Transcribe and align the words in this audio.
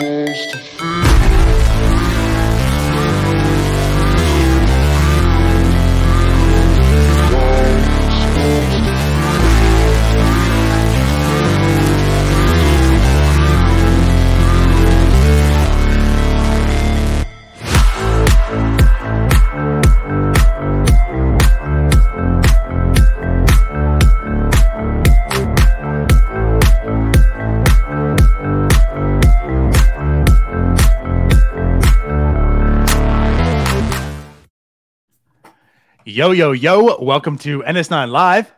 supposed 0.00 0.69
Yo, 36.20 36.32
yo, 36.32 36.52
yo. 36.52 37.02
Welcome 37.02 37.38
to 37.38 37.62
NS9 37.62 38.10
Live. 38.10 38.52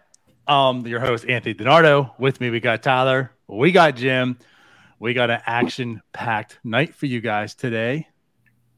Um, 0.48 0.84
your 0.84 0.98
host, 0.98 1.24
Anthony 1.28 1.54
DiNardo. 1.54 2.10
With 2.18 2.40
me, 2.40 2.50
we 2.50 2.58
got 2.58 2.82
Tyler. 2.82 3.30
We 3.46 3.70
got 3.70 3.94
Jim. 3.94 4.36
We 4.98 5.14
got 5.14 5.30
an 5.30 5.42
action 5.46 6.02
packed 6.12 6.58
night 6.64 6.92
for 6.92 7.06
you 7.06 7.20
guys 7.20 7.54
today. 7.54 8.08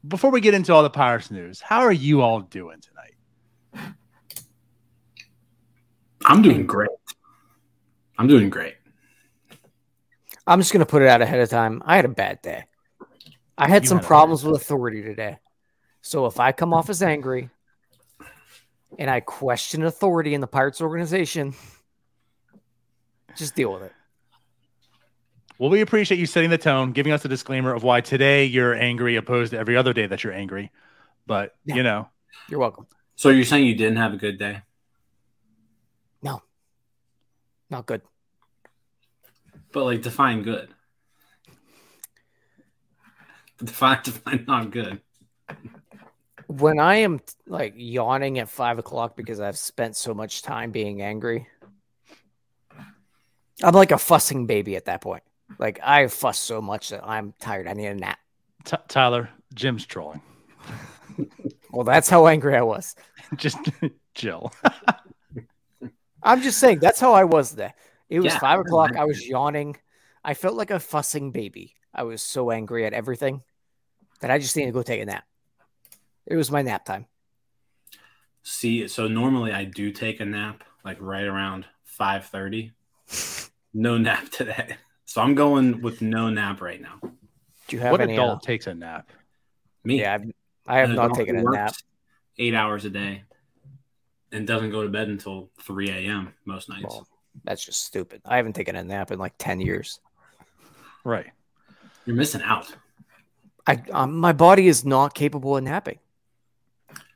Before 0.07 0.29
we 0.29 0.39
get 0.39 0.53
into 0.53 0.71
all 0.71 0.83
the 0.83 0.91
Pirates 0.91 1.31
news, 1.31 1.61
how 1.61 1.79
are 1.79 1.91
you 1.91 2.21
all 2.21 2.41
doing 2.41 2.77
tonight? 3.73 3.95
I'm 6.23 6.43
doing 6.43 6.67
great. 6.67 6.91
I'm 8.19 8.27
doing 8.27 8.51
great. 8.51 8.75
I'm 10.45 10.59
just 10.59 10.71
gonna 10.71 10.85
put 10.85 11.01
it 11.01 11.07
out 11.07 11.23
ahead 11.23 11.39
of 11.39 11.49
time. 11.49 11.81
I 11.87 11.95
had 11.95 12.05
a 12.05 12.09
bad 12.09 12.39
day. 12.43 12.65
I 13.57 13.67
had 13.67 13.81
You 13.81 13.89
some 13.89 13.97
had 13.97 14.05
problems 14.05 14.43
with 14.43 14.61
authority 14.61 15.01
today. 15.01 15.39
So 16.01 16.27
if 16.27 16.39
I 16.39 16.51
come 16.51 16.71
off 16.71 16.91
as 16.91 17.01
angry 17.01 17.49
and 18.99 19.09
I 19.09 19.19
question 19.19 19.83
authority 19.83 20.33
in 20.33 20.41
the 20.41 20.47
Pirates 20.47 20.81
organization, 20.81 21.53
just 23.35 23.55
deal 23.55 23.73
with 23.73 23.83
it. 23.83 23.91
Well, 25.57 25.69
we 25.69 25.81
appreciate 25.81 26.17
you 26.19 26.25
setting 26.25 26.49
the 26.49 26.57
tone, 26.57 26.91
giving 26.91 27.13
us 27.13 27.23
a 27.23 27.29
disclaimer 27.29 27.73
of 27.73 27.83
why 27.83 28.01
today 28.01 28.45
you're 28.45 28.73
angry 28.73 29.15
opposed 29.15 29.51
to 29.51 29.57
every 29.57 29.77
other 29.77 29.93
day 29.93 30.05
that 30.05 30.23
you're 30.23 30.33
angry. 30.33 30.71
But, 31.27 31.55
Yeah. 31.65 31.75
you 31.75 31.83
know, 31.83 32.09
You're 32.49 32.59
welcome. 32.59 32.87
So 33.15 33.29
you're 33.29 33.45
saying 33.45 33.65
you 33.65 33.75
didn't 33.75 33.95
have 33.97 34.13
a 34.13 34.17
good 34.17 34.37
day? 34.37 34.61
No. 36.21 36.41
Not 37.69 37.85
good. 37.85 38.01
But 39.71 39.85
like 39.85 40.01
define 40.01 40.43
good. 40.43 40.69
Define 43.63 43.99
define 44.03 44.43
not 44.47 44.71
good. 44.71 45.01
When 46.47 46.79
I 46.79 46.97
am 46.97 47.19
like 47.47 47.73
yawning 47.75 48.39
at 48.39 48.49
five 48.49 48.79
o'clock 48.79 49.15
because 49.15 49.39
I've 49.39 49.57
spent 49.57 49.95
so 49.95 50.13
much 50.13 50.41
time 50.41 50.71
being 50.71 51.01
angry, 51.01 51.47
I'm 53.63 53.73
like 53.73 53.91
a 53.91 53.97
fussing 53.97 54.45
baby 54.45 54.75
at 54.75 54.85
that 54.85 55.01
point. 55.01 55.23
Like 55.59 55.79
I 55.83 56.07
fuss 56.07 56.39
so 56.39 56.61
much 56.61 56.89
that 56.89 57.03
I'm 57.03 57.33
tired. 57.39 57.67
I 57.67 57.73
need 57.73 57.87
a 57.87 57.95
nap. 57.95 58.19
T- 58.63 58.77
Tyler, 58.87 59.29
Jim's 59.53 59.85
trolling. 59.85 60.21
Well, 61.75 61.83
that's 61.83 62.07
how 62.07 62.27
angry 62.27 62.55
I 62.55 62.61
was. 62.61 62.95
Just 63.35 63.57
chill. 64.13 64.53
I'm 66.23 66.41
just 66.41 66.57
saying 66.57 66.79
that's 66.79 67.01
how 67.01 67.11
I 67.11 67.25
was 67.25 67.51
there. 67.51 67.73
It 68.09 68.21
was 68.21 68.33
Yeah, 68.33 68.39
five 68.39 68.61
o'clock. 68.61 68.95
I 68.95 69.03
was 69.03 69.27
yawning. 69.27 69.75
I 70.23 70.35
felt 70.35 70.55
like 70.55 70.71
a 70.71 70.79
fussing 70.79 71.31
baby. 71.31 71.75
I 71.93 72.03
was 72.03 72.21
so 72.21 72.49
angry 72.49 72.85
at 72.85 72.93
everything 72.93 73.43
that 74.21 74.31
I 74.31 74.39
just 74.39 74.55
needed 74.55 74.69
to 74.69 74.73
go 74.73 74.83
take 74.83 75.01
a 75.01 75.05
nap. 75.05 75.25
It 76.25 76.35
was 76.35 76.51
my 76.51 76.61
nap 76.61 76.85
time. 76.85 77.05
See, 78.43 78.87
so 78.87 79.07
normally 79.07 79.51
I 79.51 79.63
do 79.63 79.91
take 79.91 80.19
a 80.19 80.25
nap 80.25 80.63
like 80.83 80.97
right 80.99 81.25
around 81.25 81.65
5:30. 81.99 82.71
No 83.73 83.97
nap 83.97 84.29
today. 84.29 84.77
So 85.05 85.21
I'm 85.21 85.35
going 85.35 85.81
with 85.81 86.01
no 86.01 86.29
nap 86.29 86.61
right 86.61 86.81
now. 86.81 86.99
Do 87.67 87.75
you 87.75 87.79
have 87.79 87.91
what 87.91 88.01
any? 88.01 88.13
adult 88.13 88.37
uh, 88.37 88.45
takes 88.45 88.67
a 88.67 88.73
nap? 88.73 89.11
Me. 89.83 89.99
yeah, 89.99 90.15
I've, 90.15 90.31
I 90.67 90.79
have 90.79 90.89
An 90.89 90.95
not 90.95 91.13
taken 91.13 91.37
a 91.37 91.43
nap. 91.43 91.75
Eight 92.37 92.53
hours 92.53 92.85
a 92.85 92.89
day 92.89 93.23
and 94.31 94.45
doesn't 94.45 94.71
go 94.71 94.83
to 94.83 94.89
bed 94.89 95.07
until 95.07 95.49
3 95.61 95.89
a.m. 95.89 96.33
most 96.45 96.69
nights. 96.69 96.85
Well, 96.89 97.07
that's 97.43 97.65
just 97.65 97.85
stupid. 97.85 98.21
I 98.25 98.37
haven't 98.37 98.53
taken 98.53 98.75
a 98.75 98.83
nap 98.83 99.11
in 99.11 99.19
like 99.19 99.33
ten 99.37 99.59
years. 99.59 99.99
Right. 101.03 101.27
You're 102.05 102.15
missing 102.15 102.41
out. 102.41 102.73
I 103.67 103.81
um, 103.91 104.17
my 104.17 104.31
body 104.31 104.67
is 104.67 104.85
not 104.85 105.13
capable 105.13 105.57
of 105.57 105.63
napping. 105.63 105.99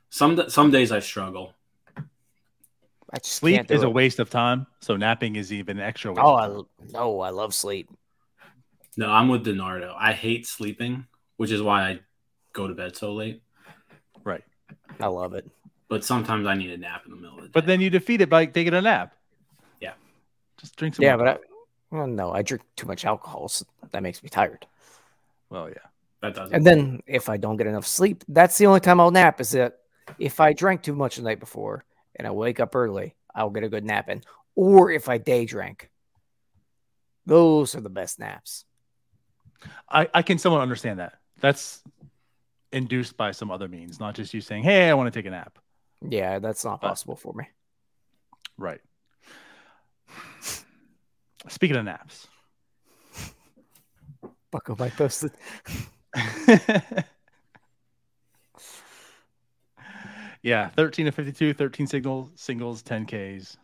Some 0.10 0.50
some 0.50 0.72
days 0.72 0.92
I 0.92 1.00
struggle. 1.00 1.54
I 3.12 3.18
just 3.18 3.34
Sleep 3.34 3.56
can't 3.56 3.68
do 3.68 3.74
is 3.74 3.84
a 3.84 3.90
waste 3.90 4.20
of 4.20 4.30
time, 4.30 4.68
so 4.82 4.96
napping 4.96 5.36
is 5.36 5.52
even 5.52 5.80
extra 5.80 6.12
waste. 6.12 6.22
Oh, 6.24 6.36
I, 6.36 6.48
time. 6.48 6.64
no, 6.94 7.22
I 7.22 7.30
love 7.32 7.54
sleep. 7.54 7.90
No, 8.98 9.10
I'm 9.10 9.30
with 9.30 9.46
DiNardo. 9.46 9.96
I 9.98 10.14
hate 10.14 10.46
sleeping, 10.46 11.08
which 11.38 11.52
is 11.52 11.62
why 11.62 11.90
I 11.90 12.00
go 12.54 12.68
to 12.68 12.76
bed 12.76 12.96
so 12.96 13.14
late. 13.14 13.42
right. 14.24 14.44
I 15.00 15.08
love 15.08 15.34
it. 15.34 15.50
But 15.88 16.04
sometimes 16.04 16.46
I 16.46 16.54
need 16.54 16.70
a 16.70 16.78
nap 16.78 17.04
in 17.06 17.12
the 17.12 17.18
middle 17.18 17.38
of 17.38 17.42
the 17.42 17.48
day. 17.48 17.52
But 17.54 17.66
then 17.66 17.82
you 17.82 17.90
defeat 17.90 18.22
it 18.22 18.30
by 18.30 18.46
taking 18.46 18.74
a 18.74 18.82
nap. 18.82 19.16
Yeah. 19.82 19.94
Just 20.60 20.76
drink 20.76 20.96
some. 20.96 21.04
Yeah, 21.04 21.16
water. 21.16 21.40
but 21.90 21.96
I, 21.96 21.98
well, 21.98 22.08
no, 22.08 22.32
I 22.32 22.44
drink 22.44 22.64
too 22.76 22.86
much 22.86 23.06
alcohol, 23.06 23.48
so 23.48 23.66
that 23.92 24.04
makes 24.04 24.22
me 24.22 24.30
tired. 24.30 24.68
well, 25.50 25.70
yeah. 25.70 25.76
that 26.22 26.36
doesn't. 26.36 26.54
And 26.54 26.66
then 26.66 27.02
if 27.08 27.28
I 27.30 27.38
don't 27.38 27.58
get 27.58 27.66
enough 27.66 27.88
sleep, 27.88 28.24
that's 28.28 28.58
the 28.60 28.68
only 28.68 28.82
time 28.82 29.00
I'll 29.00 29.10
nap. 29.10 29.42
Is 29.42 29.52
that 29.52 29.80
if 30.18 30.40
I 30.40 30.54
drank 30.54 30.82
too 30.82 30.96
much 30.96 31.18
the 31.18 31.22
night 31.22 31.40
before 31.40 31.84
and 32.16 32.28
I 32.28 32.32
wake 32.32 32.60
up 32.60 32.76
early, 32.76 33.16
I'll 33.34 33.50
get 33.50 33.64
a 33.64 33.70
good 33.70 33.86
nap 33.86 34.10
in. 34.10 34.22
Or 34.56 34.92
if 34.92 35.10
I 35.10 35.18
day 35.18 35.46
drank, 35.46 35.90
those 37.26 37.76
are 37.76 37.82
the 37.82 37.90
best 37.90 38.20
naps. 38.20 38.66
I, 39.90 40.08
I 40.14 40.22
can 40.22 40.38
somewhat 40.38 40.62
understand 40.62 41.00
that. 41.00 41.14
That's 41.40 41.82
induced 42.72 43.18
by 43.18 43.32
some 43.32 43.52
other 43.52 43.68
means, 43.68 44.00
not 44.00 44.16
just 44.16 44.34
you 44.34 44.42
saying, 44.42 44.64
"Hey, 44.64 44.90
I 44.90 44.94
want 44.94 45.12
to 45.12 45.18
take 45.18 45.26
a 45.26 45.32
nap." 45.32 45.60
Yeah, 46.08 46.40
that's 46.40 46.64
not 46.64 46.82
possible 46.82 47.16
for 47.16 47.34
me. 47.34 47.46
Right. 48.58 48.82
Speaking 51.48 51.78
of 51.78 51.86
naps, 51.86 52.28
Bucko 54.52 54.76
Mike 54.78 54.96
posted. 54.96 55.32
yeah, 60.44 60.70
thirteen 60.70 61.06
to 61.06 61.12
fifty-two, 61.12 61.54
13 61.54 61.88
singles, 61.88 62.30
singles, 62.36 62.82
ten 62.82 63.06
Ks. 63.06 63.58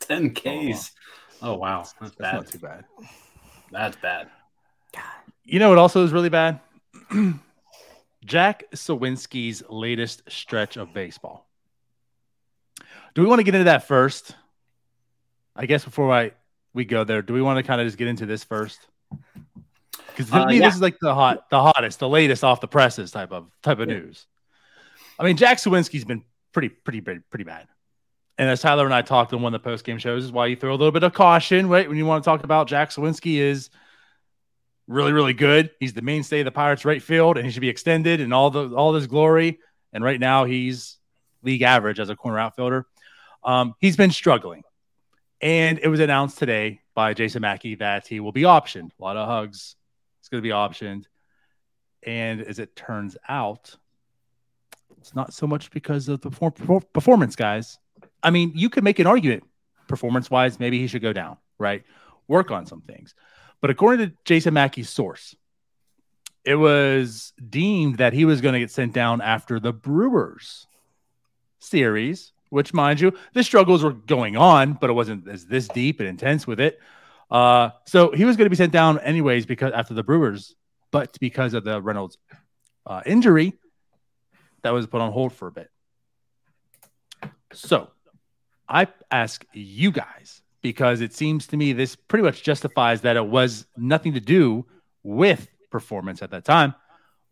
10 0.00 0.34
Ks. 0.34 0.92
Oh 1.42 1.54
wow, 1.54 1.78
that's 1.78 1.94
That's 2.00 2.14
bad. 2.16 2.34
not 2.34 2.46
too 2.48 2.58
bad. 2.58 2.84
That's 3.70 3.96
bad. 3.96 4.28
You 5.44 5.58
know 5.58 5.68
what 5.70 5.78
also 5.78 6.04
is 6.04 6.12
really 6.12 6.28
bad? 6.28 6.60
Jack 8.24 8.64
Suwinski's 8.74 9.62
latest 9.68 10.22
stretch 10.28 10.76
of 10.76 10.92
baseball. 10.92 11.46
Do 13.14 13.22
we 13.22 13.28
want 13.28 13.38
to 13.38 13.44
get 13.44 13.54
into 13.54 13.64
that 13.64 13.88
first? 13.88 14.36
I 15.56 15.66
guess 15.66 15.84
before 15.84 16.12
I 16.12 16.32
we 16.74 16.84
go 16.84 17.02
there, 17.04 17.22
do 17.22 17.32
we 17.32 17.42
want 17.42 17.56
to 17.56 17.62
kind 17.62 17.80
of 17.80 17.86
just 17.86 17.96
get 17.96 18.06
into 18.08 18.26
this 18.26 18.44
first? 18.44 18.86
Because 20.08 20.28
to 20.30 20.42
Uh, 20.42 20.46
me, 20.46 20.58
yeah. 20.58 20.66
this 20.66 20.74
is 20.76 20.82
like 20.82 20.96
the 21.00 21.14
hot, 21.14 21.48
the 21.50 21.60
hottest, 21.60 21.98
the 21.98 22.08
latest 22.08 22.44
off 22.44 22.60
the 22.60 22.68
presses 22.68 23.10
type 23.10 23.32
of 23.32 23.50
type 23.62 23.78
of 23.78 23.88
Yeah. 23.88 23.96
news. 23.96 24.26
I 25.20 25.24
mean, 25.24 25.36
Jack 25.36 25.58
Suwinski's 25.58 26.04
been 26.04 26.24
pretty, 26.52 26.70
pretty, 26.70 27.02
pretty, 27.02 27.20
pretty 27.28 27.44
bad. 27.44 27.68
And 28.38 28.48
as 28.48 28.62
Tyler 28.62 28.86
and 28.86 28.94
I 28.94 29.02
talked 29.02 29.34
on 29.34 29.42
one 29.42 29.54
of 29.54 29.62
the 29.62 29.68
post 29.68 29.84
game 29.84 29.98
shows, 29.98 30.24
is 30.24 30.32
why 30.32 30.46
you 30.46 30.56
throw 30.56 30.70
a 30.70 30.72
little 30.72 30.92
bit 30.92 31.02
of 31.02 31.12
caution, 31.12 31.68
right? 31.68 31.86
When 31.86 31.98
you 31.98 32.06
want 32.06 32.24
to 32.24 32.28
talk 32.28 32.42
about 32.42 32.68
Jack 32.68 32.88
Suwinski 32.88 33.36
is 33.36 33.68
really, 34.88 35.12
really 35.12 35.34
good. 35.34 35.70
He's 35.78 35.92
the 35.92 36.00
mainstay 36.00 36.40
of 36.40 36.46
the 36.46 36.50
Pirates 36.50 36.86
right 36.86 37.02
field, 37.02 37.36
and 37.36 37.44
he 37.44 37.52
should 37.52 37.60
be 37.60 37.68
extended 37.68 38.22
and 38.22 38.32
all 38.32 38.50
the 38.50 38.74
all 38.74 38.92
this 38.92 39.06
glory. 39.06 39.58
And 39.92 40.02
right 40.02 40.18
now, 40.18 40.46
he's 40.46 40.96
league 41.42 41.60
average 41.60 42.00
as 42.00 42.08
a 42.08 42.16
corner 42.16 42.38
outfielder. 42.38 42.86
Um, 43.44 43.74
he's 43.78 43.98
been 43.98 44.10
struggling, 44.10 44.62
and 45.42 45.78
it 45.78 45.88
was 45.88 46.00
announced 46.00 46.38
today 46.38 46.80
by 46.94 47.12
Jason 47.12 47.42
Mackey 47.42 47.74
that 47.74 48.06
he 48.06 48.20
will 48.20 48.32
be 48.32 48.42
optioned. 48.42 48.90
A 48.98 49.02
lot 49.02 49.18
of 49.18 49.28
hugs. 49.28 49.76
It's 50.20 50.30
going 50.30 50.42
to 50.42 50.48
be 50.48 50.54
optioned, 50.54 51.04
and 52.02 52.40
as 52.40 52.58
it 52.58 52.74
turns 52.74 53.18
out, 53.28 53.76
it's 55.00 55.14
not 55.14 55.32
so 55.32 55.46
much 55.46 55.70
because 55.70 56.08
of 56.08 56.20
the 56.20 56.30
perfor- 56.30 56.84
performance, 56.92 57.36
guys. 57.36 57.78
I 58.22 58.30
mean, 58.30 58.52
you 58.54 58.68
could 58.68 58.84
make 58.84 58.98
an 58.98 59.06
argument 59.06 59.44
performance 59.88 60.30
wise, 60.30 60.60
maybe 60.60 60.78
he 60.78 60.86
should 60.86 61.02
go 61.02 61.12
down, 61.12 61.36
right? 61.58 61.82
Work 62.28 62.50
on 62.50 62.64
some 62.64 62.80
things. 62.80 63.14
But 63.60 63.70
according 63.70 64.06
to 64.06 64.14
Jason 64.24 64.54
Mackey's 64.54 64.88
source, 64.88 65.34
it 66.44 66.54
was 66.54 67.32
deemed 67.48 67.98
that 67.98 68.12
he 68.12 68.24
was 68.24 68.40
going 68.40 68.54
to 68.54 68.60
get 68.60 68.70
sent 68.70 68.94
down 68.94 69.20
after 69.20 69.58
the 69.58 69.72
Brewers 69.72 70.66
series, 71.58 72.32
which, 72.50 72.72
mind 72.72 73.00
you, 73.00 73.12
the 73.34 73.42
struggles 73.42 73.82
were 73.82 73.92
going 73.92 74.36
on, 74.36 74.74
but 74.74 74.90
it 74.90 74.94
wasn't 74.94 75.28
as 75.28 75.44
this 75.44 75.68
deep 75.68 76.00
and 76.00 76.08
intense 76.08 76.46
with 76.46 76.60
it. 76.60 76.78
Uh, 77.30 77.70
so 77.84 78.12
he 78.12 78.24
was 78.24 78.36
going 78.36 78.46
to 78.46 78.50
be 78.50 78.56
sent 78.56 78.72
down 78.72 78.98
anyways 79.00 79.44
because 79.44 79.72
after 79.72 79.92
the 79.92 80.02
Brewers 80.02 80.54
but 80.90 81.16
because 81.20 81.54
of 81.54 81.64
the 81.64 81.80
Reynolds 81.80 82.18
uh, 82.86 83.02
injury, 83.06 83.54
that 84.62 84.72
was 84.72 84.86
put 84.86 85.00
on 85.00 85.12
hold 85.12 85.32
for 85.32 85.48
a 85.48 85.52
bit. 85.52 85.70
So 87.52 87.90
I 88.68 88.88
ask 89.10 89.44
you 89.52 89.90
guys 89.90 90.42
because 90.62 91.00
it 91.00 91.12
seems 91.12 91.46
to 91.48 91.56
me 91.56 91.72
this 91.72 91.96
pretty 91.96 92.22
much 92.22 92.42
justifies 92.42 93.00
that 93.02 93.16
it 93.16 93.26
was 93.26 93.66
nothing 93.76 94.14
to 94.14 94.20
do 94.20 94.66
with 95.02 95.48
performance 95.70 96.22
at 96.22 96.30
that 96.30 96.44
time. 96.44 96.74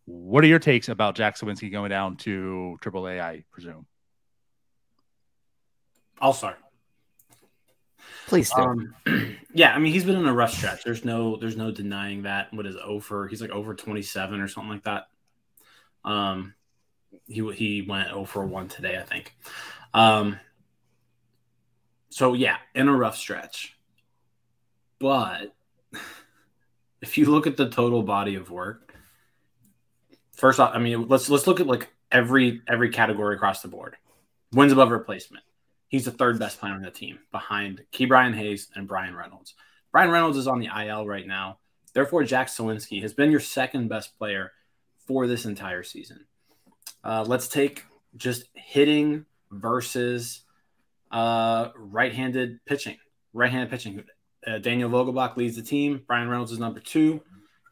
What 0.06 0.42
are 0.42 0.46
your 0.46 0.58
takes 0.58 0.88
about 0.88 1.14
Jack 1.14 1.36
Suwinski 1.36 1.70
going 1.70 1.90
down 1.90 2.16
to 2.18 2.78
AAA? 2.82 3.20
I 3.20 3.44
presume. 3.50 3.86
I'll 6.20 6.32
start. 6.32 6.58
Please 8.26 8.50
do. 8.50 8.62
Um, 8.62 8.94
yeah, 9.54 9.74
I 9.74 9.78
mean 9.78 9.92
he's 9.92 10.04
been 10.04 10.16
in 10.16 10.26
a 10.26 10.32
rough 10.32 10.52
stretch. 10.52 10.82
There's 10.82 11.04
no 11.04 11.36
there's 11.36 11.56
no 11.56 11.70
denying 11.70 12.22
that. 12.22 12.52
What 12.52 12.66
is 12.66 12.76
over? 12.82 13.28
He's 13.28 13.40
like 13.40 13.50
over 13.50 13.74
27 13.74 14.40
or 14.40 14.48
something 14.48 14.70
like 14.70 14.84
that. 14.84 15.08
Um, 16.04 16.54
he 17.28 17.52
he 17.52 17.82
went 17.82 18.10
over 18.12 18.44
one 18.44 18.68
today, 18.68 18.98
I 18.98 19.02
think. 19.02 19.34
Um, 19.94 20.40
so 22.08 22.34
yeah, 22.34 22.56
in 22.74 22.88
a 22.88 22.96
rough 22.96 23.16
stretch. 23.16 23.76
But 24.98 25.54
if 27.00 27.18
you 27.18 27.26
look 27.26 27.46
at 27.46 27.56
the 27.56 27.68
total 27.68 28.02
body 28.02 28.34
of 28.34 28.50
work, 28.50 28.94
first 30.32 30.58
off, 30.58 30.72
I 30.74 30.78
mean 30.78 31.08
let's 31.08 31.28
let's 31.28 31.46
look 31.46 31.60
at 31.60 31.66
like 31.66 31.92
every 32.10 32.62
every 32.66 32.88
category 32.90 33.36
across 33.36 33.62
the 33.62 33.68
board. 33.68 33.96
Wins 34.52 34.72
above 34.72 34.90
replacement. 34.90 35.44
He's 35.88 36.06
the 36.06 36.10
third 36.10 36.38
best 36.38 36.58
player 36.58 36.72
on 36.72 36.82
the 36.82 36.90
team 36.90 37.18
behind 37.32 37.84
Ke'Bryan 37.92 38.34
Hayes 38.34 38.68
and 38.74 38.88
Bryan 38.88 39.14
Reynolds. 39.14 39.54
Bryan 39.92 40.10
Reynolds 40.10 40.36
is 40.36 40.46
on 40.46 40.58
the 40.58 40.68
IL 40.68 41.06
right 41.06 41.26
now. 41.26 41.58
Therefore, 41.94 42.24
Jack 42.24 42.48
Suwinski 42.48 43.00
has 43.02 43.14
been 43.14 43.30
your 43.30 43.40
second 43.40 43.88
best 43.88 44.16
player 44.18 44.52
for 45.06 45.26
this 45.26 45.46
entire 45.46 45.82
season. 45.82 46.26
Uh, 47.04 47.24
let's 47.26 47.48
take 47.48 47.84
just 48.16 48.44
hitting 48.54 49.24
versus 49.50 50.42
uh, 51.10 51.68
right-handed 51.76 52.64
pitching. 52.66 52.96
Right-handed 53.32 53.70
pitching. 53.70 54.04
Uh, 54.46 54.58
Daniel 54.58 54.90
Vogelbach 54.90 55.36
leads 55.36 55.56
the 55.56 55.62
team. 55.62 56.02
Bryan 56.06 56.28
Reynolds 56.28 56.52
is 56.52 56.58
number 56.58 56.80
two, 56.80 57.20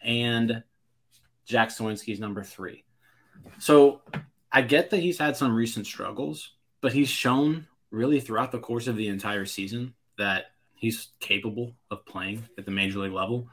and 0.03 0.63
Jack 1.47 1.69
Suwinski 1.69 2.13
is 2.13 2.21
number 2.21 2.43
three. 2.43 2.85
So 3.59 4.03
I 4.53 4.63
get 4.63 4.91
that 4.91 4.99
he's 4.99 5.19
had 5.19 5.37
some 5.37 5.55
recent 5.55 5.87
struggles, 5.87 6.53
but 6.81 6.93
he's 6.93 7.09
shown 7.09 7.67
really 7.91 8.21
throughout 8.21 8.53
the 8.53 8.59
course 8.59 8.87
of 8.87 8.97
the 8.97 9.09
entire 9.09 9.45
season 9.45 9.95
that 10.19 10.47
he's 10.75 11.09
capable 11.21 11.75
of 11.91 12.05
playing 12.07 12.47
at 12.59 12.65
the 12.65 12.71
major 12.71 12.99
league 12.99 13.13
level. 13.13 13.49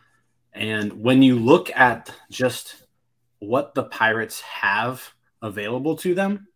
And 0.54 0.94
when 1.02 1.22
you 1.22 1.38
look 1.38 1.72
at 1.76 2.14
just 2.30 2.84
what 3.40 3.74
the 3.74 3.84
Pirates 3.84 4.42
have 4.42 5.13
available 5.44 5.98
to 5.98 6.16
them, 6.16 6.48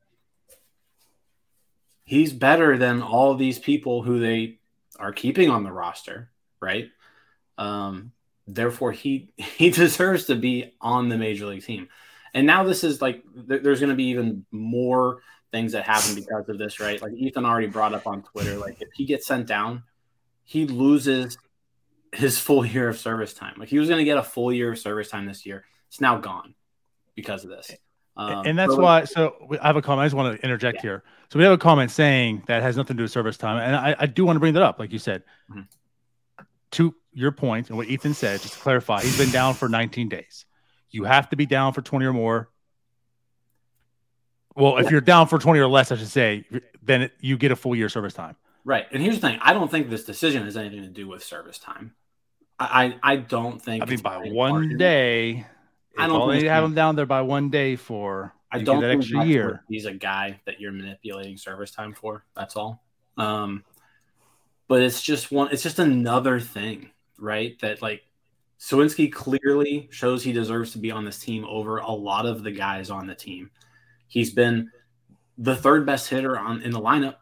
he's 2.04 2.34
better 2.34 2.78
than 2.78 3.04
all 3.04 3.36
these 3.36 3.60
people 3.60 4.02
who 4.02 4.20
they 4.20 4.58
are 4.98 5.12
keeping 5.12 5.52
on 5.52 5.64
the 5.64 5.72
roster, 5.72 6.32
right? 6.60 6.90
Um, 7.60 8.14
therefore, 8.48 8.94
he 8.94 9.34
he 9.38 9.70
deserves 9.70 10.26
to 10.26 10.36
be 10.36 10.74
on 10.82 11.10
the 11.10 11.18
major 11.18 11.46
league 11.46 11.64
team. 11.64 11.90
And 12.34 12.48
now 12.48 12.64
this 12.64 12.84
is 12.84 13.02
like 13.02 13.24
there's 13.36 13.80
going 13.80 13.90
to 13.90 13.96
be 13.96 14.06
even 14.06 14.46
more 14.52 15.22
things 15.52 15.74
that 15.74 15.86
happen 15.86 16.16
because 16.16 16.50
of 16.50 16.58
this, 16.58 16.80
right? 16.80 17.02
Like 17.02 17.14
Ethan 17.14 17.46
already 17.46 17.68
brought 17.68 17.94
up 17.94 18.08
on 18.08 18.24
Twitter, 18.24 18.58
like 18.58 18.82
if 18.82 18.90
he 18.96 19.06
gets 19.06 19.26
sent 19.26 19.48
down, 19.48 19.84
he 20.44 20.66
loses 20.66 21.38
his 22.14 22.40
full 22.40 22.66
year 22.66 22.90
of 22.90 22.98
service 22.98 23.34
time. 23.34 23.56
Like 23.58 23.70
he 23.70 23.80
was 23.80 23.90
going 23.90 24.00
to 24.00 24.06
get 24.06 24.18
a 24.18 24.24
full 24.24 24.52
year 24.52 24.72
of 24.72 24.80
service 24.80 25.10
time 25.10 25.26
this 25.26 25.46
year. 25.46 25.66
It's 25.88 26.02
now 26.02 26.18
gone 26.20 26.54
because 27.16 27.44
of 27.44 27.50
this. 27.50 27.72
Um, 28.18 28.46
and 28.46 28.58
that's 28.58 28.74
so 28.74 28.82
why. 28.82 29.06
So 29.06 29.36
I 29.62 29.68
have 29.68 29.76
a 29.76 29.82
comment. 29.82 30.04
I 30.04 30.06
just 30.08 30.16
want 30.16 30.36
to 30.36 30.44
interject 30.44 30.78
yeah. 30.78 30.82
here. 30.82 31.04
So 31.30 31.40
we 31.40 31.44
have 31.44 31.54
a 31.54 31.58
comment 31.58 31.92
saying 31.92 32.44
that 32.48 32.64
has 32.64 32.78
nothing 32.78 32.96
to 32.96 33.00
do 33.00 33.04
with 33.04 33.12
service 33.12 33.38
time, 33.38 33.58
and 33.58 33.76
I, 33.76 33.96
I 34.00 34.06
do 34.06 34.26
want 34.26 34.36
to 34.36 34.40
bring 34.40 34.54
that 34.54 34.64
up, 34.64 34.80
like 34.80 34.92
you 34.92 35.00
said. 35.00 35.24
Mm-hmm. 35.52 35.62
To 36.72 36.94
your 37.14 37.32
point 37.32 37.70
and 37.70 37.78
what 37.78 37.88
Ethan 37.88 38.14
said, 38.14 38.42
just 38.42 38.56
to 38.56 38.60
clarify, 38.60 39.02
he's 39.02 39.18
been 39.18 39.32
down 39.32 39.54
for 39.54 39.70
19 39.70 40.10
days. 40.10 40.46
You 40.90 41.06
have 41.06 41.30
to 41.30 41.38
be 41.38 41.46
down 41.46 41.72
for 41.72 41.82
20 41.82 42.06
or 42.06 42.14
more 42.14 42.50
well, 44.58 44.78
if 44.78 44.90
you're 44.90 45.02
down 45.02 45.28
for 45.28 45.38
20 45.38 45.60
or 45.60 45.68
less, 45.68 45.92
I 45.92 45.98
should 45.98 46.08
say, 46.08 46.44
then 46.82 47.04
it, 47.04 47.12
you 47.22 47.38
get 47.38 47.52
a 47.52 47.56
full 47.56 47.76
year 47.76 47.90
service 47.90 48.16
time. 48.16 48.36
Right. 48.66 48.88
And 48.92 49.04
here's 49.04 49.20
the 49.20 49.22
thing 49.22 49.40
I 49.42 49.54
don't 49.54 49.70
think 49.70 49.90
this 49.90 50.04
decision 50.04 50.44
has 50.46 50.58
anything 50.58 50.82
to 50.82 50.90
do 50.90 51.08
with 51.08 51.24
service 51.24 51.60
time. 51.60 51.94
I, 52.60 52.98
I, 53.04 53.14
I 53.14 53.16
don't 53.18 53.62
think. 53.62 53.84
I 53.84 53.86
mean, 53.86 54.00
by 54.00 54.18
one 54.18 54.78
day, 54.78 55.46
I 55.98 56.08
don't 56.08 56.34
need 56.34 56.42
to 56.42 56.50
have 56.50 56.64
him 56.64 56.74
down 56.74 56.96
there 56.96 57.06
by 57.06 57.22
one 57.22 57.50
day 57.50 57.76
for. 57.76 58.34
I 58.52 58.62
don't 58.62 58.82
that 58.82 58.92
extra 58.92 59.26
year. 59.26 59.64
He's 59.68 59.86
a 59.86 59.94
guy 59.94 60.40
that 60.46 60.62
you're 60.62 60.72
manipulating 60.72 61.38
service 61.38 61.72
time 61.72 61.94
for. 61.94 62.24
That's 62.36 62.56
all. 62.56 62.82
Um, 63.18 63.66
but 64.68 64.82
it's 64.82 65.02
just 65.02 65.32
one. 65.32 65.50
It's 65.52 65.64
just 65.64 65.80
another 65.80 66.40
thing, 66.40 66.92
right? 67.18 67.60
That 67.60 67.82
like 67.82 68.04
Suwinski 68.60 69.12
clearly 69.12 69.88
shows 69.92 70.24
he 70.24 70.32
deserves 70.32 70.72
to 70.74 70.78
be 70.78 70.92
on 70.92 71.06
this 71.06 71.20
team 71.20 71.46
over 71.46 71.78
a 71.80 71.92
lot 71.92 72.26
of 72.26 72.44
the 72.44 72.52
guys 72.52 72.90
on 72.90 73.08
the 73.08 73.16
team. 73.16 73.52
He's 74.08 74.34
been 74.34 74.72
the 75.38 75.56
third 75.56 75.86
best 75.86 76.10
hitter 76.10 76.38
on 76.38 76.62
in 76.62 76.72
the 76.72 76.80
lineup 76.80 77.16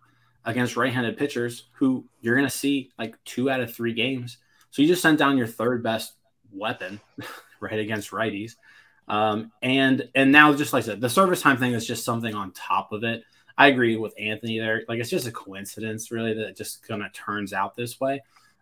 against 0.46 0.78
right-handed 0.78 1.18
pitchers 1.18 1.70
who 1.74 2.06
you're 2.22 2.36
going 2.36 2.48
to 2.48 2.56
see 2.56 2.92
like 2.98 3.22
two 3.26 3.50
out 3.50 3.60
of 3.60 3.74
three 3.74 3.94
games. 3.94 4.38
So 4.70 4.82
you 4.82 4.88
just 4.88 5.02
sent 5.02 5.20
down 5.20 5.38
your 5.38 5.48
third 5.48 5.84
best 5.84 6.14
weapon 6.52 7.02
right 7.66 7.80
against 7.80 8.12
righties. 8.12 8.56
Um, 9.08 9.52
and 9.62 10.10
and 10.16 10.32
now 10.32 10.54
just 10.54 10.74
like 10.74 10.84
I 10.84 10.88
said, 10.88 11.02
the 11.02 11.10
service 11.10 11.42
time 11.42 11.58
thing 11.58 11.74
is 11.74 11.86
just 11.86 12.06
something 12.06 12.34
on 12.34 12.52
top 12.52 12.92
of 12.92 13.04
it. 13.04 13.24
I 13.58 13.68
agree 13.68 13.96
with 13.96 14.14
Anthony 14.20 14.60
there. 14.60 14.84
Like 14.88 15.00
it's 15.00 15.10
just 15.10 15.28
a 15.28 15.32
coincidence, 15.32 16.12
really, 16.12 16.34
that 16.34 16.50
it 16.50 16.58
just 16.58 16.86
kind 16.88 17.04
of 17.04 17.14
turns 17.14 17.54
out 17.54 17.76
this 17.76 18.00
way. 18.00 18.22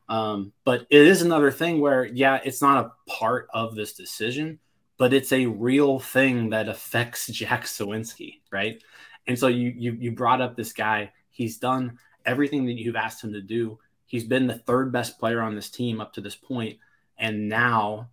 Um, 0.09 0.51
but 0.65 0.85
it 0.89 1.01
is 1.07 1.21
another 1.21 1.49
thing 1.51 1.79
where, 1.79 2.05
yeah, 2.05 2.39
it's 2.43 2.61
not 2.61 2.85
a 2.85 3.11
part 3.11 3.47
of 3.53 3.75
this 3.75 3.93
decision, 3.93 4.59
but 4.97 5.13
it's 5.13 5.31
a 5.31 5.45
real 5.45 5.99
thing 5.99 6.49
that 6.49 6.67
affects 6.67 7.27
Jack 7.31 7.63
Suwinski, 7.63 8.41
right? 8.51 8.81
And 9.27 9.39
so 9.39 9.47
you 9.47 9.73
you 9.75 9.93
you 9.93 10.11
brought 10.11 10.41
up 10.41 10.55
this 10.55 10.73
guy. 10.73 11.11
He's 11.31 11.57
done 11.57 11.97
everything 12.25 12.65
that 12.65 12.73
you've 12.73 12.95
asked 12.95 13.23
him 13.23 13.33
to 13.33 13.41
do. 13.41 13.79
He's 14.05 14.25
been 14.25 14.47
the 14.47 14.59
third 14.59 14.91
best 14.91 15.17
player 15.17 15.41
on 15.41 15.55
this 15.55 15.69
team 15.69 16.01
up 16.01 16.13
to 16.13 16.21
this 16.21 16.35
point, 16.35 16.77
and 17.17 17.47
now 17.47 18.09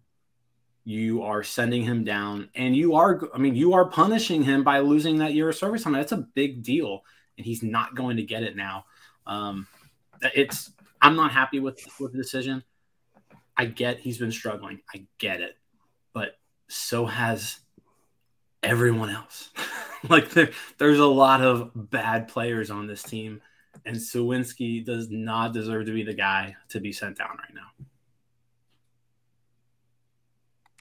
you 0.85 1.23
are 1.23 1.43
sending 1.43 1.83
him 1.83 2.05
down, 2.05 2.49
and 2.55 2.75
you 2.75 2.95
are 2.95 3.21
I 3.35 3.39
mean 3.39 3.55
you 3.55 3.75
are 3.75 3.87
punishing 3.87 4.43
him 4.43 4.65
by 4.65 4.81
losing 4.81 5.19
that 5.19 5.35
year 5.35 5.49
of 5.49 5.57
service 5.57 5.85
time. 5.85 5.93
That's 5.93 6.13
a 6.13 6.27
big 6.35 6.63
deal, 6.63 7.05
and 7.37 7.45
he's 7.45 7.63
not 7.63 7.95
going 7.95 8.17
to 8.17 8.23
get 8.23 8.43
it 8.43 8.57
now. 8.57 8.87
Um, 9.27 9.67
it's 10.35 10.73
I'm 11.01 11.17
not 11.17 11.33
happy 11.33 11.61
with 11.61 11.81
with 11.99 12.13
the 12.13 12.19
decision. 12.19 12.63
I 13.57 13.67
get 13.67 14.01
he's 14.01 14.19
been 14.19 14.33
struggling. 14.33 14.81
I 14.95 15.05
get 15.19 15.41
it, 15.41 15.57
but 16.13 16.39
so 16.69 17.07
has 17.07 17.59
everyone 18.63 19.11
else. 19.11 19.51
like 20.09 20.31
there, 20.31 20.51
there's 20.79 20.99
a 20.99 21.07
lot 21.07 21.43
of 21.43 21.71
bad 21.75 22.29
players 22.29 22.71
on 22.71 22.87
this 22.87 23.03
team, 23.03 23.43
and 23.85 23.97
Suwinski 23.97 24.85
does 24.85 25.11
not 25.11 25.53
deserve 25.53 25.87
to 25.87 25.93
be 25.93 26.03
the 26.03 26.15
guy 26.15 26.57
to 26.71 26.81
be 26.81 26.93
sent 26.93 27.19
down 27.19 27.37
right 27.39 27.55
now. 27.55 27.87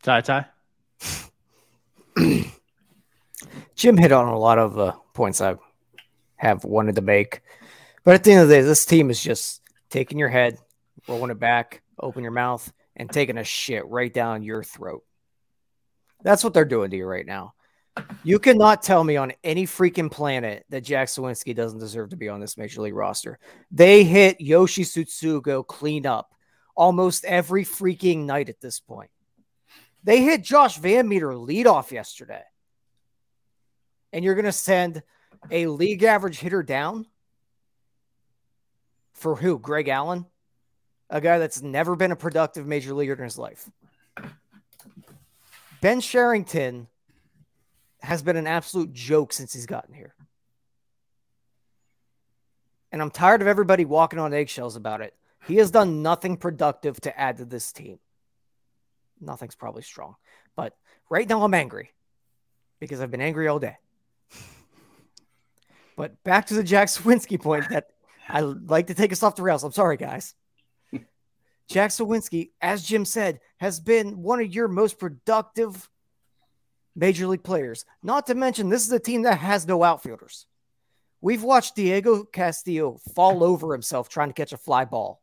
Ty 0.10 0.22
Ty. 0.22 0.46
Jim 3.76 3.96
hit 3.96 4.12
on 4.12 4.28
a 4.28 4.40
lot 4.40 4.58
of 4.58 4.74
the 4.74 4.94
points 5.14 5.40
I 5.40 5.58
have 6.36 6.64
wanted 6.64 6.96
to 6.96 7.02
make. 7.02 7.42
But 8.04 8.16
at 8.16 8.24
the 8.24 8.32
end 8.32 8.42
of 8.42 8.48
the 8.48 8.56
day, 8.56 8.62
this 8.62 8.88
team 8.88 9.12
is 9.12 9.22
just 9.22 9.62
taking 9.92 10.18
your 10.18 10.30
head, 10.30 10.58
rolling 11.08 11.30
it 11.30 11.40
back, 11.40 11.84
open 12.00 12.24
your 12.24 12.32
mouth, 12.32 12.74
and 12.96 13.08
taking 13.08 13.38
a 13.38 13.44
shit 13.44 13.86
right 13.86 14.12
down 14.12 14.42
your 14.42 14.64
throat. 14.64 15.04
That's 16.24 16.44
what 16.44 16.56
they're 16.56 16.66
doing 16.66 16.90
to 16.90 16.98
you 16.98 17.06
right 17.06 17.28
now. 17.28 17.54
You 18.24 18.40
cannot 18.40 18.82
tell 18.82 19.04
me 19.04 19.16
on 19.16 19.34
any 19.44 19.68
freaking 19.68 20.10
planet 20.10 20.66
that 20.70 20.84
Jack 20.84 21.10
Suwinski 21.10 21.56
doesn't 21.56 21.78
deserve 21.78 22.10
to 22.10 22.18
be 22.18 22.30
on 22.30 22.40
this 22.40 22.58
major 22.58 22.82
league 22.82 22.96
roster. 22.96 23.38
They 23.70 24.04
hit 24.04 24.42
Yoshi 24.42 24.86
Tsutsugo 24.86 25.68
clean 25.68 26.08
up 26.08 26.34
almost 26.76 27.26
every 27.26 27.64
freaking 27.64 28.26
night 28.26 28.50
at 28.50 28.60
this 28.60 28.80
point. 28.80 29.12
They 30.04 30.22
hit 30.24 30.44
Josh 30.44 30.80
VanMeter 30.80 31.34
leadoff 31.34 31.92
yesterday. 31.92 32.44
And 34.12 34.24
you're 34.24 34.36
going 34.36 34.46
to 34.46 34.52
send 34.52 35.04
a 35.52 35.68
league 35.68 36.04
average 36.04 36.40
hitter 36.40 36.64
down 36.64 37.06
for 39.14 39.36
who? 39.36 39.60
Greg 39.60 39.88
Allen? 39.88 40.26
A 41.10 41.22
guy 41.22 41.40
that's 41.40 41.62
never 41.62 41.96
been 41.96 42.12
a 42.12 42.16
productive 42.16 42.66
major 42.66 42.94
leaguer 42.94 43.14
in 43.14 43.24
his 43.24 43.38
life. 43.38 43.70
Ben 45.82 46.02
Cherington 46.02 46.88
has 48.02 48.22
been 48.22 48.38
an 48.38 48.48
absolute 48.48 48.94
joke 48.94 49.34
since 49.34 49.54
he's 49.54 49.66
gotten 49.66 49.94
here. 49.94 50.14
And 52.92 53.02
I'm 53.02 53.12
tired 53.12 53.42
of 53.42 53.48
everybody 53.48 53.86
walking 53.86 54.20
on 54.20 54.34
eggshells 54.34 54.76
about 54.76 55.02
it. 55.02 55.14
He 55.46 55.58
has 55.58 55.72
done 55.72 56.02
nothing 56.02 56.38
productive 56.38 57.00
to 57.02 57.20
add 57.20 57.38
to 57.38 57.46
this 57.46 57.72
team. 57.72 58.00
Nothing's 59.22 59.56
probably 59.56 59.82
strong. 59.82 60.16
But 60.56 60.76
right 61.10 61.28
now 61.28 61.44
I'm 61.44 61.54
angry 61.54 61.92
because 62.80 63.02
I've 63.02 63.12
been 63.12 63.22
angry 63.22 63.48
all 63.48 63.60
day. 63.60 63.78
But 65.96 66.24
back 66.24 66.46
to 66.46 66.54
the 66.54 66.64
Jack 66.64 66.88
Suwinski 66.88 67.42
point 67.42 67.68
that 67.72 67.88
I 68.30 68.40
like 68.40 68.88
to 68.88 68.94
take 68.94 69.12
us 69.12 69.22
off 69.22 69.36
the 69.36 69.42
rails. 69.42 69.66
I'm 69.66 69.74
sorry, 69.74 69.98
guys. 69.98 70.34
Jack 71.68 71.90
Suwinski, 71.90 72.52
as 72.62 72.86
Jim 72.86 73.04
said, 73.04 73.42
has 73.58 73.82
been 73.82 74.22
one 74.22 74.40
of 74.40 74.56
your 74.56 74.70
most 74.70 74.98
productive 74.98 75.90
major 76.96 77.28
league 77.28 77.44
players. 77.44 77.84
Not 78.02 78.28
to 78.28 78.34
mention, 78.36 78.70
this 78.70 78.86
is 78.86 78.94
a 78.94 79.00
team 79.00 79.24
that 79.24 79.40
has 79.40 79.68
no 79.68 79.84
outfielders. 79.84 80.46
We've 81.20 81.44
watched 81.44 81.76
Diego 81.76 82.24
Castillo 82.24 82.98
fall 83.14 83.44
over 83.44 83.74
himself 83.74 84.08
trying 84.08 84.30
to 84.30 84.34
catch 84.34 84.54
a 84.54 84.58
fly 84.58 84.86
ball. 84.86 85.22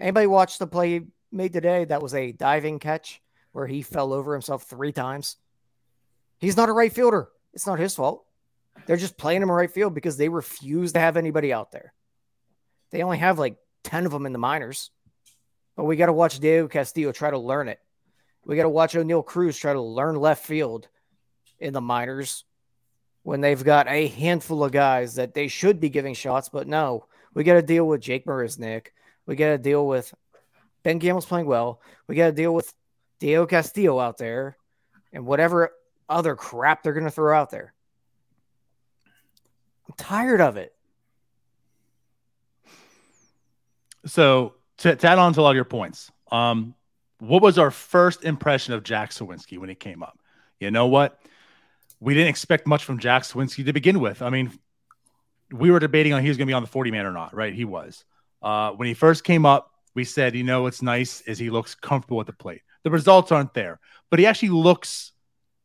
Anybody 0.00 0.26
watch 0.26 0.58
the 0.58 0.66
play 0.66 1.02
made 1.34 1.52
today? 1.52 1.84
That 1.84 2.02
was 2.02 2.14
a 2.14 2.32
diving 2.32 2.78
catch 2.78 3.20
where 3.52 3.66
he 3.66 3.82
fell 3.82 4.12
over 4.12 4.32
himself 4.32 4.64
three 4.64 4.92
times. 4.92 5.36
He's 6.38 6.56
not 6.56 6.68
a 6.68 6.72
right 6.72 6.92
fielder. 6.92 7.28
It's 7.52 7.66
not 7.66 7.78
his 7.78 7.94
fault. 7.94 8.24
They're 8.86 8.96
just 8.96 9.16
playing 9.16 9.42
him 9.42 9.50
right 9.50 9.70
field 9.70 9.94
because 9.94 10.16
they 10.16 10.28
refuse 10.28 10.92
to 10.92 11.00
have 11.00 11.16
anybody 11.16 11.52
out 11.52 11.70
there. 11.72 11.92
They 12.90 13.02
only 13.02 13.18
have 13.18 13.38
like 13.38 13.56
10 13.84 14.06
of 14.06 14.12
them 14.12 14.26
in 14.26 14.32
the 14.32 14.38
minors. 14.38 14.90
But 15.76 15.84
we 15.84 15.96
got 15.96 16.06
to 16.06 16.12
watch 16.12 16.38
Diego 16.38 16.68
Castillo 16.68 17.12
try 17.12 17.30
to 17.30 17.38
learn 17.38 17.68
it. 17.68 17.80
We 18.44 18.56
got 18.56 18.64
to 18.64 18.68
watch 18.68 18.94
Oneil 18.94 19.24
Cruz 19.24 19.56
try 19.56 19.72
to 19.72 19.80
learn 19.80 20.16
left 20.16 20.44
field 20.44 20.88
in 21.58 21.72
the 21.72 21.80
minors 21.80 22.44
when 23.22 23.40
they've 23.40 23.64
got 23.64 23.88
a 23.88 24.06
handful 24.08 24.62
of 24.62 24.72
guys 24.72 25.14
that 25.14 25.34
they 25.34 25.48
should 25.48 25.80
be 25.80 25.88
giving 25.88 26.14
shots, 26.14 26.50
but 26.50 26.68
no, 26.68 27.06
we 27.32 27.42
got 27.42 27.54
to 27.54 27.62
deal 27.62 27.88
with 27.88 28.02
Jake 28.02 28.26
Marisnick. 28.26 28.88
We 29.26 29.34
got 29.34 29.48
to 29.48 29.58
deal 29.58 29.86
with 29.86 30.12
Ben 30.84 30.98
Gamel's 30.98 31.26
playing 31.26 31.46
well. 31.46 31.80
We 32.06 32.14
got 32.14 32.26
to 32.26 32.32
deal 32.32 32.54
with 32.54 32.72
Diego 33.18 33.46
Castillo 33.46 33.98
out 33.98 34.18
there 34.18 34.56
and 35.12 35.26
whatever 35.26 35.72
other 36.08 36.36
crap 36.36 36.82
they're 36.82 36.92
going 36.92 37.04
to 37.06 37.10
throw 37.10 37.36
out 37.36 37.50
there. 37.50 37.74
I'm 39.88 39.94
tired 39.96 40.40
of 40.40 40.56
it. 40.56 40.72
So 44.06 44.54
to, 44.78 44.94
to 44.94 45.08
add 45.08 45.18
on 45.18 45.32
to 45.32 45.40
a 45.40 45.42
lot 45.42 45.50
of 45.50 45.56
your 45.56 45.64
points, 45.64 46.12
um, 46.30 46.74
what 47.18 47.42
was 47.42 47.58
our 47.58 47.70
first 47.70 48.22
impression 48.24 48.74
of 48.74 48.82
Jack 48.82 49.10
Suwinski 49.10 49.58
when 49.58 49.70
he 49.70 49.74
came 49.74 50.02
up? 50.02 50.18
You 50.60 50.70
know 50.70 50.86
what? 50.86 51.18
We 52.00 52.12
didn't 52.12 52.28
expect 52.28 52.66
much 52.66 52.84
from 52.84 52.98
Jack 52.98 53.22
Suwinski 53.22 53.64
to 53.64 53.72
begin 53.72 54.00
with. 54.00 54.20
I 54.20 54.28
mean, 54.28 54.52
we 55.50 55.70
were 55.70 55.78
debating 55.78 56.12
on 56.12 56.22
he 56.22 56.28
was 56.28 56.36
going 56.36 56.46
to 56.46 56.50
be 56.50 56.54
on 56.54 56.62
the 56.62 56.68
40 56.68 56.90
man 56.90 57.06
or 57.06 57.12
not, 57.12 57.34
right? 57.34 57.54
He 57.54 57.64
was. 57.64 58.04
Uh, 58.42 58.72
when 58.72 58.88
he 58.88 58.94
first 58.94 59.24
came 59.24 59.46
up, 59.46 59.73
we 59.94 60.04
said, 60.04 60.34
you 60.34 60.44
know, 60.44 60.62
what's 60.62 60.82
nice 60.82 61.20
is 61.22 61.38
he 61.38 61.50
looks 61.50 61.74
comfortable 61.74 62.20
at 62.20 62.26
the 62.26 62.32
plate. 62.32 62.62
The 62.82 62.90
results 62.90 63.32
aren't 63.32 63.54
there, 63.54 63.80
but 64.10 64.18
he 64.18 64.26
actually 64.26 64.50
looks 64.50 65.12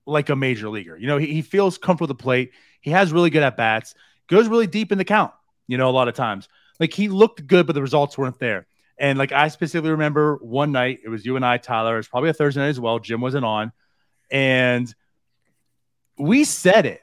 like 0.06 0.30
a 0.30 0.36
major 0.36 0.70
leaguer. 0.70 0.98
You 0.98 1.08
know, 1.08 1.18
he, 1.18 1.28
he 1.28 1.42
feels 1.42 1.78
comfortable 1.78 2.12
at 2.12 2.18
the 2.18 2.24
plate. 2.24 2.52
He 2.82 2.92
has 2.92 3.12
really 3.12 3.30
good 3.30 3.44
at 3.44 3.58
bats, 3.58 3.96
goes 4.28 4.48
really 4.48 4.68
deep 4.68 4.92
in 4.92 4.98
the 4.98 5.06
count, 5.06 5.34
you 5.68 5.78
know, 5.78 5.90
a 5.90 5.92
lot 5.92 6.08
of 6.08 6.16
times. 6.16 6.48
Like 6.80 6.94
he 6.94 7.10
looked 7.10 7.46
good, 7.46 7.68
but 7.68 7.74
the 7.74 7.82
results 7.82 8.18
weren't 8.18 8.40
there. 8.40 8.68
And 8.98 9.18
like 9.18 9.32
I 9.32 9.48
specifically 9.48 9.92
remember 9.92 10.36
one 10.42 10.72
night, 10.72 11.00
it 11.04 11.10
was 11.10 11.26
you 11.26 11.36
and 11.36 11.46
I, 11.46 11.58
Tyler. 11.58 11.96
It 11.96 11.98
was 11.98 12.08
probably 12.08 12.30
a 12.30 12.34
Thursday 12.34 12.62
night 12.62 12.68
as 12.68 12.80
well. 12.80 13.00
Jim 13.00 13.22
wasn't 13.22 13.46
on. 13.46 13.72
And 14.30 14.94
we 16.18 16.44
said 16.44 16.86
it. 16.86 17.02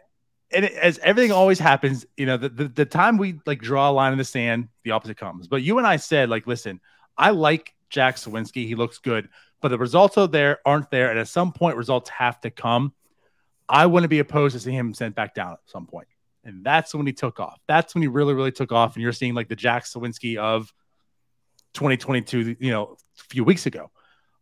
And 0.52 0.66
it, 0.66 0.72
as 0.74 0.98
everything 0.98 1.32
always 1.32 1.58
happens, 1.58 2.06
you 2.16 2.26
know, 2.26 2.36
the, 2.36 2.48
the, 2.48 2.68
the 2.68 2.84
time 2.84 3.18
we 3.18 3.40
like 3.46 3.60
draw 3.60 3.90
a 3.90 3.92
line 3.92 4.12
in 4.12 4.18
the 4.18 4.24
sand, 4.24 4.68
the 4.84 4.92
opposite 4.92 5.16
comes. 5.16 5.48
But 5.48 5.62
you 5.62 5.78
and 5.78 5.86
I 5.86 5.96
said, 5.96 6.28
like, 6.28 6.46
listen, 6.46 6.80
I 7.16 7.30
like 7.30 7.74
Jack 7.90 8.16
Suwinski. 8.16 8.66
He 8.66 8.74
looks 8.74 8.98
good, 8.98 9.28
but 9.60 9.68
the 9.68 9.78
results 9.78 10.18
are 10.18 10.28
there 10.28 10.58
aren't 10.64 10.90
there. 10.90 11.10
And 11.10 11.18
at 11.18 11.28
some 11.28 11.52
point, 11.52 11.76
results 11.76 12.10
have 12.10 12.40
to 12.42 12.50
come. 12.50 12.92
I 13.68 13.86
wouldn't 13.86 14.10
be 14.10 14.18
opposed 14.18 14.54
to 14.54 14.60
seeing 14.60 14.76
him 14.76 14.94
sent 14.94 15.14
back 15.14 15.34
down 15.34 15.52
at 15.52 15.58
some 15.66 15.86
point. 15.86 16.08
And 16.44 16.64
that's 16.64 16.94
when 16.94 17.06
he 17.06 17.12
took 17.12 17.40
off. 17.40 17.60
That's 17.66 17.94
when 17.94 18.02
he 18.02 18.08
really, 18.08 18.34
really 18.34 18.52
took 18.52 18.70
off. 18.70 18.94
And 18.94 19.02
you're 19.02 19.12
seeing 19.12 19.34
like 19.34 19.48
the 19.48 19.56
Jack 19.56 19.84
Suwinski 19.84 20.36
of 20.36 20.72
2022, 21.74 22.56
you 22.60 22.70
know, 22.70 22.96
a 23.18 23.22
few 23.28 23.44
weeks 23.44 23.66
ago. 23.66 23.90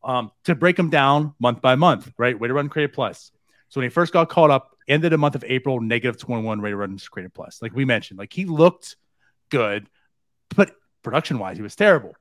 Um, 0.02 0.31
to 0.45 0.54
break 0.54 0.78
him 0.78 0.90
down 0.90 1.35
month 1.40 1.62
by 1.62 1.76
month, 1.76 2.12
right? 2.19 2.38
Weighted 2.38 2.54
run 2.54 2.69
created 2.69 2.93
plus. 2.93 3.33
So 3.71 3.81
when 3.81 3.88
he 3.88 3.90
first 3.90 4.12
got 4.12 4.28
called 4.28 4.50
up, 4.50 4.76
ended 4.87 5.12
the 5.12 5.19
month 5.19 5.35
of 5.35 5.45
April, 5.45 5.81
negative 5.81 6.19
21 6.19 6.61
rate 6.61 6.75
of 6.75 6.78
runs 6.78 7.09
created 7.09 7.33
plus. 7.33 7.62
Like 7.62 7.75
we 7.75 7.87
mentioned, 7.87 8.19
like 8.19 8.33
he 8.33 8.45
looked 8.45 8.97
good, 9.49 9.88
but 10.54 10.73
production 11.02 11.38
wise, 11.38 11.57
he 11.57 11.62
was 11.62 11.75
terrible. 11.75 12.14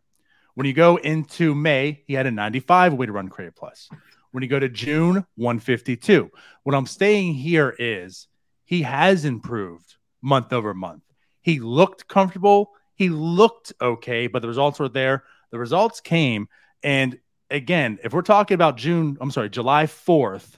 When 0.56 0.68
you 0.68 0.74
go 0.74 0.98
into 0.98 1.56
May, 1.56 2.04
he 2.06 2.14
had 2.14 2.26
a 2.26 2.32
95 2.32 2.94
weighted 2.94 3.16
run 3.16 3.30
created 3.30 3.56
plus. 3.56 3.90
When 4.32 4.44
you 4.44 4.50
go 4.50 4.60
to 4.60 4.70
June, 4.70 5.26
152. 5.36 6.30
What 6.64 6.76
I'm 6.76 6.86
saying 6.86 7.36
here 7.36 7.76
is 7.78 8.28
he 8.66 8.84
has 8.84 9.26
improved 9.26 9.96
month 10.22 10.54
over 10.54 10.74
month. 10.74 11.04
He 11.42 11.60
looked 11.60 12.08
comfortable. 12.08 12.72
He 12.96 13.10
looked 13.10 13.74
okay, 13.82 14.28
but 14.28 14.42
the 14.42 14.48
results 14.48 14.80
were 14.80 14.90
there. 14.90 15.24
The 15.52 15.60
results 15.60 16.00
came. 16.02 16.48
And 16.82 17.20
again, 17.50 18.00
if 18.04 18.14
we're 18.14 18.22
talking 18.22 18.56
about 18.56 18.78
June, 18.78 19.18
I'm 19.22 19.32
sorry, 19.32 19.50
July 19.50 19.86
4th, 19.86 20.58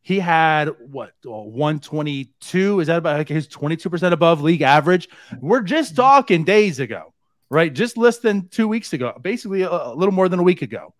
he 0.00 0.18
had 0.18 0.70
what 0.90 1.12
uh, 1.24 1.30
122 1.30 2.80
is 2.80 2.88
that 2.88 2.98
about 2.98 3.18
like 3.18 3.28
his 3.28 3.48
22% 3.48 4.12
above 4.12 4.42
league 4.42 4.62
average 4.62 5.08
we're 5.40 5.62
just 5.62 5.94
talking 5.94 6.42
days 6.42 6.80
ago 6.80 7.14
right 7.52 7.74
just 7.74 7.98
less 7.98 8.18
than 8.18 8.48
two 8.48 8.66
weeks 8.66 8.92
ago 8.94 9.16
basically 9.20 9.62
a, 9.62 9.70
a 9.70 9.94
little 9.94 10.12
more 10.12 10.28
than 10.28 10.38
a 10.38 10.42
week 10.42 10.62
ago 10.62 10.94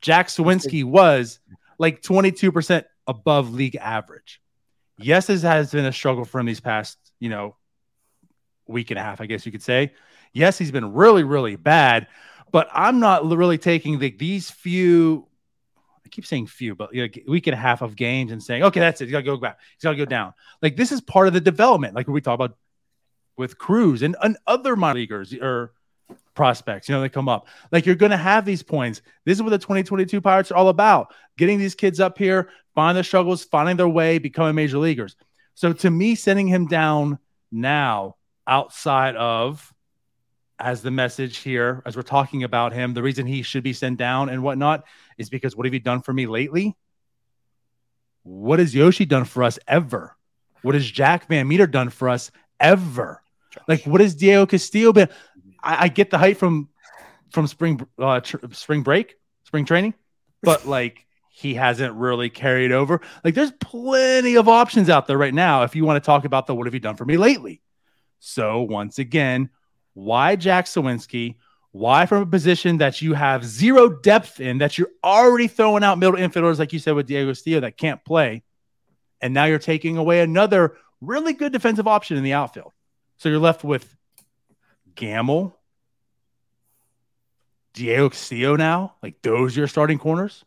jack 0.00 0.28
Suwinski 0.28 0.84
was 0.84 1.40
like 1.78 2.02
22% 2.02 2.84
above 3.06 3.54
league 3.54 3.76
average 3.76 4.40
yes 4.98 5.26
this 5.26 5.42
has 5.42 5.72
been 5.72 5.86
a 5.86 5.92
struggle 5.92 6.24
for 6.24 6.38
him 6.38 6.46
these 6.46 6.60
past 6.60 6.98
you 7.18 7.30
know 7.30 7.56
week 8.68 8.90
and 8.90 8.98
a 8.98 9.02
half 9.02 9.20
i 9.20 9.26
guess 9.26 9.46
you 9.46 9.52
could 9.52 9.62
say 9.62 9.92
yes 10.32 10.58
he's 10.58 10.70
been 10.70 10.92
really 10.92 11.24
really 11.24 11.56
bad 11.56 12.06
but 12.52 12.68
i'm 12.72 13.00
not 13.00 13.26
really 13.26 13.58
taking 13.58 13.98
the, 13.98 14.10
these 14.10 14.50
few 14.50 15.26
I 16.04 16.08
keep 16.08 16.24
saying 16.24 16.46
few, 16.46 16.76
but 16.76 16.94
you 16.94 17.02
know, 17.02 17.22
week 17.26 17.48
and 17.48 17.54
a 17.54 17.56
half 17.56 17.82
of 17.82 17.96
games 17.96 18.30
and 18.30 18.40
saying, 18.40 18.62
okay, 18.62 18.78
that's 18.78 19.00
it. 19.00 19.06
He's 19.06 19.12
got 19.12 19.18
to 19.18 19.24
go 19.24 19.36
back. 19.36 19.58
He's 19.76 19.82
got 19.82 19.90
to 19.90 19.96
go 19.96 20.04
down. 20.04 20.34
Like 20.62 20.76
this 20.76 20.92
is 20.92 21.00
part 21.00 21.26
of 21.26 21.34
the 21.34 21.40
development. 21.40 21.96
Like 21.96 22.06
we 22.06 22.20
talk 22.20 22.36
about 22.36 22.56
with 23.36 23.58
Cruz 23.58 24.02
and, 24.02 24.14
and 24.22 24.36
other 24.46 24.76
minor 24.76 25.00
leaguers 25.00 25.34
or 25.34 25.72
prospects, 26.34 26.88
you 26.88 26.94
know, 26.94 27.00
they 27.00 27.08
come 27.08 27.28
up. 27.28 27.48
Like 27.72 27.86
you're 27.86 27.94
going 27.94 28.10
to 28.10 28.16
have 28.16 28.44
these 28.44 28.62
points. 28.62 29.02
This 29.24 29.38
is 29.38 29.42
what 29.42 29.50
the 29.50 29.58
2022 29.58 30.20
Pirates 30.20 30.50
are 30.50 30.56
all 30.56 30.68
about 30.68 31.12
getting 31.36 31.58
these 31.58 31.74
kids 31.74 32.00
up 32.00 32.16
here, 32.18 32.50
finding 32.74 32.94
their 32.94 33.04
struggles, 33.04 33.44
finding 33.44 33.76
their 33.76 33.88
way, 33.88 34.18
becoming 34.18 34.54
major 34.54 34.78
leaguers. 34.78 35.16
So 35.54 35.72
to 35.72 35.90
me, 35.90 36.14
sending 36.14 36.46
him 36.46 36.66
down 36.66 37.18
now 37.50 38.16
outside 38.46 39.16
of 39.16 39.72
as 40.58 40.82
the 40.82 40.90
message 40.90 41.38
here, 41.38 41.82
as 41.84 41.96
we're 41.96 42.02
talking 42.02 42.44
about 42.44 42.72
him, 42.72 42.94
the 42.94 43.02
reason 43.02 43.26
he 43.26 43.42
should 43.42 43.62
be 43.62 43.72
sent 43.72 43.98
down 43.98 44.28
and 44.28 44.42
whatnot 44.42 44.84
is 45.18 45.28
because 45.28 45.54
what 45.54 45.66
have 45.66 45.74
you 45.74 45.80
done 45.80 46.00
for 46.00 46.12
me 46.12 46.26
lately? 46.26 46.76
What 48.22 48.58
has 48.58 48.74
Yoshi 48.74 49.04
done 49.04 49.24
for 49.24 49.42
us 49.42 49.58
ever? 49.68 50.16
What 50.62 50.74
has 50.74 50.90
Jack 50.90 51.28
Van 51.28 51.46
Meter 51.46 51.66
done 51.66 51.90
for 51.90 52.08
us 52.08 52.30
ever? 52.58 53.22
Like, 53.68 53.84
what 53.84 54.00
has 54.00 54.14
Diego 54.14 54.46
Castillo 54.46 54.92
been? 54.92 55.08
I, 55.66 55.82
I 55.84 55.88
get 55.88 56.10
the 56.10 56.18
hype 56.18 56.38
from 56.38 56.68
from 57.30 57.46
spring 57.46 57.86
uh, 57.98 58.20
tr- 58.20 58.36
spring 58.52 58.82
break, 58.82 59.16
spring 59.44 59.64
training, 59.64 59.94
but 60.42 60.66
like 60.76 61.06
he 61.30 61.54
hasn't 61.54 61.94
really 61.94 62.30
carried 62.30 62.72
over. 62.72 63.02
Like, 63.22 63.34
there's 63.34 63.52
plenty 63.60 64.36
of 64.36 64.48
options 64.48 64.88
out 64.88 65.06
there 65.06 65.18
right 65.18 65.34
now 65.34 65.64
if 65.64 65.76
you 65.76 65.84
want 65.84 66.02
to 66.02 66.06
talk 66.06 66.24
about 66.24 66.46
the 66.46 66.54
what 66.54 66.66
have 66.66 66.72
you 66.72 66.80
done 66.80 66.96
for 66.96 67.04
me 67.04 67.18
lately. 67.18 67.60
So 68.20 68.62
once 68.62 68.98
again, 68.98 69.50
why 69.92 70.36
Jack 70.36 70.64
Suwinski? 70.64 71.36
Why 71.72 72.06
from 72.06 72.22
a 72.22 72.26
position 72.26 72.78
that 72.78 73.02
you 73.02 73.12
have 73.12 73.44
zero 73.44 73.90
depth 73.90 74.40
in, 74.40 74.58
that 74.58 74.78
you're 74.78 74.88
already 75.04 75.46
throwing 75.46 75.84
out 75.84 75.98
middle 75.98 76.16
infielders, 76.16 76.58
like 76.58 76.72
you 76.72 76.78
said 76.78 76.94
with 76.94 77.06
Diego 77.06 77.30
Castillo, 77.30 77.60
that 77.60 77.76
can't 77.76 78.02
play, 78.02 78.44
and 79.20 79.34
now 79.34 79.44
you're 79.44 79.58
taking 79.58 79.98
away 79.98 80.22
another 80.22 80.76
really 81.02 81.34
good 81.34 81.52
defensive 81.52 81.86
option 81.86 82.16
in 82.16 82.22
the 82.22 82.32
outfield. 82.32 82.72
So 83.18 83.28
you're 83.28 83.38
left 83.38 83.62
with 83.62 83.94
Gamel, 84.94 85.55
Diego 87.76 88.08
Castillo 88.08 88.56
now. 88.56 88.94
Like 89.02 89.20
those 89.22 89.54
your 89.56 89.68
starting 89.68 89.98
corners. 89.98 90.44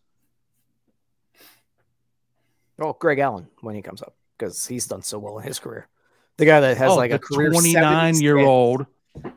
Oh, 2.79 2.93
Greg 2.93 3.19
Allen 3.19 3.48
when 3.62 3.75
he 3.75 3.81
comes 3.81 4.01
up 4.01 4.15
because 4.38 4.65
he's 4.65 4.88
done 4.88 5.03
so 5.03 5.19
well 5.19 5.38
in 5.38 5.45
his 5.45 5.59
career. 5.59 5.88
The 6.38 6.45
guy 6.45 6.59
that 6.59 6.77
has 6.77 6.91
oh, 6.91 6.95
like 6.95 7.12
a 7.12 7.19
29 7.19 8.19
year 8.19 8.38
old 8.38 8.88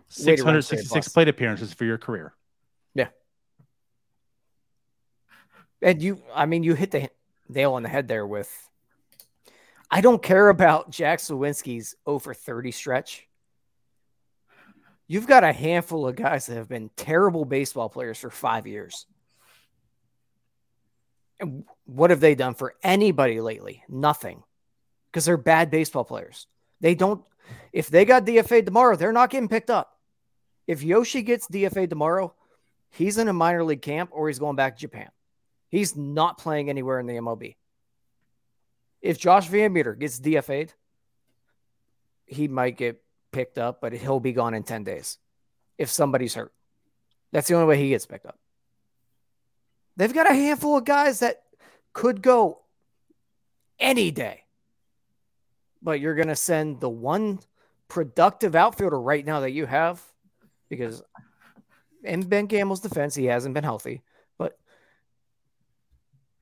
666 0.08 1.08
plate 1.08 1.28
appearances 1.28 1.74
for 1.74 1.84
your 1.84 1.98
career. 1.98 2.32
Yeah. 2.94 3.08
And 5.82 6.00
you, 6.00 6.22
I 6.34 6.46
mean, 6.46 6.62
you 6.62 6.74
hit 6.74 6.92
the 6.92 7.10
nail 7.48 7.74
on 7.74 7.82
the 7.82 7.88
head 7.88 8.08
there 8.08 8.26
with. 8.26 8.50
I 9.90 10.00
don't 10.00 10.22
care 10.22 10.48
about 10.48 10.88
Jack 10.88 11.18
Suwinski's 11.18 11.94
over 12.06 12.32
30 12.32 12.70
stretch. 12.70 13.28
You've 15.12 15.26
got 15.26 15.44
a 15.44 15.52
handful 15.52 16.08
of 16.08 16.16
guys 16.16 16.46
that 16.46 16.56
have 16.56 16.70
been 16.70 16.88
terrible 16.96 17.44
baseball 17.44 17.90
players 17.90 18.16
for 18.16 18.30
five 18.30 18.66
years. 18.66 19.04
And 21.38 21.64
what 21.84 22.08
have 22.08 22.20
they 22.20 22.34
done 22.34 22.54
for 22.54 22.76
anybody 22.82 23.38
lately? 23.42 23.82
Nothing. 23.90 24.42
Because 25.10 25.26
they're 25.26 25.36
bad 25.36 25.70
baseball 25.70 26.04
players. 26.04 26.46
They 26.80 26.94
don't, 26.94 27.22
if 27.74 27.90
they 27.90 28.06
got 28.06 28.24
DFA 28.24 28.64
tomorrow, 28.64 28.96
they're 28.96 29.12
not 29.12 29.28
getting 29.28 29.50
picked 29.50 29.68
up. 29.68 29.98
If 30.66 30.82
Yoshi 30.82 31.20
gets 31.20 31.46
DFA 31.46 31.90
tomorrow, 31.90 32.32
he's 32.88 33.18
in 33.18 33.28
a 33.28 33.34
minor 33.34 33.64
league 33.64 33.82
camp 33.82 34.08
or 34.14 34.28
he's 34.28 34.38
going 34.38 34.56
back 34.56 34.76
to 34.76 34.80
Japan. 34.80 35.10
He's 35.68 35.94
not 35.94 36.38
playing 36.38 36.70
anywhere 36.70 36.98
in 36.98 37.06
the 37.06 37.16
MLB. 37.16 37.56
If 39.02 39.18
Josh 39.18 39.46
Van 39.48 39.74
Meter 39.74 39.94
gets 39.94 40.18
DFA'd, 40.18 40.72
he 42.24 42.48
might 42.48 42.78
get 42.78 43.01
picked 43.32 43.58
up, 43.58 43.80
but 43.80 43.92
he'll 43.92 44.20
be 44.20 44.32
gone 44.32 44.54
in 44.54 44.62
10 44.62 44.84
days 44.84 45.18
if 45.78 45.90
somebody's 45.90 46.34
hurt. 46.34 46.52
That's 47.32 47.48
the 47.48 47.54
only 47.54 47.66
way 47.66 47.78
he 47.78 47.88
gets 47.88 48.06
picked 48.06 48.26
up. 48.26 48.38
They've 49.96 50.12
got 50.12 50.30
a 50.30 50.34
handful 50.34 50.76
of 50.76 50.84
guys 50.84 51.20
that 51.20 51.42
could 51.92 52.22
go 52.22 52.60
any 53.78 54.10
day. 54.10 54.44
But 55.82 56.00
you're 56.00 56.14
going 56.14 56.28
to 56.28 56.36
send 56.36 56.80
the 56.80 56.88
one 56.88 57.40
productive 57.88 58.54
outfielder 58.54 59.00
right 59.00 59.24
now 59.24 59.40
that 59.40 59.50
you 59.50 59.66
have 59.66 60.00
because 60.68 61.02
in 62.04 62.22
Ben 62.22 62.46
Gamel's 62.46 62.80
defense, 62.80 63.14
he 63.14 63.26
hasn't 63.26 63.54
been 63.54 63.64
healthy. 63.64 64.02
But 64.38 64.58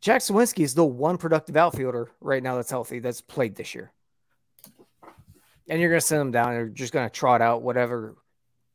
Jack 0.00 0.20
Suwinski 0.20 0.62
is 0.62 0.74
the 0.74 0.84
one 0.84 1.18
productive 1.18 1.56
outfielder 1.56 2.10
right 2.20 2.42
now 2.42 2.56
that's 2.56 2.70
healthy 2.70 3.00
that's 3.00 3.20
played 3.20 3.56
this 3.56 3.74
year. 3.74 3.90
And 5.68 5.80
you're 5.80 5.90
going 5.90 6.00
to 6.00 6.06
send 6.06 6.20
them 6.20 6.30
down 6.30 6.48
and 6.50 6.56
you're 6.56 6.68
just 6.68 6.92
going 6.92 7.08
to 7.08 7.14
trot 7.14 7.40
out 7.40 7.62
whatever 7.62 8.16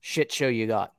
shit 0.02 0.32
show 0.32 0.48
you 0.48 0.68
got. 0.68 0.94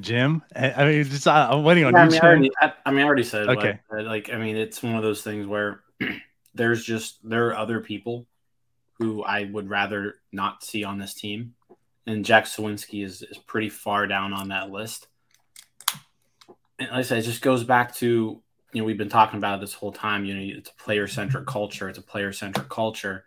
Jim, 0.00 0.42
I 0.54 0.84
mean, 0.84 1.04
just 1.04 1.26
I'm 1.26 1.64
waiting 1.64 1.84
on 1.84 1.94
Yeah, 1.94 2.02
I 2.02 2.04
you. 2.04 2.10
mean, 2.10 2.20
I 2.22 2.26
already, 2.26 2.50
I, 2.60 2.72
I 2.84 2.90
mean, 2.90 3.00
I 3.00 3.04
already 3.04 3.22
said 3.24 3.48
Okay. 3.48 3.80
Like, 3.90 4.00
uh, 4.00 4.02
like, 4.02 4.30
I 4.30 4.36
mean, 4.36 4.56
it's 4.56 4.82
one 4.82 4.96
of 4.96 5.02
those 5.02 5.22
things 5.22 5.46
where 5.46 5.80
there's 6.54 6.84
just 6.84 7.18
there 7.28 7.48
are 7.48 7.56
other 7.56 7.80
people 7.80 8.26
who 8.98 9.22
I 9.22 9.44
would 9.44 9.68
rather 9.68 10.16
not 10.32 10.64
see 10.64 10.84
on 10.84 10.98
this 10.98 11.14
team, 11.14 11.54
and 12.06 12.24
Jack 12.24 12.44
Suwinski 12.44 13.04
is 13.04 13.22
is 13.22 13.38
pretty 13.38 13.68
far 13.68 14.06
down 14.06 14.32
on 14.32 14.48
that 14.48 14.70
list. 14.70 15.08
And 16.78 16.90
like 16.90 16.98
I 16.98 17.02
said, 17.02 17.18
it 17.18 17.22
just 17.22 17.42
goes 17.42 17.64
back 17.64 17.94
to 17.96 18.40
you 18.72 18.80
know 18.80 18.84
we've 18.84 18.98
been 18.98 19.08
talking 19.08 19.38
about 19.38 19.58
it 19.58 19.60
this 19.60 19.74
whole 19.74 19.92
time. 19.92 20.24
You 20.24 20.34
know, 20.34 20.58
it's 20.58 20.70
a 20.70 20.82
player 20.82 21.06
centric 21.06 21.46
culture. 21.46 21.88
It's 21.88 21.98
a 21.98 22.02
player 22.02 22.32
centric 22.32 22.68
culture. 22.68 23.24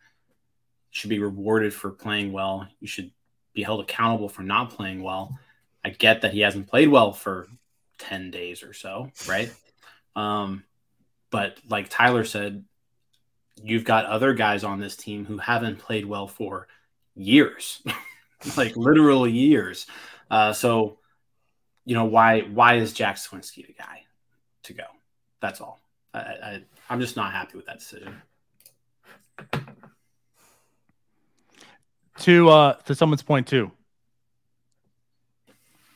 You 0.91 0.95
should 0.95 1.09
be 1.09 1.19
rewarded 1.19 1.73
for 1.73 1.91
playing 1.91 2.31
well. 2.31 2.67
You 2.79 2.87
should 2.87 3.11
be 3.53 3.63
held 3.63 3.81
accountable 3.81 4.29
for 4.29 4.43
not 4.43 4.71
playing 4.71 5.03
well. 5.03 5.37
I 5.83 5.89
get 5.89 6.21
that 6.21 6.33
he 6.33 6.41
hasn't 6.41 6.67
played 6.67 6.89
well 6.89 7.13
for 7.13 7.47
10 7.99 8.31
days 8.31 8.63
or 8.63 8.73
so, 8.73 9.11
right? 9.27 9.53
Um, 10.15 10.63
but 11.31 11.57
like 11.69 11.89
Tyler 11.89 12.25
said, 12.25 12.65
you've 13.63 13.85
got 13.85 14.05
other 14.05 14.33
guys 14.33 14.63
on 14.63 14.79
this 14.79 14.95
team 14.95 15.25
who 15.25 15.37
haven't 15.37 15.79
played 15.79 16.05
well 16.05 16.27
for 16.27 16.67
years, 17.15 17.81
like 18.57 18.75
literal 18.75 19.27
years. 19.27 19.87
Uh, 20.29 20.53
so, 20.53 20.97
you 21.85 21.95
know, 21.95 22.05
why 22.05 22.41
why 22.41 22.75
is 22.75 22.93
Jack 22.93 23.17
Suwinski 23.17 23.65
the 23.65 23.73
guy 23.73 24.03
to 24.63 24.73
go? 24.73 24.83
That's 25.41 25.61
all. 25.61 25.79
I, 26.13 26.19
I, 26.19 26.63
I'm 26.89 26.99
just 26.99 27.15
not 27.15 27.31
happy 27.31 27.57
with 27.57 27.65
that 27.67 27.79
decision. 27.79 28.21
to 32.19 32.49
uh 32.49 32.73
to 32.73 32.95
someone's 32.95 33.23
point 33.23 33.47
too. 33.47 33.71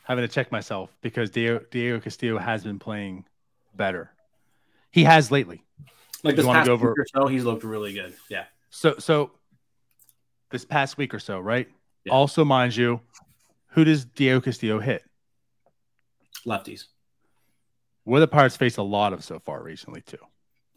Having 0.04 0.28
to 0.28 0.34
check 0.34 0.52
myself 0.52 0.96
because 1.02 1.30
Diego, 1.30 1.62
Diego 1.72 2.00
Castillo 2.00 2.38
has 2.38 2.64
been 2.64 2.80
playing 2.80 3.26
better. 3.74 4.12
He 4.92 5.06
has 5.06 5.32
lately. 5.32 5.64
Like 6.24 6.36
this 6.36 6.46
past 6.46 6.68
go 6.68 6.76
week 6.76 6.98
or 6.98 7.06
so, 7.14 7.28
he's 7.28 7.44
looked 7.44 7.64
really 7.64 7.94
good. 7.94 8.14
Yeah. 8.30 8.46
So 8.70 8.96
so 9.00 9.32
this 10.52 10.66
past 10.66 10.98
week 10.98 11.14
or 11.14 11.20
so, 11.20 11.40
right? 11.40 11.70
Yeah. 12.06 12.14
Also, 12.14 12.44
mind 12.44 12.76
you, 12.76 13.02
who 13.70 13.84
does 13.84 14.06
Diego 14.06 14.42
Castillo 14.42 14.80
hit? 14.80 15.04
Lefties. 16.46 16.86
Where 18.04 18.20
the 18.20 18.28
Pirates 18.28 18.58
faced 18.58 18.78
a 18.78 18.84
lot 18.84 19.14
of 19.14 19.24
so 19.24 19.40
far 19.40 19.64
recently 19.64 20.02
too. 20.02 20.18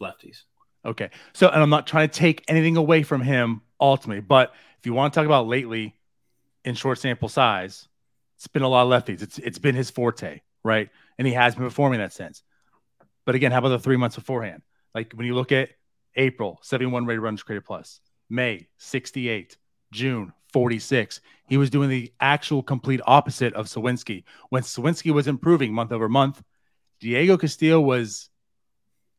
Lefties. 0.01 0.43
Okay. 0.85 1.09
So, 1.33 1.49
and 1.49 1.61
I'm 1.61 1.69
not 1.69 1.87
trying 1.87 2.09
to 2.09 2.15
take 2.17 2.43
anything 2.47 2.77
away 2.77 3.03
from 3.03 3.21
him 3.21 3.61
ultimately, 3.79 4.21
but 4.21 4.53
if 4.79 4.85
you 4.85 4.93
want 4.93 5.13
to 5.13 5.19
talk 5.19 5.25
about 5.25 5.47
lately 5.47 5.95
in 6.63 6.75
short 6.75 6.99
sample 6.99 7.29
size, 7.29 7.87
it's 8.35 8.47
been 8.47 8.61
a 8.61 8.67
lot 8.67 8.91
of 8.91 9.03
lefties. 9.03 9.21
It's 9.21 9.39
it's 9.39 9.57
been 9.57 9.75
his 9.75 9.89
forte, 9.89 10.41
right? 10.63 10.89
And 11.17 11.27
he 11.27 11.33
has 11.33 11.55
been 11.55 11.65
performing 11.65 11.99
that 11.99 12.13
sense. 12.13 12.43
But 13.25 13.35
again, 13.35 13.51
how 13.51 13.59
about 13.59 13.69
the 13.69 13.79
three 13.79 13.97
months 13.97 14.15
beforehand? 14.15 14.61
Like 14.93 15.11
when 15.13 15.25
you 15.25 15.35
look 15.35 15.51
at 15.51 15.69
April, 16.15 16.59
71 16.61 17.05
weighted 17.05 17.21
runs 17.21 17.43
created 17.43 17.65
plus, 17.65 17.99
May, 18.29 18.67
68, 18.77 19.57
June, 19.91 20.33
46. 20.57 21.21
He 21.47 21.55
was 21.55 21.69
doing 21.69 21.87
the 21.87 22.11
actual 22.19 22.63
complete 22.63 22.99
opposite 23.05 23.53
of 23.53 23.67
Suwinski. 23.67 24.23
When 24.49 24.63
Suwinski 24.63 25.13
was 25.13 25.27
improving 25.27 25.71
month 25.71 25.91
over 25.91 26.09
month, 26.09 26.41
Diego 26.99 27.37
Castillo 27.37 27.79
was 27.79 28.31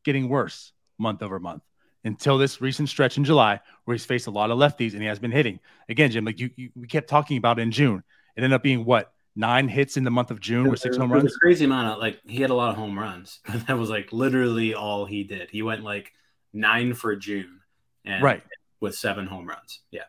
getting 0.03 0.27
worse 0.27 0.73
month 0.97 1.23
over 1.23 1.39
month 1.39 1.63
until 2.03 2.37
this 2.37 2.59
recent 2.59 2.89
stretch 2.89 3.15
in 3.17 3.23
July 3.23 3.61
where 3.85 3.95
he's 3.95 4.03
faced 4.03 4.27
a 4.27 4.31
lot 4.31 4.51
of 4.51 4.57
lefties 4.57 4.91
and 4.91 5.01
he 5.01 5.07
has 5.07 5.17
been 5.17 5.31
hitting. 5.31 5.61
Again, 5.87 6.11
Jim, 6.11 6.25
like 6.25 6.41
you, 6.41 6.49
you 6.57 6.71
we 6.75 6.87
kept 6.87 7.07
talking 7.09 7.37
about 7.37 7.57
in 7.57 7.71
June. 7.71 8.03
It 8.35 8.43
ended 8.43 8.51
up 8.51 8.61
being 8.61 8.83
what 8.83 9.13
nine 9.33 9.69
hits 9.69 9.95
in 9.95 10.03
the 10.03 10.11
month 10.11 10.29
of 10.29 10.41
June 10.41 10.69
with 10.69 10.81
six 10.81 10.97
home 10.97 11.09
was 11.09 11.23
runs. 11.23 11.33
A 11.37 11.39
crazy 11.39 11.63
amount 11.63 11.93
of 11.93 11.99
like 11.99 12.19
he 12.27 12.41
had 12.41 12.49
a 12.49 12.53
lot 12.53 12.71
of 12.71 12.75
home 12.75 12.99
runs, 12.99 13.39
but 13.47 13.65
that 13.67 13.77
was 13.77 13.89
like 13.89 14.11
literally 14.11 14.73
all 14.73 15.05
he 15.05 15.23
did. 15.23 15.49
He 15.51 15.61
went 15.61 15.85
like 15.85 16.11
nine 16.51 16.93
for 16.95 17.15
June, 17.15 17.61
and 18.03 18.21
Right. 18.21 18.43
with 18.81 18.95
seven 18.95 19.25
home 19.25 19.47
runs. 19.47 19.79
Yeah, 19.89 20.03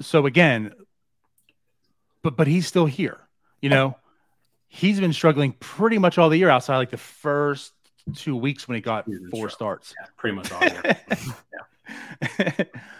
So 0.00 0.26
again, 0.26 0.72
but 2.22 2.36
but 2.36 2.46
he's 2.46 2.66
still 2.66 2.86
here. 2.86 3.18
You 3.60 3.70
know, 3.70 3.96
he's 4.68 5.00
been 5.00 5.12
struggling 5.12 5.52
pretty 5.58 5.98
much 5.98 6.18
all 6.18 6.28
the 6.28 6.36
year 6.38 6.48
outside 6.50 6.76
like 6.76 6.90
the 6.90 6.96
first 6.96 7.72
two 8.14 8.36
weeks 8.36 8.66
when 8.66 8.76
he 8.76 8.80
got 8.80 9.04
He's 9.06 9.18
four 9.30 9.50
starts. 9.50 9.94
yeah 10.00 10.06
pretty 10.16 10.36
much 10.36 10.50
all 10.52 10.60
year. 10.62 10.96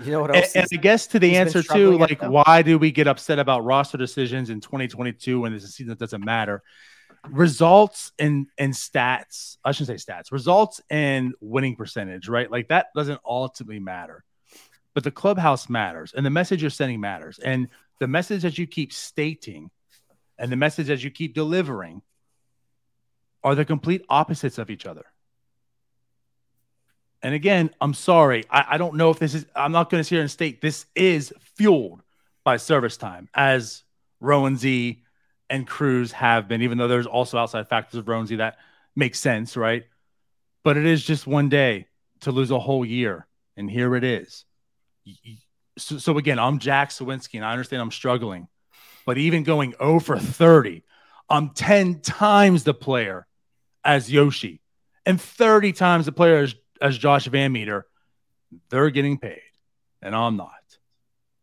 You 0.04 0.12
know 0.12 0.20
what 0.20 0.30
and, 0.34 0.36
else? 0.36 0.54
and 0.54 0.64
is- 0.64 0.72
I 0.72 0.76
guess 0.76 1.06
to 1.08 1.18
the 1.18 1.36
answer 1.36 1.62
too, 1.62 1.98
like 1.98 2.22
why 2.22 2.62
do 2.62 2.78
we 2.78 2.90
get 2.90 3.06
upset 3.06 3.38
about 3.38 3.64
roster 3.64 3.98
decisions 3.98 4.50
in 4.50 4.60
2022 4.60 5.40
when 5.40 5.52
there's 5.52 5.64
a 5.64 5.68
season 5.68 5.88
that 5.90 5.98
doesn't 5.98 6.24
matter? 6.24 6.62
Results 7.28 8.12
and 8.18 8.46
and 8.58 8.72
stats, 8.72 9.56
I 9.64 9.72
shouldn't 9.72 10.00
say 10.00 10.12
stats, 10.12 10.30
results 10.30 10.80
and 10.88 11.34
winning 11.40 11.74
percentage, 11.74 12.28
right? 12.28 12.50
Like 12.50 12.68
that 12.68 12.86
doesn't 12.94 13.20
ultimately 13.24 13.80
matter. 13.80 14.24
But 14.98 15.04
the 15.04 15.12
clubhouse 15.12 15.68
matters 15.68 16.12
and 16.12 16.26
the 16.26 16.30
message 16.30 16.60
you're 16.60 16.72
sending 16.72 17.00
matters. 17.00 17.38
And 17.38 17.68
the 18.00 18.08
message 18.08 18.42
that 18.42 18.58
you 18.58 18.66
keep 18.66 18.92
stating 18.92 19.70
and 20.36 20.50
the 20.50 20.56
message 20.56 20.88
that 20.88 21.04
you 21.04 21.12
keep 21.12 21.34
delivering 21.34 22.02
are 23.44 23.54
the 23.54 23.64
complete 23.64 24.04
opposites 24.08 24.58
of 24.58 24.70
each 24.70 24.86
other. 24.86 25.04
And 27.22 27.32
again, 27.32 27.70
I'm 27.80 27.94
sorry. 27.94 28.42
I, 28.50 28.64
I 28.70 28.76
don't 28.76 28.96
know 28.96 29.10
if 29.10 29.20
this 29.20 29.34
is, 29.34 29.46
I'm 29.54 29.70
not 29.70 29.88
going 29.88 30.00
to 30.00 30.04
sit 30.04 30.16
here 30.16 30.20
and 30.20 30.28
state 30.28 30.60
this 30.60 30.86
is 30.96 31.32
fueled 31.54 32.02
by 32.42 32.56
service 32.56 32.96
time, 32.96 33.28
as 33.32 33.84
Roansy 34.20 35.02
and 35.48 35.64
Cruz 35.64 36.10
have 36.10 36.48
been, 36.48 36.62
even 36.62 36.76
though 36.76 36.88
there's 36.88 37.06
also 37.06 37.38
outside 37.38 37.68
factors 37.68 37.98
of 37.98 38.06
Roansy 38.06 38.38
that 38.38 38.56
makes 38.96 39.20
sense, 39.20 39.56
right? 39.56 39.84
But 40.64 40.76
it 40.76 40.86
is 40.86 41.04
just 41.04 41.24
one 41.24 41.48
day 41.48 41.86
to 42.22 42.32
lose 42.32 42.50
a 42.50 42.58
whole 42.58 42.84
year. 42.84 43.28
And 43.56 43.70
here 43.70 43.94
it 43.94 44.02
is. 44.02 44.44
Y- 45.08 45.14
y- 45.24 45.38
So, 45.78 45.96
so 45.98 46.18
again, 46.18 46.38
I'm 46.38 46.58
Jack 46.58 46.90
Suwinski, 46.90 47.34
and 47.34 47.44
I 47.44 47.52
understand 47.52 47.80
I'm 47.80 47.90
struggling. 47.90 48.48
But 49.06 49.16
even 49.16 49.42
going 49.44 49.74
0 49.78 50.00
for 50.00 50.18
30, 50.18 50.82
I'm 51.30 51.50
10 51.50 52.00
times 52.00 52.64
the 52.64 52.74
player 52.74 53.26
as 53.84 54.10
Yoshi 54.10 54.60
and 55.06 55.20
30 55.20 55.72
times 55.72 56.04
the 56.06 56.12
player 56.12 56.38
as, 56.38 56.54
as 56.82 56.98
Josh 56.98 57.26
Van 57.26 57.52
Meter. 57.52 57.86
They're 58.70 58.90
getting 58.90 59.18
paid, 59.18 59.40
and 60.02 60.14
I'm 60.16 60.36
not. 60.36 60.50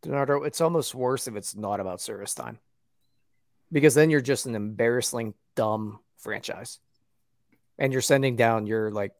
DiNardo, 0.03 0.45
it's 0.45 0.59
almost 0.61 0.93
worse 0.93 1.27
if 1.27 1.35
it's 1.35 1.55
not 1.55 1.79
about 1.79 2.01
service 2.01 2.33
time. 2.33 2.59
Because 3.71 3.95
then 3.95 4.09
you're 4.09 4.21
just 4.21 4.45
an 4.45 4.55
embarrassing, 4.55 5.33
dumb 5.55 5.99
franchise. 6.17 6.79
And 7.77 7.93
you're 7.93 8.01
sending 8.01 8.35
down 8.35 8.67
your 8.67 8.91
like 8.91 9.11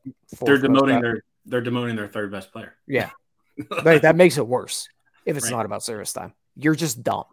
they're 0.42 0.58
demoting 0.58 0.88
val- 0.88 1.02
their 1.02 1.24
they're 1.46 1.62
demoting 1.62 1.96
their 1.96 2.08
third 2.08 2.32
best 2.32 2.52
player. 2.52 2.76
Yeah. 2.88 3.10
Like, 3.84 4.02
that 4.02 4.16
makes 4.16 4.38
it 4.38 4.46
worse 4.48 4.90
if 5.26 5.38
it's 5.38 5.46
Right. 5.46 5.58
not 5.58 5.66
about 5.66 5.82
service 5.84 6.12
time. 6.14 6.34
You're 6.56 6.76
just 6.76 7.02
dumb. 7.04 7.24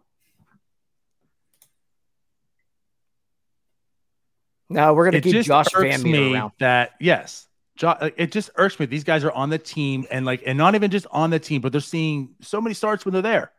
Now 4.69 4.93
we're 4.93 5.05
gonna 5.05 5.17
It 5.17 5.23
keep 5.23 5.45
Josh 5.45 5.67
irks 5.75 5.81
Van 5.97 6.03
Meter 6.03 6.19
me 6.21 6.33
around. 6.33 6.51
that 6.59 6.91
yes, 6.99 7.47
Jo- 7.75 7.97
it 8.17 8.31
just 8.31 8.49
irks 8.55 8.79
me. 8.79 8.85
These 8.85 9.03
guys 9.03 9.23
are 9.23 9.31
on 9.31 9.49
the 9.49 9.57
team 9.57 10.05
and 10.09 10.25
like, 10.25 10.41
and 10.45 10.57
not 10.57 10.75
even 10.75 10.89
just 10.91 11.05
on 11.11 11.29
the 11.29 11.39
team, 11.39 11.61
but 11.61 11.71
they're 11.71 11.81
seeing 11.81 12.35
so 12.41 12.59
many 12.61 12.73
starts 12.73 13.05
when 13.05 13.13
they're 13.13 13.21
there. 13.21 13.51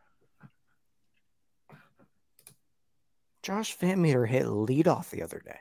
Josh 3.42 3.77
Van 3.77 4.00
Meter 4.00 4.24
hit 4.27 4.44
leadoff 4.46 5.11
the 5.11 5.22
other 5.22 5.40
day. 5.44 5.59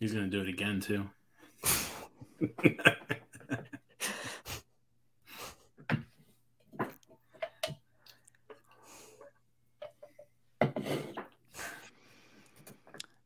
He's 0.00 0.12
gonna 0.12 0.26
do 0.28 0.40
it 0.40 0.48
again 0.48 0.80
too. 0.80 1.08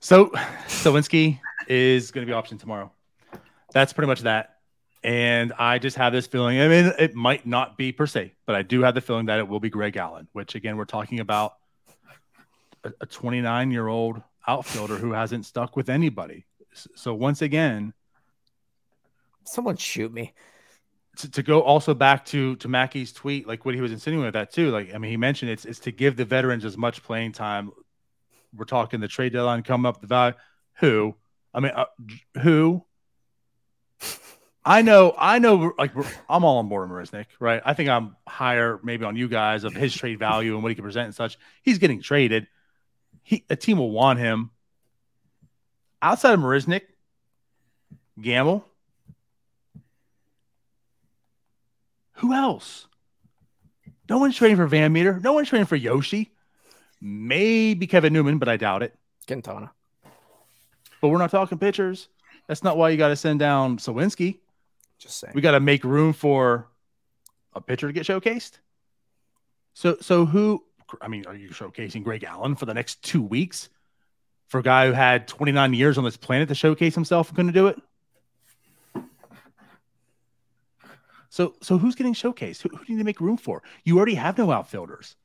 So 0.02 0.30
Suwinski 0.66 1.38
is 1.68 2.10
going 2.10 2.26
to 2.26 2.30
be 2.30 2.36
optioned 2.36 2.58
tomorrow. 2.58 2.90
That's 3.72 3.92
pretty 3.92 4.08
much 4.08 4.22
that. 4.22 4.56
And 5.04 5.52
I 5.56 5.78
just 5.78 5.96
have 5.96 6.12
this 6.12 6.26
feeling. 6.26 6.60
I 6.60 6.66
mean, 6.66 6.92
it 6.98 7.14
might 7.14 7.46
not 7.46 7.76
be 7.78 7.92
per 7.92 8.08
se, 8.08 8.34
but 8.44 8.56
I 8.56 8.62
do 8.62 8.82
have 8.82 8.96
the 8.96 9.00
feeling 9.00 9.26
that 9.26 9.38
it 9.38 9.46
will 9.46 9.60
be 9.60 9.70
Greg 9.70 9.96
Allen, 9.96 10.26
which 10.32 10.56
again, 10.56 10.76
we're 10.76 10.86
talking 10.86 11.20
about 11.20 11.54
a 13.00 13.06
29 13.06 13.70
year 13.70 13.86
old 13.86 14.20
outfielder 14.48 14.96
who 14.96 15.12
hasn't 15.12 15.46
stuck 15.46 15.76
with 15.76 15.88
anybody. 15.88 16.46
So 16.96 17.14
once 17.14 17.40
again, 17.40 17.94
Someone 19.44 19.76
shoot 19.76 20.12
me. 20.12 20.34
to, 21.18 21.30
to 21.30 21.42
go 21.44 21.62
also 21.62 21.94
back 21.94 22.24
to 22.26 22.56
to 22.56 22.68
Mackey's 22.68 23.12
tweet, 23.12 23.46
like 23.46 23.64
what 23.64 23.74
he 23.74 23.80
was 23.80 23.92
insinuating 23.92 24.26
with 24.26 24.34
that 24.34 24.52
too. 24.52 24.70
Like, 24.70 24.94
I 24.94 24.98
mean, 24.98 25.10
he 25.12 25.16
mentioned 25.16 25.50
it's 25.52 25.64
it's 25.64 25.80
to 25.80 25.92
give 25.92 26.16
the 26.16 26.24
veterans 26.24 26.64
as 26.64 26.76
much 26.76 27.02
playing 27.04 27.32
time. 27.32 27.70
We're 28.54 28.64
talking 28.64 29.00
the 29.00 29.08
trade 29.08 29.32
deadline 29.32 29.62
coming 29.62 29.86
up. 29.86 30.00
The 30.00 30.06
value, 30.06 30.34
who? 30.74 31.14
I 31.54 31.60
mean, 31.60 31.72
uh, 31.74 31.86
who? 32.40 32.84
I 34.64 34.82
know, 34.82 35.14
I 35.18 35.38
know. 35.38 35.72
Like, 35.76 35.92
I'm 36.28 36.44
all 36.44 36.58
on 36.58 36.68
board 36.68 36.88
with 36.88 37.10
Marisnick, 37.10 37.26
right? 37.40 37.60
I 37.64 37.74
think 37.74 37.88
I'm 37.88 38.16
higher, 38.28 38.78
maybe 38.84 39.04
on 39.04 39.16
you 39.16 39.28
guys 39.28 39.64
of 39.64 39.74
his 39.74 39.94
trade 39.94 40.18
value 40.18 40.54
and 40.54 40.62
what 40.62 40.68
he 40.70 40.76
can 40.76 40.84
present 40.84 41.06
and 41.06 41.14
such. 41.14 41.36
He's 41.62 41.78
getting 41.78 42.00
traded. 42.00 42.46
He 43.24 43.44
a 43.50 43.56
team 43.56 43.78
will 43.78 43.90
want 43.90 44.18
him. 44.18 44.50
Outside 46.00 46.34
of 46.34 46.40
Marisnick, 46.40 46.82
Gamel. 48.20 48.64
Who 52.14 52.32
else? 52.32 52.86
No 54.08 54.18
one's 54.18 54.36
trading 54.36 54.56
for 54.56 54.66
Van 54.66 54.92
Meter. 54.92 55.18
No 55.18 55.32
one's 55.32 55.48
trading 55.48 55.66
for 55.66 55.76
Yoshi. 55.76 56.30
Maybe 57.04 57.88
Kevin 57.88 58.12
Newman, 58.12 58.38
but 58.38 58.48
I 58.48 58.56
doubt 58.56 58.84
it. 58.84 58.94
Quintana. 59.26 59.72
But 61.00 61.08
we're 61.08 61.18
not 61.18 61.32
talking 61.32 61.58
pitchers. 61.58 62.08
That's 62.46 62.62
not 62.62 62.76
why 62.76 62.90
you 62.90 62.96
got 62.96 63.08
to 63.08 63.16
send 63.16 63.40
down 63.40 63.78
Suwinski. 63.78 64.38
Just 64.98 65.18
saying. 65.18 65.32
We 65.34 65.42
got 65.42 65.50
to 65.50 65.60
make 65.60 65.82
room 65.82 66.12
for 66.12 66.68
a 67.54 67.60
pitcher 67.60 67.88
to 67.88 67.92
get 67.92 68.06
showcased. 68.06 68.52
So, 69.74 69.96
so 70.00 70.24
who? 70.24 70.62
I 71.00 71.08
mean, 71.08 71.26
are 71.26 71.34
you 71.34 71.48
showcasing 71.48 72.04
Greg 72.04 72.22
Allen 72.22 72.54
for 72.54 72.66
the 72.66 72.74
next 72.74 73.02
two 73.02 73.22
weeks 73.22 73.68
for 74.46 74.60
a 74.60 74.62
guy 74.62 74.86
who 74.86 74.92
had 74.92 75.26
29 75.26 75.74
years 75.74 75.98
on 75.98 76.04
this 76.04 76.16
planet 76.16 76.48
to 76.50 76.54
showcase 76.54 76.94
himself 76.94 77.28
and 77.28 77.36
couldn't 77.36 77.52
do 77.52 77.66
it? 77.66 77.80
So, 81.30 81.54
so 81.62 81.78
who's 81.78 81.94
getting 81.94 82.14
showcased? 82.14 82.60
Who, 82.62 82.68
who 82.68 82.84
do 82.84 82.92
you 82.92 82.96
need 82.96 83.00
to 83.00 83.06
make 83.06 83.20
room 83.20 83.38
for? 83.38 83.62
You 83.84 83.96
already 83.96 84.14
have 84.14 84.38
no 84.38 84.52
outfielders. 84.52 85.16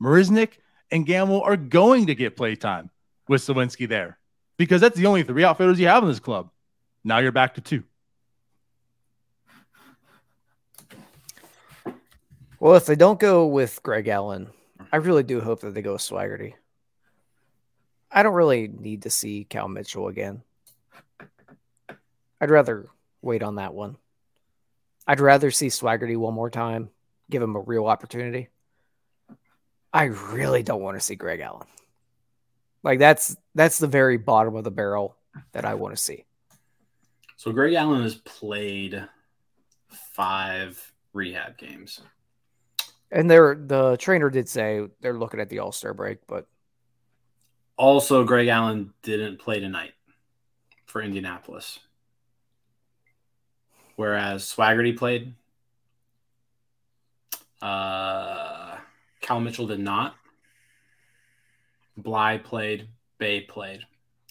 Marisnick 0.00 0.58
and 0.90 1.06
Gamel 1.06 1.42
are 1.42 1.56
going 1.56 2.06
to 2.06 2.14
get 2.14 2.36
playtime 2.36 2.90
with 3.28 3.42
Suwinski 3.42 3.88
there 3.88 4.18
because 4.56 4.80
that's 4.80 4.96
the 4.96 5.06
only 5.06 5.22
three 5.22 5.44
outfielders 5.44 5.80
you 5.80 5.88
have 5.88 6.02
in 6.02 6.08
this 6.08 6.20
club. 6.20 6.50
Now 7.02 7.18
you're 7.18 7.32
back 7.32 7.54
to 7.54 7.60
two. 7.60 7.84
Well, 12.60 12.76
if 12.76 12.86
they 12.86 12.96
don't 12.96 13.20
go 13.20 13.46
with 13.46 13.82
Greg 13.82 14.08
Allen, 14.08 14.48
I 14.90 14.96
really 14.96 15.22
do 15.22 15.40
hope 15.40 15.60
that 15.60 15.74
they 15.74 15.82
go 15.82 15.92
with 15.92 16.02
Swaggerty. 16.02 16.54
I 18.10 18.22
don't 18.22 18.32
really 18.34 18.68
need 18.68 19.02
to 19.02 19.10
see 19.10 19.44
Cal 19.44 19.68
Mitchell 19.68 20.08
again. 20.08 20.42
I'd 22.40 22.50
rather 22.50 22.88
wait 23.20 23.42
on 23.42 23.56
that 23.56 23.74
one. 23.74 23.96
I'd 25.06 25.20
rather 25.20 25.50
see 25.50 25.66
Swaggerty 25.66 26.16
one 26.16 26.32
more 26.32 26.48
time, 26.48 26.90
give 27.28 27.42
him 27.42 27.56
a 27.56 27.60
real 27.60 27.86
opportunity. 27.86 28.48
I 29.94 30.04
really 30.04 30.64
don't 30.64 30.82
want 30.82 30.96
to 30.96 31.00
see 31.00 31.14
Greg 31.14 31.40
Allen. 31.40 31.66
Like 32.82 32.98
that's 32.98 33.36
that's 33.54 33.78
the 33.78 33.86
very 33.86 34.18
bottom 34.18 34.56
of 34.56 34.64
the 34.64 34.70
barrel 34.70 35.16
that 35.52 35.64
I 35.64 35.74
want 35.74 35.96
to 35.96 36.02
see. 36.02 36.24
So 37.36 37.52
Greg 37.52 37.74
Allen 37.74 38.02
has 38.02 38.16
played 38.16 39.08
five 40.12 40.92
rehab 41.12 41.56
games. 41.56 42.00
And 43.12 43.30
they're 43.30 43.54
the 43.54 43.96
trainer 43.96 44.28
did 44.30 44.48
say 44.48 44.86
they're 45.00 45.16
looking 45.16 45.40
at 45.40 45.48
the 45.48 45.60
All 45.60 45.72
Star 45.72 45.94
break, 45.94 46.18
but 46.26 46.48
Also, 47.76 48.24
Greg 48.24 48.48
Allen 48.48 48.92
didn't 49.02 49.38
play 49.38 49.60
tonight 49.60 49.92
for 50.86 51.00
Indianapolis. 51.00 51.78
Whereas 53.96 54.44
Swaggerty 54.44 54.96
played. 54.96 55.34
Uh, 57.62 58.63
Cal 59.24 59.40
Mitchell 59.40 59.66
did 59.66 59.80
not. 59.80 60.14
Bly 61.96 62.36
played. 62.36 62.88
Bae 63.18 63.46
played. 63.48 63.80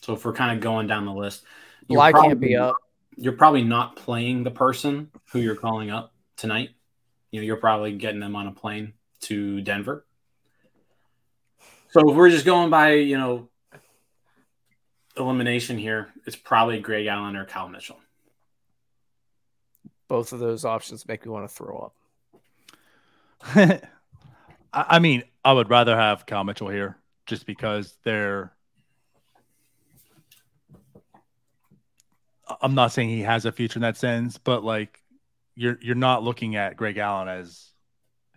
So 0.01 0.13
if 0.13 0.23
we're 0.23 0.33
kind 0.33 0.55
of 0.55 0.63
going 0.63 0.85
down 0.85 1.05
the 1.05 1.13
list, 1.13 1.43
you're 1.87 1.97
Bly 1.97 2.11
can't 2.11 2.39
be 2.39 2.55
up. 2.55 2.75
You're 3.17 3.33
probably 3.33 3.63
not 3.63 3.95
playing 3.95 4.43
the 4.43 4.51
person 4.51 5.09
who 5.31 5.39
you're 5.39 5.55
calling 5.55 5.89
up 5.89 6.13
tonight. 6.37 6.69
You 7.31 7.39
know, 7.39 7.45
you're 7.45 7.57
probably 7.57 7.93
getting 7.93 8.19
them 8.19 8.35
on 8.35 8.45
a 8.45 8.51
plane 8.51 8.93
to 9.21 9.61
Denver. 9.61 10.05
So 11.89 12.11
if 12.11 12.15
we're 12.15 12.29
just 12.29 12.45
going 12.45 12.69
by, 12.69 12.93
you 12.93 13.17
know, 13.17 13.49
elimination 15.17 15.79
here, 15.79 16.09
it's 16.27 16.35
probably 16.35 16.79
Greg 16.79 17.07
Allen 17.07 17.35
or 17.35 17.45
Cal 17.45 17.67
Mitchell. 17.67 17.99
Both 20.07 20.33
of 20.33 20.39
those 20.39 20.65
options 20.65 21.07
make 21.07 21.25
me 21.25 21.31
want 21.31 21.49
to 21.49 21.55
throw 21.55 21.91
up. 23.55 23.83
I 24.73 24.85
I 24.89 24.99
mean, 24.99 25.23
I 25.45 25.53
would 25.53 25.69
rather 25.69 25.95
have 25.95 26.25
Cal 26.25 26.43
Mitchell 26.43 26.69
here 26.69 26.97
just 27.25 27.45
because 27.45 27.95
they're. 28.03 28.53
I'm 32.61 32.75
not 32.75 32.91
saying 32.91 33.09
he 33.09 33.21
has 33.21 33.45
a 33.45 33.51
future 33.51 33.77
in 33.77 33.81
that 33.81 33.97
sense, 33.97 34.37
but 34.37 34.63
like 34.63 34.99
you're 35.55 35.77
you're 35.81 35.95
not 35.95 36.23
looking 36.23 36.55
at 36.55 36.75
Greg 36.75 36.97
Allen 36.97 37.27
as 37.27 37.71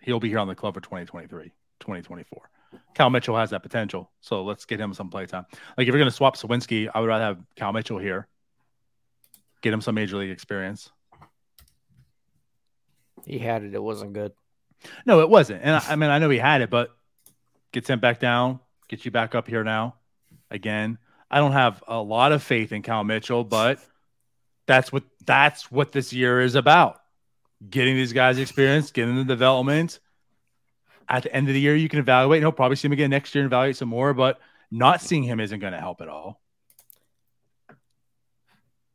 he'll 0.01 0.19
be 0.19 0.29
here 0.29 0.39
on 0.39 0.47
the 0.47 0.55
club 0.55 0.73
for 0.73 0.81
2023, 0.81 1.51
2024. 1.79 2.49
Cal 2.93 3.09
Mitchell 3.09 3.37
has 3.37 3.51
that 3.51 3.63
potential, 3.63 4.11
so 4.21 4.43
let's 4.43 4.65
get 4.65 4.79
him 4.79 4.93
some 4.93 5.09
playtime. 5.09 5.45
Like 5.77 5.87
if 5.87 5.87
you're 5.87 5.97
going 5.97 6.09
to 6.09 6.15
swap 6.15 6.35
Suwinski, 6.35 6.89
I 6.93 6.99
would 6.99 7.07
rather 7.07 7.25
have 7.25 7.39
Cal 7.55 7.73
Mitchell 7.73 7.97
here, 7.97 8.27
get 9.61 9.73
him 9.73 9.81
some 9.81 9.95
major 9.95 10.17
league 10.17 10.31
experience. 10.31 10.89
He 13.25 13.39
had 13.39 13.63
it, 13.63 13.73
it 13.73 13.83
wasn't 13.83 14.13
good. 14.13 14.31
No, 15.05 15.21
it 15.21 15.29
wasn't. 15.29 15.63
And 15.63 15.75
I, 15.75 15.83
I 15.89 15.95
mean, 15.95 16.09
I 16.09 16.19
know 16.19 16.29
he 16.29 16.37
had 16.37 16.61
it, 16.61 16.69
but 16.69 16.95
get 17.71 17.85
sent 17.85 18.01
back 18.01 18.19
down, 18.19 18.59
get 18.87 19.05
you 19.05 19.11
back 19.11 19.35
up 19.35 19.47
here 19.47 19.63
now. 19.63 19.95
Again, 20.49 20.97
I 21.29 21.39
don't 21.39 21.51
have 21.51 21.83
a 21.87 22.01
lot 22.01 22.31
of 22.31 22.41
faith 22.41 22.71
in 22.71 22.81
Cal 22.81 23.03
Mitchell, 23.03 23.43
but 23.43 23.79
that's 24.65 24.91
what 24.91 25.03
that's 25.25 25.71
what 25.71 25.91
this 25.91 26.13
year 26.13 26.41
is 26.41 26.55
about. 26.55 27.01
Getting 27.69 27.95
these 27.95 28.13
guys 28.13 28.37
experience, 28.37 28.91
getting 28.91 29.15
the 29.15 29.23
development. 29.23 29.99
At 31.09 31.23
the 31.23 31.33
end 31.33 31.47
of 31.47 31.53
the 31.53 31.59
year, 31.59 31.75
you 31.75 31.89
can 31.89 31.99
evaluate. 31.99 32.37
And 32.37 32.43
he'll 32.43 32.51
probably 32.51 32.75
see 32.75 32.87
him 32.87 32.91
again 32.91 33.09
next 33.09 33.33
year 33.33 33.43
and 33.43 33.49
evaluate 33.49 33.77
some 33.77 33.89
more, 33.89 34.13
but 34.13 34.39
not 34.69 35.01
seeing 35.01 35.23
him 35.23 35.39
isn't 35.39 35.59
going 35.59 35.73
to 35.73 35.79
help 35.79 36.01
at 36.01 36.09
all. 36.09 36.41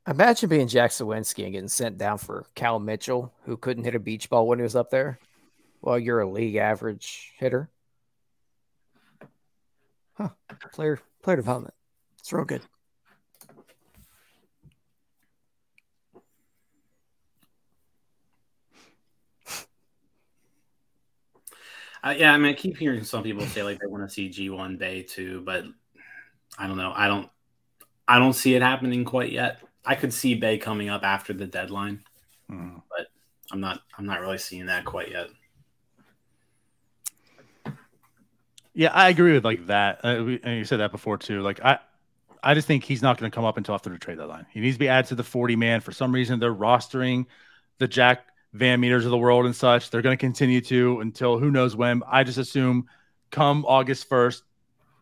Imagine 0.06 0.48
being 0.48 0.68
Jack 0.68 0.90
Suwinski 0.90 1.44
and 1.44 1.52
getting 1.52 1.68
sent 1.68 1.96
down 1.96 2.18
for 2.18 2.44
Cal 2.54 2.78
Mitchell, 2.78 3.32
who 3.44 3.56
couldn't 3.56 3.84
hit 3.84 3.94
a 3.94 4.00
beach 4.00 4.28
ball 4.28 4.46
when 4.46 4.58
he 4.58 4.62
was 4.62 4.76
up 4.76 4.90
there. 4.90 5.18
Well, 5.82 5.98
you're 5.98 6.20
a 6.20 6.30
league 6.30 6.56
average 6.56 7.32
hitter. 7.38 7.68
Huh. 10.14 10.30
Player 10.72 11.00
player 11.22 11.36
development. 11.36 11.74
It's 12.18 12.32
real 12.32 12.44
good. 12.44 12.62
Uh, 22.04 22.14
yeah, 22.18 22.32
I 22.32 22.36
mean, 22.36 22.50
I 22.50 22.54
keep 22.54 22.76
hearing 22.76 23.04
some 23.04 23.22
people 23.22 23.46
say 23.46 23.62
like 23.62 23.78
they 23.78 23.86
want 23.86 24.02
to 24.02 24.12
see 24.12 24.28
Ji-hwan 24.28 24.76
Bae 24.76 25.04
too, 25.08 25.40
but 25.46 25.64
I 26.58 26.66
don't 26.66 26.76
know. 26.76 26.92
I 26.94 27.06
don't. 27.06 27.28
I 28.08 28.18
don't 28.18 28.32
see 28.32 28.56
it 28.56 28.62
happening 28.62 29.04
quite 29.04 29.30
yet. 29.30 29.60
I 29.84 29.94
could 29.94 30.12
see 30.12 30.34
Bae 30.34 30.56
coming 30.56 30.88
up 30.88 31.04
after 31.04 31.32
the 31.32 31.46
deadline, 31.46 32.02
Hmm. 32.48 32.78
but 32.90 33.06
I'm 33.52 33.60
not. 33.60 33.82
I'm 33.96 34.04
not 34.04 34.20
really 34.20 34.38
seeing 34.38 34.66
that 34.66 34.84
quite 34.84 35.10
yet. 35.12 35.28
Yeah, 38.74 38.92
I 38.92 39.10
agree 39.10 39.32
with 39.32 39.44
like 39.44 39.66
that. 39.66 40.00
Uh, 40.04 40.38
and 40.42 40.58
you 40.58 40.64
said 40.64 40.80
that 40.80 40.92
before 40.92 41.18
too. 41.18 41.42
Like 41.42 41.60
I, 41.62 41.78
I 42.42 42.54
just 42.54 42.66
think 42.66 42.84
he's 42.84 43.02
not 43.02 43.18
going 43.18 43.30
to 43.30 43.34
come 43.34 43.44
up 43.44 43.56
until 43.56 43.74
after 43.74 43.90
the 43.90 43.98
trade 43.98 44.18
deadline. 44.18 44.46
He 44.50 44.60
needs 44.60 44.76
to 44.76 44.80
be 44.80 44.88
added 44.88 45.08
to 45.08 45.14
the 45.14 45.22
40 45.22 45.56
man. 45.56 45.80
For 45.80 45.92
some 45.92 46.12
reason, 46.12 46.40
they're 46.40 46.54
rostering 46.54 47.26
the 47.78 47.86
Jack 47.86 48.26
Van 48.52 48.80
Meters 48.80 49.04
of 49.04 49.10
the 49.10 49.18
world 49.18 49.46
and 49.46 49.54
such. 49.54 49.90
They're 49.90 50.02
going 50.02 50.16
to 50.16 50.20
continue 50.20 50.60
to 50.62 51.00
until 51.00 51.38
who 51.38 51.50
knows 51.50 51.76
when. 51.76 52.02
I 52.06 52.24
just 52.24 52.38
assume 52.38 52.88
come 53.30 53.64
August 53.66 54.08
1st, 54.10 54.42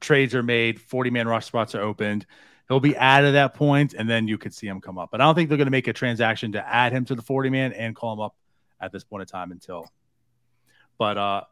trades 0.00 0.35
are 0.35 0.42
made, 0.42 0.80
40 0.80 1.11
man 1.11 1.26
roster 1.26 1.48
spots 1.48 1.74
are 1.74 1.83
opened. 1.83 2.26
He'll 2.68 2.78
be 2.78 2.94
added 2.94 3.28
at 3.28 3.33
that 3.33 3.54
point, 3.54 3.94
and 3.94 4.09
then 4.09 4.28
you 4.28 4.38
could 4.38 4.54
see 4.54 4.68
him 4.68 4.80
come 4.80 4.96
up. 4.96 5.11
But 5.11 5.20
I 5.20 5.24
don't 5.24 5.35
think 5.35 5.48
they're 5.48 5.59
going 5.59 5.66
to 5.66 5.72
make 5.72 5.88
a 5.88 5.92
transaction 5.92 6.52
to 6.52 6.66
add 6.66 6.92
him 6.92 7.04
to 7.06 7.16
the 7.16 7.22
40 7.22 7.50
man 7.50 7.72
and 7.72 7.96
call 7.96 8.12
him 8.12 8.20
up 8.20 8.37
at 8.80 8.92
this 8.92 9.02
point 9.02 9.22
in 9.22 9.26
time 9.26 9.50
until. 9.50 9.87
But 10.98 11.16
uh 11.16 11.42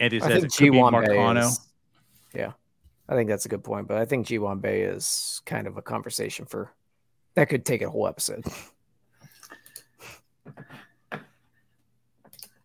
Andy 0.00 0.18
says 0.18 0.42
it 0.42 0.52
could 0.52 0.72
be 0.72 0.78
Marcano. 0.78 1.44
Is, 1.44 1.60
yeah, 2.34 2.52
I 3.08 3.14
think 3.14 3.28
that's 3.28 3.44
a 3.44 3.48
good 3.48 3.62
point. 3.62 3.86
But 3.86 3.98
I 3.98 4.06
think 4.06 4.26
Ji-hwan 4.26 4.58
Bae 4.58 4.68
is 4.70 5.42
kind 5.44 5.66
of 5.66 5.76
a 5.76 5.82
conversation 5.82 6.46
for 6.46 6.72
that 7.34 7.48
could 7.48 7.64
take 7.64 7.82
a 7.82 7.90
whole 7.90 8.08
episode. 8.08 8.44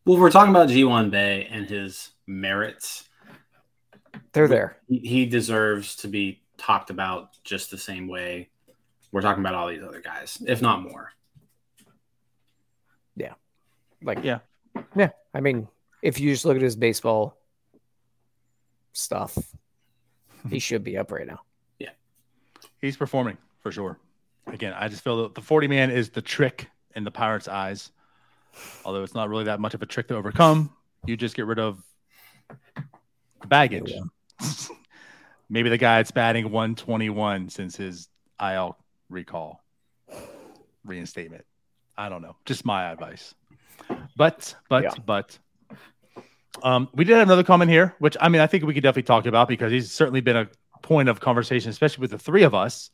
Well, 0.05 0.17
we're 0.19 0.31
talking 0.31 0.51
about 0.51 0.69
Ji-hwan 0.69 1.09
Bae 1.09 1.47
and 1.51 1.69
his 1.69 2.11
merits. 2.25 3.09
They're 4.31 4.47
there. 4.47 4.77
He 4.87 5.25
deserves 5.25 5.95
to 5.97 6.07
be 6.07 6.41
talked 6.57 6.89
about 6.89 7.37
just 7.43 7.69
the 7.69 7.77
same 7.77 8.07
way 8.07 8.49
we're 9.11 9.21
talking 9.21 9.43
about 9.43 9.55
all 9.55 9.67
these 9.67 9.83
other 9.83 10.01
guys, 10.01 10.41
if 10.45 10.61
not 10.61 10.83
more. 10.83 11.11
Yeah. 13.15 13.33
Like, 14.03 14.23
yeah. 14.23 14.39
Yeah. 14.95 15.09
I 15.33 15.39
mean, 15.39 15.67
if 16.01 16.19
you 16.19 16.31
just 16.31 16.45
look 16.45 16.55
at 16.55 16.61
his 16.61 16.75
baseball 16.75 17.37
stuff, 18.93 19.37
he 20.49 20.59
should 20.59 20.83
be 20.83 20.97
up 20.97 21.11
right 21.11 21.27
now. 21.27 21.41
Yeah. 21.77 21.89
He's 22.79 22.95
performing 22.95 23.37
for 23.59 23.71
sure. 23.71 23.99
Again, 24.47 24.73
I 24.77 24.87
just 24.87 25.03
feel 25.03 25.23
that 25.23 25.35
the 25.35 25.41
40 25.41 25.67
man 25.67 25.91
is 25.91 26.09
the 26.09 26.21
trick 26.21 26.69
in 26.95 27.03
the 27.03 27.11
Pirates' 27.11 27.49
eyes 27.49 27.91
although 28.83 29.03
it's 29.03 29.13
not 29.13 29.29
really 29.29 29.45
that 29.45 29.59
much 29.59 29.73
of 29.73 29.81
a 29.81 29.85
trick 29.85 30.07
to 30.09 30.15
overcome. 30.15 30.71
You 31.05 31.17
just 31.17 31.35
get 31.35 31.45
rid 31.45 31.59
of 31.59 31.81
the 33.41 33.47
baggage. 33.47 33.93
Maybe 35.49 35.69
the 35.69 35.77
guy 35.77 35.97
that's 35.97 36.11
batting 36.11 36.51
121 36.51 37.49
since 37.49 37.75
his 37.75 38.09
IL 38.41 38.77
recall 39.09 39.63
reinstatement. 40.83 41.45
I 41.97 42.09
don't 42.09 42.21
know. 42.21 42.35
Just 42.45 42.65
my 42.65 42.91
advice. 42.91 43.35
But, 44.17 44.55
but, 44.69 44.83
yeah. 44.83 44.91
but, 45.05 45.37
um, 46.63 46.89
we 46.93 47.03
did 47.03 47.13
have 47.17 47.27
another 47.27 47.43
comment 47.43 47.69
here, 47.69 47.95
which 47.99 48.17
I 48.19 48.29
mean, 48.29 48.41
I 48.41 48.47
think 48.47 48.63
we 48.65 48.73
could 48.73 48.83
definitely 48.83 49.03
talk 49.03 49.25
about 49.25 49.47
because 49.47 49.71
he's 49.71 49.91
certainly 49.91 50.21
been 50.21 50.35
a 50.37 50.49
point 50.81 51.09
of 51.09 51.19
conversation, 51.19 51.69
especially 51.69 52.01
with 52.01 52.11
the 52.11 52.19
three 52.19 52.43
of 52.43 52.53
us. 52.53 52.91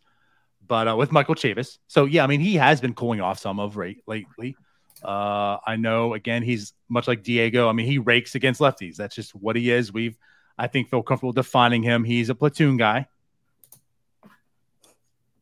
But 0.67 0.87
uh, 0.87 0.95
with 0.95 1.11
Michael 1.11 1.35
Chavis, 1.35 1.79
so 1.87 2.05
yeah, 2.05 2.23
I 2.23 2.27
mean, 2.27 2.39
he 2.39 2.55
has 2.55 2.79
been 2.79 2.93
cooling 2.93 3.21
off 3.21 3.39
some 3.39 3.59
of 3.59 3.77
rate 3.77 4.03
lately. 4.07 4.55
Uh, 5.03 5.57
I 5.65 5.75
know 5.77 6.13
again 6.13 6.43
he's 6.43 6.73
much 6.87 7.07
like 7.07 7.23
Diego. 7.23 7.67
I 7.67 7.73
mean, 7.73 7.87
he 7.87 7.97
rakes 7.97 8.35
against 8.35 8.61
lefties. 8.61 8.95
That's 8.95 9.15
just 9.15 9.35
what 9.35 9.55
he 9.55 9.71
is. 9.71 9.91
We've 9.91 10.17
I 10.57 10.67
think 10.67 10.89
feel 10.89 11.03
comfortable 11.03 11.33
defining 11.33 11.83
him. 11.83 12.03
He's 12.03 12.29
a 12.29 12.35
platoon 12.35 12.77
guy, 12.77 13.07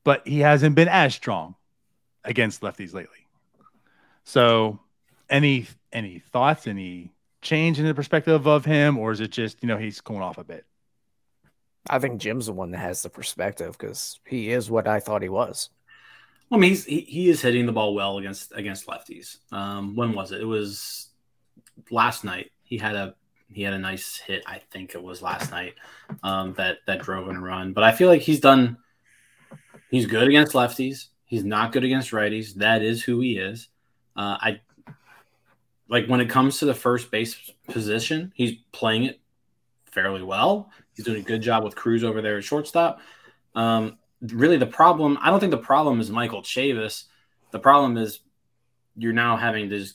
but 0.04 0.28
he 0.28 0.40
hasn't 0.40 0.76
been 0.76 0.88
as 0.88 1.14
strong 1.14 1.56
against 2.24 2.62
lefties 2.62 2.94
lately. 2.94 3.28
So, 4.24 4.80
any 5.30 5.68
any 5.92 6.20
thoughts? 6.20 6.68
Any 6.68 7.12
change 7.42 7.80
in 7.80 7.86
the 7.86 7.94
perspective 7.94 8.48
of 8.48 8.66
him, 8.66 8.98
or 8.98 9.12
is 9.12 9.20
it 9.20 9.32
just 9.32 9.62
you 9.62 9.68
know 9.68 9.78
he's 9.78 10.02
going 10.02 10.22
off 10.22 10.38
a 10.38 10.44
bit? 10.44 10.66
I 11.90 12.00
think 12.00 12.22
Jim's 12.22 12.48
the 12.48 12.54
one 12.54 12.72
that 12.72 12.80
has 12.80 13.02
the 13.02 13.10
perspective 13.10 13.78
because 13.78 14.20
he 14.26 14.52
is 14.52 14.70
what 14.70 14.88
I 14.88 15.00
thought 15.00 15.22
he 15.22 15.30
was. 15.30 15.70
I 16.52 16.58
mean, 16.58 16.72
he's, 16.72 16.86
he, 16.86 17.02
he 17.02 17.30
is 17.30 17.42
hitting 17.42 17.66
the 17.66 17.72
ball 17.72 17.94
well 17.94 18.18
against 18.18 18.54
against 18.56 18.88
lefties. 18.88 19.38
Um, 19.52 19.96
when 19.96 20.14
was 20.14 20.32
it? 20.32 20.42
It 20.42 20.46
was 20.46 21.10
last 21.92 22.24
night. 22.24 22.52
He 22.64 22.78
had 22.78 22.96
a 22.96 23.16
he 23.52 23.62
had 23.64 23.74
a 23.74 23.80
nice 23.80 24.18
hit. 24.18 24.44
I 24.46 24.60
think 24.72 24.96
it 24.96 25.02
was 25.02 25.22
last 25.22 25.52
night 25.52 25.76
um, 26.24 26.54
that 26.54 26.80
that 26.88 27.02
drove 27.02 27.30
in 27.30 27.36
a 27.36 27.42
run. 27.42 27.74
But 27.74 27.84
I 27.84 27.92
feel 27.92 28.08
like 28.08 28.22
he's 28.22 28.40
done. 28.40 28.78
He's 29.90 30.06
good 30.06 30.28
against 30.28 30.54
lefties. 30.54 31.08
He's 31.26 31.44
not 31.44 31.72
good 31.72 31.84
against 31.84 32.12
righties. 32.12 32.56
That 32.56 32.82
is 32.82 33.04
who 33.04 33.20
he 33.22 33.38
is. 33.38 33.70
Uh, 34.16 34.38
I 34.40 34.62
like 35.90 36.06
when 36.08 36.22
it 36.22 36.30
comes 36.30 36.60
to 36.60 36.66
the 36.66 36.74
first 36.74 37.12
base 37.12 37.36
position. 37.68 38.32
He's 38.36 38.54
playing 38.72 39.04
it 39.04 39.20
fairly 39.86 40.24
well. 40.24 40.72
He's 40.96 41.06
doing 41.06 41.22
a 41.22 41.26
good 41.26 41.42
job 41.42 41.64
with 41.64 41.76
Cruz 41.76 42.04
over 42.04 42.22
there 42.22 42.38
at 42.38 42.44
shortstop. 42.44 43.00
Um, 43.56 43.98
really 44.22 44.58
the 44.58 44.68
problem. 44.68 45.18
I 45.22 45.30
don't 45.30 45.40
think 45.40 45.52
the 45.52 45.58
problem 45.58 46.00
is 46.00 46.12
Michael 46.12 46.44
Chavis. 46.44 47.06
The 47.52 47.60
problem 47.60 47.98
is 47.98 48.20
you're 48.96 49.14
now 49.14 49.36
having 49.36 49.70
to 49.70 49.86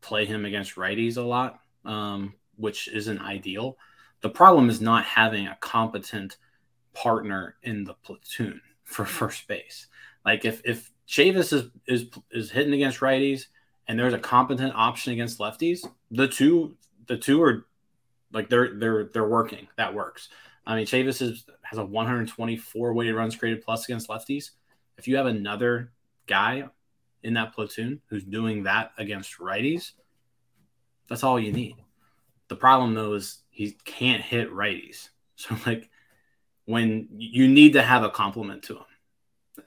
play 0.00 0.24
him 0.24 0.44
against 0.44 0.76
righties 0.76 1.16
a 1.16 1.22
lot, 1.22 1.60
um, 1.84 2.34
which 2.56 2.88
isn't 2.88 3.20
ideal. 3.20 3.76
The 4.20 4.30
problem 4.30 4.70
is 4.70 4.80
not 4.80 5.04
having 5.04 5.46
a 5.46 5.58
competent 5.60 6.36
partner 6.92 7.56
in 7.62 7.84
the 7.84 7.94
platoon 7.94 8.60
for 8.84 9.04
first 9.04 9.48
base. 9.48 9.88
Like 10.24 10.44
if 10.44 10.62
if 10.64 10.92
Chavis 11.08 11.52
is 11.52 11.70
is 11.88 12.06
is 12.30 12.50
hitting 12.50 12.74
against 12.74 13.00
righties 13.00 13.46
and 13.90 13.98
there's 13.98 14.14
a 14.14 14.18
competent 14.18 14.72
option 14.76 15.12
against 15.12 15.40
lefties, 15.40 15.84
the 16.12 16.28
two 16.28 16.76
the 17.08 17.16
two 17.16 17.42
are 17.42 17.66
like 18.32 18.48
they're 18.48 18.78
they're 18.78 19.06
they're 19.06 19.28
working. 19.28 19.66
That 19.76 19.92
works. 19.92 20.28
I 20.64 20.76
mean, 20.76 20.86
Chavis 20.86 21.20
is, 21.20 21.44
has 21.62 21.76
a 21.76 21.84
124 21.84 22.92
weighted 22.92 23.16
runs 23.16 23.34
created 23.34 23.64
plus 23.64 23.86
against 23.86 24.08
lefties. 24.08 24.50
If 24.96 25.08
you 25.08 25.16
have 25.16 25.26
another 25.26 25.90
guy 26.28 26.68
in 27.24 27.34
that 27.34 27.52
platoon 27.52 28.00
who's 28.06 28.22
doing 28.22 28.62
that 28.62 28.92
against 28.96 29.40
righties, 29.40 29.90
that's 31.08 31.24
all 31.24 31.40
you 31.40 31.50
need. 31.50 31.74
The 32.46 32.54
problem 32.54 32.94
though 32.94 33.14
is 33.14 33.42
he 33.50 33.72
can't 33.84 34.22
hit 34.22 34.52
righties. 34.52 35.08
So 35.40 35.56
like 35.64 35.88
when 36.66 37.08
you 37.16 37.48
need 37.48 37.72
to 37.72 37.82
have 37.82 38.02
a 38.02 38.10
compliment 38.10 38.64
to 38.64 38.74
him. 38.74 39.64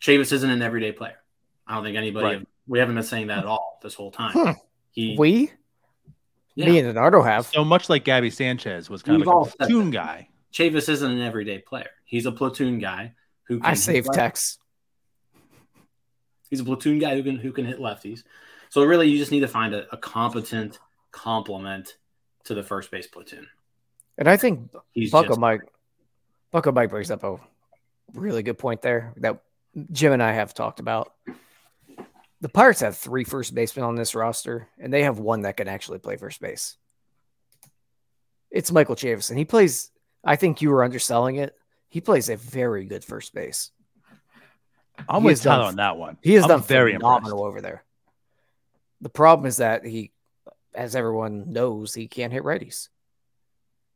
Chavis 0.00 0.32
isn't 0.32 0.48
an 0.48 0.62
everyday 0.62 0.92
player. 0.92 1.18
I 1.66 1.74
don't 1.74 1.84
think 1.84 1.98
anybody 1.98 2.36
right. 2.38 2.46
We 2.66 2.78
haven't 2.78 2.94
been 2.94 3.04
saying 3.04 3.28
that 3.28 3.38
at 3.38 3.46
all 3.46 3.78
this 3.82 3.94
whole 3.94 4.10
time. 4.10 4.32
Huh. 4.32 4.54
He 4.92 5.16
we 5.18 5.50
yeah. 6.54 6.66
me 6.66 6.78
and 6.78 6.88
Leonardo 6.88 7.22
have 7.22 7.46
so 7.46 7.64
much 7.64 7.88
like 7.88 8.04
Gaby 8.04 8.30
Sanchez 8.30 8.90
was 8.90 9.02
kind 9.02 9.18
We've 9.18 9.28
of 9.28 9.46
like 9.46 9.54
a 9.54 9.56
platoon 9.56 9.90
guy. 9.90 10.28
Chavis 10.52 10.88
isn't 10.88 11.10
an 11.10 11.20
everyday 11.20 11.58
player. 11.58 11.90
He's 12.04 12.26
a 12.26 12.32
platoon 12.32 12.78
guy 12.78 13.14
who 13.44 13.58
can 13.58 13.66
I 13.66 13.74
save 13.74 14.06
text. 14.12 14.58
He's 16.48 16.60
a 16.60 16.64
platoon 16.64 16.98
guy 16.98 17.14
who 17.14 17.22
can 17.22 17.36
who 17.36 17.52
can 17.52 17.64
hit 17.64 17.78
lefties. 17.78 18.24
So 18.68 18.84
really, 18.84 19.08
you 19.08 19.18
just 19.18 19.32
need 19.32 19.40
to 19.40 19.48
find 19.48 19.74
a, 19.74 19.92
a 19.92 19.96
competent 19.96 20.78
complement 21.12 21.96
to 22.44 22.54
the 22.54 22.62
first 22.62 22.90
base 22.90 23.06
platoon. 23.06 23.46
And 24.18 24.28
I 24.28 24.36
think 24.36 24.70
He's 24.92 25.10
Bucko 25.10 25.28
just, 25.28 25.40
Mike 25.40 25.62
Bucko 26.50 26.72
Mike 26.72 26.90
brings 26.90 27.10
up 27.10 27.22
a 27.22 27.36
really 28.14 28.42
good 28.42 28.58
point 28.58 28.82
there 28.82 29.14
that 29.18 29.40
Jim 29.92 30.12
and 30.12 30.22
I 30.22 30.32
have 30.32 30.52
talked 30.52 30.80
about. 30.80 31.12
The 32.40 32.48
Pirates 32.48 32.80
have 32.80 32.96
three 32.96 33.24
first 33.24 33.54
basemen 33.54 33.84
on 33.84 33.96
this 33.96 34.14
roster, 34.14 34.68
and 34.78 34.92
they 34.92 35.02
have 35.02 35.18
one 35.18 35.42
that 35.42 35.56
can 35.56 35.68
actually 35.68 35.98
play 35.98 36.16
first 36.16 36.40
base. 36.40 36.76
It's 38.50 38.72
Michael 38.72 38.96
Chavis, 38.96 39.30
and 39.30 39.38
he 39.38 39.44
plays 39.44 39.90
I 40.24 40.36
think 40.36 40.62
you 40.62 40.70
were 40.70 40.84
underselling 40.84 41.36
it. 41.36 41.54
He 41.88 42.00
plays 42.00 42.28
a 42.28 42.36
very 42.36 42.84
good 42.84 43.04
first 43.04 43.34
base. 43.34 43.70
I'm 45.08 45.24
with 45.24 45.42
Tyler 45.42 45.64
on 45.64 45.76
that 45.76 45.96
one. 45.96 46.18
He 46.22 46.34
has 46.34 46.44
I'm 46.44 46.48
done 46.48 46.62
very 46.62 46.92
phenomenal 46.92 47.38
impressed. 47.38 47.48
over 47.48 47.60
there. 47.60 47.84
The 49.00 49.08
problem 49.08 49.46
is 49.46 49.58
that 49.58 49.84
he, 49.84 50.12
as 50.74 50.94
everyone 50.94 51.52
knows, 51.52 51.94
he 51.94 52.06
can't 52.06 52.32
hit 52.32 52.42
righties. 52.42 52.88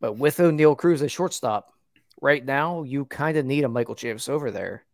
But 0.00 0.14
with 0.14 0.38
Oneil 0.38 0.76
Cruz 0.76 1.02
at 1.02 1.10
shortstop, 1.10 1.72
right 2.20 2.44
now 2.44 2.82
you 2.84 3.04
kind 3.04 3.36
of 3.36 3.44
need 3.44 3.64
a 3.64 3.68
Michael 3.68 3.94
Chavis 3.94 4.28
over 4.28 4.50
there 4.50 4.84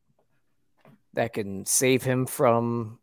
that 1.15 1.33
can 1.33 1.65
save 1.65 2.03
him 2.03 2.27
from 2.27 2.99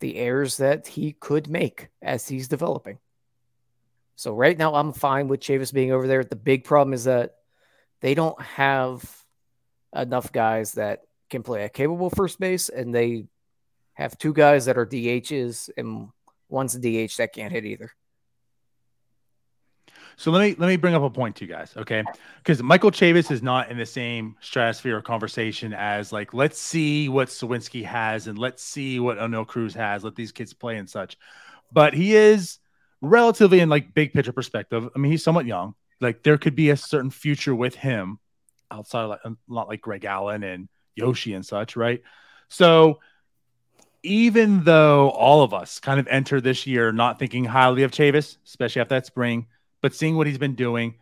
the 0.00 0.16
errors 0.16 0.56
that 0.56 0.86
he 0.86 1.12
could 1.12 1.48
make 1.48 1.88
as 2.02 2.26
he's 2.26 2.48
developing. 2.48 2.98
So 4.16 4.34
right 4.34 4.58
now 4.58 4.74
I'm 4.74 4.92
fine 4.92 5.28
with 5.28 5.40
Chavis 5.40 5.72
being 5.72 5.92
over 5.92 6.06
there. 6.06 6.24
The 6.24 6.36
big 6.36 6.64
problem 6.64 6.92
is 6.92 7.04
that 7.04 7.36
they 8.00 8.14
don't 8.14 8.40
have 8.40 9.02
enough 9.94 10.32
guys 10.32 10.72
that 10.72 11.02
can 11.30 11.42
play 11.42 11.64
a 11.64 11.68
capable 11.68 12.10
first 12.10 12.40
base, 12.40 12.68
and 12.68 12.94
they 12.94 13.26
have 13.94 14.18
two 14.18 14.32
guys 14.32 14.64
that 14.66 14.78
are 14.78 14.86
DHs, 14.86 15.70
and 15.76 16.08
one's 16.48 16.74
a 16.74 16.78
DH 16.78 17.16
that 17.18 17.32
can't 17.32 17.52
hit 17.52 17.64
either. 17.64 17.92
So 20.20 20.30
let 20.30 20.42
me 20.42 20.54
let 20.58 20.66
me 20.66 20.76
bring 20.76 20.94
up 20.94 21.02
a 21.02 21.08
point 21.08 21.36
to 21.36 21.46
you 21.46 21.50
guys, 21.50 21.72
okay? 21.78 22.04
Because 22.36 22.62
Michael 22.62 22.90
Chavis 22.90 23.30
is 23.30 23.42
not 23.42 23.70
in 23.70 23.78
the 23.78 23.86
same 23.86 24.36
stratosphere 24.42 24.98
of 24.98 25.04
conversation 25.04 25.72
as 25.72 26.12
like 26.12 26.34
let's 26.34 26.60
see 26.60 27.08
what 27.08 27.28
Suwinski 27.28 27.82
has 27.82 28.26
and 28.26 28.38
let's 28.38 28.62
see 28.62 29.00
what 29.00 29.16
Oneil 29.16 29.46
Cruz 29.46 29.72
has. 29.72 30.04
Let 30.04 30.16
these 30.16 30.30
kids 30.30 30.52
play 30.52 30.76
and 30.76 30.90
such. 30.90 31.16
But 31.72 31.94
he 31.94 32.14
is 32.14 32.58
relatively 33.00 33.60
in 33.60 33.70
like 33.70 33.94
big 33.94 34.12
picture 34.12 34.34
perspective. 34.34 34.90
I 34.94 34.98
mean, 34.98 35.10
he's 35.10 35.24
somewhat 35.24 35.46
young 35.46 35.74
like 36.02 36.22
there 36.22 36.36
could 36.36 36.54
be 36.54 36.68
a 36.68 36.76
certain 36.76 37.10
future 37.10 37.54
with 37.54 37.74
him 37.74 38.18
outside 38.70 39.04
of 39.04 39.08
like 39.10 39.20
not 39.48 39.68
like 39.68 39.80
Greg 39.80 40.04
Allen 40.04 40.42
and 40.42 40.68
Yoshi 40.96 41.32
and 41.32 41.46
such, 41.46 41.76
right? 41.76 42.02
So 42.48 43.00
even 44.02 44.64
though 44.64 45.08
all 45.12 45.42
of 45.42 45.54
us 45.54 45.80
kind 45.80 45.98
of 45.98 46.06
enter 46.08 46.42
this 46.42 46.66
year 46.66 46.92
not 46.92 47.18
thinking 47.18 47.46
highly 47.46 47.84
of 47.84 47.90
Chavis, 47.90 48.36
especially 48.44 48.82
after 48.82 48.96
that 48.96 49.06
spring, 49.06 49.46
but 49.82 49.94
seeing 49.94 50.16
what 50.16 50.26
he's 50.26 50.38
been 50.38 50.54
doing, 50.54 50.94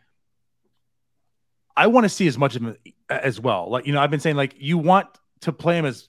I 1.77 1.87
want 1.87 2.05
to 2.05 2.09
see 2.09 2.27
as 2.27 2.37
much 2.37 2.57
of 2.57 2.63
him 2.63 2.77
as 3.09 3.41
well. 3.41 3.71
Like, 3.71 3.87
you 3.87 3.93
know, 3.93 4.01
I've 4.01 4.11
been 4.11 4.21
saying, 4.21 4.37
like, 4.37 4.55
you 4.59 4.79
want 4.79 5.07
to 5.43 5.53
play 5.53 5.79
him 5.79 5.85
as 5.85 6.09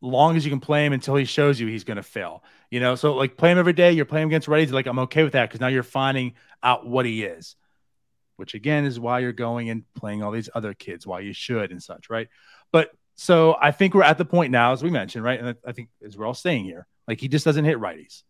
long 0.00 0.36
as 0.36 0.44
you 0.44 0.50
can 0.50 0.60
play 0.60 0.84
him 0.84 0.92
until 0.92 1.14
he 1.14 1.24
shows 1.24 1.60
you 1.60 1.66
he's 1.66 1.84
going 1.84 1.96
to 1.96 2.02
fail. 2.02 2.42
You 2.70 2.80
know, 2.80 2.96
so 2.96 3.14
like 3.14 3.36
play 3.36 3.52
him 3.52 3.58
every 3.58 3.72
day. 3.72 3.92
You're 3.92 4.04
playing 4.04 4.26
against 4.26 4.48
righties. 4.48 4.72
Like, 4.72 4.86
I'm 4.86 4.98
okay 5.00 5.22
with 5.22 5.32
that 5.34 5.48
because 5.48 5.60
now 5.60 5.68
you're 5.68 5.82
finding 5.82 6.34
out 6.62 6.86
what 6.86 7.06
he 7.06 7.22
is, 7.24 7.56
which 8.36 8.54
again 8.54 8.84
is 8.84 8.98
why 8.98 9.20
you're 9.20 9.32
going 9.32 9.70
and 9.70 9.84
playing 9.94 10.22
all 10.22 10.32
these 10.32 10.50
other 10.54 10.74
kids, 10.74 11.06
why 11.06 11.20
you 11.20 11.32
should 11.32 11.70
and 11.70 11.82
such, 11.82 12.10
right? 12.10 12.28
But 12.72 12.90
so 13.14 13.56
I 13.60 13.70
think 13.70 13.94
we're 13.94 14.02
at 14.02 14.18
the 14.18 14.24
point 14.24 14.50
now, 14.50 14.72
as 14.72 14.82
we 14.82 14.90
mentioned, 14.90 15.24
right? 15.24 15.40
And 15.40 15.56
I 15.64 15.72
think 15.72 15.88
as 16.04 16.16
we're 16.16 16.26
all 16.26 16.34
saying 16.34 16.64
here, 16.64 16.86
like 17.08 17.20
he 17.20 17.28
just 17.28 17.44
doesn't 17.44 17.64
hit 17.64 17.78
righties. 17.78 18.22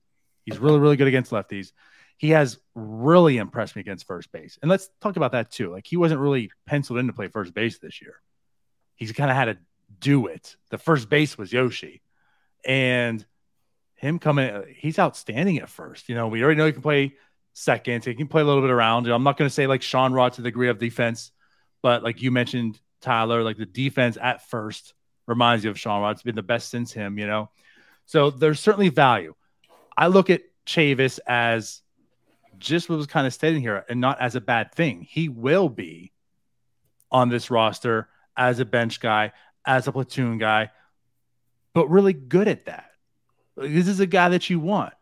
He's 0.45 0.59
really, 0.59 0.79
really 0.79 0.97
good 0.97 1.09
against 1.09 1.33
lefties. 1.33 1.73
He 2.17 2.31
has 2.31 2.59
really 2.75 3.37
impressed 3.37 3.77
me 3.77 3.81
against 3.81 4.07
first 4.07 4.33
base. 4.33 4.59
And 4.63 4.71
let's 4.71 4.89
talk 5.01 5.17
about 5.17 5.33
that 5.33 5.51
too. 5.51 5.71
Like 5.71 5.87
he 5.87 5.97
wasn't 5.97 6.21
really 6.21 6.51
penciled 6.65 6.99
in 6.99 7.07
to 7.09 7.13
play 7.13 7.29
first 7.29 7.53
base 7.55 7.79
this 7.79 8.01
year. 8.01 8.15
He's 8.95 9.13
kind 9.13 9.31
of 9.31 9.37
had 9.37 9.45
to 9.47 9.59
do 10.01 10.27
it. 10.27 10.57
The 10.71 10.79
first 10.79 11.09
base 11.09 11.37
was 11.37 11.53
Yoshi. 11.53 12.03
And 12.65 13.25
him 13.97 14.19
coming, 14.19 14.63
he's 14.77 14.99
outstanding 14.99 15.59
at 15.59 15.69
first. 15.69 16.09
You 16.09 16.15
know, 16.15 16.29
we 16.29 16.43
already 16.43 16.59
know 16.59 16.67
he 16.67 16.73
can 16.73 16.83
play 16.83 17.15
second. 17.53 18.05
He 18.05 18.15
can 18.15 18.29
play 18.29 18.43
a 18.43 18.45
little 18.45 18.63
bit 18.63 18.71
around. 18.71 19.07
I'm 19.07 19.23
not 19.23 19.37
going 19.37 19.49
to 19.49 19.55
say 19.55 19.67
like 19.67 19.83
Sean 19.83 20.13
Rod 20.13 20.35
to 20.35 20.43
the 20.43 20.49
degree 20.49 20.69
of 20.69 20.79
defense, 20.79 21.33
but 21.83 22.03
like 22.03 22.23
you 22.23 22.31
mentioned, 22.31 22.81
Tyler, 23.01 23.43
like 23.43 23.57
the 23.57 23.67
defense 23.67 24.19
at 24.21 24.49
first 24.49 24.95
reminds 25.27 25.65
you 25.65 25.71
of 25.71 25.79
Sean 25.79 26.03
Rod. 26.03 26.13
It's 26.13 26.23
been 26.23 26.35
the 26.35 26.43
best 26.43 26.71
since 26.71 26.93
him, 26.93 27.19
you 27.19 27.27
know. 27.27 27.51
So 28.07 28.31
there's 28.31 28.61
certainly 28.61 28.89
value. 28.89 29.35
I 29.97 30.09
look 30.09 30.31
at 30.31 30.43
Chavis 30.67 31.19
as 31.27 31.83
just 32.59 32.89
what 32.89 32.97
was 32.97 33.07
kind 33.07 33.27
of 33.27 33.35
stated 33.35 33.61
here 33.61 33.85
and 33.89 34.01
not 34.01 34.21
as 34.21 34.35
a 34.35 34.41
bad 34.41 34.75
thing. 34.75 35.03
He 35.03 35.29
will 35.29 35.69
be 35.69 36.13
on 37.11 37.29
this 37.29 37.51
roster 37.51 38.09
as 38.37 38.59
a 38.59 38.65
bench 38.65 39.01
guy, 39.01 39.33
as 39.65 39.87
a 39.87 39.93
platoon 39.93 40.39
guy, 40.39 40.71
but 41.73 41.89
really 41.89 42.13
good 42.13 42.49
at 42.49 42.67
that. 42.67 42.91
This 43.57 43.89
is 43.89 44.01
a 44.01 44.07
guy 44.07 44.31
that 44.31 44.51
you 44.51 44.61
want. 44.61 44.93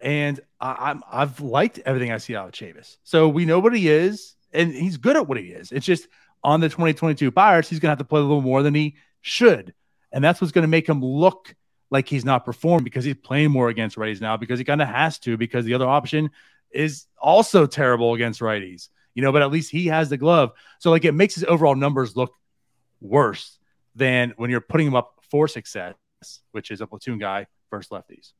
And 0.00 0.40
I, 0.60 0.90
am 0.90 1.02
I've 1.10 1.40
liked 1.40 1.78
everything 1.86 2.12
I 2.12 2.18
see 2.18 2.36
out 2.36 2.48
of 2.48 2.52
Chavis. 2.52 2.96
So 3.04 3.28
we 3.28 3.44
know 3.44 3.60
what 3.60 3.74
he 3.74 3.88
is, 3.88 4.34
and 4.52 4.74
he's 4.74 4.96
good 4.96 5.16
at 5.16 5.28
what 5.28 5.38
he 5.38 5.46
is. 5.46 5.72
It's 5.72 5.86
just 5.86 6.08
on 6.42 6.60
the 6.60 6.68
2022 6.68 7.30
Pirates, 7.30 7.70
he's 7.70 7.78
going 7.78 7.88
to 7.88 7.92
have 7.92 7.98
to 7.98 8.04
play 8.04 8.20
a 8.20 8.22
little 8.22 8.42
more 8.42 8.62
than 8.62 8.74
he 8.74 8.96
should. 9.22 9.72
And 10.12 10.22
that's 10.22 10.40
what's 10.40 10.52
going 10.52 10.62
to 10.62 10.68
make 10.68 10.88
him 10.88 11.02
look 11.02 11.54
like 11.90 12.08
he's 12.08 12.24
not 12.24 12.44
performing 12.44 12.84
because 12.84 13.04
he's 13.04 13.14
playing 13.14 13.50
more 13.50 13.68
against 13.68 13.96
righties 13.96 14.20
now 14.20 14.36
because 14.36 14.58
he 14.58 14.64
kind 14.64 14.82
of 14.82 14.88
has 14.88 15.18
to 15.20 15.36
because 15.36 15.64
the 15.64 15.74
other 15.74 15.88
option 15.88 16.30
is 16.74 17.06
also 17.20 17.66
terrible 17.66 18.14
against 18.14 18.40
righties, 18.40 18.88
you 19.14 19.22
know, 19.22 19.32
but 19.32 19.42
at 19.42 19.50
least 19.50 19.70
he 19.70 19.86
has 19.86 20.08
the 20.10 20.16
glove. 20.16 20.52
So, 20.80 20.90
like, 20.90 21.04
it 21.04 21.12
makes 21.12 21.34
his 21.34 21.44
overall 21.44 21.74
numbers 21.74 22.16
look 22.16 22.34
worse 23.00 23.58
than 23.94 24.34
when 24.36 24.50
you're 24.50 24.60
putting 24.60 24.86
him 24.86 24.96
up 24.96 25.20
for 25.30 25.48
success, 25.48 25.94
which 26.52 26.70
is 26.70 26.80
a 26.80 26.86
platoon 26.86 27.18
guy 27.18 27.46
versus 27.70 27.90
lefties. 27.90 28.32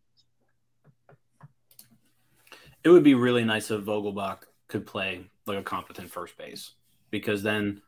It 2.83 2.91
would 2.91 3.05
be 3.05 3.15
really 3.15 3.45
nice 3.45 3.71
if 3.71 3.83
Vogelbach 3.83 4.41
could 4.69 4.87
play 4.87 5.25
like 5.47 5.59
a 5.59 5.63
competent 5.63 6.11
first 6.11 6.37
base 6.37 6.73
because 7.11 7.43
then 7.43 7.81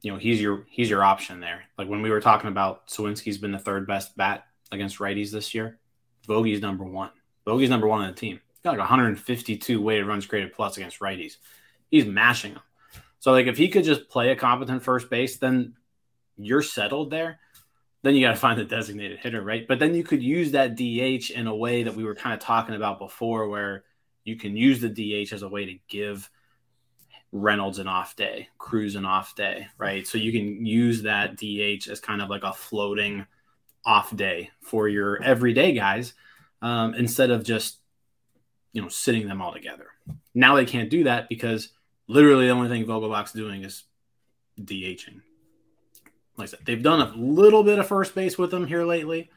you 0.00 0.12
know 0.12 0.18
he's 0.18 0.40
your 0.40 0.64
he's 0.70 0.88
your 0.88 1.04
option 1.04 1.40
there. 1.40 1.64
Like 1.76 1.88
when 1.88 2.02
we 2.02 2.10
were 2.10 2.20
talking 2.20 2.48
about 2.48 2.86
Suwinski's 2.88 3.38
been 3.38 3.52
the 3.52 3.58
third 3.58 3.86
best 3.86 4.16
bat 4.16 4.46
against 4.70 4.98
righties 4.98 5.30
this 5.30 5.54
year. 5.54 5.78
Vogie's 6.26 6.62
number 6.62 6.84
one. 6.84 7.10
Vogie's 7.44 7.70
number 7.70 7.86
one 7.86 8.00
on 8.00 8.08
the 8.08 8.14
team. 8.14 8.40
Got 8.64 8.72
like 8.72 8.78
152 8.78 9.80
weighted 9.80 10.06
runs 10.06 10.26
created 10.26 10.52
plus 10.52 10.76
against 10.76 11.00
righties. 11.00 11.36
He's 11.90 12.06
mashing 12.06 12.54
them. 12.54 12.62
So 13.18 13.32
like 13.32 13.46
if 13.46 13.56
he 13.56 13.68
could 13.68 13.84
just 13.84 14.08
play 14.08 14.30
a 14.30 14.36
competent 14.36 14.82
first 14.82 15.10
base, 15.10 15.38
then 15.38 15.74
you're 16.36 16.62
settled 16.62 17.10
there. 17.10 17.38
Then 18.02 18.14
you 18.14 18.26
got 18.26 18.32
to 18.32 18.36
find 18.36 18.58
the 18.58 18.64
designated 18.64 19.20
hitter, 19.20 19.42
right? 19.42 19.66
But 19.66 19.78
then 19.78 19.94
you 19.94 20.02
could 20.02 20.22
use 20.22 20.52
that 20.52 20.74
DH 20.74 21.30
in 21.30 21.46
a 21.46 21.54
way 21.54 21.84
that 21.84 21.94
we 21.94 22.04
were 22.04 22.16
kind 22.16 22.34
of 22.34 22.40
talking 22.40 22.74
about 22.74 22.98
before, 22.98 23.48
where 23.48 23.84
you 24.24 24.36
can 24.36 24.56
use 24.56 24.80
the 24.80 24.88
DH 24.88 25.32
as 25.32 25.42
a 25.42 25.48
way 25.48 25.66
to 25.66 25.78
give 25.88 26.28
Reynolds 27.30 27.78
an 27.78 27.86
off 27.86 28.16
day, 28.16 28.48
Cruz 28.58 28.96
an 28.96 29.06
off 29.06 29.34
day, 29.34 29.68
right? 29.78 30.06
So 30.06 30.18
you 30.18 30.32
can 30.32 30.66
use 30.66 31.02
that 31.02 31.36
DH 31.36 31.88
as 31.88 32.00
kind 32.00 32.20
of 32.20 32.28
like 32.28 32.42
a 32.42 32.52
floating 32.52 33.24
off 33.84 34.14
day 34.14 34.50
for 34.60 34.88
your 34.88 35.22
everyday 35.22 35.72
guys 35.72 36.14
um, 36.60 36.94
instead 36.94 37.30
of 37.30 37.44
just 37.44 37.78
you 38.72 38.82
know 38.82 38.88
sitting 38.88 39.26
them 39.26 39.40
all 39.42 39.52
together. 39.52 39.86
Now 40.34 40.56
they 40.56 40.64
can't 40.64 40.90
do 40.90 41.04
that 41.04 41.28
because 41.28 41.70
literally 42.06 42.46
the 42.46 42.52
only 42.52 42.68
thing 42.68 42.84
Vogelbach's 42.84 43.32
doing 43.32 43.62
is 43.62 43.84
DHing. 44.60 45.20
Like 46.36 46.48
I 46.48 46.50
said, 46.50 46.60
they've 46.64 46.82
done 46.82 47.00
a 47.00 47.14
little 47.14 47.62
bit 47.62 47.78
of 47.78 47.86
first 47.86 48.14
base 48.14 48.38
with 48.38 48.52
him 48.52 48.66
here 48.66 48.84
lately. 48.84 49.30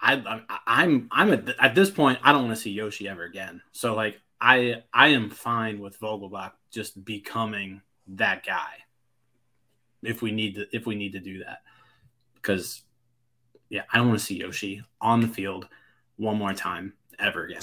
I, 0.00 0.42
I 0.48 0.58
I'm 0.66 1.08
I'm 1.10 1.32
at, 1.32 1.48
at 1.58 1.74
this 1.74 1.90
point 1.90 2.18
I 2.22 2.32
don't 2.32 2.44
want 2.44 2.56
to 2.56 2.62
see 2.62 2.70
Yoshi 2.70 3.08
ever 3.08 3.24
again. 3.24 3.62
So 3.72 3.94
like 3.94 4.20
I 4.40 4.82
I 4.92 5.08
am 5.08 5.30
fine 5.30 5.80
with 5.80 5.98
Vogelbach 5.98 6.52
just 6.70 7.04
becoming 7.04 7.82
that 8.08 8.44
guy 8.44 8.72
if 10.02 10.22
we 10.22 10.30
need 10.30 10.54
to 10.54 10.66
if 10.72 10.86
we 10.86 10.94
need 10.94 11.12
to 11.12 11.20
do 11.20 11.44
that 11.44 11.58
because 12.34 12.82
yeah 13.68 13.82
I 13.92 13.98
don't 13.98 14.08
want 14.08 14.20
to 14.20 14.24
see 14.24 14.36
Yoshi 14.36 14.82
on 15.00 15.20
the 15.20 15.28
field 15.28 15.68
one 16.18 16.36
more 16.36 16.52
time 16.52 16.92
ever 17.18 17.46
again. 17.46 17.62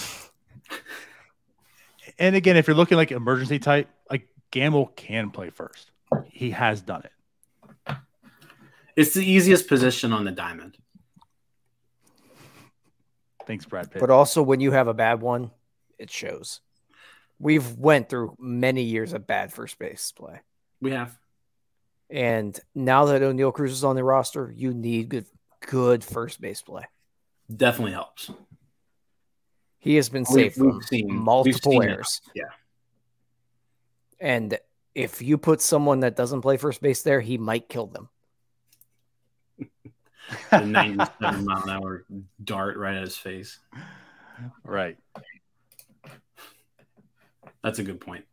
and 2.18 2.34
again, 2.34 2.56
if 2.56 2.66
you're 2.66 2.76
looking 2.76 2.96
like 2.96 3.12
emergency 3.12 3.58
type, 3.58 3.88
like 4.10 4.28
Gamel 4.50 4.86
can 4.96 5.30
play 5.30 5.50
first. 5.50 5.90
He 6.26 6.50
has 6.50 6.80
done 6.80 7.02
it. 7.04 7.96
It's 8.96 9.12
the 9.14 9.24
easiest 9.24 9.68
position 9.68 10.12
on 10.12 10.24
the 10.24 10.32
diamond. 10.32 10.78
Thanks, 13.46 13.66
Brad 13.66 13.90
Pitt. 13.90 14.00
But 14.00 14.10
also, 14.10 14.42
when 14.42 14.60
you 14.60 14.72
have 14.72 14.88
a 14.88 14.94
bad 14.94 15.20
one, 15.20 15.50
it 15.98 16.10
shows. 16.10 16.60
We've 17.38 17.76
went 17.76 18.08
through 18.08 18.36
many 18.40 18.82
years 18.82 19.12
of 19.12 19.26
bad 19.26 19.52
first 19.52 19.78
base 19.78 20.12
play. 20.12 20.40
We 20.80 20.92
have. 20.92 21.16
And 22.08 22.58
now 22.74 23.06
that 23.06 23.20
Oneil 23.20 23.52
Cruz 23.52 23.72
is 23.72 23.84
on 23.84 23.96
the 23.96 24.04
roster, 24.04 24.52
you 24.56 24.72
need 24.72 25.10
good 25.10 25.26
good 25.60 26.02
first 26.02 26.40
base 26.40 26.62
play. 26.62 26.84
Definitely 27.54 27.92
helps. 27.92 28.30
He 29.78 29.96
has 29.96 30.08
been 30.08 30.24
safe 30.24 30.56
we've, 30.56 30.74
we've 30.74 30.84
seen, 30.84 31.14
multiple 31.14 31.72
seen 31.72 31.82
errors. 31.82 32.20
Yeah. 32.34 32.44
And 34.18 34.58
if 34.94 35.20
you 35.20 35.38
put 35.38 35.60
someone 35.60 36.00
that 36.00 36.16
doesn't 36.16 36.40
play 36.40 36.56
first 36.56 36.80
base 36.80 37.02
there, 37.02 37.20
he 37.20 37.38
might 37.38 37.68
kill 37.68 37.86
them. 37.86 38.08
the 40.50 40.60
97 40.64 41.44
mile 41.44 41.62
an 41.62 41.70
hour 41.70 42.04
dart 42.42 42.76
right 42.76 42.96
at 42.96 43.02
his 43.02 43.16
face. 43.16 43.58
Right. 44.64 44.96
That's 47.62 47.78
a 47.78 47.82
good 47.82 48.00
point. 48.00 48.24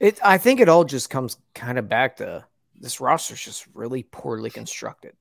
It 0.00 0.18
I 0.24 0.38
think 0.38 0.60
it 0.60 0.68
all 0.68 0.84
just 0.84 1.10
comes 1.10 1.38
kind 1.54 1.78
of 1.78 1.88
back 1.88 2.16
to 2.18 2.44
this 2.78 3.00
roster's 3.00 3.44
just 3.44 3.66
really 3.74 4.04
poorly 4.04 4.50
constructed. 4.50 5.14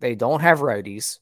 They 0.00 0.14
don't 0.14 0.40
have 0.40 0.60
righties. 0.60 1.18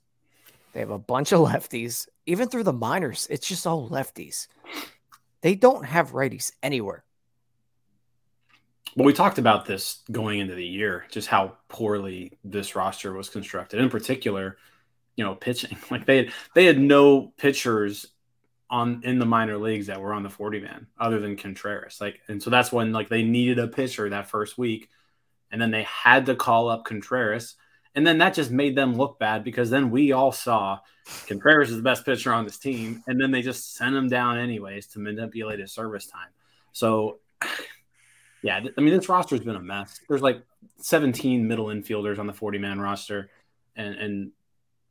They 0.75 0.81
have 0.81 0.91
a 0.91 0.99
bunch 0.99 1.33
of 1.33 1.41
lefties. 1.41 2.09
Even 2.27 2.49
through 2.49 2.65
the 2.65 2.73
minors, 2.73 3.29
it's 3.31 3.47
just 3.47 3.67
all 3.67 3.89
lefties. 3.89 4.49
They 5.41 5.55
don't 5.55 5.85
have 5.85 6.13
righties 6.13 6.53
anywhere. 6.63 7.05
Well, 8.97 9.07
we 9.07 9.13
talked 9.13 9.39
about 9.39 9.67
this 9.67 10.03
going 10.11 10.41
into 10.41 10.55
the 10.55 10.67
year, 10.67 11.05
just 11.11 11.29
how 11.29 11.57
poorly 11.69 12.39
this 12.45 12.77
roster 12.77 13.13
was 13.13 13.29
constructed. 13.29 13.81
In 13.81 13.89
particular, 13.89 14.57
you 15.17 15.25
know, 15.25 15.35
pitching. 15.35 15.77
Like 15.91 16.07
they 16.07 16.17
had 16.17 16.33
they 16.55 16.65
had 16.65 16.79
no 16.79 17.33
pitchers 17.37 18.07
on 18.69 19.03
in 19.05 19.21
the 19.21 19.27
minor 19.27 19.59
leagues 19.59 19.87
that 19.87 20.01
were 20.01 20.13
on 20.13 20.25
the 20.25 20.31
40 20.31 20.61
man 20.61 20.89
other 20.99 21.21
than 21.21 21.37
Contreras. 21.37 22.01
Like, 22.01 22.21
and 22.27 22.43
so 22.43 22.51
that's 22.51 22.73
when 22.73 22.93
like 22.93 23.09
they 23.09 23.23
needed 23.23 23.61
a 23.61 23.69
pitcher 23.69 24.11
that 24.11 24.29
first 24.29 24.59
week, 24.59 24.89
and 25.53 25.63
then 25.63 25.71
they 25.71 25.85
had 25.85 26.27
to 26.27 26.35
call 26.35 26.69
up 26.69 26.85
Contreras. 26.85 27.55
And 27.95 28.07
then 28.07 28.19
that 28.19 28.35
just 28.35 28.51
made 28.51 28.77
them 28.77 28.97
look 28.97 29.19
bad 29.19 29.45
because 29.45 29.71
then 29.71 29.91
we 29.91 30.13
all 30.13 30.33
saw 30.33 30.81
Contreras 31.27 31.71
is 31.71 31.77
the 31.77 31.83
best 31.83 32.05
pitcher 32.05 32.33
on 32.33 32.45
this 32.45 32.59
team. 32.59 33.03
And 33.07 33.21
then 33.21 33.31
they 33.31 33.43
just 33.43 33.75
sent 33.75 33.95
him 33.95 34.09
down 34.09 34.39
anyways 34.39 34.89
to 34.89 34.99
manipulate 34.99 35.61
his 35.61 35.73
service 35.73 36.07
time. 36.07 36.29
So, 36.73 37.21
yeah, 38.43 38.61
I 38.77 38.81
mean, 38.81 38.95
this 38.95 39.09
roster 39.09 39.37
has 39.37 39.45
been 39.45 39.57
a 39.57 39.61
mess. 39.61 40.01
There's 40.09 40.23
like 40.23 40.43
17 40.79 41.47
middle 41.47 41.67
infielders 41.67 42.19
on 42.19 42.27
the 42.27 42.33
40 42.33 42.59
man 42.59 42.81
roster 42.81 43.31
and, 43.77 43.95
and 43.95 44.33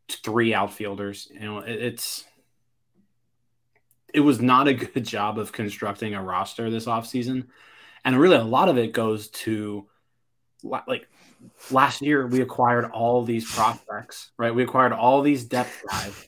three 0.10 0.54
outfielders. 0.54 1.28
You 1.34 1.42
know, 1.42 1.60
it, 1.60 1.82
it's 1.82 2.26
it 4.14 4.22
was 4.22 4.40
not 4.40 4.68
a 4.68 4.74
good 4.74 5.06
job 5.06 5.38
of 5.38 5.52
constructing 5.52 6.14
a 6.14 6.24
roster 6.24 6.70
this 6.70 6.86
offseason. 6.86 7.48
And 8.06 8.20
really, 8.20 8.38
a 8.38 8.44
lot 8.44 8.70
of 8.70 8.78
it 8.78 8.94
goes 8.94 9.30
to 9.30 9.88
like 10.64 11.08
last 11.72 12.02
year 12.02 12.28
we 12.28 12.42
acquired 12.42 12.86
all 12.92 13.24
these 13.24 13.50
prospects, 13.52 14.32
right? 14.38 14.54
We 14.54 14.64
acquired 14.64 14.94
all 14.94 15.22
these 15.22 15.46
depth 15.46 15.84
guys, 15.90 16.28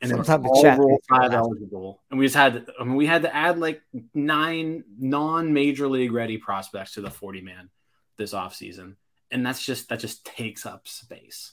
and 0.00 0.12
it's 0.12 0.28
all 0.28 0.38
Rule 0.38 1.00
Five 1.08 1.32
eligible. 1.32 2.00
And 2.10 2.18
we 2.18 2.26
just 2.26 2.36
had, 2.36 2.66
I 2.78 2.84
mean, 2.84 2.96
we 2.96 3.06
had 3.06 3.22
to 3.22 3.34
add 3.34 3.58
like 3.58 3.82
nine 4.14 4.84
non-major 4.98 5.88
league 5.88 6.12
ready 6.12 6.38
prospects 6.38 6.94
to 6.94 7.00
the 7.00 7.10
forty 7.10 7.40
man 7.40 7.70
this 8.16 8.34
offseason. 8.34 8.96
and 9.30 9.46
that's 9.46 9.64
just 9.64 9.88
that 9.88 10.00
just 10.00 10.24
takes 10.24 10.66
up 10.66 10.88
space. 10.88 11.52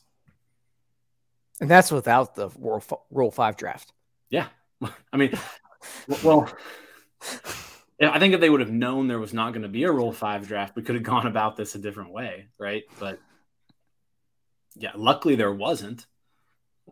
And 1.60 1.70
that's 1.70 1.92
without 1.92 2.36
the 2.36 2.50
Rule, 2.50 2.84
Rule 3.10 3.32
Five 3.32 3.58
draft. 3.58 3.94
Yeah, 4.30 4.48
I 5.14 5.18
mean, 5.18 5.38
well. 6.24 6.50
I 8.00 8.20
think 8.20 8.34
if 8.34 8.40
they 8.40 8.50
would 8.50 8.60
have 8.60 8.72
known 8.72 9.08
there 9.08 9.20
was 9.20 9.34
not 9.34 9.54
going 9.54 9.64
to 9.64 9.68
be 9.68 9.84
a 9.84 9.92
Rule 9.92 10.12
Five 10.12 10.48
draft, 10.48 10.76
we 10.76 10.84
could 10.84 10.96
have 10.96 11.04
gone 11.04 11.26
about 11.28 11.56
this 11.56 11.76
a 11.76 11.80
different 11.80 12.12
way, 12.12 12.48
right? 12.60 12.84
But 13.00 13.20
yeah, 14.76 14.92
luckily 14.96 15.36
there 15.36 15.52
wasn't, 15.52 16.06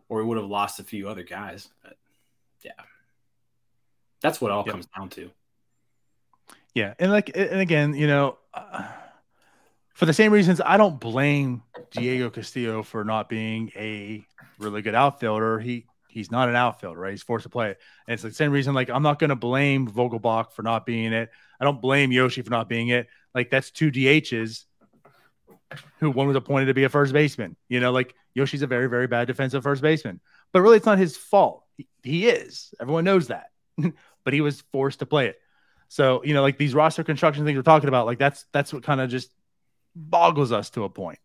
or 0.08 0.18
we 0.18 0.24
would 0.24 0.38
have 0.38 0.46
lost 0.46 0.80
a 0.80 0.84
few 0.84 1.08
other 1.08 1.22
guys. 1.22 1.68
But 1.82 1.96
yeah, 2.64 2.72
that's 4.20 4.40
what 4.40 4.50
all 4.50 4.64
yep. 4.66 4.72
comes 4.72 4.86
down 4.96 5.10
to. 5.10 5.30
Yeah, 6.74 6.94
and 6.98 7.10
like, 7.10 7.30
and 7.34 7.60
again, 7.60 7.94
you 7.94 8.06
know, 8.06 8.38
uh, 8.52 8.88
for 9.94 10.04
the 10.04 10.12
same 10.12 10.32
reasons, 10.32 10.60
I 10.60 10.76
don't 10.76 11.00
blame 11.00 11.62
Diego 11.92 12.28
Castillo 12.28 12.82
for 12.82 13.04
not 13.04 13.28
being 13.28 13.70
a 13.76 14.26
really 14.58 14.82
good 14.82 14.94
outfielder. 14.94 15.58
He 15.58 15.86
He's 16.16 16.30
not 16.30 16.48
an 16.48 16.56
outfielder, 16.56 16.98
right? 16.98 17.10
He's 17.10 17.22
forced 17.22 17.42
to 17.42 17.50
play 17.50 17.72
it. 17.72 17.78
And 18.08 18.14
it's 18.14 18.22
the 18.22 18.32
same 18.32 18.50
reason, 18.50 18.72
like, 18.72 18.88
I'm 18.88 19.02
not 19.02 19.18
going 19.18 19.28
to 19.28 19.36
blame 19.36 19.86
Vogelbach 19.86 20.52
for 20.52 20.62
not 20.62 20.86
being 20.86 21.12
it. 21.12 21.28
I 21.60 21.64
don't 21.64 21.82
blame 21.82 22.10
Yoshi 22.10 22.40
for 22.40 22.48
not 22.48 22.70
being 22.70 22.88
it. 22.88 23.06
Like, 23.34 23.50
that's 23.50 23.70
two 23.70 23.90
DHs 23.90 24.64
who 25.98 26.10
one 26.10 26.26
was 26.26 26.36
appointed 26.36 26.66
to 26.66 26.74
be 26.74 26.84
a 26.84 26.88
first 26.88 27.12
baseman. 27.12 27.54
You 27.68 27.80
know, 27.80 27.92
like, 27.92 28.14
Yoshi's 28.34 28.62
a 28.62 28.66
very, 28.66 28.88
very 28.88 29.06
bad 29.06 29.26
defensive 29.26 29.62
first 29.62 29.82
baseman. 29.82 30.20
But 30.54 30.62
really, 30.62 30.78
it's 30.78 30.86
not 30.86 30.96
his 30.96 31.18
fault. 31.18 31.64
He, 31.76 31.86
he 32.02 32.28
is. 32.28 32.72
Everyone 32.80 33.04
knows 33.04 33.28
that. 33.28 33.50
but 34.24 34.32
he 34.32 34.40
was 34.40 34.62
forced 34.72 35.00
to 35.00 35.06
play 35.06 35.26
it. 35.26 35.38
So, 35.88 36.24
you 36.24 36.32
know, 36.32 36.40
like 36.40 36.56
these 36.56 36.74
roster 36.74 37.04
construction 37.04 37.44
things 37.44 37.56
we're 37.56 37.62
talking 37.62 37.88
about, 37.88 38.06
like, 38.06 38.18
that's 38.18 38.46
that's 38.52 38.72
what 38.72 38.82
kind 38.82 39.02
of 39.02 39.10
just 39.10 39.30
boggles 39.94 40.50
us 40.50 40.70
to 40.70 40.84
a 40.84 40.88
point. 40.88 41.18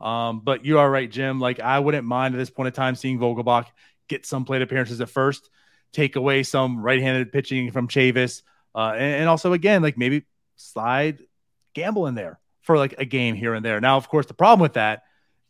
Um, 0.00 0.40
but 0.40 0.64
you 0.64 0.78
are 0.78 0.90
right, 0.90 1.10
Jim. 1.10 1.40
Like 1.40 1.60
I 1.60 1.78
wouldn't 1.78 2.06
mind 2.06 2.34
at 2.34 2.38
this 2.38 2.50
point 2.50 2.68
in 2.68 2.72
time 2.72 2.94
seeing 2.94 3.18
Vogelbach 3.18 3.66
get 4.10 4.26
some 4.26 4.44
plate 4.44 4.60
appearances 4.60 5.00
at 5.00 5.08
first, 5.08 5.48
take 5.92 6.16
away 6.16 6.42
some 6.42 6.82
right-handed 6.82 7.32
pitching 7.32 7.70
from 7.70 7.88
Chavis, 7.88 8.42
uh, 8.74 8.92
and, 8.94 9.20
and, 9.20 9.28
also 9.28 9.52
again 9.52 9.82
like 9.82 9.96
maybe 9.96 10.24
slide 10.56 11.20
Gamel 11.74 12.06
in 12.06 12.14
there 12.14 12.38
for 12.60 12.76
like 12.76 12.94
a 12.98 13.04
game 13.04 13.34
here 13.34 13.54
and 13.54 13.64
there. 13.64 13.80
Now, 13.80 13.96
of 13.96 14.08
course, 14.08 14.26
the 14.26 14.34
problem 14.34 14.60
with 14.60 14.74
that 14.74 15.04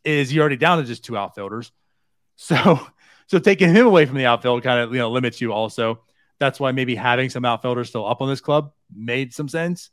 is 0.05 0.33
you're 0.33 0.41
already 0.41 0.55
down 0.55 0.77
to 0.77 0.83
just 0.85 1.03
two 1.03 1.17
outfielders, 1.17 1.71
so 2.37 2.79
so 3.27 3.39
taking 3.39 3.69
him 3.69 3.85
away 3.85 4.05
from 4.05 4.17
the 4.17 4.25
outfield 4.25 4.63
kind 4.63 4.79
of 4.79 4.93
you 4.93 4.99
know 4.99 5.11
limits 5.11 5.41
you 5.41 5.51
also. 5.51 6.01
That's 6.39 6.59
why 6.59 6.71
maybe 6.71 6.95
having 6.95 7.29
some 7.29 7.45
outfielders 7.45 7.89
still 7.89 8.07
up 8.07 8.21
on 8.21 8.29
this 8.29 8.41
club 8.41 8.71
made 8.93 9.33
some 9.33 9.47
sense. 9.47 9.91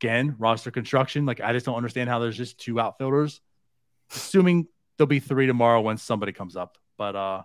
Again, 0.00 0.36
roster 0.38 0.70
construction. 0.70 1.26
Like 1.26 1.40
I 1.40 1.52
just 1.52 1.66
don't 1.66 1.76
understand 1.76 2.08
how 2.08 2.20
there's 2.20 2.36
just 2.36 2.58
two 2.58 2.78
outfielders. 2.78 3.40
Assuming 4.14 4.68
there'll 4.96 5.08
be 5.08 5.18
three 5.18 5.46
tomorrow 5.46 5.80
when 5.80 5.96
somebody 5.96 6.32
comes 6.32 6.54
up. 6.54 6.78
But 6.96 7.16
uh 7.16 7.42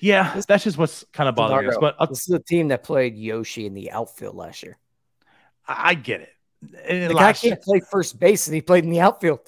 yeah, 0.00 0.40
that's 0.46 0.64
just 0.64 0.78
what's 0.78 1.04
kind 1.12 1.28
of 1.28 1.34
bothering 1.34 1.68
us. 1.68 1.76
But 1.80 1.96
I'll, 1.98 2.06
this 2.06 2.28
is 2.28 2.34
a 2.34 2.38
team 2.38 2.68
that 2.68 2.84
played 2.84 3.16
Yoshi 3.16 3.66
in 3.66 3.74
the 3.74 3.90
outfield 3.90 4.36
last 4.36 4.62
year. 4.62 4.78
I 5.66 5.94
get 5.94 6.20
it. 6.20 6.30
And 6.86 7.10
the 7.10 7.14
guy 7.14 7.32
can't 7.32 7.42
year, 7.44 7.56
play 7.56 7.80
first 7.80 8.18
base, 8.18 8.46
and 8.46 8.54
he 8.54 8.62
played 8.62 8.84
in 8.84 8.90
the 8.90 9.00
outfield. 9.00 9.40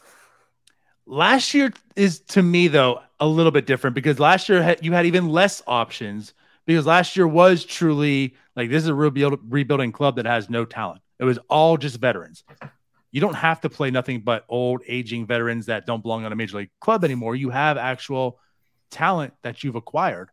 Last 1.06 1.54
year 1.54 1.72
is 1.94 2.20
to 2.20 2.42
me 2.42 2.68
though 2.68 3.00
a 3.20 3.26
little 3.26 3.52
bit 3.52 3.66
different 3.66 3.94
because 3.94 4.18
last 4.18 4.48
year 4.48 4.76
you 4.82 4.92
had 4.92 5.06
even 5.06 5.28
less 5.28 5.62
options 5.66 6.34
because 6.66 6.84
last 6.84 7.16
year 7.16 7.26
was 7.26 7.64
truly 7.64 8.34
like 8.56 8.70
this 8.70 8.82
is 8.82 8.88
a 8.88 8.94
rebuild, 8.94 9.38
rebuilding 9.48 9.92
club 9.92 10.16
that 10.16 10.26
has 10.26 10.50
no 10.50 10.64
talent. 10.64 11.00
It 11.18 11.24
was 11.24 11.38
all 11.48 11.76
just 11.76 11.98
veterans. 11.98 12.44
You 13.12 13.20
don't 13.20 13.34
have 13.34 13.60
to 13.62 13.70
play 13.70 13.90
nothing 13.90 14.20
but 14.20 14.44
old 14.48 14.82
aging 14.86 15.26
veterans 15.26 15.66
that 15.66 15.86
don't 15.86 16.02
belong 16.02 16.24
on 16.24 16.32
a 16.32 16.36
major 16.36 16.58
league 16.58 16.70
club 16.80 17.04
anymore. 17.04 17.34
You 17.34 17.50
have 17.50 17.78
actual 17.78 18.40
talent 18.90 19.34
that 19.42 19.64
you've 19.64 19.76
acquired 19.76 20.30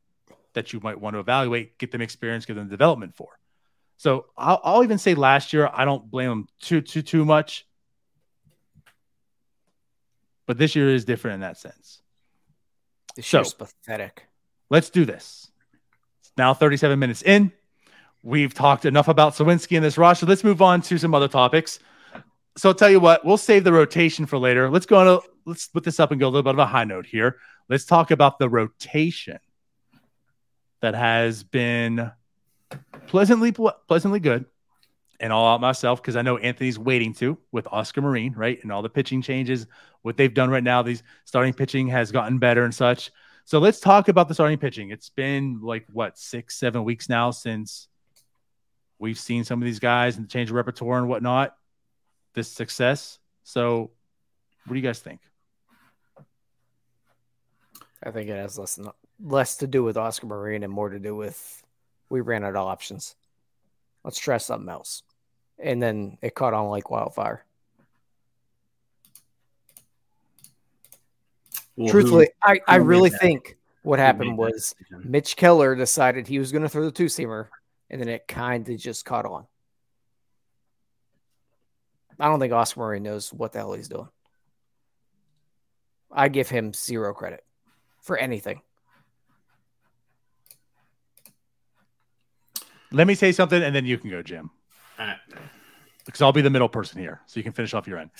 that 0.53 0.73
you 0.73 0.79
might 0.81 0.99
want 0.99 1.15
to 1.15 1.19
evaluate, 1.19 1.77
get 1.77 1.91
them 1.91 2.01
experience, 2.01 2.45
get 2.45 2.55
them 2.55 2.69
development 2.69 3.15
for. 3.15 3.29
So 3.97 4.25
I'll, 4.37 4.61
I'll 4.63 4.83
even 4.83 4.97
say 4.97 5.15
last 5.15 5.53
year, 5.53 5.69
I 5.71 5.85
don't 5.85 6.09
blame 6.09 6.29
them 6.29 6.47
too, 6.61 6.81
too, 6.81 7.01
too 7.01 7.25
much. 7.25 7.65
But 10.45 10.57
this 10.57 10.75
year 10.75 10.89
is 10.89 11.05
different 11.05 11.35
in 11.35 11.41
that 11.41 11.57
sense. 11.57 12.01
This 13.15 13.27
so, 13.27 13.39
year's 13.39 13.53
pathetic. 13.53 14.25
Let's 14.69 14.89
do 14.89 15.05
this. 15.05 15.49
It's 16.21 16.31
now 16.37 16.53
37 16.53 16.99
minutes 16.99 17.21
in. 17.21 17.51
We've 18.23 18.53
talked 18.53 18.85
enough 18.85 19.07
about 19.07 19.33
Suwinski 19.33 19.77
in 19.77 19.83
this 19.83 19.97
roster. 19.97 20.25
Let's 20.25 20.43
move 20.43 20.61
on 20.61 20.81
to 20.83 20.97
some 20.97 21.13
other 21.13 21.27
topics. 21.27 21.79
So 22.57 22.69
I'll 22.69 22.75
tell 22.75 22.89
you 22.89 22.99
what, 22.99 23.25
we'll 23.25 23.37
save 23.37 23.63
the 23.63 23.73
rotation 23.73 24.25
for 24.25 24.37
later. 24.37 24.69
Let's 24.69 24.85
go 24.85 24.97
on. 24.97 25.19
Let's 25.45 25.67
put 25.67 25.83
this 25.83 25.99
up 25.99 26.11
and 26.11 26.19
go 26.19 26.27
a 26.27 26.29
little 26.29 26.43
bit 26.43 26.55
of 26.55 26.59
a 26.59 26.65
high 26.65 26.83
note 26.83 27.05
here. 27.05 27.37
Let's 27.69 27.85
talk 27.85 28.11
about 28.11 28.39
the 28.39 28.49
rotation 28.49 29.39
that 30.81 30.95
has 30.95 31.43
been 31.43 32.11
pleasantly 33.07 33.53
pleasantly 33.87 34.19
good. 34.19 34.45
And 35.19 35.31
all 35.31 35.53
out 35.53 35.61
myself 35.61 36.01
because 36.01 36.17
I 36.17 36.21
know 36.21 36.37
Anthony's 36.37 36.77
waiting 36.77 37.13
to 37.15 37.37
with 37.51 37.65
Oscar 37.71 38.01
Marin, 38.01 38.33
right? 38.33 38.59
And 38.61 38.73
all 38.73 38.81
the 38.81 38.89
pitching 38.89 39.21
changes, 39.21 39.67
what 40.01 40.17
they've 40.17 40.33
done 40.33 40.49
right 40.49 40.63
now, 40.63 40.81
these 40.81 41.01
starting 41.23 41.53
pitching 41.53 41.87
has 41.87 42.11
gotten 42.11 42.39
better 42.39 42.65
and 42.65 42.75
such. 42.75 43.09
So 43.45 43.59
let's 43.59 43.79
talk 43.79 44.09
about 44.09 44.27
the 44.27 44.33
starting 44.33 44.57
pitching. 44.57 44.89
It's 44.89 45.09
been 45.09 45.61
like 45.61 45.85
what 45.93 46.17
six, 46.17 46.55
seven 46.57 46.83
weeks 46.83 47.07
now 47.07 47.31
since 47.31 47.87
we've 48.99 49.19
seen 49.19 49.43
some 49.45 49.61
of 49.61 49.65
these 49.65 49.79
guys 49.79 50.17
and 50.17 50.25
the 50.25 50.29
change 50.29 50.49
of 50.49 50.55
repertoire 50.55 50.97
and 50.97 51.07
whatnot. 51.07 51.55
This 52.33 52.51
success. 52.51 53.19
So, 53.43 53.91
what 54.65 54.73
do 54.73 54.75
you 54.75 54.81
guys 54.85 54.99
think? 54.99 55.21
I 58.05 58.11
think 58.11 58.29
it 58.29 58.35
has 58.35 58.57
less 58.57 58.79
less 59.19 59.57
to 59.57 59.67
do 59.67 59.83
with 59.83 59.97
Oscar 59.97 60.27
Marin 60.27 60.63
and 60.63 60.73
more 60.73 60.89
to 60.89 60.99
do 60.99 61.15
with 61.15 61.63
we 62.09 62.21
ran 62.21 62.43
out 62.43 62.55
of 62.55 62.67
options. 62.67 63.15
Let's 64.03 64.19
try 64.19 64.37
something 64.37 64.69
else. 64.69 65.03
And 65.57 65.81
then 65.81 66.17
it 66.21 66.35
caught 66.35 66.53
on 66.53 66.67
like 66.67 66.89
wildfire. 66.89 67.45
Well, 71.75 71.89
Truthfully, 71.89 72.29
who, 72.43 72.51
I, 72.53 72.59
I 72.67 72.75
really 72.75 73.09
think 73.09 73.57
what 73.81 73.99
happened 73.99 74.37
was 74.37 74.75
Mitch 74.91 75.35
Keller 75.35 75.75
decided 75.75 76.27
he 76.27 76.39
was 76.39 76.51
going 76.51 76.61
to 76.61 76.69
throw 76.69 76.83
the 76.83 76.91
two 76.91 77.05
seamer, 77.05 77.47
and 77.89 77.99
then 77.99 78.09
it 78.09 78.27
kind 78.27 78.67
of 78.67 78.77
just 78.77 79.05
caught 79.05 79.25
on. 79.25 79.47
I 82.19 82.27
don't 82.27 82.39
think 82.39 82.53
Oscar 82.53 82.81
Marin 82.81 83.03
knows 83.03 83.33
what 83.33 83.53
the 83.53 83.59
hell 83.59 83.73
he's 83.73 83.87
doing. 83.87 84.09
I 86.11 86.27
give 86.27 86.47
him 86.49 86.73
zero 86.73 87.13
credit 87.13 87.43
for 88.03 88.17
anything. 88.17 88.61
Let 92.91 93.07
me 93.07 93.15
say 93.15 93.31
something 93.31 93.61
and 93.61 93.75
then 93.75 93.85
you 93.85 93.97
can 93.97 94.11
go, 94.11 94.21
Jim. 94.21 94.51
Because 96.05 96.21
I'll 96.21 96.31
be 96.31 96.41
the 96.41 96.51
middle 96.51 96.69
person 96.69 96.99
here. 96.99 97.21
So 97.25 97.39
you 97.39 97.43
can 97.43 97.53
finish 97.53 97.73
off 97.73 97.87
your 97.87 97.97
end. 97.97 98.11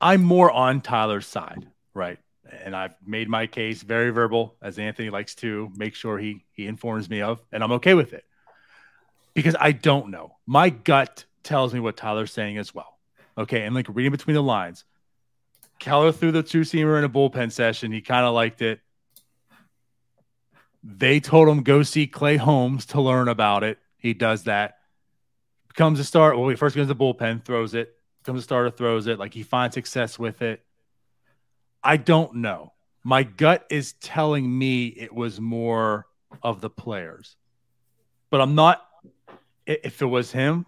I'm 0.00 0.22
more 0.22 0.50
on 0.50 0.82
Tyler's 0.82 1.26
side, 1.26 1.66
right? 1.94 2.18
And 2.64 2.76
I've 2.76 2.94
made 3.06 3.28
my 3.30 3.46
case 3.46 3.82
very 3.82 4.10
verbal, 4.10 4.56
as 4.60 4.78
Anthony 4.78 5.08
likes 5.08 5.34
to 5.36 5.72
make 5.76 5.94
sure 5.94 6.18
he 6.18 6.44
he 6.52 6.66
informs 6.66 7.08
me 7.08 7.22
of, 7.22 7.40
and 7.50 7.62
I'm 7.64 7.72
okay 7.72 7.94
with 7.94 8.12
it. 8.12 8.24
Because 9.32 9.56
I 9.58 9.72
don't 9.72 10.10
know. 10.10 10.36
My 10.44 10.68
gut 10.68 11.24
tells 11.44 11.72
me 11.72 11.80
what 11.80 11.96
Tyler's 11.96 12.32
saying 12.32 12.58
as 12.58 12.74
well. 12.74 12.98
Okay. 13.38 13.62
And 13.62 13.74
like 13.74 13.86
reading 13.88 14.12
between 14.12 14.34
the 14.34 14.42
lines, 14.42 14.84
Keller 15.82 16.12
threw 16.12 16.30
the 16.30 16.44
two 16.44 16.60
seamer 16.60 16.96
in 16.96 17.02
a 17.02 17.08
bullpen 17.08 17.50
session. 17.50 17.90
He 17.90 18.00
kind 18.00 18.24
of 18.24 18.34
liked 18.34 18.62
it. 18.62 18.80
They 20.84 21.18
told 21.18 21.48
him 21.48 21.64
go 21.64 21.82
see 21.82 22.06
Clay 22.06 22.36
Holmes 22.36 22.86
to 22.86 23.00
learn 23.00 23.26
about 23.26 23.64
it. 23.64 23.78
He 23.98 24.14
does 24.14 24.44
that. 24.44 24.78
Becomes 25.66 25.98
a 25.98 26.04
start. 26.04 26.38
Well, 26.38 26.48
he 26.48 26.54
first 26.54 26.76
goes 26.76 26.86
to 26.86 26.94
the 26.94 26.96
bullpen, 26.96 27.44
throws 27.44 27.74
it. 27.74 27.96
Becomes 28.22 28.40
a 28.40 28.42
starter, 28.44 28.70
throws 28.70 29.08
it. 29.08 29.18
Like 29.18 29.34
he 29.34 29.42
finds 29.42 29.74
success 29.74 30.20
with 30.20 30.40
it. 30.40 30.64
I 31.82 31.96
don't 31.96 32.36
know. 32.36 32.72
My 33.02 33.24
gut 33.24 33.66
is 33.68 33.94
telling 33.94 34.56
me 34.56 34.86
it 34.86 35.12
was 35.12 35.40
more 35.40 36.06
of 36.44 36.60
the 36.60 36.70
players, 36.70 37.34
but 38.30 38.40
I'm 38.40 38.54
not. 38.54 38.86
If 39.66 40.00
it 40.00 40.06
was 40.06 40.30
him, 40.30 40.66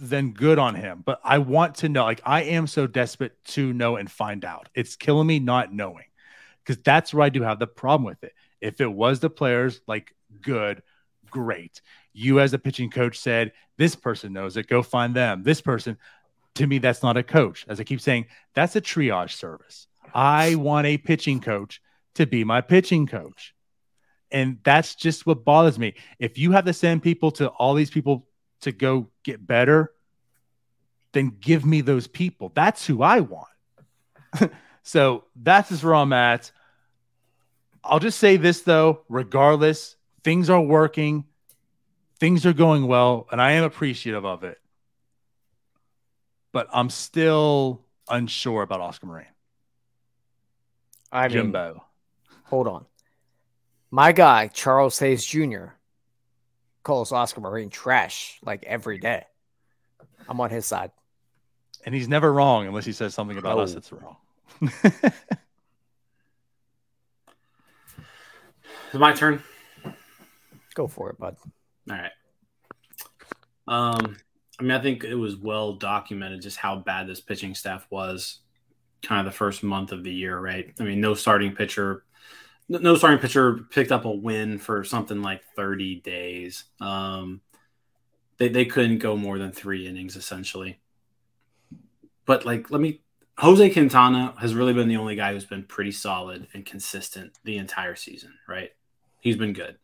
then 0.00 0.32
good 0.32 0.58
on 0.58 0.74
him. 0.74 1.02
But 1.04 1.20
I 1.24 1.38
want 1.38 1.76
to 1.76 1.88
know, 1.88 2.04
like, 2.04 2.20
I 2.24 2.42
am 2.42 2.66
so 2.66 2.86
desperate 2.86 3.36
to 3.46 3.72
know 3.72 3.96
and 3.96 4.10
find 4.10 4.44
out. 4.44 4.68
It's 4.74 4.96
killing 4.96 5.26
me 5.26 5.38
not 5.38 5.72
knowing 5.72 6.06
because 6.62 6.82
that's 6.82 7.12
where 7.12 7.24
I 7.24 7.28
do 7.28 7.42
have 7.42 7.58
the 7.58 7.66
problem 7.66 8.04
with 8.04 8.22
it. 8.24 8.32
If 8.60 8.80
it 8.80 8.92
was 8.92 9.20
the 9.20 9.30
players, 9.30 9.80
like, 9.86 10.14
good, 10.40 10.82
great. 11.30 11.80
You, 12.12 12.40
as 12.40 12.54
a 12.54 12.58
pitching 12.58 12.90
coach, 12.90 13.18
said, 13.18 13.52
This 13.76 13.94
person 13.96 14.32
knows 14.32 14.56
it. 14.56 14.68
Go 14.68 14.82
find 14.82 15.14
them. 15.14 15.42
This 15.42 15.60
person, 15.60 15.98
to 16.54 16.66
me, 16.66 16.78
that's 16.78 17.02
not 17.02 17.16
a 17.16 17.22
coach. 17.22 17.66
As 17.68 17.80
I 17.80 17.84
keep 17.84 18.00
saying, 18.00 18.26
that's 18.54 18.76
a 18.76 18.80
triage 18.80 19.32
service. 19.32 19.88
I 20.14 20.54
want 20.54 20.86
a 20.86 20.98
pitching 20.98 21.40
coach 21.40 21.80
to 22.14 22.26
be 22.26 22.44
my 22.44 22.60
pitching 22.60 23.06
coach. 23.06 23.54
And 24.30 24.58
that's 24.64 24.94
just 24.94 25.26
what 25.26 25.44
bothers 25.44 25.78
me. 25.78 25.94
If 26.18 26.38
you 26.38 26.52
have 26.52 26.64
to 26.64 26.72
send 26.72 27.02
people 27.02 27.30
to 27.32 27.48
all 27.48 27.74
these 27.74 27.90
people 27.90 28.26
to 28.64 28.72
go 28.72 29.08
get 29.22 29.46
better, 29.46 29.92
then 31.12 31.36
give 31.40 31.64
me 31.64 31.80
those 31.80 32.06
people. 32.06 32.52
That's 32.54 32.86
who 32.86 33.02
I 33.02 33.20
want. 33.20 33.48
so 34.82 35.24
that's 35.36 35.68
just 35.68 35.84
where 35.84 35.94
I'm 35.94 36.12
at. 36.12 36.50
I'll 37.82 38.00
just 38.00 38.18
say 38.18 38.36
this 38.36 38.62
though, 38.62 39.02
regardless, 39.08 39.96
things 40.22 40.50
are 40.50 40.60
working, 40.60 41.24
things 42.18 42.46
are 42.46 42.52
going 42.52 42.86
well, 42.86 43.26
and 43.30 43.40
I 43.40 43.52
am 43.52 43.64
appreciative 43.64 44.24
of 44.24 44.44
it. 44.44 44.58
But 46.52 46.68
I'm 46.72 46.90
still 46.90 47.84
unsure 48.08 48.62
about 48.62 48.80
Oscar 48.80 49.06
Marin. 49.06 49.26
I 51.12 51.28
mean, 51.28 51.36
Jimbo. 51.36 51.84
hold 52.44 52.66
on. 52.66 52.86
My 53.90 54.12
guy, 54.12 54.48
Charles 54.48 54.98
Hayes 54.98 55.24
Jr., 55.24 55.66
calls 56.84 57.10
Oscar 57.10 57.40
Marin 57.40 57.70
trash 57.70 58.38
like 58.44 58.62
every 58.64 58.98
day. 58.98 59.24
I'm 60.28 60.40
on 60.40 60.50
his 60.50 60.64
side. 60.66 60.92
And 61.84 61.94
he's 61.94 62.08
never 62.08 62.32
wrong 62.32 62.66
unless 62.66 62.84
he 62.86 62.92
says 62.92 63.12
something 63.14 63.36
about 63.36 63.58
us 63.58 63.72
Oh. 63.72 63.74
that's 63.74 63.92
wrong. 63.92 64.16
It's 68.92 69.00
my 69.00 69.12
turn. 69.12 69.42
Go 70.74 70.86
for 70.86 71.10
it, 71.10 71.18
bud. 71.18 71.36
All 71.90 71.96
right. 71.96 72.10
Um, 73.66 74.16
I 74.58 74.62
mean, 74.62 74.70
I 74.70 74.80
think 74.80 75.02
it 75.02 75.16
was 75.16 75.36
well 75.36 75.72
documented 75.74 76.42
just 76.42 76.58
how 76.58 76.76
bad 76.76 77.08
this 77.08 77.20
pitching 77.20 77.56
staff 77.56 77.86
was 77.90 78.38
kind 79.02 79.18
of 79.26 79.32
the 79.32 79.36
first 79.36 79.64
month 79.64 79.90
of 79.90 80.04
the 80.04 80.12
year, 80.12 80.38
right? 80.38 80.72
I 80.78 80.84
mean, 80.84 81.00
no 81.00 81.14
starting 81.14 81.56
pitcher, 81.56 82.04
no- 82.68 82.96
starting 82.96 83.18
pitcher 83.18 83.54
picked 83.70 83.92
up 83.92 84.04
a 84.04 84.10
win 84.10 84.58
for 84.58 84.84
something 84.84 85.22
like 85.22 85.42
30 85.56 85.96
days. 85.96 86.64
Um, 86.80 87.40
they, 88.38 88.48
they 88.48 88.64
couldn't 88.64 88.98
go 88.98 89.16
more 89.16 89.38
than 89.38 89.52
three 89.52 89.86
innings 89.86 90.16
essentially. 90.16 90.80
But 92.26 92.44
like, 92.46 92.70
let 92.70 92.80
me, 92.80 93.00
Jose 93.38 93.70
Quintana 93.70 94.34
has 94.38 94.54
really 94.54 94.72
been 94.72 94.88
the 94.88 94.96
only 94.96 95.16
guy 95.16 95.32
who's 95.32 95.44
been 95.44 95.64
pretty 95.64 95.92
solid 95.92 96.46
and 96.54 96.64
consistent 96.64 97.38
the 97.44 97.58
entire 97.58 97.96
season, 97.96 98.34
right? 98.48 98.70
He's 99.20 99.36
been 99.36 99.52
good. 99.52 99.76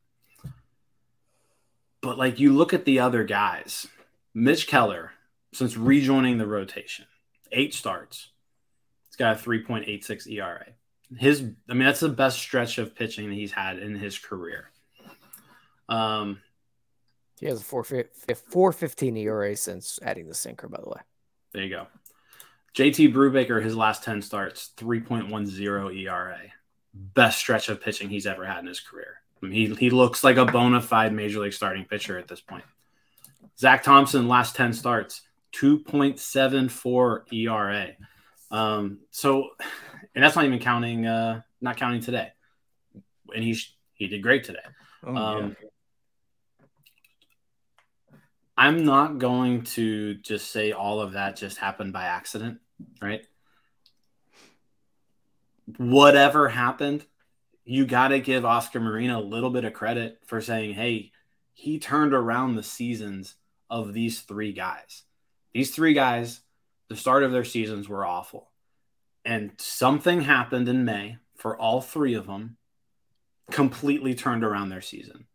But 2.00 2.16
like 2.16 2.40
you 2.40 2.54
look 2.54 2.72
at 2.72 2.84
the 2.84 3.00
other 3.00 3.24
guys, 3.24 3.86
Mitch 4.32 4.66
Keller, 4.66 5.12
since 5.52 5.76
rejoining 5.76 6.38
the 6.38 6.46
rotation, 6.46 7.06
eight 7.52 7.74
starts. 7.74 8.30
He's 9.08 9.16
got 9.16 9.36
a 9.36 9.42
3.86 9.42 10.30
ERA. 10.30 10.66
His, 11.18 11.40
I 11.68 11.74
mean, 11.74 11.84
that's 11.84 12.00
the 12.00 12.08
best 12.08 12.38
stretch 12.38 12.78
of 12.78 12.94
pitching 12.94 13.28
that 13.28 13.34
he's 13.34 13.52
had 13.52 13.78
in 13.78 13.96
his 13.96 14.18
career. 14.18 14.70
Um, 15.88 16.40
He 17.40 17.46
has 17.46 17.60
a 17.60 17.64
4 17.64 17.84
415 17.84 19.16
ERA 19.16 19.56
since 19.56 19.98
adding 20.02 20.28
the 20.28 20.34
sinker, 20.34 20.68
by 20.68 20.80
the 20.80 20.88
way. 20.88 21.00
there 21.52 21.64
you 21.64 21.70
go. 21.70 21.86
JT 22.74 23.12
Brubaker, 23.12 23.62
his 23.62 23.74
last 23.74 24.04
10 24.04 24.22
starts, 24.22 24.70
3.10 24.76 25.96
ERA. 25.96 26.38
Best 26.94 27.38
stretch 27.38 27.68
of 27.68 27.80
pitching 27.80 28.08
he's 28.08 28.26
ever 28.26 28.44
had 28.44 28.58
in 28.60 28.66
his 28.66 28.80
career. 28.80 29.16
I 29.42 29.46
mean, 29.46 29.52
he, 29.52 29.74
he 29.74 29.90
looks 29.90 30.22
like 30.22 30.36
a 30.36 30.44
bona 30.44 30.80
fide 30.80 31.12
major 31.12 31.40
league 31.40 31.52
starting 31.52 31.84
pitcher 31.84 32.18
at 32.18 32.28
this 32.28 32.40
point. 32.40 32.64
Zach 33.58 33.82
Thompson, 33.82 34.28
last 34.28 34.54
10 34.54 34.72
starts, 34.72 35.22
2.74 35.52 37.32
ERA. 37.32 37.88
Um, 38.50 38.98
so, 39.10 39.50
and 40.14 40.24
that's 40.24 40.36
not 40.36 40.44
even 40.44 40.58
counting, 40.58 41.06
uh, 41.06 41.42
not 41.60 41.76
counting 41.76 42.00
today. 42.00 42.28
And 43.34 43.44
he, 43.44 43.54
sh- 43.54 43.76
he 43.94 44.08
did 44.08 44.22
great 44.22 44.44
today. 44.44 44.58
Oh, 45.04 45.12
yeah. 45.12 45.30
Um, 45.30 45.56
I'm 48.56 48.84
not 48.84 49.18
going 49.18 49.62
to 49.62 50.14
just 50.16 50.50
say 50.50 50.72
all 50.72 51.00
of 51.00 51.12
that 51.12 51.36
just 51.36 51.56
happened 51.56 51.94
by 51.94 52.04
accident, 52.04 52.58
right? 53.00 53.24
Whatever 55.78 56.48
happened, 56.48 57.06
you 57.64 57.86
got 57.86 58.08
to 58.08 58.20
give 58.20 58.44
Oscar 58.44 58.80
Marina 58.80 59.18
a 59.18 59.22
little 59.22 59.48
bit 59.48 59.64
of 59.64 59.72
credit 59.72 60.18
for 60.26 60.42
saying, 60.42 60.74
hey, 60.74 61.12
he 61.54 61.78
turned 61.78 62.12
around 62.12 62.54
the 62.56 62.62
seasons 62.62 63.34
of 63.70 63.94
these 63.94 64.20
three 64.20 64.52
guys. 64.52 65.04
These 65.54 65.74
three 65.74 65.94
guys, 65.94 66.40
the 66.88 66.96
start 66.96 67.22
of 67.22 67.32
their 67.32 67.44
seasons 67.44 67.88
were 67.88 68.04
awful. 68.04 68.49
And 69.24 69.52
something 69.58 70.22
happened 70.22 70.68
in 70.68 70.84
May 70.84 71.18
for 71.36 71.56
all 71.56 71.80
three 71.80 72.14
of 72.14 72.26
them, 72.26 72.56
completely 73.50 74.14
turned 74.14 74.44
around 74.44 74.68
their 74.68 74.80
season. 74.80 75.26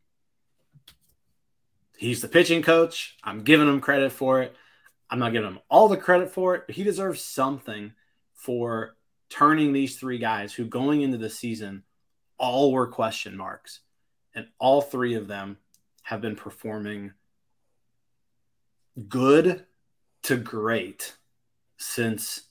He's 1.98 2.22
the 2.22 2.28
pitching 2.28 2.62
coach. 2.62 3.18
I'm 3.24 3.44
giving 3.44 3.68
him 3.68 3.82
credit 3.82 4.12
for 4.12 4.42
it. 4.42 4.56
I'm 5.10 5.20
not 5.20 5.34
giving 5.34 5.50
him 5.50 5.60
all 5.70 5.88
the 5.88 5.98
credit 5.98 6.32
for 6.32 6.56
it, 6.56 6.64
but 6.68 6.76
he 6.76 6.84
deserves 6.84 7.22
something 7.22 7.94
for 8.34 8.96
turning 9.30 9.74
these 9.74 9.98
three 9.98 10.18
guys 10.18 10.54
who 10.54 10.66
going 10.66 11.02
into 11.02 11.18
the 11.18 11.30
season 11.30 11.84
all 12.38 12.72
were 12.72 12.88
question 12.88 13.38
marks. 13.38 13.82
And 14.34 14.48
all 14.60 14.82
three 14.82 15.16
of 15.16 15.28
them 15.28 15.58
have 16.04 16.22
been 16.22 16.36
performing 16.36 17.14
good 19.08 19.66
to 20.24 20.38
great 20.38 21.16
since 21.78 22.42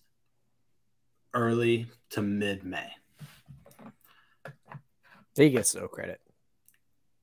early 1.35 1.87
to 2.11 2.23
mid 2.23 2.65
May. 2.65 2.91
He 5.37 5.51
gets 5.51 5.75
no 5.75 5.89
credit. 5.89 6.21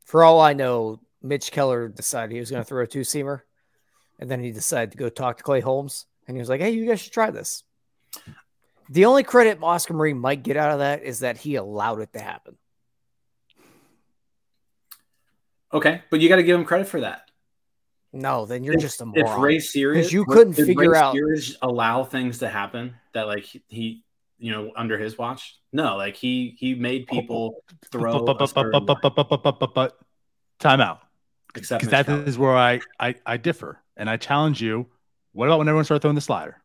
For 0.05 0.24
all 0.24 0.41
I 0.41 0.53
know, 0.53 0.99
Mitch 1.22 1.51
Keller 1.51 1.88
decided 1.88 2.34
he 2.34 2.39
was 2.39 2.51
going 2.51 2.62
to 2.62 2.68
throw 2.68 2.84
a 2.84 2.88
two 2.88 3.01
seamer, 3.01 3.41
and 4.20 4.30
then 4.30 4.41
he 4.41 4.51
decided 4.51 4.91
to 4.91 4.97
go 4.97 5.09
talk 5.09 5.38
to 5.38 5.43
Clay 5.43 5.62
Holmes, 5.62 6.05
and 6.28 6.36
he 6.36 6.39
was 6.39 6.49
like, 6.49 6.59
"Hey, 6.59 6.72
you 6.72 6.86
guys 6.86 6.99
should 6.99 7.14
try 7.14 7.32
this." 7.32 7.64
The 8.89 9.05
only 9.05 9.24
credit 9.24 9.59
Oscar 9.62 9.93
Marin 9.93 10.20
might 10.20 10.43
get 10.43 10.57
out 10.57 10.74
of 10.74 10.80
that 10.80 11.03
is 11.03 11.20
that 11.20 11.38
he 11.38 11.55
allowed 11.55 12.01
it 12.01 12.12
to 12.12 12.20
happen. 12.20 12.57
Okay, 15.74 16.01
but 16.09 16.20
you 16.20 16.28
got 16.28 16.36
to 16.36 16.43
give 16.43 16.59
him 16.59 16.66
credit 16.66 16.89
for 16.89 16.99
that. 16.99 17.31
No, 18.14 18.45
then 18.45 18.64
you're 18.64 18.76
if, 18.76 18.82
just 18.82 19.01
a 19.01 19.05
moron. 19.05 19.26
If 19.26 19.38
Ray 19.38 19.57
Searage, 19.57 20.12
you 20.12 20.26
couldn't 20.26 20.53
figure 20.53 20.91
Ray 20.91 20.97
out 20.97 21.16
Searage 21.16 21.55
allow 21.62 22.03
things 22.03 22.39
to 22.39 22.49
happen 22.49 22.95
that 23.14 23.28
like 23.28 23.45
he, 23.68 24.03
you 24.38 24.51
know, 24.51 24.72
under 24.76 24.97
his 24.97 25.18
watch. 25.18 25.57
No, 25.72 25.95
like 25.95 26.16
he 26.16 26.55
he 26.57 26.76
made 26.76 27.07
people 27.07 27.64
throw. 27.91 28.26
Time 30.59 30.82
out. 30.82 30.99
Except 31.55 31.84
because 31.84 32.05
that 32.05 32.28
is 32.28 32.38
where 32.38 32.55
I, 32.55 32.82
I 32.99 33.16
I 33.26 33.38
differ, 33.38 33.82
and 33.97 34.09
I 34.09 34.18
challenge 34.18 34.62
you. 34.62 34.88
What 35.34 35.45
about 35.45 35.59
when 35.59 35.68
everyone 35.68 35.86
started 35.86 36.01
throwing 36.01 36.16
the 36.16 36.22
slider? 36.22 36.62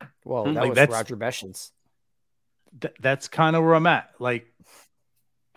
Hmm, 0.00 0.06
well, 0.24 0.44
that 0.44 0.54
like 0.54 0.74
was 0.76 0.88
Roger 0.88 1.16
Beshens. 1.16 1.70
Th- 2.80 2.94
that's 3.00 3.28
kind 3.28 3.56
of 3.56 3.64
where 3.64 3.74
I'm 3.74 3.86
at. 3.86 4.10
Like 4.18 4.52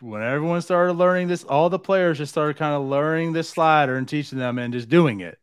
when 0.01 0.21
everyone 0.21 0.61
started 0.61 0.93
learning 0.93 1.27
this, 1.27 1.43
all 1.43 1.69
the 1.69 1.79
players 1.79 2.17
just 2.17 2.31
started 2.31 2.57
kind 2.57 2.73
of 2.73 2.83
learning 2.83 3.33
this 3.33 3.49
slider 3.49 3.95
and 3.95 4.07
teaching 4.07 4.39
them 4.39 4.57
and 4.57 4.73
just 4.73 4.89
doing 4.89 5.21
it. 5.21 5.37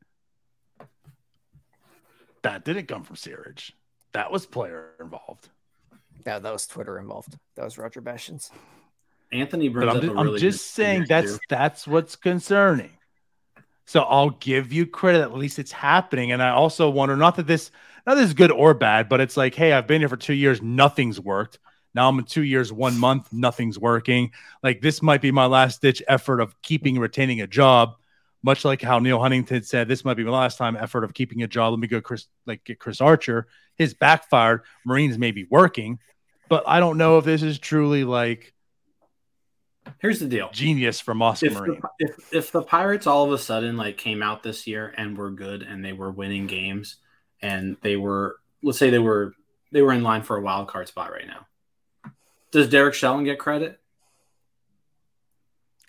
That 2.43 2.65
didn't 2.65 2.87
come 2.87 3.05
from 3.05 3.17
Searage. 3.17 3.73
That 4.13 4.31
was 4.33 4.47
player 4.47 4.91
involved. 5.01 5.49
No, 6.27 6.39
that 6.39 6.53
was 6.53 6.67
Twitter 6.67 6.99
involved. 6.99 7.37
That 7.57 7.65
was 7.65 7.79
Roger 7.79 8.03
Beshens. 8.03 8.51
Anthony 9.33 9.69
brings 9.69 9.87
But 9.87 9.91
I'm 9.91 9.97
up 9.97 10.03
just, 10.03 10.15
a 10.15 10.19
I'm 10.19 10.39
just 10.39 10.43
good 10.43 10.61
saying 10.61 11.07
that's 11.09 11.33
too. 11.33 11.39
that's 11.49 11.87
what's 11.87 12.17
concerning. 12.17 12.91
So 13.85 14.03
I'll 14.03 14.31
give 14.31 14.73
you 14.73 14.87
credit. 14.87 15.23
At 15.23 15.35
least 15.35 15.59
it's 15.59 15.73
happening. 15.73 16.33
And 16.33 16.43
I 16.43 16.51
also 16.51 16.91
wonder, 16.91 17.17
not 17.17 17.37
that 17.37 17.47
this, 17.47 17.71
not 18.07 18.15
that 18.15 18.21
this 18.23 18.29
is 18.29 18.35
good 18.35 18.51
or 18.51 18.75
bad, 18.75 19.09
but 19.09 19.21
it's 19.21 19.37
like, 19.37 19.55
hey, 19.55 19.73
I've 19.73 19.87
been 19.87 20.01
here 20.01 20.09
for 20.09 20.17
two 20.17 20.35
years, 20.35 20.61
nothing's 20.61 21.21
worked. 21.21 21.59
Now 21.95 22.09
I'm 22.09 22.19
in 22.19 22.25
two 22.25 22.43
years, 22.43 22.73
one 22.73 22.99
month, 22.99 23.33
nothing's 23.33 23.79
working. 23.79 24.33
Like 24.63 24.81
this 24.81 25.03
might 25.03 25.21
be 25.23 25.31
my 25.31 25.47
last 25.47 25.83
ditch 25.83 26.03
effort 26.09 26.41
of 26.41 26.61
keeping 26.63 26.99
retaining 26.99 27.41
a 27.41 27.47
job. 27.47 27.95
Much 28.43 28.65
like 28.65 28.81
how 28.81 29.01
Neal 29.01 29.19
Huntington 29.21 29.65
said, 29.65 29.89
this 29.89 30.05
might 30.05 30.15
be 30.17 30.23
my 30.23 30.31
last 30.31 30.59
time 30.59 30.77
effort 30.77 31.03
of 31.03 31.13
keeping 31.13 31.43
a 31.43 31.49
job. 31.49 31.73
Let 31.73 31.81
me 31.81 31.89
go, 31.89 32.01
Chris, 32.01 32.27
like 32.47 32.63
get 32.65 32.79
Chris 32.79 33.01
Archer. 33.01 33.49
His 33.75 33.95
backfired. 33.95 34.63
Marin's 34.87 35.19
may 35.19 35.33
be 35.33 35.45
working, 35.51 35.99
but 36.49 36.63
I 36.67 36.79
don't 36.79 36.99
know 36.99 37.19
if 37.19 37.25
this 37.25 37.43
is 37.43 37.59
truly 37.59 38.05
like 38.05 38.55
Here's 40.01 40.21
the 40.21 40.29
deal. 40.29 40.51
genius 40.53 41.01
from 41.01 41.23
Oscar 41.23 41.47
If 41.47 41.55
Marin. 41.55 41.81
the, 41.81 42.07
if 42.07 42.33
if 42.33 42.53
the 42.53 42.63
Pirates 42.63 43.07
all 43.07 43.25
of 43.25 43.33
a 43.33 43.39
sudden 43.39 43.77
like 43.77 43.97
came 43.97 44.23
out 44.23 44.43
this 44.43 44.67
year 44.67 44.93
and 44.97 45.17
were 45.17 45.31
good 45.31 45.63
and 45.63 45.85
they 45.85 45.93
were 45.95 46.11
winning 46.11 46.47
games 46.47 46.97
and 47.43 47.77
they 47.83 47.97
were 47.97 48.37
let's 48.63 48.79
say 48.79 48.91
they 48.91 48.99
were 48.99 49.33
they 49.73 49.83
were 49.83 49.93
in 49.93 50.03
line 50.03 50.23
for 50.23 50.37
a 50.37 50.41
wild 50.43 50.69
card 50.69 50.87
spot 50.89 51.11
right 51.11 51.27
now. 51.27 51.47
Does 52.51 52.69
Derek 52.69 52.95
Shelton 52.95 53.25
get 53.25 53.39
credit? 53.39 53.79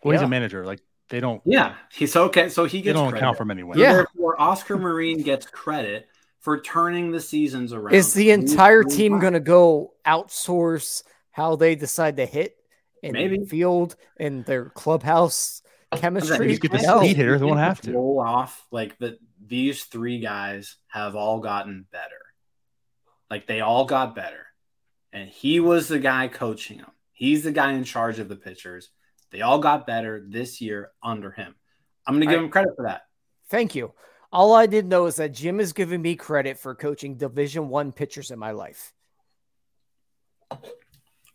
Well, 0.03 0.13
he's 0.13 0.21
a 0.21 0.27
manager. 0.27 0.65
Like 0.65 0.81
they 1.09 1.19
don't 1.19 1.41
Yeah, 1.45 1.75
he's 1.91 2.15
okay. 2.15 2.49
So 2.49 2.65
he 2.65 2.77
they 2.79 2.83
gets 2.85 2.95
don't 2.95 3.09
credit. 3.09 3.23
account 3.23 3.37
for 3.37 3.43
him 3.43 3.51
anyway. 3.51 3.77
Yeah. 3.77 3.93
Therefore, 3.93 4.39
Oscar 4.41 4.77
Marin 4.77 5.21
gets 5.23 5.45
credit 5.45 6.07
for 6.39 6.59
turning 6.61 7.11
the 7.11 7.19
seasons 7.19 7.73
around. 7.73 7.93
Is 7.95 8.13
the 8.13 8.31
entire 8.31 8.83
doing 8.83 8.95
team 8.97 9.19
going 9.19 9.33
to 9.33 9.39
go 9.41 9.93
outsource 10.05 11.03
how 11.31 11.55
they 11.57 11.75
decide 11.75 12.17
to 12.17 12.25
hit 12.25 12.55
in 13.03 13.13
Maybe. 13.13 13.39
the 13.39 13.45
field 13.45 13.95
and 14.17 14.45
their 14.45 14.69
clubhouse 14.69 15.61
chemistry? 15.93 16.47
Just 16.49 16.61
get 16.61 16.71
the 16.71 16.81
No. 16.81 16.99
speed 16.99 17.17
hitter. 17.17 17.37
They 17.37 17.43
You 17.45 17.47
won't 17.47 17.59
have 17.59 17.81
to. 17.81 17.93
roll 17.93 18.19
off 18.21 18.65
like 18.71 18.97
that. 18.99 19.19
These 19.45 19.85
three 19.85 20.19
guys 20.19 20.77
have 20.87 21.15
all 21.15 21.39
gotten 21.39 21.85
better. 21.91 22.03
Like 23.29 23.47
they 23.47 23.61
all 23.61 23.85
got 23.85 24.15
better, 24.15 24.45
and 25.13 25.27
he 25.29 25.59
was 25.59 25.87
the 25.87 25.99
guy 25.99 26.27
coaching 26.27 26.77
them. 26.77 26.91
He's 27.11 27.43
the 27.43 27.51
guy 27.51 27.73
in 27.73 27.83
charge 27.83 28.19
of 28.19 28.29
the 28.29 28.35
pitchers. 28.35 28.89
They 29.31 29.41
all 29.41 29.59
got 29.59 29.85
better 29.87 30.23
this 30.27 30.61
year 30.61 30.91
under 31.03 31.31
him. 31.31 31.55
I'm 32.07 32.15
going 32.15 32.27
to 32.27 32.33
give 32.33 32.39
I- 32.39 32.43
him 32.45 32.49
credit 32.49 32.73
for 32.75 32.83
that. 32.85 33.03
Thank 33.49 33.75
you. 33.75 33.93
All 34.31 34.53
I 34.53 34.67
did 34.67 34.85
know 34.85 35.07
is 35.07 35.15
that 35.15 35.33
Jim 35.33 35.59
is 35.59 35.73
giving 35.73 36.01
me 36.03 36.15
credit 36.15 36.59
for 36.59 36.75
coaching 36.75 37.15
Division 37.15 37.67
One 37.67 37.91
pitchers 37.91 38.29
in 38.29 38.37
my 38.37 38.51
life. 38.51 38.93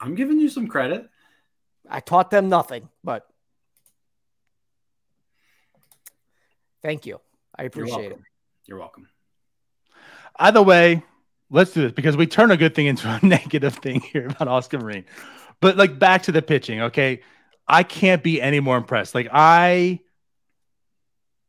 I'm 0.00 0.14
giving 0.14 0.38
you 0.38 0.48
some 0.48 0.68
credit. 0.68 1.08
I 1.90 2.00
taught 2.00 2.30
them 2.30 2.48
nothing, 2.48 2.88
but 3.02 3.26
thank 6.82 7.04
you. 7.04 7.20
I 7.56 7.62
You're 7.62 7.68
appreciate 7.68 8.12
it. 8.12 8.18
You're 8.66 8.78
welcome. 8.78 9.08
Either 10.36 10.62
way, 10.62 11.02
let's 11.54 11.72
do 11.72 11.82
this 11.82 11.92
because 11.92 12.16
we 12.16 12.26
turn 12.26 12.50
a 12.50 12.56
good 12.56 12.74
thing 12.74 12.86
into 12.86 13.08
a 13.08 13.18
negative 13.26 13.74
thing 13.76 14.00
here 14.00 14.26
about 14.26 14.48
Oscar 14.48 14.78
Marin. 14.78 15.04
But 15.60 15.76
like 15.76 15.98
back 15.98 16.24
to 16.24 16.32
the 16.32 16.42
pitching, 16.42 16.82
okay? 16.82 17.22
I 17.66 17.82
can't 17.82 18.22
be 18.22 18.42
any 18.42 18.60
more 18.60 18.76
impressed. 18.76 19.14
Like 19.14 19.28
I 19.32 20.00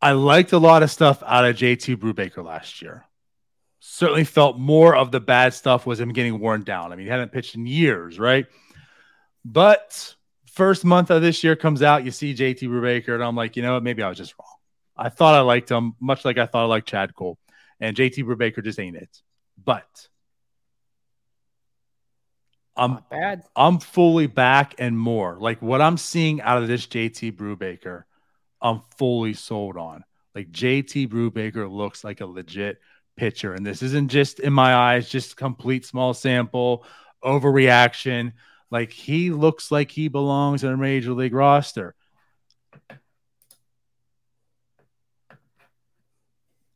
I 0.02 0.12
liked 0.12 0.54
a 0.54 0.58
lot 0.58 0.84
of 0.84 0.92
stuff 0.92 1.24
out 1.26 1.46
of 1.46 1.56
JT 1.56 1.98
Brubaker 1.98 2.44
last 2.44 2.82
year. 2.82 3.06
Certainly 3.80 4.26
felt 4.26 4.58
more 4.58 4.96
of 4.96 5.12
the 5.12 5.20
bad 5.20 5.54
stuff 5.54 5.86
was 5.86 6.00
him 6.00 6.14
getting 6.14 6.40
worn 6.40 6.64
down. 6.64 6.92
I 6.92 6.96
mean, 6.96 7.06
he 7.06 7.12
hadn't 7.12 7.32
pitched 7.32 7.56
in 7.56 7.66
years, 7.66 8.20
right? 8.20 8.46
But 9.44 10.16
first 10.46 10.86
month 10.86 11.12
of 11.12 11.22
this 11.22 11.44
year 11.44 11.56
comes 11.56 11.82
out, 11.82 12.06
you 12.06 12.12
see 12.12 12.34
JT 12.34 12.62
Brubaker, 12.62 13.14
and 13.14 13.24
I'm 13.24 13.36
like, 13.36 13.56
you 13.56 13.62
know 13.64 13.74
what? 13.74 13.84
Maybe 13.84 14.02
I 14.02 14.10
was 14.10 14.18
just 14.18 14.34
wrong. 14.40 14.56
I 14.98 15.10
thought 15.10 15.36
I 15.36 15.42
liked 15.42 15.70
him, 15.70 15.96
much 16.00 16.26
like 16.26 16.38
I 16.38 16.46
thought 16.46 16.64
I 16.64 16.68
liked 16.68 16.88
Chad 16.88 17.16
Kuhl 17.16 17.38
and 17.80 17.96
JT 17.96 18.24
Brubaker 18.24 18.64
just 18.64 18.80
ain't 18.80 18.96
it. 18.96 19.22
But 19.66 20.08
I'm 22.76 22.92
Not 22.92 23.10
bad. 23.10 23.44
I'm 23.56 23.80
fully 23.80 24.28
back 24.28 24.76
and 24.78 24.98
more. 24.98 25.38
Like 25.40 25.62
what 25.62 25.82
I'm 25.82 25.98
seeing 25.98 26.42
out 26.42 26.62
of 26.62 26.68
this 26.68 26.86
JT 26.88 27.34
Brubaker, 27.34 28.04
I'm 28.62 28.82
fully 28.98 29.34
sold 29.34 29.78
on. 29.78 30.04
Like 30.34 30.52
JT 30.52 31.08
Brubaker 31.10 31.72
looks 31.72 32.04
like 32.04 32.22
a 32.22 32.26
legit 32.26 32.80
pitcher, 33.16 33.54
and 33.54 33.66
this 33.66 33.82
isn't 33.82 34.10
just 34.10 34.40
in 34.40 34.52
my 34.52 34.76
eyes, 34.76 35.10
just 35.10 35.38
complete 35.38 35.86
small 35.86 36.14
sample 36.14 36.86
overreaction. 37.24 38.34
Like 38.70 38.92
he 38.92 39.32
looks 39.32 39.72
like 39.72 39.92
he 39.92 40.10
belongs 40.10 40.64
in 40.64 40.72
a 40.72 40.78
major 40.78 41.14
league 41.14 41.34
roster. 41.34 41.96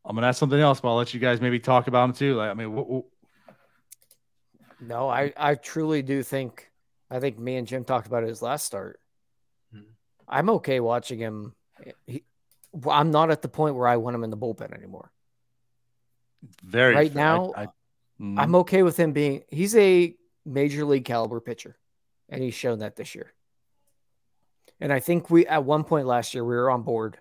I'm 0.10 0.16
gonna 0.16 0.26
ask 0.28 0.40
something 0.40 0.60
else, 0.60 0.82
but 0.82 0.90
I'll 0.90 0.96
let 0.98 1.14
you 1.14 1.20
guys 1.20 1.40
maybe 1.40 1.60
talk 1.60 1.86
about 1.88 2.06
him 2.10 2.14
too. 2.14 2.34
Like, 2.36 2.50
I 2.50 2.54
mean, 2.56 2.76
wh- 2.76 2.98
wh- 3.06 3.54
No, 4.82 5.08
I, 5.08 5.32
I 5.38 5.54
truly 5.54 6.02
do 6.02 6.24
think 6.24 6.72
I 7.12 7.20
think 7.20 7.38
me 7.38 7.58
and 7.58 7.68
Jim 7.68 7.84
talked 7.84 8.08
about 8.08 8.24
his 8.24 8.42
last 8.42 8.66
start. 8.66 9.00
Mhm. 9.74 9.84
I'm 10.28 10.50
okay 10.50 10.80
watching 10.80 11.20
him. 11.20 11.54
He, 12.08 12.24
I'm 12.90 13.12
not 13.12 13.30
at 13.30 13.44
the 13.44 13.50
point 13.50 13.76
where 13.76 13.88
I 13.88 13.98
want 13.98 14.16
him 14.16 14.24
in 14.24 14.32
the 14.32 14.38
bullpen 14.38 14.74
anymore. 14.74 15.12
very 16.64 16.96
Right 16.96 17.12
I- 17.12 17.14
now, 17.14 17.54
I, 17.56 17.68
mm, 18.20 18.40
I'm 18.40 18.56
okay 18.56 18.82
with 18.82 18.98
him 18.98 19.12
being 19.14 19.44
he's 19.50 19.76
a 19.76 20.16
major 20.44 20.86
league 20.86 21.06
caliber 21.06 21.40
pitcher, 21.40 21.78
and 22.30 22.42
he's 22.42 22.56
shown 22.56 22.80
that 22.80 22.96
this 22.96 23.14
year. 23.14 23.32
And 24.80 24.92
I 24.92 25.00
think 25.02 25.30
we 25.30 25.46
at 25.46 25.64
one 25.66 25.84
point 25.84 26.08
last 26.08 26.34
year 26.34 26.44
we 26.44 26.56
were 26.56 26.72
on 26.72 26.82
board. 26.82 27.20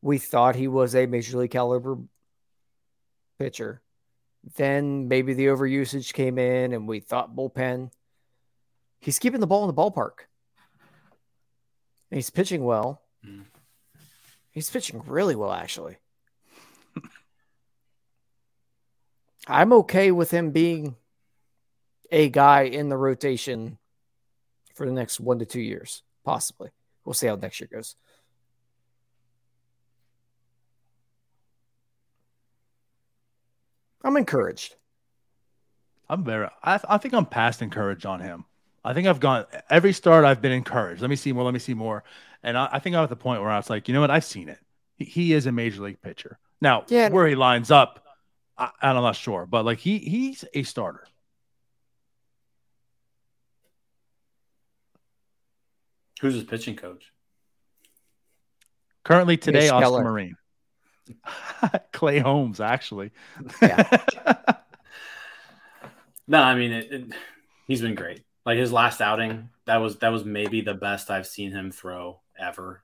We 0.00 0.18
thought 0.18 0.54
he 0.54 0.68
was 0.68 0.94
a 0.94 1.06
major 1.06 1.38
league 1.38 1.50
caliber 1.50 1.98
pitcher. 3.40 3.80
Then 4.56 5.08
maybe 5.08 5.34
the 5.34 5.46
overusage 5.46 6.12
came 6.12 6.38
in, 6.38 6.72
and 6.72 6.86
we 6.86 7.00
thought 7.00 7.34
bullpen. 7.34 7.90
He's 9.00 9.18
keeping 9.18 9.40
the 9.40 9.46
ball 9.46 9.68
in 9.68 9.74
the 9.74 9.82
ballpark. 9.82 10.26
And 12.10 12.18
he's 12.18 12.30
pitching 12.30 12.62
well. 12.62 13.02
Mm. 13.26 13.44
He's 14.50 14.70
pitching 14.70 15.02
really 15.06 15.34
well, 15.34 15.52
actually. 15.52 15.96
I'm 19.46 19.72
okay 19.72 20.10
with 20.10 20.30
him 20.30 20.50
being 20.50 20.96
a 22.10 22.28
guy 22.28 22.62
in 22.62 22.88
the 22.88 22.96
rotation 22.96 23.78
for 24.74 24.86
the 24.86 24.92
next 24.92 25.20
one 25.20 25.38
to 25.38 25.46
two 25.46 25.60
years, 25.60 26.02
possibly. 26.24 26.70
We'll 27.04 27.14
see 27.14 27.26
how 27.26 27.36
next 27.36 27.60
year 27.60 27.68
goes. 27.72 27.96
I'm 34.02 34.16
encouraged. 34.16 34.74
I'm 36.08 36.24
very. 36.24 36.48
I, 36.62 36.80
I 36.88 36.98
think 36.98 37.14
I'm 37.14 37.26
past 37.26 37.62
encouraged 37.62 38.06
on 38.06 38.20
him. 38.20 38.44
I 38.84 38.94
think 38.94 39.06
I've 39.06 39.20
gone 39.20 39.44
every 39.68 39.92
start. 39.92 40.24
I've 40.24 40.40
been 40.40 40.52
encouraged. 40.52 41.00
Let 41.02 41.10
me 41.10 41.16
see 41.16 41.32
more. 41.32 41.44
Let 41.44 41.52
me 41.54 41.60
see 41.60 41.74
more. 41.74 42.02
And 42.42 42.56
I, 42.56 42.68
I 42.72 42.78
think 42.78 42.96
I'm 42.96 43.02
at 43.04 43.10
the 43.10 43.16
point 43.16 43.42
where 43.42 43.50
I 43.50 43.56
was 43.56 43.68
like, 43.68 43.86
you 43.88 43.94
know 43.94 44.00
what? 44.00 44.10
I've 44.10 44.24
seen 44.24 44.48
it. 44.48 44.58
He, 44.96 45.04
he 45.04 45.32
is 45.34 45.46
a 45.46 45.52
major 45.52 45.82
league 45.82 46.00
pitcher. 46.00 46.38
Now, 46.62 46.84
Yeah. 46.88 47.10
where 47.10 47.26
he 47.26 47.34
lines 47.34 47.70
up, 47.70 48.04
I, 48.56 48.70
I'm 48.82 48.96
not 48.96 49.16
sure, 49.16 49.46
but 49.46 49.64
like 49.64 49.78
he 49.78 49.98
he's 49.98 50.44
a 50.54 50.62
starter. 50.62 51.06
Who's 56.20 56.34
his 56.34 56.44
pitching 56.44 56.76
coach? 56.76 57.12
Currently 59.04 59.38
today, 59.38 59.60
Mitch 59.60 59.70
Oscar 59.72 59.82
Keller. 59.84 60.04
Marin, 60.04 60.34
Clay 61.92 62.18
Holmes, 62.18 62.60
actually. 62.60 63.10
No, 66.26 66.40
I 66.42 66.54
mean 66.54 66.72
it, 66.72 66.92
it- 66.92 67.12
he's 67.66 67.80
been 67.80 67.94
great. 67.94 68.22
Like 68.46 68.58
his 68.58 68.72
last 68.72 69.00
outing, 69.00 69.48
that 69.66 69.76
was 69.78 69.98
that 69.98 70.08
was 70.10 70.24
maybe 70.24 70.60
the 70.60 70.74
best 70.74 71.10
I've 71.10 71.26
seen 71.26 71.52
him 71.52 71.70
throw 71.70 72.20
ever. 72.38 72.82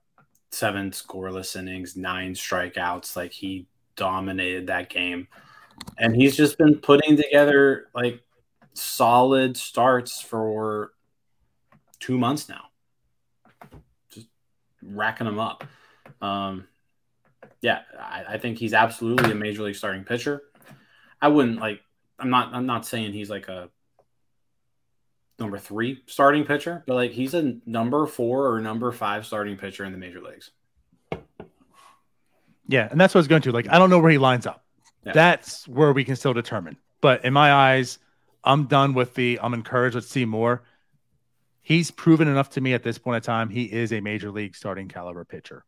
Seven 0.50 0.90
scoreless 0.90 1.56
innings, 1.56 1.96
nine 1.96 2.34
strikeouts. 2.34 3.16
Like 3.16 3.32
he 3.32 3.66
dominated 3.96 4.66
that 4.68 4.90
game, 4.90 5.28
and 5.98 6.14
he's 6.14 6.36
just 6.36 6.58
been 6.58 6.76
putting 6.78 7.16
together 7.16 7.88
like 7.94 8.20
solid 8.74 9.56
starts 9.56 10.20
for 10.20 10.92
two 12.00 12.18
months 12.18 12.48
now. 12.48 12.64
Just 14.10 14.28
racking 14.82 15.26
them 15.26 15.38
up. 15.40 15.64
Um, 16.20 16.68
yeah, 17.60 17.80
I, 17.98 18.24
I 18.30 18.38
think 18.38 18.58
he's 18.58 18.74
absolutely 18.74 19.32
a 19.32 19.34
major 19.34 19.62
league 19.62 19.76
starting 19.76 20.04
pitcher. 20.04 20.42
I 21.20 21.28
wouldn't 21.28 21.60
like. 21.60 21.80
I'm 22.18 22.30
not. 22.30 22.54
I'm 22.54 22.66
not 22.66 22.86
saying 22.86 23.12
he's 23.12 23.30
like 23.30 23.48
a 23.48 23.70
number 25.38 25.58
three 25.58 26.02
starting 26.06 26.44
pitcher, 26.44 26.84
but 26.86 26.94
like 26.94 27.12
he's 27.12 27.34
a 27.34 27.56
number 27.66 28.06
four 28.06 28.52
or 28.52 28.60
number 28.60 28.92
five 28.92 29.26
starting 29.26 29.56
pitcher 29.56 29.84
in 29.84 29.92
the 29.92 29.98
major 29.98 30.20
leagues. 30.20 30.50
Yeah, 32.68 32.88
and 32.90 33.00
that's 33.00 33.14
what 33.14 33.18
I 33.18 33.20
was 33.20 33.28
going 33.28 33.42
to. 33.42 33.52
Like, 33.52 33.68
I 33.70 33.78
don't 33.78 33.90
know 33.90 34.00
where 34.00 34.10
he 34.10 34.18
lines 34.18 34.46
up. 34.46 34.64
Yeah. 35.04 35.12
That's 35.12 35.68
where 35.68 35.92
we 35.92 36.04
can 36.04 36.16
still 36.16 36.32
determine. 36.32 36.76
But 37.00 37.24
in 37.24 37.32
my 37.32 37.52
eyes, 37.52 37.98
I'm 38.42 38.66
done 38.66 38.94
with 38.94 39.14
the 39.14 39.38
I'm 39.42 39.54
encouraged. 39.54 39.94
Let's 39.94 40.08
see 40.08 40.24
more. 40.24 40.64
He's 41.62 41.90
proven 41.90 42.28
enough 42.28 42.50
to 42.50 42.60
me 42.60 42.74
at 42.74 42.82
this 42.82 42.98
point 42.98 43.16
in 43.16 43.22
time. 43.22 43.50
He 43.50 43.64
is 43.64 43.92
a 43.92 44.00
major 44.00 44.30
league 44.30 44.56
starting 44.56 44.88
caliber 44.88 45.24
pitcher. 45.24 45.64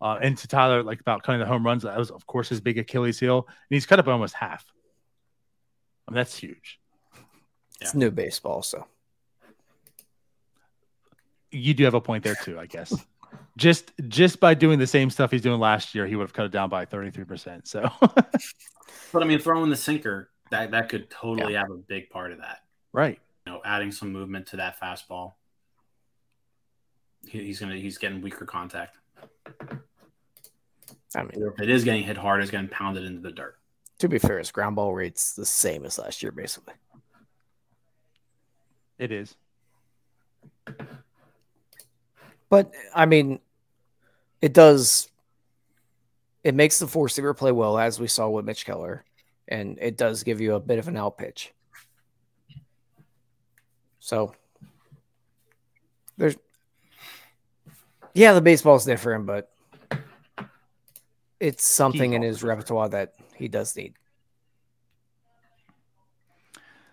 Uh, 0.00 0.18
and 0.20 0.36
to 0.38 0.48
Tyler, 0.48 0.82
like 0.82 1.00
about 1.00 1.22
cutting 1.22 1.40
the 1.40 1.46
home 1.46 1.64
runs, 1.64 1.82
that 1.84 1.96
was 1.96 2.10
of 2.10 2.26
course 2.26 2.48
his 2.48 2.60
big 2.60 2.78
Achilles 2.78 3.18
heel, 3.18 3.46
and 3.48 3.74
he's 3.74 3.86
cut 3.86 3.98
up 3.98 4.08
almost 4.08 4.34
half. 4.34 4.64
I 6.06 6.10
mean, 6.10 6.16
that's 6.16 6.36
huge. 6.36 6.78
It's 7.80 7.94
new 7.94 8.10
baseball, 8.10 8.62
so 8.62 8.86
You 11.50 11.74
do 11.74 11.84
have 11.84 11.94
a 11.94 12.00
point 12.00 12.24
there 12.24 12.36
too, 12.36 12.58
I 12.58 12.66
guess. 12.66 12.94
just 13.56 13.92
just 14.08 14.40
by 14.40 14.54
doing 14.54 14.78
the 14.78 14.86
same 14.86 15.10
stuff 15.10 15.30
he's 15.30 15.42
doing 15.42 15.60
last 15.60 15.94
year, 15.94 16.06
he 16.06 16.16
would 16.16 16.24
have 16.24 16.32
cut 16.32 16.46
it 16.46 16.52
down 16.52 16.68
by 16.68 16.84
33 16.84 17.24
percent. 17.24 17.68
So 17.68 17.90
But 19.12 19.22
I 19.22 19.26
mean, 19.26 19.38
throwing 19.38 19.70
the 19.70 19.76
sinker 19.76 20.30
that 20.50 20.70
that 20.72 20.88
could 20.88 21.10
totally 21.10 21.54
have 21.54 21.70
a 21.70 21.76
big 21.76 22.10
part 22.10 22.32
of 22.32 22.38
that. 22.38 22.60
right. 22.92 23.18
You 23.46 23.52
know, 23.52 23.60
adding 23.64 23.92
some 23.92 24.12
movement 24.12 24.48
to 24.48 24.56
that 24.56 24.80
fastball. 24.80 25.34
He, 27.26 27.44
he's 27.44 27.60
gonna 27.60 27.76
he's 27.76 27.98
getting 27.98 28.20
weaker 28.20 28.44
contact. 28.44 28.98
I 31.14 31.22
mean, 31.22 31.42
Or 31.42 31.48
if 31.48 31.60
it 31.60 31.70
is 31.70 31.84
getting 31.84 32.02
hit 32.02 32.16
hard, 32.16 32.42
it's 32.42 32.50
getting 32.50 32.68
pounded 32.68 33.04
into 33.04 33.20
the 33.20 33.32
dirt. 33.32 33.56
to 33.98 34.08
be 34.08 34.18
fair, 34.18 34.38
his 34.38 34.50
ground 34.50 34.76
ball 34.76 34.94
rate's 34.94 35.34
the 35.34 35.46
same 35.46 35.84
as 35.86 35.98
last 35.98 36.22
year, 36.22 36.32
basically. 36.32 36.74
It 38.98 39.12
is. 39.12 39.34
But 42.48 42.72
I 42.94 43.06
mean, 43.06 43.40
it 44.40 44.52
does. 44.52 45.08
It 46.44 46.54
makes 46.54 46.78
the 46.78 46.86
four 46.86 47.08
seamer 47.08 47.36
play 47.36 47.52
well, 47.52 47.78
as 47.78 47.98
we 47.98 48.06
saw 48.06 48.28
with 48.28 48.44
Mitch 48.44 48.64
Keller, 48.64 49.04
and 49.48 49.78
it 49.80 49.96
does 49.96 50.22
give 50.22 50.40
you 50.40 50.54
a 50.54 50.60
bit 50.60 50.78
of 50.78 50.86
an 50.88 50.96
out 50.96 51.18
pitch. 51.18 51.52
So 53.98 54.34
there's, 56.16 56.36
yeah, 58.16 58.32
the 58.32 58.40
baseball's 58.40 58.84
different, 58.84 59.26
but 59.26 59.52
it's 61.38 61.64
something 61.64 62.14
in 62.14 62.22
his 62.22 62.42
repertoire 62.42 62.88
that 62.88 63.14
he 63.34 63.46
does 63.48 63.76
need. 63.76 63.94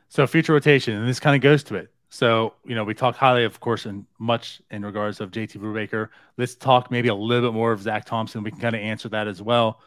So 0.10 0.28
future 0.28 0.54
rotation, 0.54 0.96
and 0.96 1.08
this 1.08 1.20
kind 1.20 1.36
of 1.36 1.42
goes 1.42 1.64
to 1.66 1.76
it. 1.76 1.92
So, 2.10 2.54
you 2.66 2.76
know, 2.76 2.84
we 2.84 2.94
talk 2.94 3.16
highly, 3.16 3.46
of 3.46 3.60
course, 3.60 3.86
and 3.88 4.06
much 4.20 4.62
in 4.70 4.86
regards 4.86 5.20
of 5.22 5.32
JT 5.32 5.58
Brubaker. 5.58 6.10
Let's 6.38 6.54
talk 6.54 6.92
maybe 6.92 7.08
a 7.08 7.16
little 7.16 7.50
bit 7.50 7.56
more 7.56 7.72
of 7.72 7.82
Zach 7.82 8.06
Thompson. 8.06 8.44
We 8.44 8.52
can 8.52 8.60
kind 8.60 8.76
of 8.76 8.82
answer 8.82 9.10
that 9.10 9.28
as 9.28 9.42
well. 9.42 9.80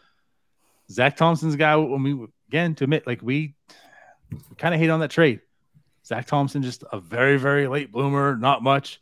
Zach 0.90 1.16
Thompson's 1.16 1.54
a 1.54 1.56
guy, 1.58 1.76
when 1.76 2.02
we, 2.02 2.26
again, 2.48 2.74
to 2.76 2.84
admit, 2.84 3.06
like 3.06 3.22
we, 3.22 3.54
we 4.32 4.56
kind 4.56 4.74
of 4.74 4.80
hate 4.80 4.90
on 4.90 5.00
that 5.00 5.10
trade. 5.10 5.40
Zach 6.04 6.26
Thompson, 6.26 6.62
just 6.62 6.82
a 6.90 6.98
very, 6.98 7.36
very 7.36 7.68
late 7.68 7.92
bloomer, 7.92 8.36
not 8.36 8.62
much. 8.62 9.00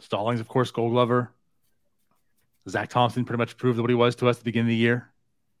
Stallings, 0.00 0.40
of 0.40 0.48
course, 0.48 0.70
gold 0.70 0.92
glover. 0.92 1.30
Zach 2.68 2.88
Thompson 2.88 3.24
pretty 3.24 3.38
much 3.38 3.56
proved 3.56 3.78
what 3.78 3.90
he 3.90 3.96
was 3.96 4.16
to 4.16 4.28
us 4.28 4.36
at 4.36 4.40
the 4.40 4.44
beginning 4.44 4.66
of 4.66 4.70
the 4.70 4.76
year. 4.76 5.10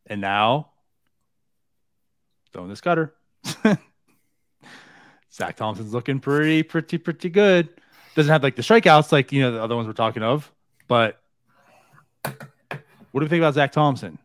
And 0.06 0.20
now, 0.20 0.70
throwing 2.52 2.68
this 2.68 2.80
cutter. 2.80 3.14
Zach 5.32 5.56
Thompson's 5.56 5.92
looking 5.92 6.20
pretty, 6.20 6.62
pretty, 6.62 6.98
pretty 6.98 7.28
good. 7.28 7.68
Doesn't 8.14 8.30
have 8.30 8.42
like 8.42 8.56
the 8.56 8.62
strikeouts 8.62 9.10
like 9.10 9.32
you 9.32 9.42
know 9.42 9.50
the 9.52 9.62
other 9.62 9.74
ones 9.74 9.88
we're 9.88 9.92
talking 9.92 10.22
of, 10.22 10.50
but 10.86 11.20
what 12.22 13.20
do 13.20 13.22
you 13.22 13.28
think 13.28 13.40
about 13.40 13.54
Zach 13.54 13.72
Thompson? 13.72 14.18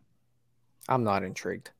I'm 0.87 1.03
not 1.03 1.23
intrigued. 1.23 1.71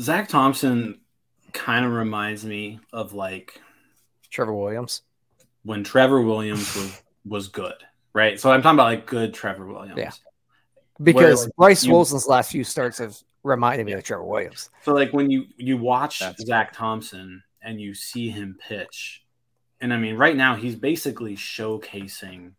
Zach 0.00 0.28
Thompson 0.28 1.00
kind 1.52 1.84
of 1.84 1.92
reminds 1.92 2.44
me 2.44 2.80
of 2.92 3.12
like 3.12 3.60
Trevor 4.30 4.54
Williams 4.54 5.02
when 5.64 5.84
Trevor 5.84 6.20
Williams 6.22 6.74
was 6.74 7.02
was 7.26 7.48
good, 7.48 7.74
right? 8.12 8.40
So 8.40 8.50
I'm 8.50 8.62
talking 8.62 8.76
about 8.76 8.84
like 8.84 9.06
good 9.06 9.34
Trevor 9.34 9.66
Williams. 9.66 9.98
Yeah. 9.98 10.12
Because 11.02 11.40
Where, 11.40 11.50
Bryce 11.56 11.84
you- 11.84 11.92
Wilson's 11.92 12.26
last 12.26 12.50
few 12.50 12.64
starts 12.64 12.98
have 12.98 13.16
reminded 13.42 13.86
me 13.86 13.92
of 13.92 14.02
Trevor 14.02 14.24
Williams. 14.24 14.70
So 14.82 14.94
like 14.94 15.12
when 15.12 15.30
you 15.30 15.46
you 15.56 15.76
watch 15.76 16.20
That's- 16.20 16.44
Zach 16.44 16.72
Thompson 16.72 17.42
and 17.62 17.80
you 17.80 17.94
see 17.94 18.30
him 18.30 18.58
pitch, 18.60 19.24
and 19.80 19.92
I 19.92 19.98
mean 19.98 20.16
right 20.16 20.36
now 20.36 20.56
he's 20.56 20.74
basically 20.76 21.36
showcasing 21.36 22.52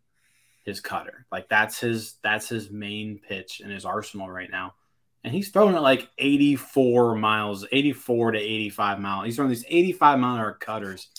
his 0.64 0.80
cutter. 0.80 1.26
Like 1.32 1.48
that's 1.48 1.80
his 1.80 2.14
that's 2.22 2.48
his 2.48 2.70
main 2.70 3.18
pitch 3.18 3.60
in 3.60 3.70
his 3.70 3.84
arsenal 3.84 4.30
right 4.30 4.50
now. 4.50 4.74
And 5.22 5.34
he's 5.34 5.50
throwing 5.50 5.74
it 5.74 5.80
like 5.80 6.08
84 6.16 7.14
miles, 7.14 7.66
84 7.70 8.32
to 8.32 8.38
85 8.38 9.00
miles. 9.00 9.26
He's 9.26 9.36
throwing 9.36 9.50
these 9.50 9.66
85 9.68 10.18
mile 10.18 10.34
an 10.36 10.40
hour 10.40 10.54
cutters. 10.54 11.10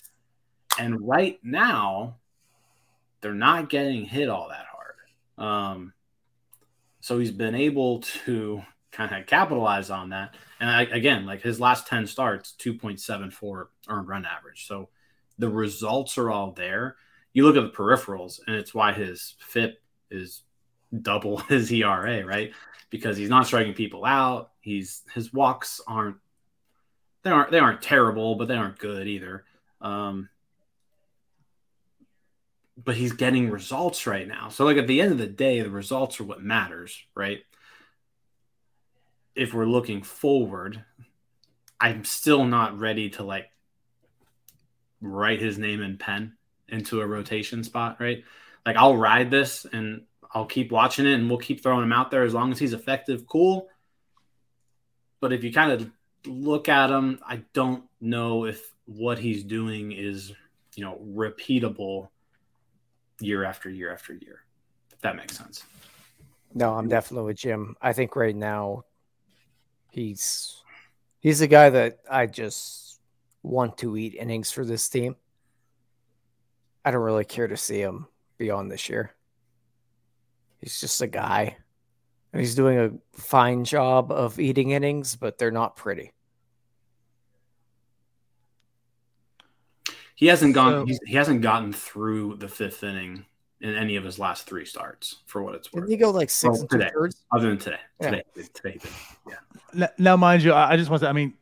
And 0.79 1.07
right 1.07 1.39
now, 1.43 2.17
they're 3.21 3.33
not 3.33 3.69
getting 3.69 4.05
hit 4.05 4.29
all 4.29 4.49
that 4.49 4.65
hard. 4.65 5.47
Um, 5.47 5.93
so 7.01 7.19
he's 7.19 7.31
been 7.31 7.55
able 7.55 8.01
to 8.25 8.61
kind 8.91 9.13
of 9.13 9.25
capitalize 9.25 9.89
on 9.89 10.09
that. 10.09 10.35
And 10.59 10.69
I, 10.69 10.83
again, 10.83 11.25
like 11.25 11.41
his 11.41 11.59
last 11.59 11.87
10 11.87 12.07
starts, 12.07 12.55
2.74 12.59 13.67
earned 13.89 14.07
run 14.07 14.25
average. 14.25 14.67
So 14.67 14.89
the 15.37 15.49
results 15.49 16.17
are 16.17 16.29
all 16.29 16.51
there. 16.51 16.95
You 17.33 17.45
look 17.45 17.55
at 17.55 17.63
the 17.63 17.77
peripherals, 17.77 18.39
and 18.45 18.55
it's 18.55 18.73
why 18.73 18.91
his 18.91 19.35
FIP 19.39 19.81
is 20.09 20.43
double 21.01 21.37
his 21.49 21.71
ERA, 21.71 22.25
right? 22.25 22.51
Because 22.89 23.17
he's 23.17 23.29
not 23.29 23.47
striking 23.47 23.73
people 23.73 24.05
out. 24.05 24.51
He's 24.59 25.03
his 25.13 25.33
walks 25.33 25.81
aren't 25.87 26.17
they 27.23 27.31
aren't 27.31 27.51
they 27.51 27.59
aren't 27.59 27.81
terrible, 27.81 28.35
but 28.35 28.47
they 28.47 28.55
aren't 28.55 28.77
good 28.77 29.07
either. 29.07 29.45
Um, 29.79 30.29
but 32.77 32.95
he's 32.95 33.13
getting 33.13 33.49
results 33.49 34.07
right 34.07 34.27
now. 34.27 34.49
So 34.49 34.65
like 34.65 34.77
at 34.77 34.87
the 34.87 35.01
end 35.01 35.11
of 35.11 35.17
the 35.17 35.27
day, 35.27 35.61
the 35.61 35.69
results 35.69 36.19
are 36.19 36.23
what 36.23 36.41
matters, 36.41 36.97
right? 37.15 37.39
If 39.35 39.53
we're 39.53 39.65
looking 39.65 40.03
forward, 40.03 40.83
I'm 41.79 42.03
still 42.05 42.45
not 42.45 42.79
ready 42.79 43.09
to 43.11 43.23
like 43.23 43.49
write 45.01 45.41
his 45.41 45.57
name 45.57 45.81
in 45.81 45.97
pen 45.97 46.33
into 46.67 47.01
a 47.01 47.07
rotation 47.07 47.63
spot, 47.63 47.97
right? 47.99 48.23
Like 48.65 48.77
I'll 48.77 48.97
ride 48.97 49.31
this 49.31 49.65
and 49.71 50.03
I'll 50.33 50.45
keep 50.45 50.71
watching 50.71 51.05
it 51.05 51.13
and 51.13 51.29
we'll 51.29 51.39
keep 51.39 51.61
throwing 51.61 51.83
him 51.83 51.93
out 51.93 52.11
there 52.11 52.23
as 52.23 52.33
long 52.33 52.51
as 52.51 52.59
he's 52.59 52.73
effective, 52.73 53.27
cool. 53.27 53.67
But 55.19 55.33
if 55.33 55.43
you 55.43 55.51
kind 55.51 55.71
of 55.71 55.91
look 56.25 56.69
at 56.69 56.89
him, 56.89 57.19
I 57.27 57.43
don't 57.53 57.83
know 57.99 58.45
if 58.45 58.73
what 58.85 59.19
he's 59.19 59.43
doing 59.43 59.91
is, 59.91 60.31
you 60.75 60.85
know, 60.85 60.99
repeatable 61.03 62.09
year 63.21 63.43
after 63.43 63.69
year 63.69 63.91
after 63.91 64.13
year. 64.13 64.41
If 64.91 65.01
that 65.01 65.15
makes 65.15 65.37
sense. 65.37 65.63
No, 66.53 66.73
I'm 66.73 66.87
definitely 66.87 67.27
with 67.27 67.37
Jim. 67.37 67.75
I 67.81 67.93
think 67.93 68.15
right 68.15 68.35
now 68.35 68.83
he's 69.89 70.61
he's 71.19 71.39
the 71.39 71.47
guy 71.47 71.69
that 71.69 71.99
I 72.09 72.25
just 72.25 72.99
want 73.43 73.77
to 73.79 73.97
eat 73.97 74.15
innings 74.15 74.51
for 74.51 74.65
this 74.65 74.87
team. 74.89 75.15
I 76.83 76.91
don't 76.91 77.01
really 77.01 77.25
care 77.25 77.47
to 77.47 77.57
see 77.57 77.79
him 77.79 78.07
beyond 78.37 78.71
this 78.71 78.89
year. 78.89 79.13
He's 80.59 80.79
just 80.79 81.01
a 81.01 81.07
guy. 81.07 81.57
And 82.33 82.39
he's 82.39 82.55
doing 82.55 82.79
a 82.79 83.19
fine 83.19 83.65
job 83.65 84.11
of 84.11 84.39
eating 84.39 84.71
innings, 84.71 85.15
but 85.15 85.37
they're 85.37 85.51
not 85.51 85.75
pretty. 85.75 86.13
He 90.21 90.27
hasn't 90.27 90.53
gone. 90.53 90.71
So- 90.71 90.85
he's, 90.85 90.99
he 91.05 91.15
hasn't 91.15 91.41
gotten 91.41 91.73
through 91.73 92.35
the 92.37 92.47
fifth 92.47 92.83
inning 92.83 93.25
in 93.59 93.75
any 93.75 93.95
of 93.95 94.03
his 94.03 94.17
last 94.19 94.45
three 94.47 94.65
starts. 94.65 95.17
For 95.25 95.41
what 95.43 95.55
it's 95.55 95.73
worth, 95.73 95.83
Didn't 95.85 95.91
he 95.91 95.97
go 95.97 96.11
like 96.11 96.29
six 96.29 96.59
Well, 96.59 96.67
today. 96.67 96.89
thirds? 96.93 97.23
other 97.33 97.49
than 97.49 97.57
today. 97.57 97.77
Yeah. 97.99 98.09
Today, 98.11 98.23
today, 98.53 98.77
today. 98.77 98.89
yeah. 99.27 99.83
N- 99.83 99.89
Now, 99.97 100.15
mind 100.15 100.43
you, 100.43 100.53
I 100.53 100.71
I 100.73 100.77
just 100.77 100.89
want 100.89 101.01
to. 101.01 101.09
I 101.09 101.13
mean, 101.13 101.33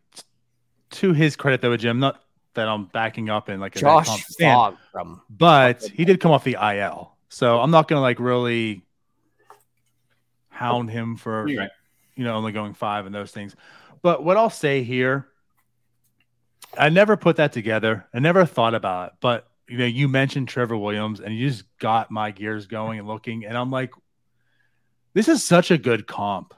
to 0.91 1.13
his 1.13 1.36
credit, 1.36 1.61
though, 1.61 1.75
Jim, 1.77 1.99
not 1.99 2.23
that 2.55 2.67
I'm 2.69 2.86
backing 2.86 3.30
up 3.30 3.49
in 3.49 3.59
like 3.59 3.75
a 3.75 3.80
Josh 3.80 4.07
Thompson 4.07 4.32
stand, 4.34 4.77
from 4.91 5.21
but 5.30 5.84
he 5.84 6.03
did 6.05 6.19
come 6.19 6.32
off 6.32 6.43
the 6.45 6.57
IL, 6.59 7.11
so 7.30 7.59
I'm 7.59 7.71
not 7.71 7.88
gonna 7.89 8.01
like 8.01 8.19
really 8.19 8.82
hound 10.49 10.89
him 10.89 11.15
for 11.15 11.45
right. 11.45 11.69
you 12.15 12.23
know 12.23 12.36
only 12.36 12.51
going 12.51 12.73
five 12.73 13.05
and 13.05 13.13
those 13.13 13.32
things. 13.32 13.55
But 14.01 14.23
what 14.23 14.36
I'll 14.38 14.49
say 14.49 14.84
here, 14.84 15.27
I 16.78 16.89
never 16.89 17.17
put 17.17 17.38
that 17.38 17.51
together. 17.51 18.05
I 18.13 18.20
never 18.20 18.45
thought 18.45 18.76
about 18.76 19.07
it, 19.07 19.13
but 19.20 19.47
you 19.67 19.78
know, 19.78 19.86
you 19.86 20.07
mentioned 20.07 20.47
Trevor 20.47 20.78
Williams, 20.78 21.20
and 21.20 21.34
you 21.36 21.47
just 21.47 21.63
got 21.78 22.09
my 22.09 22.32
gears 22.32 22.65
going 22.65 22.99
and 22.99 23.07
looking, 23.07 23.45
and 23.45 23.57
I'm 23.57 23.70
like, 23.70 23.91
this 25.13 25.28
is 25.28 25.43
such 25.43 25.72
a 25.72 25.78
good 25.78 26.07
comp. 26.07 26.53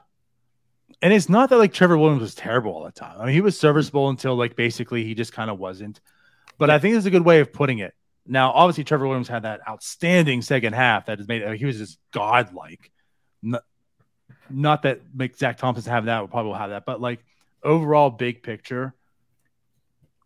And 1.00 1.12
it's 1.12 1.28
not 1.28 1.50
that 1.50 1.58
like 1.58 1.72
Trevor 1.72 1.98
Williams 1.98 2.22
was 2.22 2.34
terrible 2.34 2.72
all 2.72 2.84
the 2.84 2.92
time. 2.92 3.20
I 3.20 3.26
mean, 3.26 3.34
he 3.34 3.40
was 3.40 3.58
serviceable 3.58 4.08
until 4.08 4.36
like 4.36 4.56
basically 4.56 5.04
he 5.04 5.14
just 5.14 5.32
kind 5.32 5.50
of 5.50 5.58
wasn't. 5.58 6.00
But 6.58 6.70
I 6.70 6.78
think 6.78 6.96
it's 6.96 7.06
a 7.06 7.10
good 7.10 7.24
way 7.24 7.40
of 7.40 7.52
putting 7.52 7.78
it. 7.78 7.94
Now, 8.26 8.52
obviously, 8.52 8.84
Trevor 8.84 9.06
Williams 9.06 9.28
had 9.28 9.42
that 9.42 9.60
outstanding 9.68 10.42
second 10.42 10.74
half 10.74 11.06
that 11.06 11.18
has 11.18 11.26
made 11.26 11.58
he 11.58 11.64
was 11.64 11.78
just 11.78 11.98
godlike. 12.12 12.90
Not, 13.42 13.64
not 14.48 14.82
that 14.82 15.00
Zach 15.36 15.58
Thompson 15.58 15.90
have 15.90 16.04
that, 16.04 16.30
probably 16.30 16.50
will 16.50 16.58
have 16.58 16.70
that, 16.70 16.84
but 16.86 17.00
like 17.00 17.24
overall 17.64 18.10
big 18.10 18.42
picture, 18.42 18.94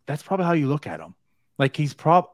that's 0.07 0.23
probably 0.23 0.45
how 0.45 0.53
you 0.53 0.67
look 0.67 0.87
at 0.87 0.99
him. 0.99 1.13
Like 1.59 1.75
he's 1.75 1.93
prob 1.93 2.27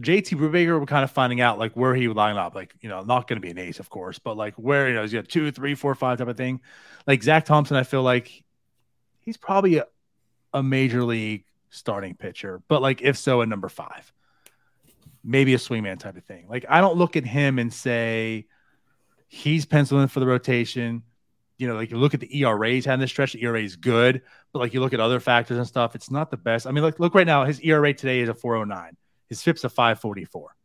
JT 0.00 0.38
Brubaker, 0.38 0.78
we're 0.78 0.86
kind 0.86 1.04
of 1.04 1.10
finding 1.10 1.40
out 1.40 1.58
like 1.58 1.72
where 1.72 1.94
he 1.94 2.06
would 2.06 2.16
line 2.16 2.36
up. 2.36 2.54
Like, 2.54 2.74
you 2.80 2.88
know, 2.88 3.02
not 3.02 3.26
going 3.26 3.38
to 3.38 3.40
be 3.40 3.50
an 3.50 3.58
ace, 3.58 3.80
of 3.80 3.88
course, 3.88 4.18
but 4.18 4.36
like 4.36 4.54
where, 4.54 4.88
you 4.88 4.94
know, 4.94 5.02
he's 5.02 5.12
got 5.12 5.28
two, 5.28 5.50
three, 5.50 5.74
four, 5.74 5.94
five 5.94 6.18
type 6.18 6.28
of 6.28 6.36
thing. 6.36 6.60
Like 7.06 7.22
Zach 7.22 7.46
Thompson, 7.46 7.76
I 7.76 7.82
feel 7.82 8.02
like 8.02 8.44
he's 9.20 9.38
probably 9.38 9.78
a, 9.78 9.86
a 10.52 10.62
major 10.62 11.02
league 11.02 11.44
starting 11.70 12.14
pitcher, 12.14 12.62
but 12.68 12.82
like 12.82 13.00
if 13.00 13.16
so, 13.16 13.40
a 13.40 13.46
number 13.46 13.70
five, 13.70 14.12
maybe 15.24 15.54
a 15.54 15.58
swingman 15.58 15.98
type 15.98 16.16
of 16.16 16.24
thing. 16.24 16.46
Like 16.48 16.66
I 16.68 16.82
don't 16.82 16.96
look 16.96 17.16
at 17.16 17.24
him 17.24 17.58
and 17.58 17.72
say 17.72 18.46
he's 19.28 19.64
penciling 19.64 20.08
for 20.08 20.20
the 20.20 20.26
rotation. 20.26 21.02
You 21.58 21.68
know, 21.68 21.74
like 21.74 21.90
you 21.90 21.96
look 21.96 22.14
at 22.14 22.20
the 22.20 22.42
ERAs 22.42 22.84
had 22.84 22.94
in 22.94 23.00
this 23.00 23.10
stretch, 23.10 23.32
the 23.32 23.42
ERA 23.42 23.62
is 23.62 23.76
good, 23.76 24.22
but 24.52 24.58
like 24.58 24.74
you 24.74 24.80
look 24.80 24.92
at 24.92 25.00
other 25.00 25.20
factors 25.20 25.56
and 25.56 25.66
stuff, 25.66 25.94
it's 25.94 26.10
not 26.10 26.30
the 26.30 26.36
best. 26.36 26.66
I 26.66 26.70
mean, 26.70 26.84
like 26.84 27.00
look 27.00 27.14
right 27.14 27.26
now, 27.26 27.44
his 27.44 27.60
ERA 27.60 27.94
today 27.94 28.20
is 28.20 28.28
a 28.28 28.34
409. 28.34 28.96
His 29.28 29.42
FIP's 29.42 29.64
a 29.64 29.68
544. 29.68 30.56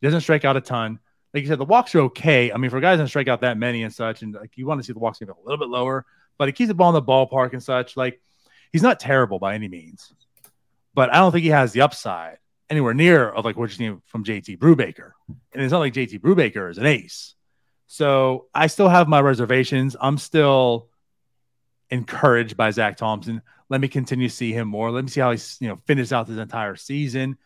He 0.00 0.06
doesn't 0.06 0.20
strike 0.20 0.44
out 0.44 0.56
a 0.56 0.60
ton. 0.60 0.98
Like 1.32 1.42
you 1.42 1.48
said, 1.48 1.58
the 1.58 1.64
walks 1.64 1.94
are 1.94 2.00
okay. 2.00 2.52
I 2.52 2.56
mean, 2.56 2.70
for 2.70 2.80
guys 2.80 2.98
that 2.98 3.08
strike 3.08 3.28
out 3.28 3.40
that 3.40 3.58
many 3.58 3.82
and 3.82 3.92
such, 3.92 4.22
and 4.22 4.34
like 4.34 4.56
you 4.56 4.66
want 4.66 4.80
to 4.80 4.86
see 4.86 4.92
the 4.92 4.98
walks 4.98 5.20
maybe 5.20 5.32
a 5.32 5.44
little 5.44 5.58
bit 5.58 5.68
lower, 5.68 6.04
but 6.38 6.48
he 6.48 6.52
keeps 6.52 6.68
the 6.68 6.74
ball 6.74 6.90
in 6.90 6.94
the 6.94 7.02
ballpark 7.02 7.52
and 7.52 7.62
such. 7.62 7.96
Like 7.96 8.20
he's 8.72 8.82
not 8.82 9.00
terrible 9.00 9.38
by 9.38 9.54
any 9.54 9.68
means, 9.68 10.12
but 10.94 11.12
I 11.12 11.18
don't 11.18 11.32
think 11.32 11.44
he 11.44 11.50
has 11.50 11.72
the 11.72 11.82
upside 11.82 12.38
anywhere 12.68 12.94
near 12.94 13.28
of 13.28 13.44
like 13.44 13.56
what 13.56 13.78
you 13.78 13.90
need 13.90 14.00
from 14.06 14.24
JT 14.24 14.58
Brubaker. 14.58 15.12
And 15.52 15.62
it's 15.62 15.72
not 15.72 15.78
like 15.78 15.94
JT 15.94 16.20
Brubaker 16.20 16.70
is 16.70 16.78
an 16.78 16.86
ace. 16.86 17.35
So 17.86 18.46
I 18.54 18.66
still 18.66 18.88
have 18.88 19.08
my 19.08 19.20
reservations. 19.20 19.96
I'm 20.00 20.18
still 20.18 20.88
encouraged 21.90 22.56
by 22.56 22.70
Zach 22.70 22.96
Thompson. 22.96 23.42
Let 23.68 23.80
me 23.80 23.88
continue 23.88 24.28
to 24.28 24.34
see 24.34 24.52
him 24.52 24.68
more. 24.68 24.90
Let 24.90 25.04
me 25.04 25.10
see 25.10 25.20
how 25.20 25.30
he's, 25.30 25.56
you 25.60 25.68
know, 25.68 25.78
finishes 25.86 26.12
out 26.12 26.26
this 26.26 26.38
entire 26.38 26.76
season. 26.76 27.38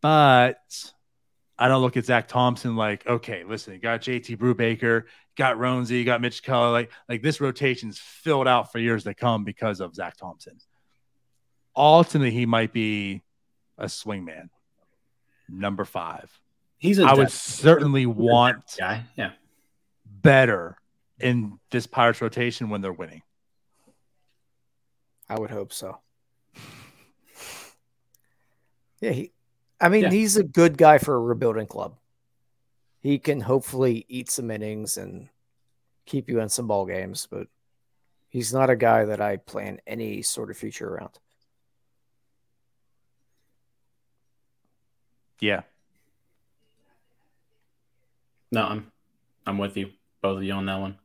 But 0.00 0.58
I 1.58 1.68
don't 1.68 1.82
look 1.82 1.96
at 1.96 2.04
Zach 2.04 2.28
Thompson 2.28 2.76
like, 2.76 3.06
okay, 3.06 3.44
listen, 3.44 3.74
you 3.74 3.80
got 3.80 4.00
JT 4.00 4.36
Brubaker, 4.36 5.04
got 5.36 5.56
Roansy, 5.56 6.04
got 6.04 6.20
Mitch 6.20 6.42
Keller. 6.42 6.70
Like, 6.70 6.90
like 7.08 7.22
this 7.22 7.40
rotation's 7.40 7.98
filled 7.98 8.48
out 8.48 8.70
for 8.70 8.78
years 8.78 9.04
to 9.04 9.14
come 9.14 9.44
because 9.44 9.80
of 9.80 9.94
Zach 9.94 10.16
Thompson. 10.16 10.58
Ultimately, 11.74 12.32
he 12.32 12.46
might 12.46 12.72
be 12.72 13.22
a 13.76 13.86
swingman. 13.86 14.48
Number 15.48 15.84
five. 15.84 16.30
He's 16.78 16.98
a 16.98 17.04
I 17.04 17.14
would 17.14 17.30
certainly 17.30 18.06
want 18.06 18.76
guy. 18.78 19.04
Yeah. 19.16 19.32
better 20.06 20.76
in 21.18 21.58
this 21.70 21.86
Pirates 21.86 22.20
rotation 22.22 22.68
when 22.70 22.80
they're 22.80 22.92
winning. 22.92 23.22
I 25.28 25.38
would 25.38 25.50
hope 25.50 25.72
so. 25.72 25.98
Yeah, 29.00 29.10
he, 29.12 29.30
I 29.80 29.88
mean, 29.90 30.02
Yeah. 30.04 30.10
he's 30.10 30.36
a 30.36 30.42
good 30.42 30.76
guy 30.76 30.98
for 30.98 31.14
a 31.14 31.20
rebuilding 31.20 31.68
club. 31.68 31.94
He 33.00 33.20
can 33.20 33.40
hopefully 33.40 34.04
eat 34.08 34.28
some 34.28 34.50
innings 34.50 34.96
and 34.96 35.28
keep 36.04 36.28
you 36.28 36.40
in 36.40 36.48
some 36.48 36.66
ball 36.66 36.84
games, 36.84 37.28
but 37.30 37.46
he's 38.28 38.52
not 38.52 38.70
a 38.70 38.74
guy 38.76 39.04
that 39.04 39.20
I 39.20 39.36
plan 39.36 39.80
any 39.86 40.22
sort 40.22 40.50
of 40.50 40.56
future 40.56 40.88
around. 40.92 41.16
Yeah. 45.40 45.60
No, 48.50 48.64
I'm 48.64 48.92
I'm 49.46 49.58
with 49.58 49.76
you, 49.76 49.90
both 50.22 50.38
of 50.38 50.42
you 50.42 50.52
on 50.52 50.66
that 50.66 50.80
one. 50.80 50.98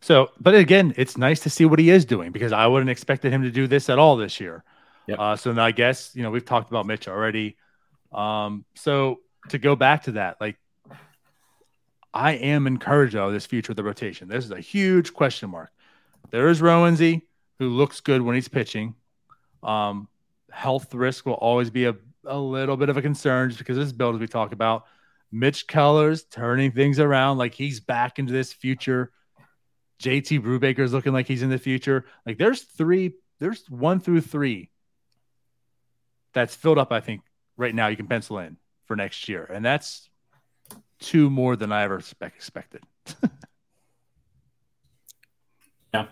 So, 0.00 0.30
but 0.40 0.54
again, 0.54 0.94
it's 0.96 1.16
nice 1.16 1.40
to 1.40 1.50
see 1.50 1.64
what 1.64 1.78
he 1.78 1.90
is 1.90 2.04
doing 2.04 2.32
because 2.32 2.52
I 2.52 2.66
wouldn't 2.66 2.90
expected 2.90 3.32
him 3.32 3.42
to 3.42 3.50
do 3.50 3.66
this 3.66 3.88
at 3.88 3.98
all 3.98 4.16
this 4.16 4.40
year. 4.40 4.64
Yep. 5.06 5.18
Uh, 5.18 5.36
so 5.36 5.52
now 5.52 5.64
I 5.64 5.70
guess 5.70 6.10
you 6.14 6.22
know 6.22 6.30
we've 6.30 6.44
talked 6.44 6.70
about 6.70 6.86
Mitch 6.86 7.08
already. 7.08 7.56
Um, 8.12 8.64
so 8.74 9.20
to 9.48 9.58
go 9.58 9.76
back 9.76 10.04
to 10.04 10.12
that, 10.12 10.40
like 10.40 10.56
I 12.12 12.32
am 12.32 12.66
encouraged 12.66 13.16
of 13.16 13.32
this 13.32 13.46
future 13.46 13.72
of 13.72 13.76
the 13.76 13.84
rotation. 13.84 14.28
This 14.28 14.44
is 14.44 14.50
a 14.50 14.60
huge 14.60 15.14
question 15.14 15.50
mark. 15.50 15.70
There 16.30 16.48
is 16.48 16.60
Roansy, 16.60 17.22
who 17.58 17.68
looks 17.68 18.00
good 18.00 18.22
when 18.22 18.34
he's 18.34 18.48
pitching. 18.48 18.94
Um, 19.62 20.08
health 20.50 20.92
risk 20.94 21.26
will 21.26 21.34
always 21.34 21.70
be 21.70 21.86
a, 21.86 21.94
a 22.24 22.38
little 22.38 22.76
bit 22.76 22.88
of 22.88 22.96
a 22.96 23.02
concern 23.02 23.50
just 23.50 23.58
because 23.58 23.78
of 23.78 23.84
this 23.84 23.92
build 23.92 24.14
as 24.14 24.20
we 24.20 24.26
talk 24.26 24.52
about. 24.52 24.86
Mitch 25.32 25.66
Keller's 25.66 26.24
turning 26.24 26.70
things 26.72 27.00
around, 27.00 27.38
like 27.38 27.54
he's 27.54 27.80
back 27.80 28.18
into 28.18 28.32
this 28.32 28.52
future. 28.52 29.10
JT 30.02 30.40
Brubaker's 30.42 30.92
looking 30.92 31.12
like 31.12 31.26
he's 31.26 31.42
in 31.42 31.48
the 31.50 31.58
future. 31.58 32.04
Like 32.26 32.36
there's 32.38 32.62
three, 32.62 33.14
there's 33.38 33.64
one 33.70 33.98
through 34.00 34.20
three 34.20 34.70
that's 36.34 36.54
filled 36.54 36.78
up, 36.78 36.92
I 36.92 37.00
think, 37.00 37.22
right 37.56 37.74
now 37.74 37.86
you 37.88 37.96
can 37.96 38.06
pencil 38.06 38.38
in 38.38 38.56
for 38.86 38.94
next 38.96 39.28
year. 39.28 39.44
And 39.44 39.64
that's 39.64 40.08
two 41.00 41.30
more 41.30 41.56
than 41.56 41.72
I 41.72 41.82
ever 41.84 41.96
expect, 41.98 42.36
expected. 42.36 42.82
Yeah. 45.94 46.06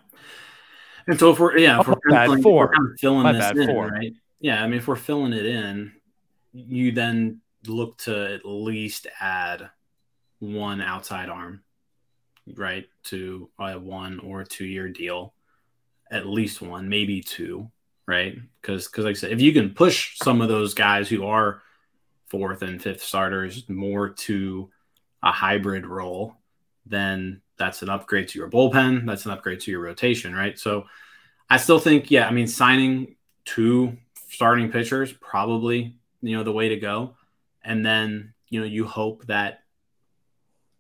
And 1.07 1.19
so 1.19 1.31
if 1.31 1.39
we're 1.39 1.57
yeah, 1.59 1.81
if 1.81 1.89
Oh, 1.89 1.93
we're, 1.93 2.11
bad, 2.11 2.19
penciling- 2.29 2.39
if 2.39 2.43
four. 2.43 2.67
we're 2.67 2.73
kind 2.75 2.93
of 2.93 3.01
filling 3.01 3.23
My 3.23 3.33
this 3.33 3.41
bad, 3.41 3.57
in, 3.57 3.67
four. 3.69 3.89
right? 3.89 4.13
Yeah, 4.41 4.63
I 4.63 4.67
mean 4.67 4.79
if 4.79 4.87
we're 4.89 4.97
filling 4.97 5.33
it 5.33 5.47
in, 5.47 5.93
you 6.53 6.93
then 6.93 7.41
look 7.67 7.99
to 7.99 8.35
at 8.35 8.45
least 8.45 9.07
add 9.21 9.71
one 10.39 10.81
outside 10.81 11.29
arm, 11.29 11.63
right, 12.55 12.87
to 13.05 13.51
a 13.59 13.79
one 13.79 14.19
or 14.21 14.45
two 14.45 14.65
year 14.65 14.89
deal, 14.89 15.35
at 16.11 16.27
least 16.27 16.63
one, 16.63 16.89
maybe 16.89 17.21
two, 17.21 17.71
right? 18.07 18.37
Because 18.61 18.87
because 18.87 19.05
like 19.05 19.17
I 19.17 19.19
said, 19.19 19.33
if 19.33 19.41
you 19.41 19.53
can 19.53 19.71
push 19.71 20.17
some 20.23 20.41
of 20.41 20.49
those 20.49 20.75
guys 20.75 21.09
who 21.09 21.27
are 21.27 21.63
fourth 22.29 22.63
and 22.63 22.83
fifth 22.83 23.03
starters 23.03 23.69
more 23.69 24.11
to 24.11 24.71
a 25.23 25.33
hybrid 25.33 25.87
role, 25.87 26.37
then 26.87 27.43
that's 27.59 27.83
an 27.83 27.91
upgrade 27.91 28.29
to 28.29 28.39
your 28.39 28.49
bullpen. 28.49 29.07
That's 29.07 29.27
an 29.27 29.33
upgrade 29.33 29.61
to 29.61 29.71
your 29.71 29.81
rotation, 29.81 30.35
right? 30.35 30.59
So 30.59 30.87
I 31.51 31.59
still 31.59 31.79
think, 31.79 32.11
yeah, 32.11 32.27
I 32.27 32.31
mean, 32.31 32.47
signing 32.47 33.17
two 33.45 33.99
starting 34.31 34.71
pitchers 34.71 35.13
probably, 35.13 35.97
you 36.23 36.37
know, 36.37 36.45
the 36.45 36.53
way 36.53 36.71
to 36.71 36.77
go. 36.77 37.17
And 37.65 37.85
then, 37.85 38.35
you 38.49 38.61
know, 38.61 38.67
you 38.67 38.87
hope 38.87 39.27
that 39.27 39.63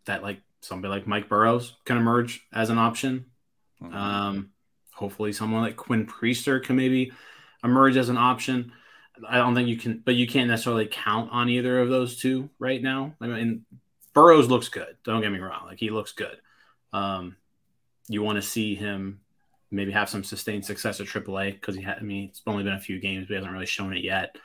that 0.06 0.22
like 0.22 0.40
somebody 0.60 0.90
like 0.92 1.06
Mike 1.06 1.28
Burrows 1.28 1.76
can 1.84 1.96
emerge 1.96 2.46
as 2.52 2.70
an 2.70 2.78
option. 2.78 3.26
Um, 3.82 4.50
hopefully 4.92 5.32
someone 5.32 5.62
like 5.62 5.76
Quinn 5.76 6.06
Priester 6.06 6.62
can 6.62 6.76
maybe 6.76 7.12
emerge 7.64 7.96
as 7.96 8.08
an 8.08 8.18
option. 8.18 8.72
I 9.26 9.36
don't 9.38 9.54
think 9.54 9.68
you 9.68 9.76
can, 9.76 10.02
but 10.04 10.14
you 10.14 10.26
can't 10.26 10.48
necessarily 10.48 10.88
count 10.90 11.30
on 11.32 11.48
either 11.48 11.80
of 11.80 11.88
those 11.88 12.16
two 12.16 12.48
right 12.58 12.82
now. 12.82 13.14
I 13.20 13.26
mean, 13.26 13.64
Burrows 14.14 14.48
looks 14.48 14.68
good. 14.68 14.96
Don't 15.04 15.22
get 15.22 15.32
me 15.32 15.38
wrong; 15.38 15.66
like 15.66 15.78
he 15.78 15.90
looks 15.90 16.12
good. 16.12 16.36
Um, 16.92 17.36
you 18.08 18.22
want 18.22 18.36
to 18.36 18.42
see 18.42 18.74
him 18.74 19.20
maybe 19.70 19.92
have 19.92 20.08
some 20.08 20.24
sustained 20.24 20.64
success 20.64 21.00
at 21.00 21.06
AAA 21.06 21.52
because 21.52 21.76
he 21.76 21.82
had. 21.82 21.98
I 21.98 22.02
mean, 22.02 22.28
it's 22.28 22.42
only 22.46 22.64
been 22.64 22.72
a 22.72 22.80
few 22.80 22.98
games, 22.98 23.26
but 23.26 23.28
he 23.28 23.34
hasn't 23.36 23.52
really 23.52 23.66
shown 23.66 23.94
it 23.96 24.04
yet. 24.04 24.36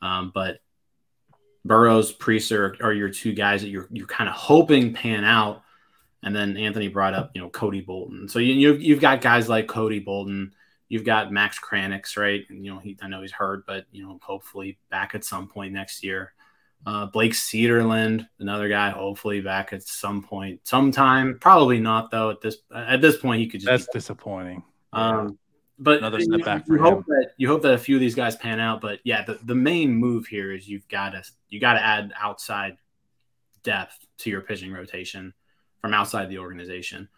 Um, 0.00 0.32
but 0.34 0.60
Burrows, 1.64 2.12
Priester 2.12 2.80
are 2.82 2.92
your 2.92 3.08
two 3.08 3.32
guys 3.32 3.62
that 3.62 3.68
you're 3.68 3.88
you're 3.90 4.06
kind 4.06 4.28
of 4.28 4.34
hoping 4.36 4.92
pan 4.92 5.24
out. 5.24 5.62
And 6.24 6.34
then 6.34 6.56
Anthony 6.56 6.86
brought 6.88 7.14
up, 7.14 7.32
you 7.34 7.40
know, 7.40 7.48
Cody 7.48 7.80
Bolton. 7.80 8.28
So 8.28 8.38
you, 8.38 8.54
you've 8.54 8.82
you've 8.82 9.00
got 9.00 9.20
guys 9.20 9.48
like 9.48 9.66
Cody 9.66 9.98
Bolton. 9.98 10.54
You've 10.88 11.04
got 11.04 11.32
Max 11.32 11.58
Kranick, 11.58 12.16
right? 12.16 12.42
And, 12.48 12.64
you 12.64 12.72
know, 12.72 12.78
he 12.78 12.96
I 13.02 13.08
know 13.08 13.22
he's 13.22 13.32
hurt, 13.32 13.66
but 13.66 13.86
you 13.90 14.04
know, 14.04 14.18
hopefully 14.22 14.78
back 14.90 15.14
at 15.14 15.24
some 15.24 15.48
point 15.48 15.72
next 15.72 16.04
year. 16.04 16.32
Uh, 16.84 17.06
Blake 17.06 17.32
Cederlind, 17.32 18.28
another 18.40 18.68
guy, 18.68 18.90
hopefully 18.90 19.40
back 19.40 19.72
at 19.72 19.84
some 19.84 20.22
point, 20.22 20.60
sometime. 20.64 21.38
Probably 21.40 21.78
not 21.78 22.10
though. 22.10 22.30
At 22.30 22.40
this 22.40 22.56
at 22.74 23.00
this 23.00 23.16
point, 23.16 23.40
he 23.40 23.48
could 23.48 23.60
just 23.60 23.70
That's 23.70 23.86
disappointing. 23.86 24.64
um, 24.92 25.38
but 25.82 25.98
Another 25.98 26.18
you, 26.18 26.24
step 26.24 26.44
back 26.44 26.66
you 26.66 26.76
for 26.76 26.82
hope 26.82 27.04
that 27.06 27.32
you 27.36 27.48
hope 27.48 27.62
that 27.62 27.74
a 27.74 27.78
few 27.78 27.96
of 27.96 28.00
these 28.00 28.14
guys 28.14 28.36
pan 28.36 28.60
out. 28.60 28.80
But 28.80 29.00
yeah, 29.04 29.24
the, 29.24 29.38
the 29.44 29.54
main 29.54 29.92
move 29.94 30.26
here 30.26 30.52
is 30.52 30.68
you've 30.68 30.86
got 30.88 31.10
to 31.10 31.22
you 31.48 31.60
got 31.60 31.74
to 31.74 31.84
add 31.84 32.12
outside 32.18 32.76
depth 33.62 34.06
to 34.18 34.30
your 34.30 34.42
pitching 34.42 34.72
rotation 34.72 35.34
from 35.80 35.94
outside 35.94 36.28
the 36.28 36.38
organization. 36.38 37.08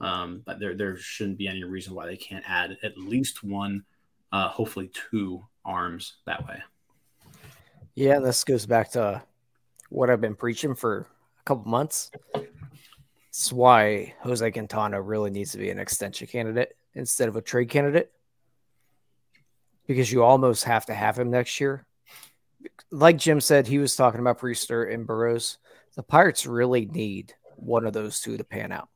Um, 0.00 0.42
but 0.44 0.58
there 0.58 0.74
there 0.74 0.96
shouldn't 0.96 1.38
be 1.38 1.48
any 1.48 1.64
reason 1.64 1.94
why 1.94 2.06
they 2.06 2.16
can't 2.16 2.44
add 2.48 2.76
at 2.82 2.98
least 2.98 3.44
one, 3.44 3.84
uh, 4.32 4.48
hopefully 4.48 4.90
two 5.10 5.44
arms 5.64 6.16
that 6.26 6.46
way. 6.46 6.62
Yeah, 7.94 8.20
this 8.20 8.44
goes 8.44 8.66
back 8.66 8.90
to 8.92 9.22
what 9.90 10.10
I've 10.10 10.20
been 10.20 10.36
preaching 10.36 10.74
for 10.74 11.06
a 11.40 11.42
couple 11.44 11.70
months. 11.70 12.10
It's 13.28 13.52
why 13.52 14.14
Jose 14.22 14.50
Quintana 14.50 15.00
really 15.00 15.30
needs 15.30 15.52
to 15.52 15.58
be 15.58 15.70
an 15.70 15.78
extension 15.78 16.26
candidate 16.26 16.77
instead 16.98 17.28
of 17.28 17.36
a 17.36 17.42
trade 17.42 17.70
candidate. 17.70 18.12
Because 19.86 20.12
you 20.12 20.22
almost 20.22 20.64
have 20.64 20.86
to 20.86 20.94
have 20.94 21.18
him 21.18 21.30
next 21.30 21.60
year. 21.60 21.86
Like 22.90 23.16
Jim 23.16 23.40
said, 23.40 23.66
he 23.66 23.78
was 23.78 23.96
talking 23.96 24.20
about 24.20 24.38
Priester 24.38 24.92
and 24.92 25.06
Burrows. 25.06 25.58
The 25.96 26.02
Pirates 26.02 26.44
really 26.44 26.86
need 26.86 27.34
one 27.56 27.86
of 27.86 27.92
those 27.92 28.20
two 28.20 28.36
to 28.36 28.44
pan 28.44 28.72
out. 28.72 28.88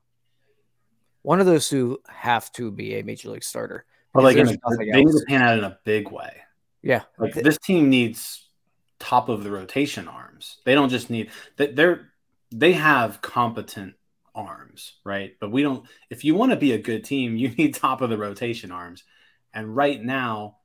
One 1.22 1.40
of 1.40 1.46
those 1.46 1.68
two 1.68 2.00
have 2.08 2.52
to 2.52 2.70
be 2.70 2.96
a 2.96 3.04
major 3.04 3.30
league 3.30 3.44
starter. 3.44 3.86
But 4.12 4.24
like 4.24 4.36
a, 4.36 4.44
they 4.44 5.04
need 5.04 5.12
to 5.12 5.24
pan 5.28 5.42
out 5.42 5.58
in 5.58 5.64
a 5.64 5.78
big 5.84 6.10
way. 6.10 6.36
Yeah. 6.82 7.02
Like 7.18 7.32
this 7.32 7.58
team 7.58 7.88
needs 7.88 8.48
top 8.98 9.28
of 9.28 9.44
the 9.44 9.50
rotation 9.50 10.08
arms. 10.08 10.58
They 10.64 10.74
don't 10.74 10.90
just 10.90 11.08
need 11.08 11.30
that 11.56 11.76
they're 11.76 12.12
they 12.50 12.72
have 12.72 13.22
competent 13.22 13.94
arms, 14.34 14.94
right? 15.04 15.34
But 15.40 15.50
we 15.50 15.62
don't 15.62 15.86
if 16.10 16.24
you 16.24 16.34
want 16.34 16.50
to 16.52 16.56
be 16.56 16.72
a 16.72 16.78
good 16.78 17.04
team, 17.04 17.36
you 17.36 17.50
need 17.50 17.74
top 17.74 18.00
of 18.00 18.10
the 18.10 18.18
rotation 18.18 18.70
arms. 18.72 19.04
And 19.54 19.76
right 19.76 20.02
now, 20.02 20.56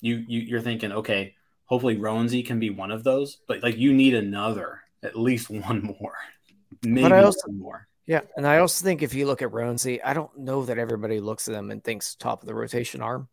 you, 0.00 0.24
you 0.28 0.40
you're 0.40 0.60
thinking, 0.60 0.92
okay, 0.92 1.34
hopefully 1.64 1.96
Roansy 1.96 2.46
can 2.46 2.60
be 2.60 2.70
one 2.70 2.90
of 2.90 3.02
those, 3.04 3.38
but 3.48 3.62
like 3.62 3.76
you 3.76 3.92
need 3.92 4.14
another, 4.14 4.80
at 5.02 5.18
least 5.18 5.50
one 5.50 5.82
more. 5.82 6.14
Maybe 6.82 7.12
also- 7.12 7.48
one 7.48 7.58
more. 7.58 7.88
Yeah, 8.08 8.20
and 8.36 8.46
I 8.46 8.58
also 8.58 8.84
think 8.84 9.02
if 9.02 9.14
you 9.14 9.26
look 9.26 9.42
at 9.42 9.50
Roansy, 9.50 9.98
I 10.04 10.14
don't 10.14 10.38
know 10.38 10.64
that 10.66 10.78
everybody 10.78 11.18
looks 11.18 11.48
at 11.48 11.54
them 11.54 11.72
and 11.72 11.82
thinks 11.82 12.14
top 12.14 12.40
of 12.40 12.46
the 12.46 12.54
rotation 12.54 13.02
arm. 13.02 13.26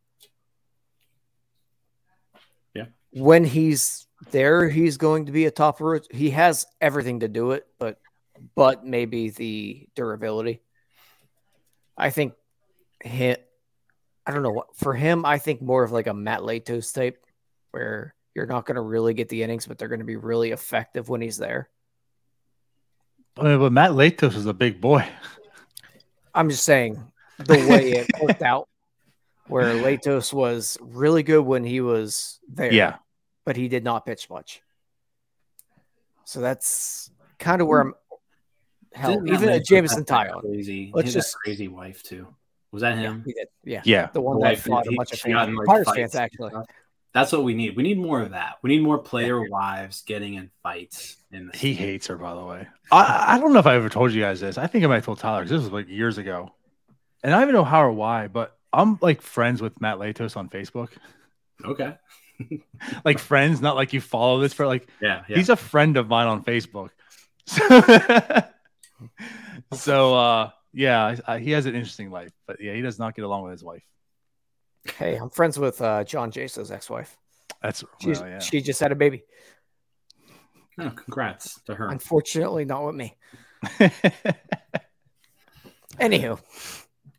Yeah. 2.73 2.85
When 3.11 3.43
he's 3.43 4.07
there, 4.31 4.67
he's 4.69 4.97
going 4.97 5.27
to 5.27 5.31
be 5.31 5.45
a 5.45 5.51
top 5.51 5.75
of 5.75 5.81
rot- 5.81 6.07
he 6.11 6.31
has 6.31 6.65
everything 6.81 7.19
to 7.19 7.27
do 7.27 7.51
it, 7.51 7.67
but 7.77 7.99
but 8.55 8.85
maybe 8.85 9.29
the 9.29 9.87
durability. 9.95 10.61
I 11.97 12.09
think 12.09 12.33
him 13.03 13.37
I 14.25 14.31
don't 14.31 14.43
know 14.43 14.51
what 14.51 14.75
for 14.75 14.93
him, 14.93 15.25
I 15.25 15.37
think 15.37 15.61
more 15.61 15.83
of 15.83 15.91
like 15.91 16.07
a 16.07 16.13
Matt 16.13 16.41
Latos 16.41 16.93
type 16.93 17.25
where 17.71 18.15
You're 18.35 18.45
not 18.45 18.65
going 18.65 18.75
to 18.75 18.81
really 18.81 19.13
get 19.13 19.29
the 19.29 19.43
innings, 19.43 19.67
but 19.67 19.77
they're 19.77 19.87
going 19.87 19.99
to 19.99 20.05
be 20.05 20.15
really 20.15 20.51
effective 20.51 21.09
when 21.09 21.21
he's 21.21 21.37
there. 21.37 21.69
I 23.37 23.43
mean, 23.43 23.59
but 23.59 23.71
Matt 23.71 23.91
Latos 23.91 24.35
is 24.35 24.45
a 24.45 24.53
big 24.53 24.79
boy. 24.79 25.07
I'm 26.33 26.49
just 26.49 26.63
saying 26.63 27.03
the 27.37 27.53
way 27.53 27.91
it 27.91 28.07
worked 28.21 28.41
out, 28.41 28.69
where 29.47 29.73
Latos 29.75 30.31
was 30.31 30.77
really 30.81 31.23
good 31.23 31.41
when 31.41 31.63
he 31.63 31.81
was 31.81 32.39
there. 32.47 32.71
Yeah. 32.71 32.95
But 33.45 33.55
he 33.55 33.67
did 33.67 33.83
not 33.83 34.05
pitch 34.05 34.29
much. 34.29 34.61
So 36.25 36.39
that's 36.39 37.11
kind 37.39 37.61
of 37.61 37.67
where 37.67 37.81
I'm. 37.81 37.93
Hell, 38.93 39.11
Didn't 39.13 39.27
even 39.29 39.45
make 39.49 39.61
a 39.61 39.63
Jameson 39.63 39.99
that 39.99 40.07
guy 40.07 40.27
Taillon. 40.29 40.41
Crazy. 40.41 40.91
Let's 40.93 41.09
He 41.09 41.13
just- 41.13 41.35
crazy 41.37 41.67
wife 41.67 42.03
too. 42.03 42.27
Was 42.71 42.81
that 42.81 42.97
him? 42.97 43.23
he 43.25 43.33
did. 43.33 43.47
Yeah. 43.63 43.81
Yeah. 43.85 44.09
The 44.13 44.21
one 44.21 44.37
The 44.39 44.43
that 44.45 44.49
wife, 44.51 44.63
fought 44.63 44.87
a 44.87 44.91
bunch 44.95 45.11
of 45.11 45.19
she 45.19 45.31
fans. 45.31 45.55
like, 45.55 45.65
Pirates 45.67 45.89
fights 45.89 45.97
fans, 45.97 46.15
actually. 46.15 46.51
That's 47.13 47.31
what 47.31 47.43
we 47.43 47.53
need. 47.53 47.75
We 47.75 47.83
need 47.83 47.99
more 47.99 48.21
of 48.21 48.31
that. 48.31 48.55
We 48.63 48.71
need 48.71 48.81
more 48.81 48.97
player 48.97 49.47
wives 49.47 50.01
getting 50.01 50.33
in 50.33 50.49
fights. 50.63 51.17
In 51.31 51.47
the 51.51 51.55
He 51.57 51.75
hates 51.75 52.07
her, 52.07 52.17
by 52.17 52.33
the 52.33 52.43
way. 52.43 52.67
I, 52.91 53.35
I 53.35 53.39
don't 53.39 53.53
know 53.53 53.59
if 53.59 53.67
I 53.67 53.75
ever 53.75 53.89
told 53.89 54.11
you 54.11 54.21
guys 54.21 54.39
this. 54.39 54.57
I 54.57 54.65
think 54.65 54.83
I 54.83 54.87
might 54.87 54.95
have 54.95 55.05
told 55.05 55.19
Tyler 55.19 55.41
'cause 55.41 55.51
this 55.51 55.61
was 55.61 55.71
like 55.71 55.87
years 55.89 56.17
ago. 56.17 56.51
And 57.23 57.31
I 57.31 57.37
don't 57.37 57.43
even 57.49 57.53
know 57.55 57.63
how 57.63 57.83
or 57.83 57.91
why, 57.91 58.27
but 58.27 58.57
I'm 58.73 58.97
like 59.01 59.21
friends 59.21 59.61
with 59.61 59.79
Matt 59.79 59.99
Latos 59.99 60.35
on 60.35 60.49
Facebook. 60.49 60.89
Okay. 61.63 61.95
Like 63.05 63.19
friends, 63.19 63.61
not 63.61 63.75
like 63.75 63.93
you 63.93 64.01
follow 64.01 64.39
this 64.41 64.53
for 64.53 64.65
like 64.65 64.87
Yeah. 64.99 65.23
Yeah. 65.29 65.37
he's 65.37 65.49
a 65.49 65.55
friend 65.55 65.95
of 65.97 66.07
mine 66.09 66.27
on 66.27 66.43
Facebook. 66.43 66.89
so 67.45 67.61
uh 70.15 70.49
yeah, 70.73 71.05
I, 71.27 71.33
I- 71.35 71.39
he 71.39 71.51
has 71.51 71.65
an 71.65 71.75
interesting 71.75 72.09
life, 72.11 72.31
but 72.47 72.59
yeah, 72.59 72.73
he 72.73 72.81
does 72.81 72.97
not 72.99 73.15
get 73.15 73.23
along 73.25 73.43
with 73.43 73.51
his 73.51 73.63
wife. 73.63 73.83
Hey, 74.97 75.15
I'm 75.15 75.29
friends 75.29 75.57
with 75.57 75.81
uh, 75.81 76.03
John 76.03 76.31
Jaso's 76.31 76.69
ex-wife. 76.71 77.17
That's 77.61 77.83
She's, 78.01 78.19
well, 78.19 78.29
yeah. 78.29 78.39
She 78.39 78.59
just 78.61 78.79
had 78.81 78.91
a 78.91 78.95
baby. 78.95 79.23
Oh, 80.77 80.89
congrats 80.89 81.61
to 81.67 81.75
her. 81.75 81.87
Unfortunately, 81.87 82.65
not 82.65 82.85
with 82.85 82.95
me. 82.95 83.15
Anywho, 85.99 86.39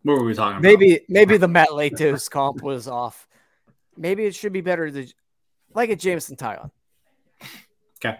What 0.03 0.19
were 0.19 0.25
we 0.25 0.35
talking 0.35 0.59
about? 0.59 0.63
maybe 0.63 1.01
maybe 1.09 1.37
the 1.37 1.49
Matt 1.49 1.69
Latos 1.69 2.29
comp 2.29 2.63
was 2.63 2.89
off. 2.89 3.27
Maybe 3.97 4.27
it 4.27 4.35
should 4.35 4.53
be 4.53 4.61
better 4.61 4.91
to 4.91 5.07
like 5.73 5.91
a 5.91 5.97
Jameson 5.97 6.37
Taillon. 6.37 6.71
Okay. 8.05 8.19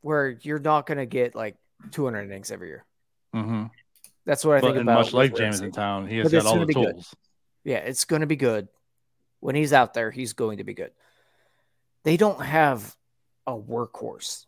Where 0.00 0.30
you're 0.40 0.58
not 0.58 0.86
going 0.86 0.98
to 0.98 1.06
get 1.06 1.34
like 1.34 1.56
200 1.92 2.22
innings 2.22 2.50
every 2.50 2.68
year. 2.68 2.84
hmm 3.32 3.64
That's 4.26 4.44
what 4.44 4.56
I 4.56 4.60
But 4.60 4.66
think 4.68 4.76
and 4.78 4.88
about. 4.88 5.04
much 5.04 5.14
like 5.14 5.30
Ramsey. 5.32 5.44
James 5.44 5.60
in 5.60 5.72
town, 5.72 6.06
he 6.06 6.18
has 6.18 6.30
But 6.30 6.42
got 6.42 6.46
all 6.46 6.58
the 6.58 6.66
be 6.66 6.74
good. 6.74 6.92
tools. 6.94 7.14
Yeah, 7.64 7.78
it's 7.78 8.04
going 8.04 8.20
to 8.20 8.26
be 8.26 8.36
good. 8.36 8.68
When 9.40 9.54
he's 9.54 9.72
out 9.72 9.94
there, 9.94 10.10
he's 10.10 10.32
going 10.32 10.58
to 10.58 10.64
be 10.64 10.74
good. 10.74 10.92
They 12.04 12.16
don't 12.16 12.40
have 12.40 12.96
a 13.46 13.52
workhorse. 13.52 14.46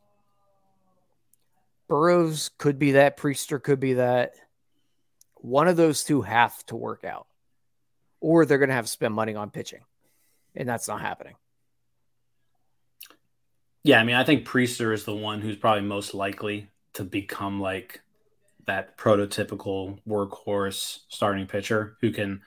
Burrows 1.88 2.50
could 2.58 2.78
be 2.78 2.92
that. 2.92 3.16
Priester 3.16 3.62
could 3.62 3.80
be 3.80 3.94
that. 3.94 4.32
One 5.34 5.68
of 5.68 5.76
those 5.76 6.02
two 6.02 6.22
have 6.22 6.64
to 6.66 6.76
work 6.76 7.04
out, 7.04 7.26
or 8.20 8.44
they're 8.44 8.58
going 8.58 8.70
to 8.70 8.74
have 8.74 8.86
to 8.86 8.90
spend 8.90 9.14
money 9.14 9.34
on 9.34 9.50
pitching, 9.50 9.82
and 10.54 10.68
that's 10.68 10.88
not 10.88 11.00
happening. 11.00 11.36
Yeah, 13.84 14.00
I 14.00 14.04
mean, 14.04 14.16
I 14.16 14.24
think 14.24 14.44
Priester 14.46 14.92
is 14.92 15.04
the 15.04 15.14
one 15.14 15.40
who's 15.40 15.56
probably 15.56 15.82
most 15.82 16.12
likely 16.12 16.68
to 16.96 17.04
become 17.04 17.60
like 17.60 18.00
that 18.66 18.96
prototypical 18.98 19.98
workhorse 20.08 21.00
starting 21.08 21.46
pitcher 21.46 21.96
who 22.00 22.10
can 22.10 22.42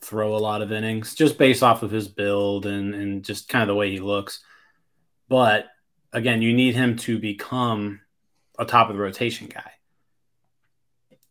throw 0.00 0.34
a 0.34 0.38
lot 0.38 0.62
of 0.62 0.72
innings 0.72 1.14
just 1.14 1.38
based 1.38 1.62
off 1.62 1.82
of 1.82 1.90
his 1.90 2.08
build 2.08 2.66
and, 2.66 2.94
and 2.94 3.24
just 3.24 3.48
kind 3.48 3.62
of 3.62 3.68
the 3.68 3.74
way 3.74 3.90
he 3.90 4.00
looks. 4.00 4.40
But 5.28 5.66
again, 6.12 6.42
you 6.42 6.52
need 6.52 6.74
him 6.74 6.96
to 6.98 7.18
become 7.18 8.00
a 8.58 8.64
top 8.64 8.88
of 8.88 8.96
the 8.96 9.02
rotation 9.02 9.46
guy. 9.46 9.70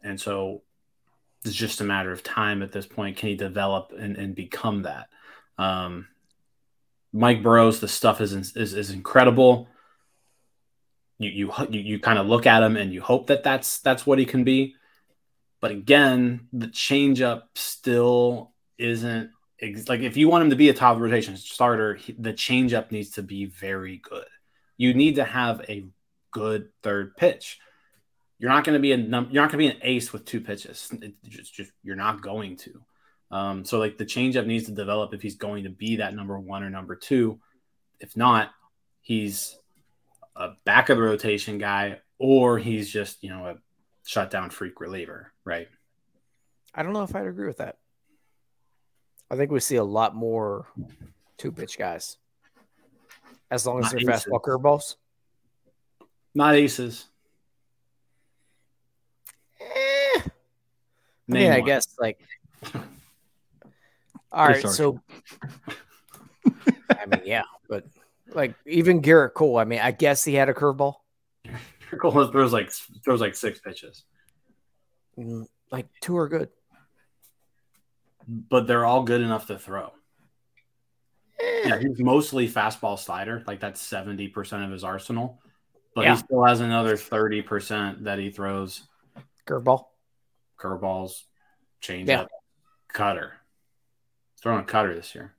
And 0.03 0.19
so 0.19 0.61
it's 1.43 1.55
just 1.55 1.81
a 1.81 1.85
matter 1.85 2.11
of 2.11 2.23
time 2.23 2.61
at 2.61 2.71
this 2.71 2.85
point. 2.85 3.17
Can 3.17 3.29
he 3.29 3.35
develop 3.35 3.91
and, 3.97 4.15
and 4.15 4.35
become 4.35 4.83
that? 4.83 5.07
Um, 5.57 6.07
Mike 7.11 7.41
Burrows, 7.41 7.79
the 7.79 7.87
stuff 7.87 8.21
is 8.21 8.33
is, 8.33 8.73
is 8.73 8.91
incredible. 8.91 9.67
You 11.19 11.29
you 11.29 11.53
you, 11.69 11.79
you 11.81 11.99
kind 11.99 12.17
of 12.17 12.27
look 12.27 12.45
at 12.47 12.63
him 12.63 12.77
and 12.77 12.93
you 12.93 13.01
hope 13.01 13.27
that 13.27 13.43
that's 13.43 13.79
that's 13.79 14.05
what 14.05 14.19
he 14.19 14.25
can 14.25 14.43
be. 14.43 14.75
But 15.61 15.71
again, 15.71 16.47
the 16.53 16.67
changeup 16.67 17.43
still 17.55 18.53
isn't 18.77 19.31
ex- 19.61 19.89
like 19.89 19.99
if 20.01 20.17
you 20.17 20.29
want 20.29 20.45
him 20.45 20.49
to 20.51 20.55
be 20.55 20.69
a 20.69 20.73
top 20.73 20.97
rotation 20.97 21.35
starter, 21.37 21.95
he, 21.95 22.13
the 22.13 22.33
changeup 22.33 22.91
needs 22.91 23.11
to 23.11 23.23
be 23.23 23.45
very 23.45 23.97
good. 23.97 24.25
You 24.77 24.93
need 24.93 25.15
to 25.15 25.25
have 25.25 25.61
a 25.67 25.85
good 26.31 26.69
third 26.81 27.15
pitch. 27.17 27.59
You're 28.37 28.51
not 28.51 28.63
going 28.63 28.75
to 28.75 28.79
be 28.79 28.93
a 28.93 28.97
num- 28.97 29.27
you're 29.31 29.43
not 29.43 29.51
going 29.51 29.63
to 29.65 29.73
be 29.73 29.75
an 29.75 29.81
ace 29.83 30.13
with 30.13 30.23
two 30.23 30.39
pitches. 30.39 30.89
It 31.01 31.15
just, 31.27 31.53
just 31.53 31.71
you're 31.83 31.97
not 31.97 32.21
going 32.21 32.55
to. 32.57 32.81
Um, 33.31 33.65
so 33.65 33.77
like 33.77 33.97
the 33.97 34.05
changeup 34.05 34.45
needs 34.45 34.65
to 34.65 34.71
develop 34.71 35.13
if 35.13 35.21
he's 35.21 35.35
going 35.35 35.65
to 35.65 35.69
be 35.69 35.97
that 35.97 36.15
number 36.15 36.39
one 36.39 36.63
or 36.63 36.69
number 36.69 36.95
two. 36.95 37.39
If 37.99 38.15
not, 38.15 38.51
he's 39.01 39.57
a 40.39 40.51
back 40.63 40.89
of 40.89 40.97
the 40.97 41.03
rotation 41.03 41.57
guy, 41.59 41.99
or 42.17 42.57
he's 42.57 42.89
just 42.89 43.23
you 43.23 43.29
know 43.29 43.45
a 43.45 43.55
shutdown 44.05 44.49
freak 44.49 44.79
reliever, 44.79 45.31
right? 45.45 45.67
I 46.73 46.81
don't 46.81 46.93
know 46.93 47.03
if 47.03 47.15
I'd 47.15 47.27
agree 47.27 47.47
with 47.47 47.57
that. 47.57 47.77
I 49.29 49.35
think 49.35 49.51
we 49.51 49.59
see 49.59 49.75
a 49.75 49.83
lot 49.83 50.15
more 50.15 50.65
two 51.37 51.51
pitch 51.51 51.77
guys, 51.77 52.17
as 53.51 53.67
long 53.67 53.79
as 53.79 53.83
Not 53.83 54.01
they're 54.01 54.11
aces. 54.11 54.25
fastball 54.25 54.41
curveballs. 54.41 54.95
Not 56.33 56.55
aces. 56.55 57.05
Eh, 59.59 59.65
I 59.65 60.21
Name 61.27 61.51
I 61.51 61.59
guess 61.59 61.95
like. 61.99 62.19
All 64.31 64.45
right, 64.45 64.67
so 64.67 65.01
I 66.91 67.05
mean, 67.07 67.21
yeah, 67.25 67.43
but 67.67 67.83
like 68.33 68.55
even 68.65 69.01
Gerrit 69.01 69.33
Cole, 69.33 69.57
I 69.57 69.63
mean, 69.65 69.79
I 69.79 69.91
guess 69.91 70.23
he 70.23 70.33
had 70.33 70.49
a 70.49 70.53
curveball. 70.53 70.95
Cole 71.99 72.27
throws 72.27 72.53
like 72.53 72.71
throws 73.03 73.21
like 73.21 73.35
six 73.35 73.59
pitches, 73.59 74.03
Mm, 75.17 75.47
Like 75.71 75.87
two 76.01 76.17
are 76.17 76.27
good. 76.29 76.49
but 78.27 78.67
they're 78.67 78.85
all 78.85 79.03
good 79.03 79.21
enough 79.21 79.47
to 79.47 79.57
throw. 79.57 79.91
Eh, 81.39 81.61
Yeah, 81.69 81.79
he's 81.79 81.99
mostly 81.99 82.47
fastball 82.47 82.97
slider, 82.99 83.43
like 83.47 83.59
that's 83.59 83.81
seventy 83.81 84.27
percent 84.27 84.63
of 84.63 84.71
his 84.71 84.83
arsenal. 84.83 85.41
But 85.95 86.05
Yeah. 86.05 86.15
he 86.15 86.19
still 86.19 86.43
has 86.45 86.59
another 86.59 86.95
thirty 86.95 87.41
percent 87.41 88.03
that 88.03 88.19
he 88.19 88.29
throws 88.29 88.87
curveball. 89.47 89.85
curveballs, 90.59 91.23
changeup, 91.81 92.07
Yeah. 92.07 92.25
cutter. 92.89 93.33
Throwing 94.41 94.61
a 94.61 94.65
cutter 94.65 94.93
this 94.93 95.15
year. 95.15 95.35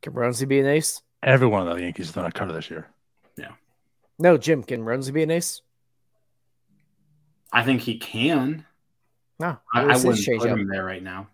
Can 0.00 0.12
Roansy 0.12 0.46
be 0.46 0.60
an 0.60 0.66
ace? 0.66 1.02
Every 1.22 1.46
one 1.46 1.66
of 1.66 1.76
the 1.76 1.82
Yankees 1.82 2.06
has 2.06 2.14
done 2.14 2.26
a 2.26 2.32
cutter 2.32 2.52
this 2.52 2.70
year. 2.70 2.88
Yeah. 3.36 3.52
No, 4.18 4.36
Jim. 4.36 4.62
Can 4.62 4.82
Roansy 4.84 5.12
be 5.12 5.22
an 5.22 5.30
ace? 5.30 5.62
I 7.52 7.62
think 7.64 7.80
he 7.80 7.98
can. 7.98 8.64
No. 9.40 9.58
I, 9.72 9.82
I 9.82 9.96
wouldn't 9.96 10.04
put 10.04 10.18
changeup? 10.18 10.46
him 10.58 10.68
there 10.68 10.84
right 10.84 11.02
now. 11.02 11.28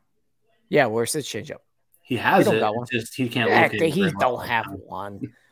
Yeah, 0.69 0.87
where's 0.87 1.13
his 1.13 1.27
changeup? 1.27 1.59
He 2.03 2.17
has 2.17 2.45
He 2.45 2.45
don't 2.45 2.57
it. 2.57 2.61
got 2.61 2.77
one. 2.77 2.87
Just 2.91 3.15
he 3.15 3.29
can't. 3.29 3.49
Yeah, 3.51 3.63
locate 3.63 3.83
it 3.83 3.91
he 3.91 4.11
don't 4.19 4.47
have 4.47 4.67
one. 4.71 5.21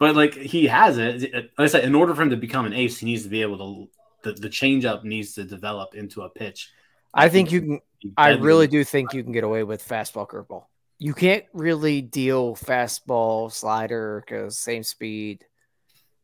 But 0.00 0.16
like 0.16 0.34
he 0.34 0.66
has 0.66 0.98
it. 0.98 1.32
Like 1.32 1.50
I 1.56 1.66
said, 1.66 1.84
in 1.84 1.94
order 1.94 2.12
for 2.12 2.22
him 2.22 2.30
to 2.30 2.36
become 2.36 2.66
an 2.66 2.72
ace, 2.72 2.98
he 2.98 3.06
needs 3.06 3.22
to 3.22 3.28
be 3.28 3.42
able 3.42 3.58
to. 3.58 3.88
The, 4.22 4.40
the 4.40 4.48
changeup 4.48 5.04
needs 5.04 5.34
to 5.34 5.44
develop 5.44 5.94
into 5.94 6.22
a 6.22 6.28
pitch. 6.28 6.70
I 7.14 7.28
think 7.28 7.52
you 7.52 7.60
can. 7.60 7.80
I 8.16 8.30
really 8.30 8.66
do 8.66 8.82
think 8.82 9.12
you 9.12 9.22
can 9.22 9.30
get 9.32 9.44
away 9.44 9.62
with 9.62 9.86
fastball 9.86 10.26
curveball. 10.26 10.64
You 11.02 11.14
can't 11.14 11.46
really 11.54 12.02
deal 12.02 12.54
fastball 12.54 13.50
slider 13.50 14.22
because 14.24 14.58
same 14.58 14.82
speed. 14.82 15.46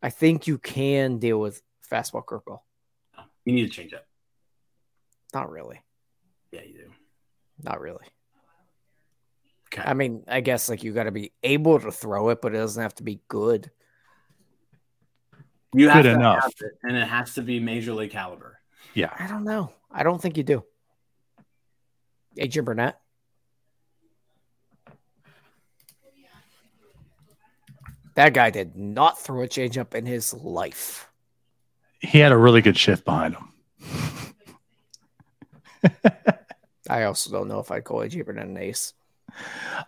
I 0.03 0.11
think 0.11 0.47
you 0.47 0.59
can 0.59 1.19
deal 1.19 1.41
with 1.41 1.63
fastball 1.91 2.23
curveball. 2.23 2.61
You 3.47 3.55
need 3.55 3.63
to 3.63 3.69
change 3.71 3.93
changeup. 3.93 4.01
Not 5.33 5.51
really. 5.51 5.81
Yeah, 6.53 6.61
you 6.63 6.75
do. 6.75 6.91
Not 7.63 7.81
really. 7.81 8.05
Okay. 9.73 9.83
I 9.83 9.95
mean, 9.95 10.25
I 10.29 10.43
guess 10.43 10.69
like 10.69 10.85
you 10.85 10.93
got 10.93 11.05
to 11.05 11.11
be 11.11 11.33
able 11.43 11.81
to 11.81 11.91
throw 11.91 12.29
it, 12.29 12.43
but 12.43 12.55
it 12.55 12.59
doesn't 12.59 12.83
have 12.83 12.95
to 12.97 13.03
be 13.03 13.21
good. 13.29 13.71
You 15.75 15.89
have 15.89 16.03
Good 16.03 16.11
to 16.11 16.15
enough. 16.17 16.43
have 16.43 16.53
it, 16.61 16.73
and 16.83 16.97
it 16.97 17.09
has 17.09 17.35
to 17.35 17.43
be 17.43 17.61
major 17.61 17.95
league 17.95 18.11
caliber. 18.11 18.61
Yeah. 18.93 19.11
I 19.19 19.27
don't 19.27 19.45
know. 19.45 19.73
I 19.91 20.03
don't 20.03 20.21
think 20.21 20.37
you 20.37 20.43
do. 20.43 20.65
Adrian 22.37 22.67
Burnett. 22.67 23.01
That 28.17 28.33
guy 28.33 28.51
did 28.51 28.77
not 28.77 29.21
throw 29.21 29.43
a 29.43 29.49
changeup 29.49 29.95
in 29.95 30.07
his 30.07 30.33
life. 30.35 31.09
He 32.01 32.19
had 32.19 32.33
a 32.33 32.37
really 32.37 32.63
good 32.63 32.77
shift 32.77 33.05
behind 33.05 33.37
him. 33.37 33.53
I 36.89 37.05
also 37.05 37.31
don't 37.31 37.49
know 37.49 37.61
if 37.61 37.71
I'd 37.71 37.85
call 37.85 38.01
AJ 38.01 38.25
Burnett 38.25 38.47
an 38.47 38.57
ace. 38.57 38.95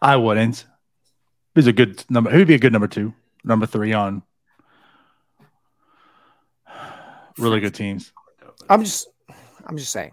I 0.03 0.17
wouldn't. 0.17 0.67
He's 1.55 1.67
a 1.67 1.73
good 1.73 2.05
number. 2.11 2.31
He'd 2.37 2.47
be 2.47 2.55
a 2.55 2.59
good 2.59 2.73
number 2.73 2.87
two. 2.87 3.15
number 3.45 3.67
three 3.67 3.95
on 3.95 4.23
really 7.39 7.61
good 7.61 7.75
teams. 7.75 8.13
I'm 8.69 8.85
just, 8.85 9.09
I'm 9.65 9.79
just 9.79 9.93
saying. 9.93 10.13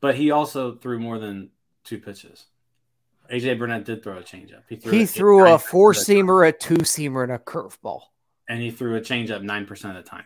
But 0.00 0.16
he 0.16 0.32
also 0.32 0.74
threw 0.74 0.98
more 0.98 1.20
than 1.20 1.50
two 1.84 1.98
pitches. 1.98 2.46
AJ 3.30 3.58
Burnett 3.58 3.84
did 3.84 4.02
throw 4.02 4.18
a 4.18 4.22
changeup. 4.22 4.62
He 4.68 4.76
threw, 4.76 4.92
he 4.92 5.06
threw 5.06 5.46
a 5.46 5.58
four 5.58 5.92
seamer, 5.92 6.46
a 6.46 6.52
two 6.52 6.78
seamer, 6.78 7.22
and 7.22 7.32
a 7.32 7.38
curveball. 7.38 8.02
And 8.48 8.60
he 8.60 8.70
threw 8.70 8.96
a 8.96 9.00
changeup 9.00 9.42
nine 9.42 9.66
percent 9.66 9.96
of 9.96 10.04
the 10.04 10.10
time. 10.10 10.24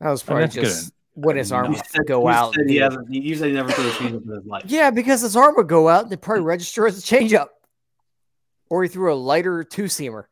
That 0.00 0.10
was 0.10 0.22
probably 0.22 0.48
just 0.48 0.92
good. 1.14 1.24
when 1.24 1.36
his 1.36 1.50
arm 1.50 1.72
would 1.72 2.06
go 2.06 2.28
out. 2.28 2.54
Said 2.54 2.68
he, 2.68 2.78
he 3.10 3.20
usually 3.20 3.52
never 3.52 3.72
threw 3.72 3.88
a 3.88 3.92
changeup 3.92 4.24
in 4.24 4.34
his 4.36 4.46
life. 4.46 4.62
Yeah, 4.66 4.90
because 4.90 5.22
his 5.22 5.34
arm 5.34 5.54
would 5.56 5.68
go 5.68 5.88
out 5.88 6.04
and 6.04 6.12
it 6.12 6.20
probably 6.20 6.44
register 6.44 6.86
as 6.86 6.98
a 6.98 7.02
changeup. 7.02 7.48
Or 8.70 8.82
he 8.82 8.88
threw 8.88 9.12
a 9.12 9.16
lighter 9.16 9.64
two 9.64 9.84
seamer. 9.84 10.24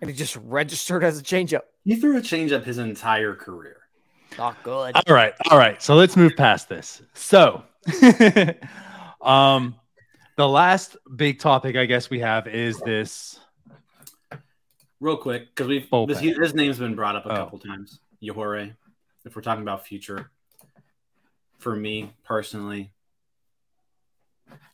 And 0.00 0.08
it 0.08 0.14
just 0.14 0.36
registered 0.36 1.02
as 1.02 1.18
a 1.18 1.22
changeup. 1.22 1.62
He 1.84 1.96
threw 1.96 2.16
a 2.16 2.20
changeup 2.20 2.64
his 2.64 2.78
entire 2.78 3.34
career. 3.34 3.87
Not 4.36 4.62
good. 4.62 4.94
All 4.94 5.14
right. 5.14 5.34
All 5.50 5.58
right. 5.58 5.82
So 5.82 5.94
let's 5.94 6.16
move 6.16 6.32
past 6.36 6.68
this. 6.68 7.02
So 7.14 7.62
um 9.20 9.74
the 10.36 10.48
last 10.48 10.96
big 11.16 11.38
topic 11.38 11.76
I 11.76 11.86
guess 11.86 12.10
we 12.10 12.20
have 12.20 12.46
is 12.46 12.78
this 12.80 13.40
real 15.00 15.16
quick 15.16 15.54
because 15.54 15.68
we've 15.68 15.88
this, 16.06 16.20
his 16.20 16.54
name's 16.54 16.78
been 16.78 16.94
brought 16.94 17.16
up 17.16 17.26
a 17.26 17.30
oh. 17.30 17.36
couple 17.36 17.58
times. 17.58 18.00
Yajure, 18.22 18.74
if 19.24 19.36
we're 19.36 19.42
talking 19.42 19.62
about 19.62 19.86
future, 19.86 20.30
for 21.58 21.74
me 21.74 22.12
personally, 22.24 22.92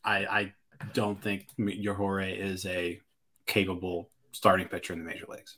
I 0.04 0.26
I 0.26 0.52
don't 0.92 1.20
think 1.20 1.46
Yajure 1.58 2.36
is 2.38 2.66
a 2.66 3.00
capable 3.46 4.10
starting 4.32 4.68
pitcher 4.68 4.92
in 4.92 5.00
the 5.00 5.04
major 5.04 5.26
leagues. 5.28 5.56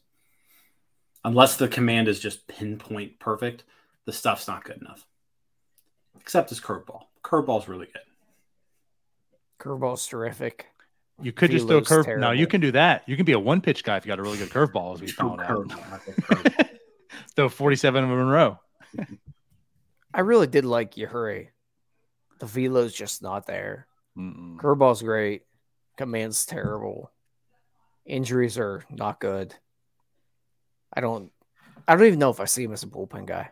Unless 1.25 1.57
the 1.57 1.69
command 1.69 2.09
is 2.09 2.21
just 2.21 2.47
pinpoint 2.47 3.19
perfect, 3.19 3.65
the 4.07 4.13
stuff's 4.13 4.49
not 4.49 4.65
good 4.65 4.79
enough. 4.81 5.07
Except 6.21 6.49
his 6.49 6.61
curveball. 6.61 7.03
Curveball's 7.23 7.69
really 7.69 7.87
good. 7.87 8.03
Curveball's 9.61 10.07
terrific. 10.07 10.67
You 11.21 11.33
could 11.33 11.51
just 11.51 11.67
throw 11.67 11.79
a 11.79 11.85
curve. 11.85 12.05
Terrible. 12.05 12.29
No, 12.29 12.31
you 12.33 12.47
can 12.47 12.61
do 12.61 12.73
that. 12.73 13.03
You 13.07 13.17
can 13.17 13.25
be 13.25 13.33
a 13.33 13.39
one 13.39 13.61
pitch 13.61 13.85
guy 13.85 13.97
if 13.97 14.05
you 14.05 14.09
got 14.09 14.19
a 14.19 14.23
really 14.23 14.39
good 14.39 14.51
curveball, 14.51 14.95
as 14.95 15.01
we 15.01 15.09
found 15.09 15.41
out. 15.41 15.71
throw 17.37 17.49
47 17.49 18.05
of 18.05 18.11
them 18.11 18.19
in 18.19 18.27
a 18.27 18.31
row. 18.31 18.59
I 20.13 20.21
really 20.21 20.47
did 20.47 20.65
like 20.65 20.95
Yajure. 20.95 21.49
The 22.39 22.47
velo's 22.47 22.93
just 22.93 23.23
not 23.23 23.47
there. 23.47 23.87
Mm-mm. 24.17 24.57
Curveball's 24.57 25.03
great. 25.03 25.43
Command's 25.97 26.45
terrible. 26.45 27.11
Injuries 28.05 28.59
are 28.59 28.85
not 28.91 29.21
good. 29.21 29.55
I 30.93 31.01
don't 31.01 31.33
I 31.89 31.95
don't 31.95 32.07
even 32.07 32.19
know 32.19 32.31
if 32.31 32.41
I 32.41 32.45
see 32.45 32.65
him 32.65 32.73
as 32.73 32.83
a 32.83 32.87
bullpen 32.87 33.27
guy. 33.27 33.51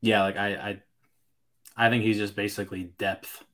Yeah, 0.00 0.22
like 0.22 0.36
I 0.36 0.48
I 0.54 0.82
I 1.76 1.90
think 1.90 2.04
he's 2.04 2.18
just 2.18 2.34
basically 2.34 2.84
depth. 2.98 3.44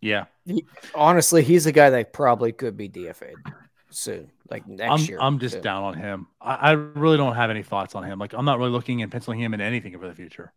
Yeah. 0.00 0.26
He, 0.44 0.66
honestly, 0.94 1.42
he's 1.42 1.64
a 1.64 1.72
guy 1.72 1.88
that 1.90 2.12
probably 2.12 2.52
could 2.52 2.76
be 2.76 2.90
DFA'd 2.90 3.36
soon, 3.88 4.30
like 4.50 4.66
next 4.66 4.90
I'm, 4.90 5.08
year. 5.08 5.18
I'm 5.18 5.38
just 5.38 5.62
down 5.62 5.82
on 5.84 5.94
him. 5.94 6.26
I, 6.42 6.54
I, 6.54 6.70
really 6.72 7.16
don't 7.16 7.34
have 7.34 7.48
any 7.48 7.62
thoughts 7.62 7.94
on 7.94 8.04
him. 8.04 8.18
Like 8.18 8.34
I'm 8.34 8.44
not 8.44 8.58
really 8.58 8.70
looking 8.70 9.00
and 9.00 9.10
penciling 9.10 9.40
him 9.40 9.54
in 9.54 9.62
anything 9.62 9.98
for 9.98 10.06
the 10.06 10.14
future. 10.14 10.52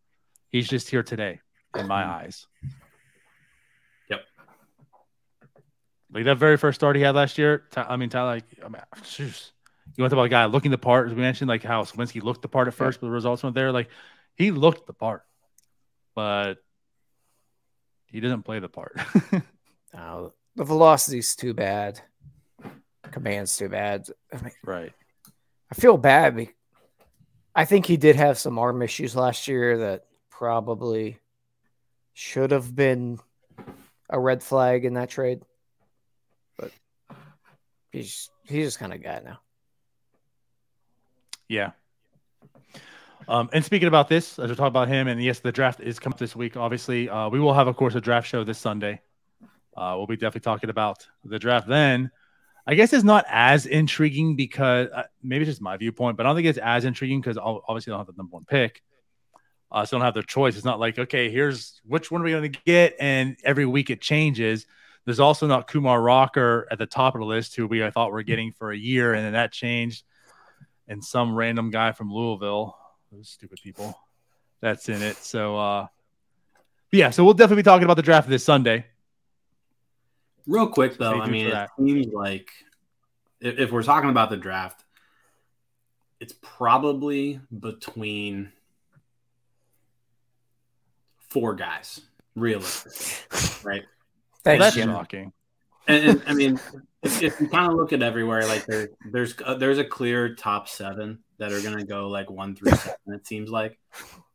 He's 0.50 0.68
just 0.68 0.89
here 0.89 1.04
today 1.04 1.39
in 1.78 1.88
my 1.88 2.02
mm-hmm. 2.02 2.26
eyes. 2.26 2.48
Yep. 4.10 4.22
Like 6.12 6.26
that 6.26 6.38
very 6.38 6.58
first 6.58 6.78
start 6.78 6.95
he 6.98 7.02
had 7.02 7.16
last 7.16 7.38
year. 7.38 7.64
I 7.76 7.95
mean, 7.95 8.10
Tyler, 8.10 8.36
like, 8.36 8.45
I 8.66 8.68
mean, 8.68 8.82
geez, 9.04 9.54
you 9.98 10.04
want 10.04 10.12
to 10.12 10.16
talk 10.16 10.20
about 10.20 10.26
a 10.26 10.30
guy 10.30 10.45
looking 10.45 10.70
the 10.70 10.78
part, 10.78 11.08
as 11.08 11.16
we 11.16 11.22
mentioned, 11.22 11.50
like 11.50 11.64
how 11.64 11.84
Suwinski 11.84 12.22
looked 12.22 12.43
the 12.43 12.48
part 12.48 12.68
at 12.68 12.76
first, 12.76 13.02
but 13.02 13.08
the 13.08 13.12
results 13.12 13.41
weren't 13.41 13.56
there. 13.56 13.72
Like 13.72 13.89
he 14.36 14.52
looked 14.52 14.86
the 14.86 14.93
part, 14.93 15.24
but 16.16 16.56
he 18.06 18.20
didn't 18.20 18.43
play 18.43 18.60
the 18.60 18.70
part. 18.70 18.95
oh, 19.98 20.34
the 20.56 20.64
velocity's 20.64 21.36
too 21.36 21.56
bad. 21.56 22.00
Command's 23.12 23.58
too 23.58 23.70
bad. 23.70 24.08
I 24.32 24.41
mean, 24.41 24.52
right. 24.64 24.93
I 25.72 25.76
feel 25.76 25.98
bad. 25.98 26.48
I 27.56 27.66
think 27.66 27.88
he 27.88 27.98
did 27.98 28.16
have 28.16 28.38
some 28.38 28.60
arm 28.60 28.84
issues 28.84 29.16
last 29.16 29.48
year 29.48 29.80
that 29.80 30.06
probably 30.30 31.18
should 32.14 32.52
have 32.52 32.76
been 32.76 33.20
a 34.10 34.20
red 34.20 34.43
flag 34.43 34.86
in 34.86 34.93
that 34.93 35.10
trade. 35.10 35.41
But 36.56 36.72
he's 37.91 38.30
he's 38.45 38.68
just 38.68 38.80
kind 38.80 38.93
of 38.93 39.02
guy 39.02 39.22
now. 39.26 39.39
Yeah. 41.48 41.72
Um, 43.28 43.50
and 43.52 43.64
speaking 43.64 43.88
about 43.88 44.08
this, 44.08 44.39
as 44.39 44.50
we 44.50 44.56
talk 44.56 44.68
about 44.68 44.88
him, 44.88 45.08
and 45.08 45.22
yes, 45.22 45.39
the 45.39 45.52
draft 45.52 45.82
is 45.82 46.00
coming 46.00 46.18
this 46.18 46.36
week. 46.36 46.56
Obviously, 46.56 47.10
uh, 47.10 47.30
we 47.30 47.39
will 47.39 47.54
have, 47.54 47.68
of 47.68 47.76
course, 47.76 47.95
a 47.95 48.02
draft 48.02 48.28
show 48.28 48.43
this 48.43 48.58
Sunday. 48.58 49.02
Uh, 49.76 49.93
we'll 49.98 50.08
be 50.08 50.16
definitely 50.16 50.41
talking 50.41 50.70
about 50.70 51.08
the 51.26 51.38
draft 51.38 51.68
then. 51.68 52.10
I 52.66 52.76
guess 52.76 52.91
it's 52.91 53.04
not 53.04 53.26
as 53.30 53.66
intriguing 53.66 54.36
because 54.36 54.89
uh, 54.93 55.04
maybe 55.24 55.43
it's 55.43 55.52
just 55.52 55.62
my 55.62 55.78
viewpoint, 55.78 56.18
but 56.18 56.26
I 56.26 56.30
don't 56.30 56.36
think 56.36 56.48
it's 56.48 56.58
as 56.58 56.84
intriguing 56.84 57.22
because 57.22 57.38
obviously 57.38 57.91
they 57.91 57.93
don't 57.93 58.06
have 58.06 58.08
the 58.08 58.18
number 58.18 58.34
one 58.34 58.45
pick. 58.45 58.82
Uh, 59.72 59.86
so 59.86 59.95
they 59.95 60.00
don't 60.00 60.06
have 60.06 60.14
their 60.14 60.24
choice. 60.24 60.56
It's 60.56 60.66
not 60.66 60.80
like, 60.80 60.98
okay, 60.98 61.30
here's 61.30 61.82
which 61.86 62.10
one 62.10 62.22
are 62.22 62.24
we 62.24 62.32
going 62.32 62.52
to 62.52 62.60
get? 62.66 62.95
And 63.00 63.38
every 63.43 63.66
week 63.66 63.89
it 63.89 64.02
changes. 64.02 64.66
There's 65.06 65.20
also 65.20 65.48
not 65.48 65.68
Kumar 65.68 66.02
Rocker 66.02 66.68
at 66.72 66.78
the 66.78 66.86
top 66.86 67.16
of 67.16 67.20
the 67.20 67.26
list, 67.26 67.56
who 67.56 67.68
we 67.68 67.84
I 67.84 67.91
thought 67.91 68.12
were 68.12 68.24
getting 68.24 68.52
for 68.52 68.72
a 68.72 68.78
year, 68.78 69.14
and 69.14 69.26
then 69.26 69.34
that 69.34 69.54
changed. 69.54 70.04
And 70.88 71.04
some 71.04 71.36
random 71.36 71.70
guy 71.70 71.92
from 71.92 72.14
Louisville 72.14 72.78
those 73.12 73.30
stupid 73.30 73.60
people 73.62 73.98
that's 74.62 74.90
in 74.90 75.02
it. 75.02 75.18
So, 75.18 75.58
uh, 75.58 75.88
yeah, 76.92 77.10
so 77.10 77.24
we'll 77.24 77.34
definitely 77.34 77.62
be 77.62 77.66
talking 77.66 77.86
about 77.86 77.96
the 77.96 78.04
draft 78.04 78.30
this 78.30 78.44
Sunday. 78.44 78.86
Real 80.46 80.68
quick, 80.68 80.98
though, 80.98 81.22
I 81.22 81.30
mean, 81.30 81.48
it 81.48 81.70
seems 81.78 82.08
like 82.14 82.50
if, 83.42 83.60
if 83.60 83.72
we're 83.72 83.84
talking 83.84 84.10
about 84.10 84.30
the 84.30 84.38
draft, 84.38 84.84
it's 86.20 86.34
probably 86.42 87.40
between 87.60 88.52
four 91.28 91.54
guys, 91.54 92.02
realistically, 92.36 93.48
right? 93.64 93.84
Thanks, 94.44 94.60
well, 94.60 94.72
that's 94.72 94.76
shocking. 94.76 95.34
And, 95.88 96.05
and, 96.05 96.23
I 96.27 96.34
mean, 96.34 96.59
if, 97.01 97.23
if 97.23 97.39
you 97.39 97.47
kind 97.47 97.72
of 97.72 97.77
look 97.77 97.93
at 97.93 98.01
everywhere, 98.01 98.45
like 98.45 98.65
there, 98.65 98.89
there's 99.11 99.35
uh, 99.43 99.55
there's 99.55 99.77
a 99.77 99.85
clear 99.85 100.35
top 100.35 100.68
seven 100.68 101.19
that 101.38 101.53
are 101.53 101.61
going 101.61 101.77
to 101.77 101.85
go 101.85 102.09
like 102.09 102.30
one 102.30 102.55
through 102.55 102.72
seven, 102.72 102.95
it 103.07 103.26
seems 103.26 103.49
like. 103.49 103.80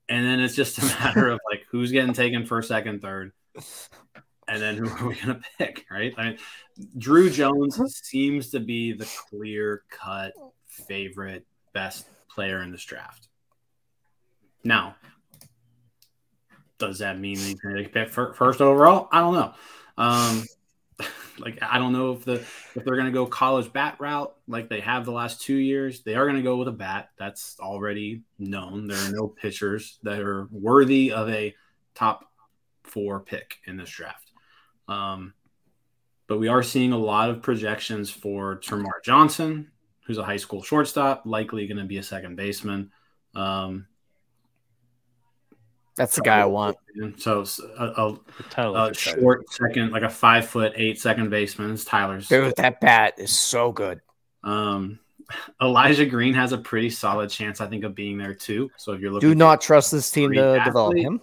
And 0.09 0.25
then 0.25 0.41
it's 0.41 0.55
just 0.55 0.79
a 0.79 0.85
matter 1.01 1.29
of 1.29 1.41
like 1.51 1.65
who's 1.71 1.93
getting 1.93 2.15
taken 2.15 2.47
first, 2.47 2.69
second, 2.69 3.03
third. 3.03 3.33
And 4.49 4.61
then 4.61 4.77
who 4.77 4.89
are 4.89 5.09
we 5.09 5.15
going 5.15 5.27
to 5.41 5.43
pick, 5.59 5.85
right? 5.91 6.15
I 6.17 6.25
mean, 6.25 6.39
Druw 6.99 7.33
Jones 7.33 7.81
seems 8.03 8.51
to 8.51 8.61
be 8.61 8.93
the 8.93 9.09
clear 9.31 9.83
cut 9.91 10.33
favorite, 10.67 11.47
best 11.73 12.07
player 12.29 12.63
in 12.63 12.71
this 12.71 12.85
draft. 12.85 13.29
Now, 14.65 14.97
does 16.79 16.99
that 16.99 17.19
mean 17.19 17.37
he's 17.37 17.61
going 17.61 17.77
to 17.77 17.89
pick 17.89 18.11
first 18.11 18.61
overall? 18.61 19.09
I 19.13 19.21
don't 19.21 19.35
know. 19.35 19.55
Um, 19.99 20.45
like 21.39 21.59
I 21.63 21.79
don't 21.79 21.93
know 21.93 22.13
if 22.13 22.25
the 22.25 22.35
if 22.35 22.85
they're 22.85 22.97
going 22.97 23.07
to 23.07 23.13
go 23.13 23.27
college 23.27 23.73
bat 23.73 23.97
route 23.99 24.35
like 24.47 24.69
they 24.69 24.81
have 24.81 25.05
the 25.05 25.13
last 25.13 25.41
two 25.41 25.57
years. 25.57 26.03
They 26.03 26.15
are 26.15 26.25
going 26.25 26.37
to 26.37 26.43
go 26.43 26.57
with 26.57 26.69
a 26.69 26.73
bat. 26.73 27.11
That's 27.19 27.57
already 27.61 28.23
known. 28.39 28.87
There 28.87 28.99
are 28.99 29.13
no 29.13 29.29
pitchers 29.29 29.99
that 30.03 30.21
are 30.21 30.49
worthy 30.51 31.13
of 31.13 31.29
a 31.29 31.55
top 31.95 32.25
four 32.85 33.21
pick 33.21 33.59
in 33.67 33.77
this 33.77 33.91
draft. 33.91 34.31
Um, 34.89 35.35
but 36.27 36.39
we 36.39 36.49
are 36.49 36.63
seeing 36.63 36.93
a 36.93 36.99
lot 36.99 37.31
of 37.31 37.43
projections 37.43 38.11
for 38.11 38.59
Termarr 38.61 39.03
Johnson, 39.05 39.71
who's 40.07 40.19
a 40.19 40.25
high 40.25 40.37
school 40.37 40.63
shortstop, 40.63 41.23
likely 41.25 41.67
going 41.67 41.79
to 41.79 41.85
be 41.85 41.99
a 41.99 42.03
second 42.03 42.37
baseman. 42.37 42.91
Um, 43.35 43.87
that's 45.97 46.17
the 46.17 46.23
guy 46.23 46.41
I 46.41 46.47
want. 46.47 46.77
So 47.19 47.45
a, 47.79 48.19
a, 48.57 48.73
a 48.73 48.95
short 48.95 49.51
second, 49.53 49.93
like 49.93 50.03
a 50.03 50.11
five 50.11 50.47
foot 50.47 50.73
eight 50.77 51.01
second 51.01 51.31
baseman 51.31 51.73
is 51.73 51.85
Tyler's. 51.85 52.29
Dude, 52.29 52.55
that 52.57 52.81
bat 52.81 53.15
is 53.19 53.31
so 53.31 53.73
good. 53.73 54.01
Um, 54.43 54.99
Elijah 55.61 56.07
Green 56.07 56.35
has 56.35 56.53
a 56.53 56.59
pretty 56.59 56.91
solid 56.91 57.31
chance, 57.31 57.61
I 57.61 57.67
think, 57.67 57.85
of 57.85 57.95
being 57.95 58.19
there 58.19 58.35
too. 58.35 58.71
So 58.77 58.93
if 58.93 59.01
you're 59.01 59.11
looking, 59.11 59.29
do 59.29 59.35
not 59.35 59.61
trust 59.61 59.91
this 59.93 60.11
team 60.11 60.33
to 60.33 60.41
athlete, 60.41 60.65
develop 60.65 60.97
him. 60.97 61.21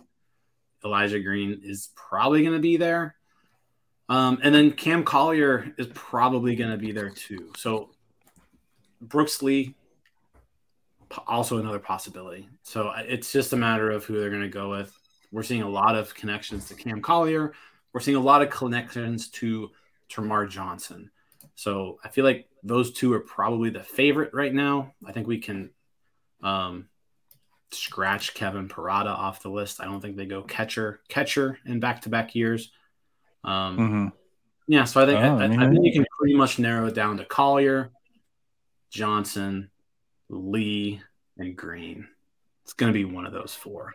Elijah 0.83 1.19
Green 1.19 1.61
is 1.63 1.89
probably 1.95 2.41
going 2.41 2.53
to 2.53 2.59
be 2.59 2.77
there. 2.77 3.15
Um, 4.07 4.39
and 4.41 4.53
then 4.55 4.71
Cam 4.71 5.03
Collier 5.03 5.73
is 5.77 5.87
probably 5.93 6.55
going 6.55 6.71
to 6.71 6.77
be 6.77 6.91
there 6.91 7.11
too. 7.11 7.51
So 7.57 7.91
Brooks 9.01 9.41
Lee 9.43 9.75
also 11.27 11.57
another 11.57 11.79
possibility. 11.79 12.47
So 12.63 12.91
it's 12.97 13.31
just 13.31 13.53
a 13.53 13.57
matter 13.57 13.89
of 13.91 14.05
who 14.05 14.19
they're 14.19 14.29
going 14.29 14.41
to 14.41 14.47
go 14.49 14.69
with. 14.69 14.93
we're 15.31 15.43
seeing 15.43 15.61
a 15.61 15.69
lot 15.69 15.95
of 15.95 16.13
connections 16.15 16.67
to 16.67 16.75
Cam 16.75 17.01
Collier. 17.01 17.53
We're 17.93 17.99
seeing 18.01 18.17
a 18.17 18.21
lot 18.21 18.41
of 18.41 18.49
connections 18.49 19.29
to 19.29 19.71
Termarr 20.09 20.49
Johnson. 20.49 21.11
So 21.55 21.99
I 22.03 22.09
feel 22.09 22.25
like 22.25 22.47
those 22.63 22.91
two 22.93 23.13
are 23.13 23.19
probably 23.19 23.69
the 23.69 23.83
favorite 23.83 24.33
right 24.33 24.53
now. 24.53 24.93
I 25.05 25.11
think 25.11 25.27
we 25.27 25.39
can 25.39 25.71
um, 26.41 26.87
scratch 27.71 28.33
Kevin 28.33 28.67
Parada 28.69 29.07
off 29.07 29.41
the 29.43 29.49
list. 29.49 29.81
I 29.81 29.85
don't 29.85 30.01
think 30.01 30.15
they 30.17 30.25
go 30.25 30.41
catcher 30.41 31.01
catcher 31.09 31.59
in 31.65 31.79
back 31.79 32.01
to 32.01 32.09
back 32.09 32.35
years. 32.35 32.71
Um, 33.43 33.77
Mm-hmm. 33.77 34.07
Yeah, 34.67 34.83
so 34.83 35.01
I 35.01 35.05
think 35.07 35.19
Oh, 35.19 35.37
I, 35.39 35.45
I, 35.45 35.47
yeah. 35.47 35.65
I 35.65 35.69
think 35.69 35.83
you 35.83 35.91
can 35.91 36.05
pretty 36.17 36.35
much 36.35 36.59
narrow 36.59 36.85
it 36.87 36.93
down 36.93 37.17
to 37.17 37.25
Collier, 37.25 37.89
Johnson, 38.91 39.71
Lee, 40.29 41.01
and 41.37 41.55
Green. 41.55 42.07
It's 42.63 42.73
going 42.73 42.91
to 42.91 42.97
be 42.97 43.05
one 43.05 43.25
of 43.25 43.33
those 43.33 43.53
four. 43.53 43.93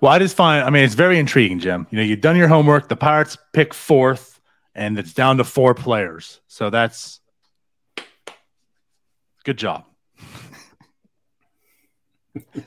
Well, 0.00 0.12
I 0.12 0.18
just 0.18 0.36
find, 0.36 0.64
I 0.64 0.70
mean, 0.70 0.84
it's 0.84 0.94
very 0.94 1.18
intriguing, 1.18 1.58
Jim. 1.58 1.86
You 1.90 1.96
know, 1.96 2.04
you've 2.04 2.20
done 2.20 2.36
your 2.36 2.48
homework. 2.48 2.88
The 2.88 2.96
Pirates 2.96 3.38
pick 3.52 3.72
fourth, 3.72 4.40
and 4.74 4.98
it's 4.98 5.14
down 5.14 5.38
to 5.38 5.44
four 5.44 5.72
players. 5.74 6.40
So 6.48 6.68
that's 6.68 7.20
good 9.44 9.56
job. 9.56 9.84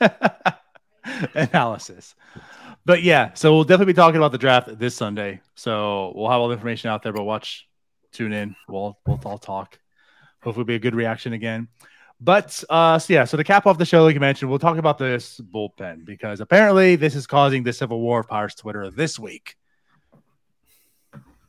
Analysis. 1.34 2.16
But 2.84 3.02
yeah, 3.04 3.34
so 3.34 3.54
we'll 3.54 3.64
definitely 3.64 3.92
be 3.92 3.96
talking 3.96 4.16
about 4.16 4.32
the 4.32 4.38
draft 4.38 4.76
this 4.78 4.96
Sunday. 4.96 5.40
So 5.54 6.12
we'll 6.16 6.30
have 6.30 6.40
all 6.40 6.48
the 6.48 6.54
information 6.54 6.90
out 6.90 7.04
there, 7.04 7.12
but 7.12 7.22
watch, 7.22 7.68
tune 8.10 8.32
in. 8.32 8.56
We'll, 8.68 8.98
we'll 9.06 9.20
all 9.24 9.38
talk. 9.38 9.78
Hopefully, 10.42 10.64
be 10.64 10.74
a 10.74 10.78
good 10.78 10.94
reaction 10.94 11.32
again. 11.32 11.68
But 12.20 12.62
uh, 12.68 12.98
so 12.98 13.12
yeah, 13.14 13.24
so 13.24 13.36
to 13.38 13.44
cap 13.44 13.66
off 13.66 13.78
the 13.78 13.86
show, 13.86 14.04
like 14.04 14.14
you 14.14 14.20
mentioned, 14.20 14.50
we'll 14.50 14.58
talk 14.58 14.76
about 14.76 14.98
this 14.98 15.40
bullpen 15.40 16.04
because 16.04 16.40
apparently 16.40 16.96
this 16.96 17.14
is 17.14 17.26
causing 17.26 17.62
the 17.62 17.72
civil 17.72 18.00
war 18.00 18.20
of 18.20 18.28
Pirates 18.28 18.56
Twitter 18.56 18.90
this 18.90 19.18
week. 19.18 19.56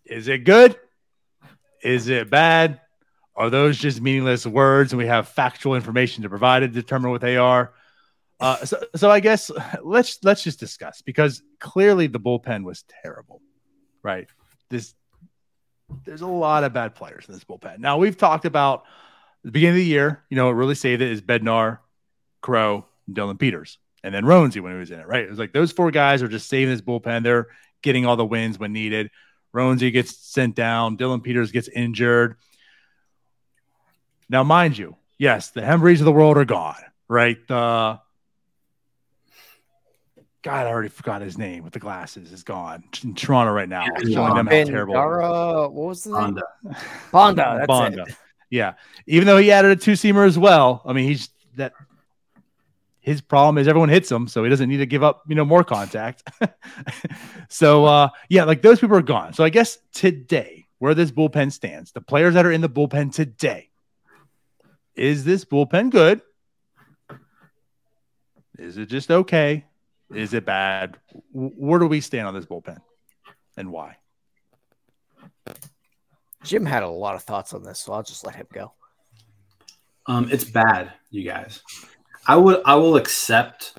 Is 0.06 0.30
it 0.30 0.46
good? 0.46 0.78
Is 1.84 2.08
it 2.08 2.30
bad? 2.30 2.80
Are 3.36 3.50
those 3.50 3.78
just 3.78 4.02
meaningless 4.02 4.46
words 4.46 4.94
and 4.94 4.98
we 4.98 5.08
have 5.08 5.28
factual 5.28 5.76
information 5.76 6.24
to 6.24 6.30
provide 6.30 6.60
to 6.62 6.68
determine 6.70 7.12
what 7.12 7.22
they 7.22 7.38
are? 7.38 7.74
Uh, 8.40 8.58
so, 8.66 8.84
so 8.96 9.12
I 9.12 9.20
guess 9.20 9.52
let's 9.84 10.20
let's 10.24 10.44
just 10.44 10.60
discuss 10.60 11.02
because 11.02 11.44
clearly 11.60 12.08
the 12.08 12.20
bullpen 12.20 12.64
was 12.64 12.84
terrible, 13.04 13.42
right? 14.04 14.28
This 14.70 14.96
there's 16.06 16.22
a 16.22 16.28
lot 16.28 16.64
of 16.64 16.74
bad 16.74 16.96
players 16.96 17.26
in 17.28 17.34
this 17.34 17.44
bullpen. 17.44 17.80
Now 17.80 17.98
we've 17.98 18.18
talked 18.18 18.46
about 18.46 18.84
the 19.44 19.52
beginning 19.52 19.76
of 19.76 19.78
the 19.78 19.86
year, 19.86 20.24
you 20.30 20.36
know, 20.36 20.48
what 20.48 20.54
really 20.54 20.76
saved 20.76 21.02
it 21.02 21.12
is 21.12 21.22
Bednar, 21.22 21.80
Crowe, 22.42 22.86
Dylan 23.10 23.40
Peters, 23.40 23.78
and 24.04 24.14
then 24.14 24.24
Roansy 24.24 24.62
when 24.62 24.74
he 24.74 24.80
was 24.80 24.92
in 24.92 25.00
it, 25.00 25.08
right? 25.08 25.24
It 25.24 25.30
was 25.30 25.40
like 25.40 25.54
those 25.54 25.72
four 25.72 25.92
guys 25.92 26.22
are 26.22 26.28
just 26.28 26.50
saving 26.50 26.74
this 26.74 26.82
bullpen. 26.82 27.24
They're 27.24 27.48
getting 27.82 28.06
all 28.06 28.16
the 28.16 28.26
wins 28.26 28.60
when 28.60 28.74
needed. 28.74 29.10
Roansy 29.54 29.92
gets 29.92 30.16
sent 30.16 30.56
down. 30.56 30.98
Dylan 30.98 31.24
Peters 31.24 31.52
gets 31.52 31.68
injured. 31.68 32.38
Now, 34.30 34.44
mind 34.44 34.78
you, 34.78 34.96
yes, 35.18 35.50
the 35.50 35.62
Hembrees 35.62 36.00
of 36.00 36.06
the 36.06 36.12
world 36.12 36.38
are 36.38 36.46
gone, 36.46 36.82
right? 37.10 37.38
The 37.48 38.00
God, 40.44 40.66
I 40.66 40.70
already 40.72 40.90
forgot 40.90 41.22
his 41.22 41.38
name 41.38 41.64
with 41.64 41.74
the 41.74 41.80
glasses 41.80 42.32
is 42.32 42.44
gone 42.44 42.84
in 43.04 43.14
Toronto 43.14 43.52
right 43.52 43.70
now. 43.70 43.84
Yeah, 43.84 44.14
showing 44.14 44.36
them 44.36 44.48
how 44.48 44.64
terrible. 44.64 44.96
Dara, 44.96 45.70
what 45.70 45.88
was 45.90 46.04
the 46.04 46.12
name? 46.12 46.20
Honda. 46.20 46.44
Banda. 47.12 47.56
That's 47.60 47.68
Banda. 47.68 48.04
it. 48.04 48.16
Yeah. 48.50 48.74
Even 49.06 49.28
though 49.28 49.38
he 49.38 49.52
added 49.52 49.72
a 49.72 49.76
two 49.76 49.92
seamer 49.92 50.26
as 50.26 50.40
well, 50.40 50.82
I 50.86 50.94
mean, 50.94 51.08
he's 51.08 51.30
that 51.58 51.74
his 53.02 53.22
problem 53.22 53.60
is 53.60 53.68
everyone 53.68 53.90
hits 53.90 54.12
him, 54.12 54.28
so 54.28 54.44
he 54.44 54.50
doesn't 54.50 54.68
need 54.68 54.78
to 54.78 54.86
give 54.88 55.04
up, 55.04 55.24
you 55.28 55.36
know, 55.36 55.46
more 55.46 55.64
contact. 55.64 56.24
so 57.50 57.86
uh 57.86 58.10
yeah, 58.30 58.44
like 58.44 58.64
those 58.64 58.80
people 58.80 58.98
are 58.98 59.04
gone. 59.04 59.34
So 59.34 59.44
I 59.44 59.50
guess 59.50 59.78
today, 59.94 60.66
where 60.80 60.96
this 60.96 61.12
bullpen 61.12 61.52
stands, 61.52 61.92
the 61.92 62.02
players 62.02 62.34
that 62.34 62.48
are 62.48 62.52
in 62.52 62.62
the 62.62 62.70
bullpen 62.70 63.14
today, 63.14 63.70
is 64.96 65.24
this 65.24 65.46
bullpen 65.46 65.92
good? 65.92 66.22
Is 68.58 68.78
it 68.78 68.88
just 68.88 69.12
okay? 69.12 69.66
Is 70.14 70.34
it 70.34 70.46
bad? 70.46 70.98
Where 71.34 71.80
do 71.80 71.88
we 71.88 72.02
stand 72.02 72.28
on 72.28 72.34
this 72.34 72.46
bullpen 72.46 72.80
and 73.58 73.72
why? 73.72 73.98
Jim 76.44 76.66
had 76.66 76.84
a 76.84 76.90
lot 76.90 77.16
of 77.16 77.24
thoughts 77.24 77.54
on 77.54 77.64
this, 77.64 77.80
so 77.80 77.94
I'll 77.94 78.04
just 78.04 78.26
let 78.26 78.36
him 78.36 78.48
go. 78.52 78.74
Um, 80.08 80.30
it's 80.32 80.44
bad, 80.44 80.92
you 81.12 81.24
guys. 81.24 81.62
I 82.28 82.36
would 82.36 82.62
I 82.66 82.76
will 82.76 82.96
accept 82.96 83.78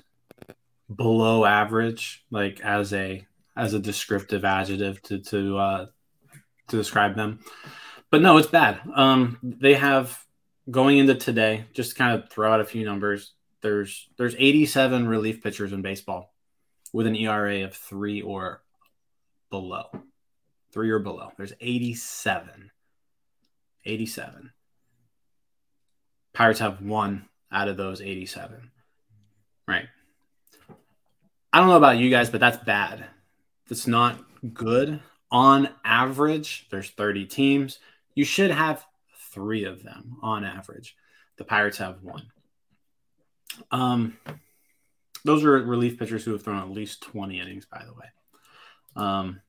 below 0.93 1.45
average 1.45 2.23
like 2.29 2.61
as 2.61 2.93
a 2.93 3.25
as 3.55 3.73
a 3.73 3.79
descriptive 3.79 4.45
adjective 4.45 5.01
to 5.03 5.19
to 5.19 5.57
uh 5.57 5.85
to 6.69 6.77
describe 6.77 7.15
them. 7.15 7.39
But 8.09 8.21
no, 8.21 8.37
it's 8.37 8.47
bad. 8.47 8.81
Um 8.95 9.37
they 9.41 9.73
have 9.73 10.17
going 10.69 10.97
into 10.97 11.15
today, 11.15 11.65
just 11.73 11.95
kind 11.95 12.21
of 12.21 12.29
throw 12.29 12.51
out 12.51 12.61
a 12.61 12.65
few 12.65 12.85
numbers. 12.85 13.33
There's 13.63 14.09
there's 14.17 14.35
87 14.37 15.07
relief 15.07 15.41
pitchers 15.41 15.71
in 15.73 15.81
baseball 15.81 16.33
with 16.91 17.07
an 17.07 17.15
ERA 17.15 17.63
of 17.63 17.73
3 17.73 18.21
or 18.21 18.61
below. 19.49 19.89
3 20.73 20.91
or 20.91 20.99
below. 20.99 21.31
There's 21.37 21.53
87. 21.61 22.69
87. 23.85 24.51
Pirates 26.33 26.59
have 26.59 26.81
one 26.81 27.25
out 27.51 27.69
of 27.69 27.77
those 27.77 28.01
87. 28.01 28.69
Right. 29.67 29.87
I 31.53 31.59
don't 31.59 31.69
know 31.69 31.77
about 31.77 31.97
you 31.97 32.09
guys, 32.09 32.29
but 32.29 32.41
that's 32.41 32.57
bad. 32.57 33.05
That's 33.69 33.87
not 33.87 34.19
good. 34.53 34.99
On 35.31 35.69
average, 35.85 36.67
there's 36.69 36.89
30 36.89 37.27
teams. 37.27 37.79
You 38.13 38.25
should 38.25 38.51
have 38.51 38.85
three 39.31 39.63
of 39.63 39.83
them 39.83 40.17
on 40.21 40.43
average. 40.43 40.97
The 41.37 41.45
Pirates 41.45 41.77
have 41.77 42.03
one. 42.03 42.27
Um, 43.71 44.17
those 45.25 45.43
are 45.43 45.51
relief 45.51 45.97
pitchers 45.97 46.23
who 46.23 46.31
have 46.33 46.43
thrown 46.43 46.59
at 46.61 46.69
least 46.69 47.01
20 47.03 47.39
innings, 47.39 47.65
by 47.65 47.83
the 47.85 47.93
way. 47.93 48.05
Um, 48.95 49.41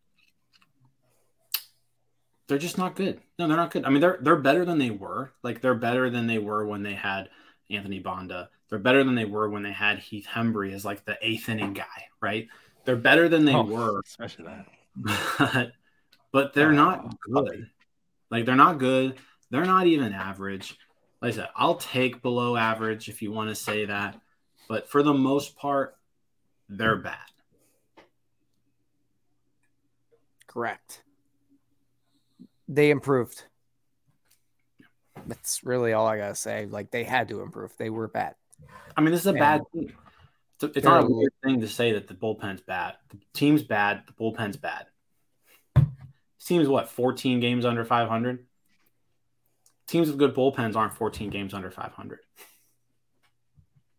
they're 2.46 2.58
just 2.58 2.78
not 2.78 2.94
good. 2.96 3.20
No, 3.38 3.48
they're 3.48 3.56
not 3.56 3.70
good. 3.70 3.84
I 3.84 3.90
mean, 3.90 4.00
they're 4.00 4.18
they're 4.20 4.36
better 4.36 4.64
than 4.64 4.78
they 4.78 4.90
were. 4.90 5.32
Like 5.42 5.60
they're 5.60 5.74
better 5.74 6.10
than 6.10 6.26
they 6.26 6.38
were 6.38 6.66
when 6.66 6.82
they 6.82 6.92
had 6.94 7.30
Anthony 7.70 7.98
Banda. 8.00 8.50
They're 8.68 8.78
better 8.78 9.02
than 9.02 9.14
they 9.14 9.24
were 9.24 9.48
when 9.48 9.62
they 9.62 9.72
had 9.72 9.98
Heath 9.98 10.26
Hembree 10.30 10.72
as 10.74 10.84
like 10.84 11.04
the 11.04 11.16
eighth 11.22 11.48
inning 11.48 11.72
guy, 11.72 12.08
right? 12.20 12.48
They're 12.84 12.96
better 12.96 13.28
than 13.28 13.44
they 13.44 13.54
Oh, 13.54 13.64
were, 13.64 14.00
especially 14.04 14.44
that. 14.44 14.66
but, 15.38 15.72
but 16.32 16.52
they're 16.52 16.70
Oh, 16.70 16.74
not 16.74 17.16
good. 17.20 17.70
Like 18.30 18.44
they're 18.44 18.56
not 18.56 18.78
good. 18.78 19.16
They're 19.50 19.64
not 19.64 19.86
even 19.86 20.12
average. 20.12 20.76
Like 21.24 21.32
I 21.32 21.36
said, 21.36 21.48
I'll 21.56 21.76
take 21.76 22.20
below 22.20 22.54
average 22.54 23.08
if 23.08 23.22
you 23.22 23.32
want 23.32 23.48
to 23.48 23.54
say 23.54 23.86
that, 23.86 24.20
but 24.68 24.90
for 24.90 25.02
the 25.02 25.14
most 25.14 25.56
part, 25.56 25.96
they're 26.68 26.96
bad. 26.98 27.16
Correct. 30.46 31.02
They 32.68 32.90
improved. 32.90 33.42
That's 35.26 35.64
really 35.64 35.94
all 35.94 36.06
I 36.06 36.18
gotta 36.18 36.34
say. 36.34 36.66
Like 36.66 36.90
they 36.90 37.04
had 37.04 37.28
to 37.28 37.40
improve. 37.40 37.74
They 37.78 37.88
were 37.88 38.06
bad. 38.08 38.34
I 38.94 39.00
mean, 39.00 39.10
this 39.10 39.22
is 39.22 39.28
a 39.28 39.32
Yeah. 39.32 39.38
bad 39.38 39.62
team. 39.72 39.96
It's, 40.60 40.76
it's 40.76 40.84
not 40.84 41.04
a 41.04 41.06
weird 41.06 41.32
thing 41.42 41.58
to 41.62 41.68
say 41.68 41.92
that 41.92 42.06
the 42.06 42.12
bullpen's 42.12 42.60
bad. 42.60 42.96
The 43.08 43.18
team's 43.32 43.62
bad. 43.62 44.02
The 44.06 44.12
bullpen's 44.12 44.58
bad. 44.58 44.88
Team's 46.44 46.68
what, 46.68 46.90
14 46.90 47.40
games 47.40 47.64
under 47.64 47.82
500? 47.82 48.46
Teams 49.86 50.08
with 50.08 50.18
good 50.18 50.34
bullpens 50.34 50.76
aren't 50.76 50.94
14 50.94 51.30
games 51.30 51.54
under 51.54 51.70
500. 51.70 52.20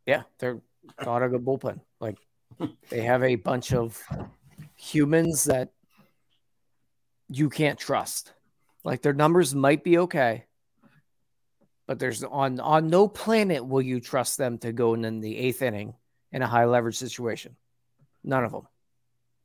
Yeah, 0.05 0.23
they're 0.39 0.61
not 1.03 1.23
a 1.23 1.29
good 1.29 1.45
bullpen. 1.45 1.79
Like 1.99 2.17
they 2.89 3.01
have 3.01 3.23
a 3.23 3.35
bunch 3.35 3.73
of 3.73 4.01
humans 4.75 5.45
that 5.45 5.71
you 7.29 7.49
can't 7.49 7.79
trust. 7.79 8.33
Like 8.83 9.01
their 9.01 9.13
numbers 9.13 9.55
might 9.55 9.83
be 9.83 9.97
okay, 9.99 10.45
but 11.87 11.99
there's 11.99 12.23
on 12.23 12.59
on 12.59 12.87
no 12.87 13.07
planet 13.07 13.65
will 13.65 13.81
you 13.81 13.99
trust 13.99 14.37
them 14.37 14.57
to 14.59 14.71
go 14.71 14.93
in 14.93 15.21
the 15.21 15.37
eighth 15.37 15.61
inning 15.61 15.95
in 16.31 16.41
a 16.41 16.47
high 16.47 16.65
leverage 16.65 16.97
situation. 16.97 17.55
None 18.23 18.43
of 18.43 18.51
them, 18.51 18.67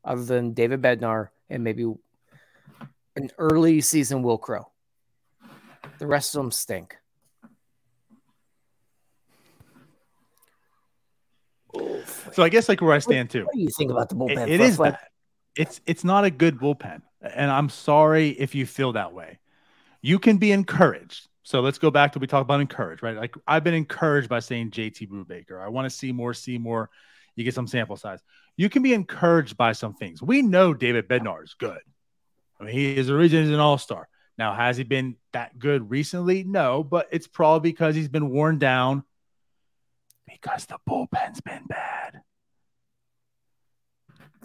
other 0.05 0.25
than 0.25 0.53
David 0.53 0.83
Bednar 0.83 1.29
and 1.49 1.65
maybe 1.65 1.85
an 3.17 3.31
early 3.39 3.81
season 3.81 4.23
Wil 4.23 4.39
Crowe. 4.39 4.71
The 5.99 6.07
rest 6.07 6.35
of 6.35 6.43
them 6.43 6.51
stink. 6.51 6.97
So 12.33 12.43
I 12.43 12.49
guess 12.49 12.69
like 12.69 12.81
where 12.81 12.93
I 12.93 12.99
stand 12.99 13.31
too. 13.31 13.45
What 13.45 13.55
do 13.55 13.61
you 13.61 13.69
think 13.69 13.91
about 13.91 14.09
the 14.09 14.15
bullpen? 14.15 14.49
it 14.49 14.59
Fluff? 14.59 14.71
is 14.71 14.79
Like. 14.79 14.97
It's 15.57 15.81
it's 15.85 16.05
not 16.05 16.25
a 16.25 16.31
good 16.31 16.59
bullpen, 16.59 17.03
and 17.21 17.51
I'm 17.51 17.69
sorry 17.69 18.31
if 18.31 18.55
you 18.55 18.67
feel 18.67 18.93
that 18.93 19.13
way. 19.13 19.39
You 20.01 20.19
can 20.19 20.39
be 20.39 20.53
encouraged. 20.53 21.29
So 21.43 21.61
let's 21.61 21.79
go 21.79 21.91
back 21.91 22.13
to 22.13 22.19
we 22.19 22.27
talked 22.27 22.45
about 22.45 22.61
encouraged, 22.61 23.03
right? 23.03 23.17
Like 23.17 23.35
I've 23.47 23.65
been 23.65 23.75
encouraged 23.75 24.29
by 24.29 24.39
saying 24.39 24.71
JT 24.71 25.09
Brubaker. 25.09 25.61
I 25.61 25.69
want 25.69 25.87
to 25.87 25.91
see 25.91 26.13
more, 26.13 26.33
see 26.35 26.59
more. 26.59 26.89
You 27.35 27.45
get 27.45 27.55
some 27.55 27.67
sample 27.67 27.97
size. 27.97 28.21
You 28.57 28.69
can 28.69 28.83
be 28.83 28.95
encouraged 28.95 29.57
by 29.57 29.73
some 29.73 29.95
things. 29.95 30.23
We 30.23 30.43
know 30.43 30.75
David 30.75 31.09
Bednar 31.09 31.43
is 31.43 31.55
good. 31.55 31.81
I 32.61 32.65
mean, 32.65 32.75
he 32.75 32.97
is 32.97 33.09
the 33.09 33.17
reason 33.17 33.43
he's 33.43 33.53
an 33.53 33.59
all 33.59 33.79
star. 33.79 34.09
Now, 34.41 34.55
has 34.55 34.79
he 34.79 34.85
been 34.85 35.17
that 35.35 35.59
good 35.59 35.91
recently? 35.91 36.45
No, 36.45 36.83
but 36.83 37.09
it's 37.13 37.27
probably 37.27 37.71
because 37.73 37.95
he's 37.95 38.09
been 38.09 38.31
worn 38.31 38.59
down 38.59 39.05
because 40.27 40.65
the 40.65 40.79
bullpen's 40.89 41.43
been 41.43 41.65
bad. 41.69 42.23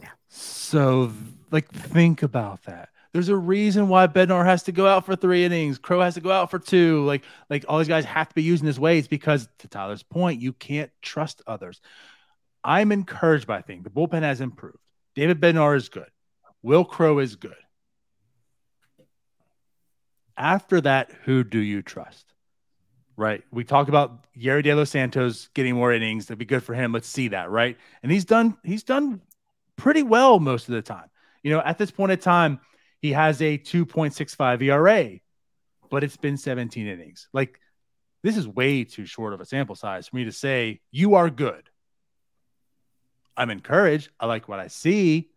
Yeah. 0.01 0.09
So, 0.27 1.13
like, 1.49 1.71
think 1.71 2.23
about 2.23 2.63
that. 2.63 2.89
There's 3.13 3.29
a 3.29 3.37
reason 3.37 3.87
why 3.87 4.07
Bednar 4.07 4.43
has 4.43 4.63
to 4.63 4.73
go 4.73 4.85
out 4.85 5.05
for 5.05 5.15
three 5.15 5.45
innings. 5.45 5.77
Crowe 5.77 6.01
has 6.01 6.15
to 6.15 6.21
go 6.21 6.29
out 6.29 6.51
for 6.51 6.59
two. 6.59 7.05
Like, 7.05 7.23
like 7.49 7.63
all 7.69 7.77
these 7.77 7.87
guys 7.87 8.03
have 8.03 8.27
to 8.27 8.35
be 8.35 8.43
using 8.43 8.65
this 8.65 8.77
way. 8.77 8.97
It's 8.97 9.07
because, 9.07 9.47
to 9.59 9.69
Tyler's 9.69 10.03
point, 10.03 10.41
you 10.41 10.51
can't 10.51 10.91
trust 11.01 11.41
others. 11.47 11.79
I'm 12.65 12.91
encouraged 12.91 13.47
by 13.47 13.61
things. 13.61 13.85
The 13.85 13.91
bullpen 13.91 14.23
has 14.23 14.41
improved. 14.41 14.75
David 15.15 15.39
Bednar 15.39 15.77
is 15.77 15.87
good. 15.87 16.09
Wil 16.63 16.83
Crowe 16.83 17.19
is 17.19 17.37
good. 17.37 17.55
After 20.37 20.81
that, 20.81 21.11
who 21.23 21.43
do 21.43 21.59
you 21.59 21.81
trust? 21.81 22.25
Right. 23.17 23.43
We 23.51 23.63
talked 23.63 23.87
about 23.87 24.25
Yerry 24.37 24.63
De 24.63 24.73
Los 24.73 24.89
Santos 24.89 25.47
getting 25.53 25.75
more 25.75 25.93
innings. 25.93 26.25
That'd 26.25 26.39
be 26.39 26.45
good 26.45 26.63
for 26.63 26.73
him. 26.73 26.91
Let's 26.91 27.07
see 27.07 27.29
that. 27.29 27.49
Right. 27.49 27.77
And 28.03 28.11
he's 28.11 28.25
done, 28.25 28.57
he's 28.63 28.83
done 28.83 29.21
pretty 29.77 30.03
well 30.03 30.39
most 30.39 30.67
of 30.67 30.75
the 30.75 30.81
time. 30.81 31.09
You 31.41 31.51
know, 31.51 31.61
at 31.61 31.77
this 31.77 31.91
point 31.91 32.11
in 32.11 32.19
time, 32.19 32.59
he 33.01 33.13
has 33.13 33.41
a 33.41 33.57
2.65 33.57 34.61
ERA, 34.63 35.19
but 35.89 36.03
it's 36.03 36.17
been 36.17 36.37
17 36.37 36.87
innings. 36.87 37.29
Like, 37.31 37.59
this 38.23 38.35
is 38.35 38.47
way 38.47 38.83
too 38.83 39.05
short 39.05 39.33
of 39.33 39.41
a 39.41 39.45
sample 39.45 39.75
size 39.75 40.07
for 40.07 40.15
me 40.15 40.25
to 40.25 40.31
say 40.31 40.81
you 40.91 41.15
are 41.15 41.29
good. 41.29 41.69
I'm 43.37 43.49
encouraged. 43.49 44.09
I 44.19 44.25
like 44.25 44.47
what 44.47 44.59
I 44.59 44.67
see. 44.67 45.29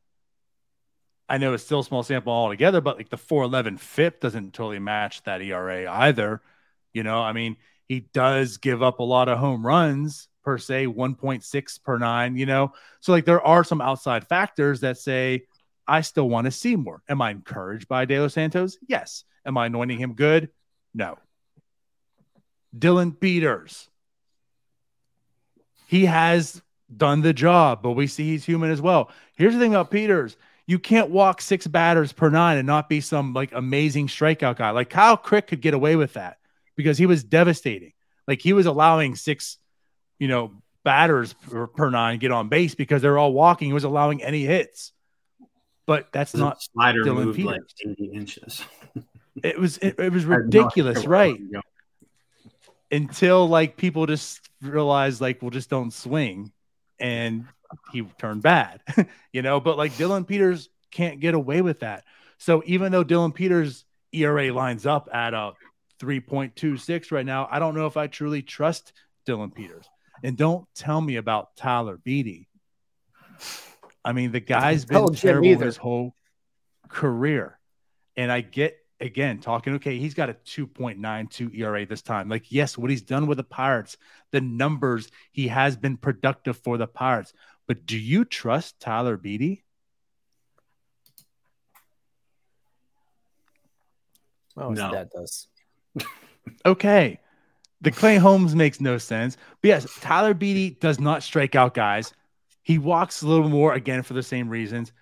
I 1.29 1.39
know 1.39 1.53
it's 1.53 1.65
still 1.65 1.81
a 1.81 1.85
small 1.85 2.03
sample 2.03 2.33
altogether, 2.33 2.81
but 2.81 2.97
like 2.97 3.11
the 3.11 3.19
411 3.19 3.77
FIP 3.77 4.21
doesn't 4.21 4.55
totally 4.55 4.79
match 4.79 5.23
that 5.25 5.43
ERA 5.43 5.91
either. 5.91 6.41
You 6.95 7.03
know, 7.03 7.21
I 7.21 7.33
mean, 7.33 7.57
he 7.87 8.01
does 8.01 8.57
give 8.57 8.83
up 8.83 8.99
a 8.99 9.05
lot 9.05 9.29
of 9.29 9.39
home 9.39 9.67
runs 9.67 10.29
per 10.43 10.57
se, 10.57 10.87
1.6 10.87 11.83
per 11.83 11.99
nine, 11.99 12.37
you 12.37 12.47
know. 12.47 12.73
So, 13.01 13.13
like, 13.13 13.27
there 13.27 13.43
are 13.43 13.63
some 13.63 13.83
outside 13.83 14.27
factors 14.27 14.81
that 14.81 14.97
say, 14.97 15.45
I 15.87 16.01
still 16.01 16.29
want 16.29 16.47
to 16.47 16.51
see 16.51 16.77
more. 16.77 17.03
Am 17.09 17.21
I 17.21 17.31
encouraged 17.31 17.89
by 17.89 18.05
De 18.07 18.19
Los 18.19 18.35
Santos? 18.35 18.79
Yes. 18.87 19.25
Am 19.45 19.57
I 19.59 19.67
anointing 19.67 19.99
him 19.99 20.15
good? 20.15 20.51
No. 20.95 21.19
Dylan 22.77 23.19
Peters. 23.19 23.89
He 25.87 26.07
has 26.07 26.63
done 26.95 27.23
the 27.23 27.33
job, 27.33 27.83
but 27.83 27.93
we 27.93 28.07
see 28.07 28.25
he's 28.25 28.45
human 28.45 28.71
as 28.71 28.81
well. 28.81 29.11
Here's 29.37 29.55
the 29.55 29.61
thing 29.61 29.75
about 29.75 29.91
Peters 29.91 30.37
you 30.69 30.79
can't 30.79 31.09
walk 31.09 31.41
six 31.41 31.67
batters 31.67 32.13
per 32.13 32.29
nine 32.29 32.59
and 32.59 32.67
not 32.67 32.91
be 32.91 33.01
some 33.01 33.33
like 33.33 33.53
amazing 33.53 34.07
strikeout 34.07 34.57
guy. 34.57 34.71
Like 34.71 34.91
Kyle 34.91 35.17
Crick 35.17 35.47
could 35.47 35.63
get 35.63 35.73
away 35.73 35.97
with 35.97 36.13
that 36.13 36.37
because 36.77 36.99
he 36.99 37.07
was 37.07 37.25
devastating. 37.25 37.95
Like 38.29 38.43
he 38.43 38.53
was 38.53 38.67
allowing 38.67 39.17
six, 39.17 39.57
you 40.19 40.29
know, 40.29 40.53
batters 40.85 41.33
per, 41.33 41.69
per 41.69 41.89
nine 41.89 42.19
get 42.19 42.33
on 42.33 42.51
base 42.51 42.75
because 42.75 43.01
they're 43.01 43.17
all 43.17 43.33
walking. 43.33 43.69
He 43.69 43.73
was 43.73 43.85
allowing 43.85 44.23
any 44.23 44.45
hits. 44.45 44.93
But 45.87 46.13
that's 46.13 46.33
The 46.33 46.39
not 46.39 46.63
slider 46.63 47.03
Dylan 47.03 47.25
moved 47.25 47.39
like 47.39 47.63
80 47.83 48.11
inches. 48.13 48.63
it 49.43 49.59
was 49.59 49.79
it, 49.79 49.99
it 49.99 50.13
was 50.13 50.25
I 50.29 50.33
had 50.33 50.39
no 50.39 50.45
ridiculous, 50.45 51.07
right? 51.07 51.33
that 51.33 51.41
was 51.41 51.51
going. 51.51 51.63
Until 52.91 53.49
like 53.49 53.79
people 53.79 54.05
just 54.05 54.47
realize 54.61 55.19
like 55.19 55.41
well 55.41 55.51
just 55.51 55.71
don't 55.71 55.95
swing 55.95 56.53
and 57.01 57.47
he 57.93 58.03
turned 58.19 58.43
bad, 58.43 58.81
you 59.33 59.43
know. 59.43 59.61
But 59.61 59.77
like 59.77 59.93
Dylan 59.93 60.27
Peters 60.27 60.69
can't 60.91 61.21
get 61.21 61.35
away 61.35 61.63
with 61.63 61.81
that. 61.81 62.05
So 62.39 62.63
even 62.67 62.93
though 62.93 63.05
Dylan 63.05 63.35
Peters 63.35 63.85
ERA 64.13 64.53
lines 64.53 64.87
up 64.87 65.09
at 65.13 65.35
a 65.35 65.53
3.26 66.01 67.13
right 67.13 67.27
now, 67.27 67.49
I 67.51 67.59
don't 67.59 67.75
know 67.75 67.87
if 67.87 67.97
I 67.97 68.07
truly 68.07 68.43
trust 68.43 68.93
Dylan 69.27 69.55
Peters. 69.55 69.89
And 70.23 70.37
don't 70.37 70.67
tell 70.75 71.01
me 71.01 71.17
about 71.17 71.57
Tyler 71.57 71.99
Beede. 72.03 72.47
I 74.05 74.13
mean, 74.13 74.33
the 74.33 74.41
guy's 74.41 74.85
been 74.85 75.15
terrible 75.15 75.59
his 75.59 75.77
whole 75.77 76.15
career. 76.89 77.59
And 78.17 78.33
I 78.33 78.41
get 78.41 78.79
again 79.01 79.39
talking, 79.39 79.75
okay, 79.75 79.99
he's 79.99 80.15
got 80.15 80.31
a 80.31 80.35
2.92 80.35 81.57
ERA 81.59 81.87
this 81.87 82.03
time. 82.03 82.29
Like, 82.29 82.51
yes, 82.51 82.77
what 82.77 82.91
he's 82.91 83.03
done 83.03 83.27
with 83.27 83.39
the 83.39 83.45
Pirates, 83.45 83.97
the 84.33 84.41
numbers, 84.41 85.09
he 85.33 85.49
has 85.49 85.77
been 85.77 85.97
productive 85.97 86.57
for 86.59 86.79
the 86.79 86.87
Pirates. 86.87 87.33
But 87.69 87.87
do 87.87 87.97
you 87.97 88.25
trust 88.25 88.81
Tyler 88.81 89.17
Beede? 89.17 89.63
Oh, 94.57 94.71
his 94.71 94.79
No. 94.81 94.91
dad 94.91 95.11
does. 95.15 95.47
Okay. 96.67 97.21
The 97.81 97.93
Clay 97.93 98.17
Holmes 98.17 98.57
makes 98.57 98.81
no 98.81 98.99
sense. 98.99 99.37
But 99.61 99.69
yes, 99.69 99.87
Tyler 100.01 100.35
Beede 100.35 100.81
does 100.81 100.99
not 100.99 101.23
strike 101.23 101.55
out 101.55 101.75
guys. 101.75 102.13
He 102.63 102.79
walks 102.79 103.23
a 103.23 103.29
little 103.29 103.49
more 103.49 103.75
again 103.75 104.03
for 104.03 104.15
the 104.15 104.23
same 104.23 104.49
reasons. 104.49 104.93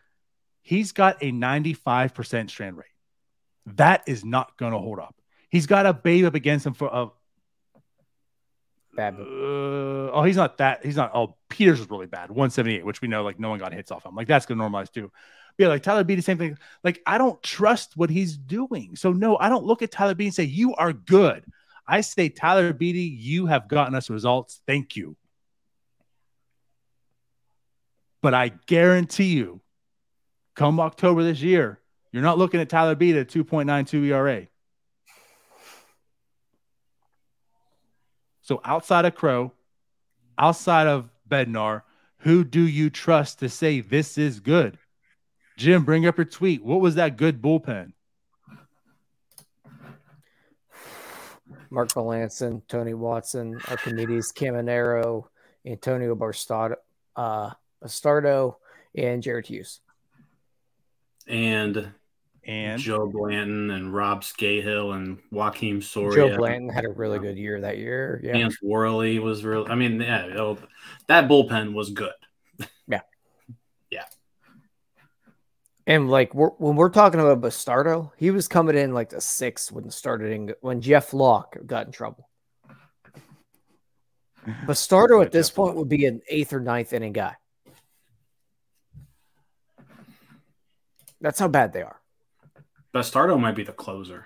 He's 0.61 0.93
got 0.93 1.23
a 1.23 1.33
95% 1.33 2.51
strand 2.51 2.77
rate. 2.77 2.87
That 3.67 4.03
is 4.07 4.25
not 4.25 4.57
going 4.59 4.73
to 4.73 4.79
hold 4.79 4.99
up. 4.99 5.15
He's 5.49 5.67
got 5.67 5.87
a 5.87 5.95
babe 5.95 6.27
up 6.27 6.35
against 6.35 6.67
him 6.67 6.75
for 6.75 6.89
a. 6.93 7.09
Bad. 8.97 9.15
Uh, 9.21 10.11
oh, 10.11 10.23
he's 10.25 10.37
not 10.37 10.57
that. 10.59 10.85
He's 10.85 10.97
not. 10.97 11.11
Oh, 11.15 11.37
Peters 11.51 11.79
was 11.79 11.91
really 11.91 12.07
bad. 12.07 12.31
178, 12.31 12.85
which 12.85 13.03
we 13.03 13.09
know 13.09 13.23
like 13.23 13.39
no 13.39 13.51
one 13.51 13.59
got 13.59 13.73
hits 13.73 13.91
off 13.91 14.07
him. 14.07 14.15
Like 14.15 14.27
that's 14.27 14.47
to 14.47 14.55
normalize 14.55 14.91
too. 14.91 15.13
But 15.57 15.65
yeah, 15.65 15.69
like 15.69 15.83
Tyler 15.83 16.03
Beede, 16.03 16.25
same 16.25 16.39
thing. 16.39 16.59
Like 16.83 17.03
I 17.07 17.19
don't 17.19 17.41
trust 17.43 17.97
what 17.97 18.11
he's 18.11 18.37
doing. 18.37 18.97
So 18.97 19.13
no, 19.13 19.37
I 19.39 19.49
don't 19.49 19.65
look 19.65 19.83
at 19.83 19.91
Tyler 19.91 20.15
Beede 20.15 20.29
and 20.29 20.35
say 20.35 20.45
you 20.45 20.75
are 20.75 20.93
good. 20.93 21.45
I 21.87 22.01
say 22.01 22.31
Tyler 22.31 22.73
Beede, 22.73 23.21
you 23.21 23.47
have 23.47 23.69
gotten 23.69 23.95
us 23.95 24.11
results. 24.11 24.61
Thank 24.67 24.97
you. 24.97 25.17
But 28.23 28.35
I 28.35 28.49
guarantee 28.67 29.35
you, 29.35 29.61
come 30.57 30.81
October 30.81 31.23
this 31.23 31.41
year, 31.41 31.81
you're 32.13 32.23
not 32.23 32.39
looking 32.39 32.61
at 32.61 32.69
Tyler 32.69 32.95
Beede 32.95 33.17
at 33.17 33.29
2.92 33.29 34.07
ERA. 34.07 34.49
So 38.47 38.61
outside 38.65 39.05
of 39.05 39.17
Crowe, 39.17 39.51
outside 40.39 40.87
of 40.87 41.11
Bednar, 41.29 41.83
who 42.19 42.45
do 42.45 42.61
you 42.61 42.91
trust 42.91 43.41
to 43.41 43.49
say 43.49 43.81
this 43.81 44.17
is 44.17 44.39
good? 44.39 44.79
Jim, 45.57 45.83
bring 45.83 46.07
up 46.07 46.17
your 46.17 46.27
tweet. 46.27 46.63
What 46.63 46.81
was 46.81 46.95
that 46.95 47.17
good 47.17 47.43
bullpen? 47.43 47.93
Mark 51.71 51.89
Melancon, 51.89 52.63
Tony 52.69 52.95
Watson, 52.95 53.59
Arquimedes 53.63 54.33
Caminero, 54.33 55.25
Antonio 55.67 56.15
Bastardo, 56.15 56.77
uh, 57.17 57.51
Bastardo, 57.83 58.55
and 58.95 59.25
Jared 59.25 59.49
Hughes. 59.49 59.81
And, 61.27 61.93
And 62.47 62.81
Joe 62.81 63.09
Blanton 63.09 63.73
and 63.73 63.93
Rob 63.93 64.23
Scahill 64.23 64.95
and 64.95 65.19
Joakim 65.33 65.83
Soria. 65.83 66.29
Joe 66.31 66.37
Blanton 66.37 66.69
had 66.69 66.85
a 66.85 66.89
really 66.91 67.19
good 67.19 67.37
year 67.37 67.61
that 67.61 67.79
year. 67.79 68.21
Yeah. 68.23 68.35
Vance 68.35 68.57
Worley 68.63 69.19
was 69.19 69.45
real. 69.45 69.67
I 69.69 69.75
mean, 69.75 70.01
yeah, 70.01 70.27
it'll- 70.27 70.59
that 71.09 71.29
bullpen 71.29 71.75
was 71.75 71.91
good. 71.91 72.13
Yeah. 72.87 73.01
yeah. 73.91 74.05
And 75.89 76.09
like 76.09 76.35
we're, 76.35 76.51
when 76.51 76.77
we're 76.77 76.89
talking 76.91 77.19
about 77.19 77.41
Bastardo, 77.41 78.13
he 78.17 78.31
was 78.31 78.47
coming 78.47 78.77
in 78.77 78.95
like 78.95 79.11
the 79.11 79.21
sixth 79.21 79.73
when 79.73 79.91
started 79.91 80.33
in, 80.33 80.55
when 80.61 80.81
Jeff 80.81 81.13
Locke 81.13 81.57
got 81.67 81.87
in 81.87 81.93
trouble. 81.93 82.29
Bastardo 84.67 85.25
at 85.25 85.33
this 85.33 85.49
Jeff 85.49 85.57
point 85.57 85.75
would 85.77 85.89
be 85.89 86.07
an 86.07 86.23
eighth 86.29 86.53
or 86.53 86.61
ninth 86.61 86.93
inning 86.93 87.13
guy. 87.13 87.35
That's 91.21 91.41
how 91.41 91.49
bad 91.49 91.73
they 91.73 91.83
are. 91.83 92.01
Bastardo 92.97 93.39
might 93.39 93.55
be 93.55 93.63
the 93.63 93.73
closer. 93.73 94.25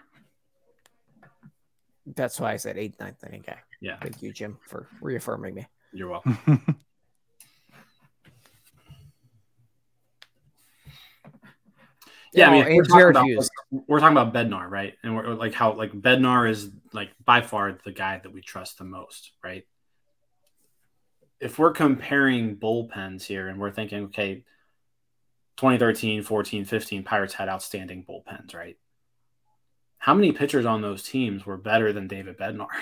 That's 2.07 2.39
why 2.39 2.53
I 2.53 2.57
said 2.57 2.79
eighth, 2.79 3.01
ninth 3.01 3.23
inning 3.27 3.43
guy. 3.45 3.59
Yeah, 3.81 3.97
Thank 4.01 4.23
you, 4.23 4.33
Jim, 4.33 4.59
for 4.69 4.87
reaffirming 5.01 5.55
me. 5.55 5.67
you're 5.93 6.09
welcome. 6.09 6.39
Yeah, 12.33 12.49
I 12.49 12.61
Oh, 12.61 12.65
mean, 12.65 12.77
we're 12.77 12.85
talking, 12.85 13.11
about, 13.35 13.49
we're 13.89 13.99
talking 13.99 14.17
about 14.17 14.33
Bednar, 14.33 14.71
right? 14.71 14.95
And 15.03 15.17
we're 15.17 15.35
like 15.35 15.53
how 15.53 15.73
like 15.73 15.91
Bednar 15.91 16.49
is 16.49 16.71
like 16.93 17.11
by 17.25 17.41
far 17.41 17.77
the 17.85 17.91
guy 17.91 18.21
that 18.23 18.33
we 18.33 18.41
trust 18.41 18.79
the 18.79 18.85
most, 18.85 19.33
right? 19.43 19.67
If 21.41 21.59
we're 21.59 21.73
comparing 21.73 22.57
bullpens 22.57 23.25
here 23.25 23.49
and 23.49 23.59
we're 23.59 23.73
thinking, 23.73 24.05
okay, 24.05 24.45
2013, 25.61 26.23
14, 26.23 26.65
15, 26.65 27.03
Pirates 27.03 27.35
had 27.35 27.51
outstanding 27.51 28.03
bullpens, 28.09 28.55
right? 28.55 28.79
How 29.99 30.15
many 30.15 30.33
pitchers 30.33 30.65
on 30.65 30.81
those 30.81 31.03
teams 31.03 31.45
were 31.45 31.59
better 31.59 31.93
than 31.93 32.09
David 32.09 32.39
Bednar? 32.39 32.69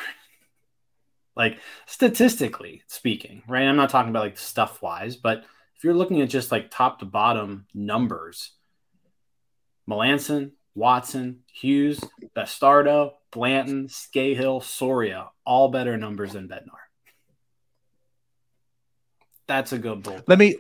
Like 1.37 1.61
statistically 1.87 2.83
speaking, 2.89 3.45
right? 3.47 3.63
I'm 3.63 3.77
not 3.77 3.91
talking 3.91 4.11
about 4.11 4.25
like 4.25 4.37
stuff 4.37 4.83
wise, 4.83 5.15
but 5.15 5.45
if 5.77 5.85
you're 5.85 5.95
looking 5.95 6.21
at 6.21 6.29
just 6.29 6.51
like 6.51 6.69
top 6.69 6.99
to 6.99 7.05
bottom 7.05 7.69
numbers, 7.73 8.55
Melancon, 9.89 10.51
Watson, 10.75 11.45
Hughes, 11.53 12.01
Bastardo, 12.37 13.13
Blanton, 13.31 13.87
Scahill, 13.87 14.65
Soria, 14.65 15.29
all 15.47 15.69
better 15.69 15.97
numbers 15.97 16.33
than 16.33 16.49
Bednar. 16.49 16.83
That's 19.47 19.73
a 19.73 19.79
good 19.79 20.03
bull. 20.03 20.21
Let 20.27 20.41
me 20.41 20.57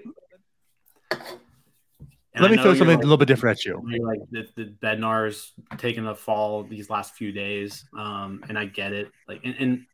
and 2.38 2.42
let 2.42 2.56
me 2.56 2.62
throw 2.62 2.74
something 2.74 2.96
like, 2.96 2.98
a 2.98 3.06
little 3.06 3.16
bit 3.16 3.28
different 3.28 3.58
at 3.58 3.64
you. 3.64 3.82
Like 4.02 4.20
the, 4.30 4.48
the 4.54 4.74
Bednar's 4.82 5.52
taking 5.76 6.06
a 6.06 6.14
fall 6.14 6.62
these 6.62 6.88
last 6.88 7.14
few 7.14 7.32
days, 7.32 7.84
um, 7.96 8.44
and 8.48 8.58
I 8.58 8.66
get 8.66 8.92
it. 8.92 9.10
Like, 9.26 9.40
and, 9.44 9.56
and 9.58 9.86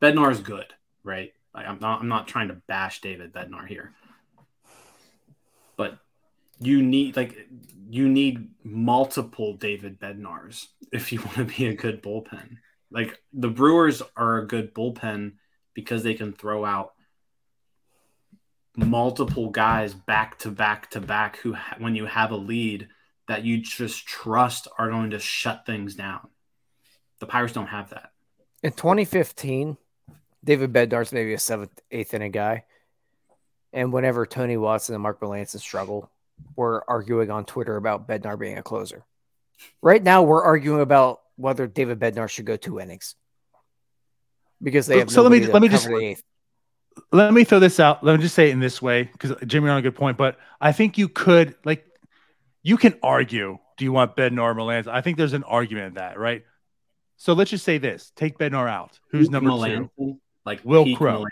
Bednar 0.00 0.30
is 0.30 0.40
good, 0.40 0.66
right? 1.02 1.32
Like, 1.54 1.66
I'm 1.66 1.78
not 1.80 2.00
I'm 2.00 2.08
not 2.08 2.28
trying 2.28 2.48
to 2.48 2.54
bash 2.68 3.00
David 3.00 3.32
Bednar 3.32 3.66
here, 3.66 3.92
but 5.76 5.98
you 6.60 6.82
need 6.82 7.16
like 7.16 7.36
you 7.88 8.08
need 8.08 8.50
multiple 8.62 9.54
David 9.54 9.98
Bednars 9.98 10.66
if 10.92 11.12
you 11.12 11.20
want 11.24 11.36
to 11.36 11.44
be 11.44 11.66
a 11.66 11.74
good 11.74 12.02
bullpen. 12.02 12.58
Like 12.90 13.20
the 13.32 13.48
Brewers 13.48 14.02
are 14.16 14.38
a 14.38 14.46
good 14.46 14.74
bullpen 14.74 15.32
because 15.74 16.02
they 16.02 16.14
can 16.14 16.32
throw 16.32 16.64
out 16.64 16.92
multiple 18.76 19.50
guys 19.50 19.94
back 19.94 20.38
to 20.40 20.50
back 20.50 20.90
to 20.90 21.00
back 21.00 21.38
who 21.38 21.56
when 21.78 21.94
you 21.94 22.06
have 22.06 22.30
a 22.30 22.36
lead 22.36 22.88
that 23.28 23.44
you 23.44 23.58
just 23.58 24.06
trust 24.06 24.68
are 24.78 24.90
going 24.90 25.10
to 25.10 25.18
shut 25.18 25.64
things 25.66 25.94
down. 25.94 26.28
The 27.20 27.26
Pirates 27.26 27.52
don't 27.52 27.66
have 27.66 27.90
that. 27.90 28.12
In 28.62 28.72
2015, 28.72 29.76
David 30.42 30.72
Bednar's 30.72 31.12
maybe 31.12 31.34
a 31.34 31.38
seventh, 31.38 31.80
eighth 31.90 32.14
inning 32.14 32.32
guy. 32.32 32.64
And 33.72 33.92
whenever 33.92 34.26
Tony 34.26 34.56
Watson 34.56 34.94
and 34.94 35.02
Mark 35.02 35.20
Melancon 35.20 35.60
struggle, 35.60 36.10
we're 36.56 36.82
arguing 36.88 37.30
on 37.30 37.44
Twitter 37.44 37.76
about 37.76 38.08
Bednar 38.08 38.38
being 38.38 38.58
a 38.58 38.62
closer. 38.62 39.04
Right 39.82 40.02
now, 40.02 40.22
we're 40.22 40.42
arguing 40.42 40.80
about 40.80 41.20
whether 41.36 41.66
David 41.66 42.00
Bednar 42.00 42.28
should 42.28 42.46
go 42.46 42.56
two 42.56 42.80
innings 42.80 43.14
because 44.62 44.86
they 44.86 44.98
have. 44.98 45.10
So 45.10 45.22
let 45.22 45.32
me 45.32 45.46
let 45.46 45.62
me 45.62 45.68
just 45.68 45.88
let 47.12 47.32
me 47.32 47.44
throw 47.44 47.58
this 47.58 47.80
out. 47.80 48.04
Let 48.04 48.16
me 48.16 48.22
just 48.22 48.34
say 48.34 48.48
it 48.48 48.52
in 48.52 48.60
this 48.60 48.80
way 48.80 49.04
because 49.04 49.34
Jimmy 49.46 49.68
on 49.68 49.78
a 49.78 49.82
good 49.82 49.94
point, 49.94 50.16
but 50.16 50.38
I 50.60 50.72
think 50.72 50.98
you 50.98 51.08
could 51.08 51.54
like 51.64 51.84
you 52.62 52.76
can 52.76 52.94
argue. 53.02 53.58
Do 53.76 53.84
you 53.84 53.92
want 53.92 54.14
Bednar 54.16 54.42
or 54.42 54.54
Melancon? 54.54 54.88
I 54.88 55.00
think 55.00 55.16
there's 55.16 55.32
an 55.32 55.44
argument 55.44 55.86
in 55.86 55.94
that, 55.94 56.18
right? 56.18 56.44
So 57.16 57.32
let's 57.32 57.50
just 57.50 57.64
say 57.64 57.78
this: 57.78 58.12
take 58.16 58.38
Bednar 58.38 58.68
out. 58.68 58.98
Who's 59.10 59.30
number 59.30 59.50
Melancon? 59.50 59.90
two? 59.98 60.20
Like 60.44 60.60
Wil 60.64 60.96
Crowe. 60.96 61.26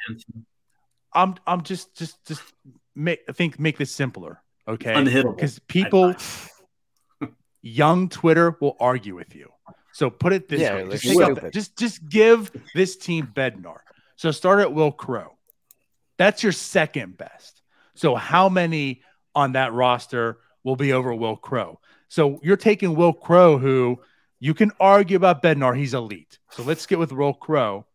I'm 1.13 1.37
I'm 1.47 1.63
just 1.63 1.95
just 1.97 2.25
just 2.27 2.43
make 2.95 3.21
I 3.29 3.33
think 3.33 3.59
make 3.59 3.79
this 3.79 3.91
simpler, 3.91 4.43
okay? 4.67 5.03
Because 5.03 5.59
people, 5.61 6.15
young 7.63 8.09
Twitter 8.09 8.57
will 8.61 8.77
argue 8.79 9.15
with 9.15 9.35
you. 9.35 9.51
So 9.93 10.11
put 10.11 10.33
it 10.33 10.49
this 10.49 10.61
yeah, 10.61 10.85
way: 10.85 10.99
just, 10.99 11.53
just 11.53 11.79
just 11.79 12.09
give 12.09 12.53
this 12.75 12.97
team 12.97 13.33
Bednar. 13.35 13.79
So 14.17 14.31
start 14.31 14.61
at 14.61 14.73
Wil 14.73 14.93
Crowe. 14.93 15.38
That's 16.19 16.43
your 16.43 16.53
second 16.53 17.17
best. 17.17 17.63
So 17.95 18.15
how 18.15 18.49
many 18.49 19.03
on 19.35 19.53
that 19.53 19.73
roster 19.73 20.39
will 20.63 20.77
be 20.77 20.93
over 20.93 21.15
Wil 21.15 21.37
Crowe? 21.37 21.81
So 22.09 22.41
you're 22.43 22.57
taking 22.57 22.95
Wil 22.95 23.13
Crowe, 23.13 23.59
who 23.59 24.01
you 24.41 24.55
can 24.55 24.73
argue 24.79 25.17
about 25.17 25.43
Bednar. 25.43 25.77
He's 25.77 25.95
elite. 25.95 26.39
So 26.51 26.63
let's 26.63 26.87
get 26.87 26.99
with 26.99 27.13
Wil 27.13 27.35
Crowe. 27.35 27.87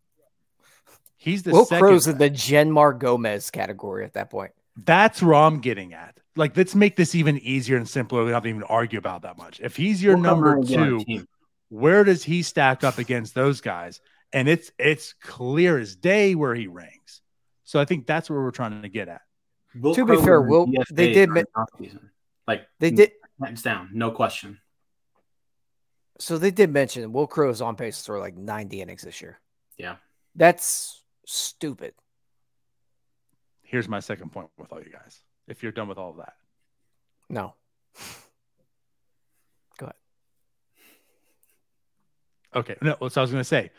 He's 1.17 1.43
the 1.43 1.51
Wil 1.51 1.65
Crowe's 1.65 2.07
in 2.07 2.17
the 2.17 2.29
Jeanmar 2.29 2.97
Gomez 2.99 3.49
category 3.49 4.03
at 4.03 4.13
that 4.13 4.29
point. 4.29 4.51
That's 4.75 5.21
where 5.21 5.35
I'm 5.35 5.61
getting 5.61 5.93
at. 5.93 6.17
Like, 6.35 6.57
let's 6.57 6.75
make 6.75 6.95
this 6.95 7.15
even 7.15 7.37
easier 7.39 7.77
and 7.77 7.87
simpler. 7.87 8.25
We 8.25 8.31
don't 8.31 8.45
even 8.45 8.63
argue 8.63 8.99
about 8.99 9.21
that 9.21 9.37
much. 9.37 9.59
If 9.61 9.75
he's 9.75 10.01
your 10.01 10.15
we'll 10.15 10.23
number 10.23 10.63
two, 10.63 11.25
where 11.69 12.03
does 12.03 12.23
he 12.23 12.41
stack 12.41 12.83
up 12.83 12.97
against 12.97 13.35
those 13.35 13.61
guys? 13.61 14.01
And 14.33 14.47
it's 14.47 14.71
it's 14.79 15.13
clear 15.13 15.77
as 15.77 15.95
day 15.95 16.35
where 16.35 16.55
he 16.55 16.67
ranks. 16.67 17.21
So 17.73 17.79
I 17.79 17.85
think 17.85 18.05
that's 18.05 18.29
where 18.29 18.39
we're 18.39 18.51
trying 18.51 18.83
to 18.83 18.87
get 18.87 19.07
at. 19.07 19.21
Will 19.73 19.95
to 19.95 20.05
be 20.05 20.15
fair, 20.17 20.39
Will 20.39 20.67
they 20.91 21.11
did 21.11 21.27
like 22.47 22.67
they 22.79 22.91
did 22.91 23.13
hands 23.43 23.63
down, 23.63 23.89
no 23.93 24.11
question. 24.11 24.59
So 26.19 26.37
they 26.37 26.51
did 26.51 26.69
mention 26.69 27.11
Wil 27.11 27.25
Crowe 27.25 27.49
is 27.49 27.63
on 27.63 27.75
pace 27.75 28.05
for 28.05 28.19
like 28.19 28.37
90 28.37 28.79
innings 28.79 29.01
this 29.01 29.23
year. 29.23 29.39
Yeah. 29.75 29.95
That's 30.35 31.01
stupid. 31.25 31.95
Here's 33.63 33.89
my 33.89 34.01
second 34.01 34.31
point 34.31 34.49
with 34.59 34.71
all 34.71 34.79
you 34.79 34.91
guys. 34.91 35.17
If 35.47 35.63
you're 35.63 35.71
done 35.71 35.87
with 35.87 35.97
all 35.97 36.11
of 36.11 36.17
that. 36.17 36.33
No. 37.27 37.55
Go 39.79 39.87
ahead. 39.87 39.95
Okay. 42.53 42.75
No, 42.83 42.89
that's 42.91 43.01
what 43.01 43.17
I 43.17 43.21
was 43.21 43.31
going 43.31 43.41
to 43.41 43.43
say. 43.43 43.71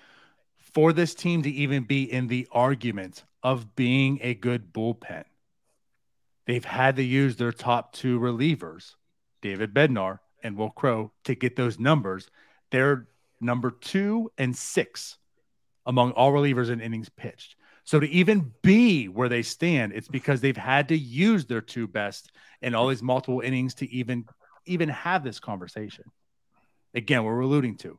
For 0.74 0.92
this 0.92 1.14
team 1.14 1.42
to 1.42 1.50
even 1.50 1.84
be 1.84 2.02
in 2.02 2.26
the 2.26 2.48
argument 2.50 3.24
of 3.42 3.76
being 3.76 4.18
a 4.22 4.34
good 4.34 4.72
bullpen. 4.72 5.24
They've 6.46 6.64
had 6.64 6.96
to 6.96 7.02
use 7.02 7.36
their 7.36 7.52
top 7.52 7.92
two 7.92 8.18
relievers, 8.18 8.94
David 9.40 9.72
Bednar 9.72 10.18
and 10.42 10.56
Wil 10.56 10.70
Crowe, 10.70 11.12
to 11.24 11.34
get 11.34 11.56
those 11.56 11.78
numbers. 11.78 12.28
They're 12.70 13.06
number 13.40 13.70
two 13.70 14.32
and 14.36 14.56
six 14.56 15.18
among 15.86 16.12
all 16.12 16.32
relievers 16.32 16.70
in 16.70 16.80
innings 16.80 17.08
pitched. 17.08 17.56
So 17.84 18.00
to 18.00 18.08
even 18.08 18.52
be 18.62 19.06
where 19.06 19.28
they 19.28 19.42
stand, 19.42 19.92
it's 19.92 20.08
because 20.08 20.40
they've 20.40 20.56
had 20.56 20.88
to 20.88 20.96
use 20.96 21.44
their 21.44 21.60
two 21.60 21.86
best 21.86 22.32
in 22.62 22.74
all 22.74 22.88
these 22.88 23.02
multiple 23.02 23.40
innings 23.40 23.74
to 23.74 23.90
even 23.90 24.24
even 24.66 24.88
have 24.88 25.22
this 25.22 25.38
conversation. 25.38 26.04
Again, 26.94 27.24
we're 27.24 27.40
alluding 27.40 27.76
to. 27.78 27.98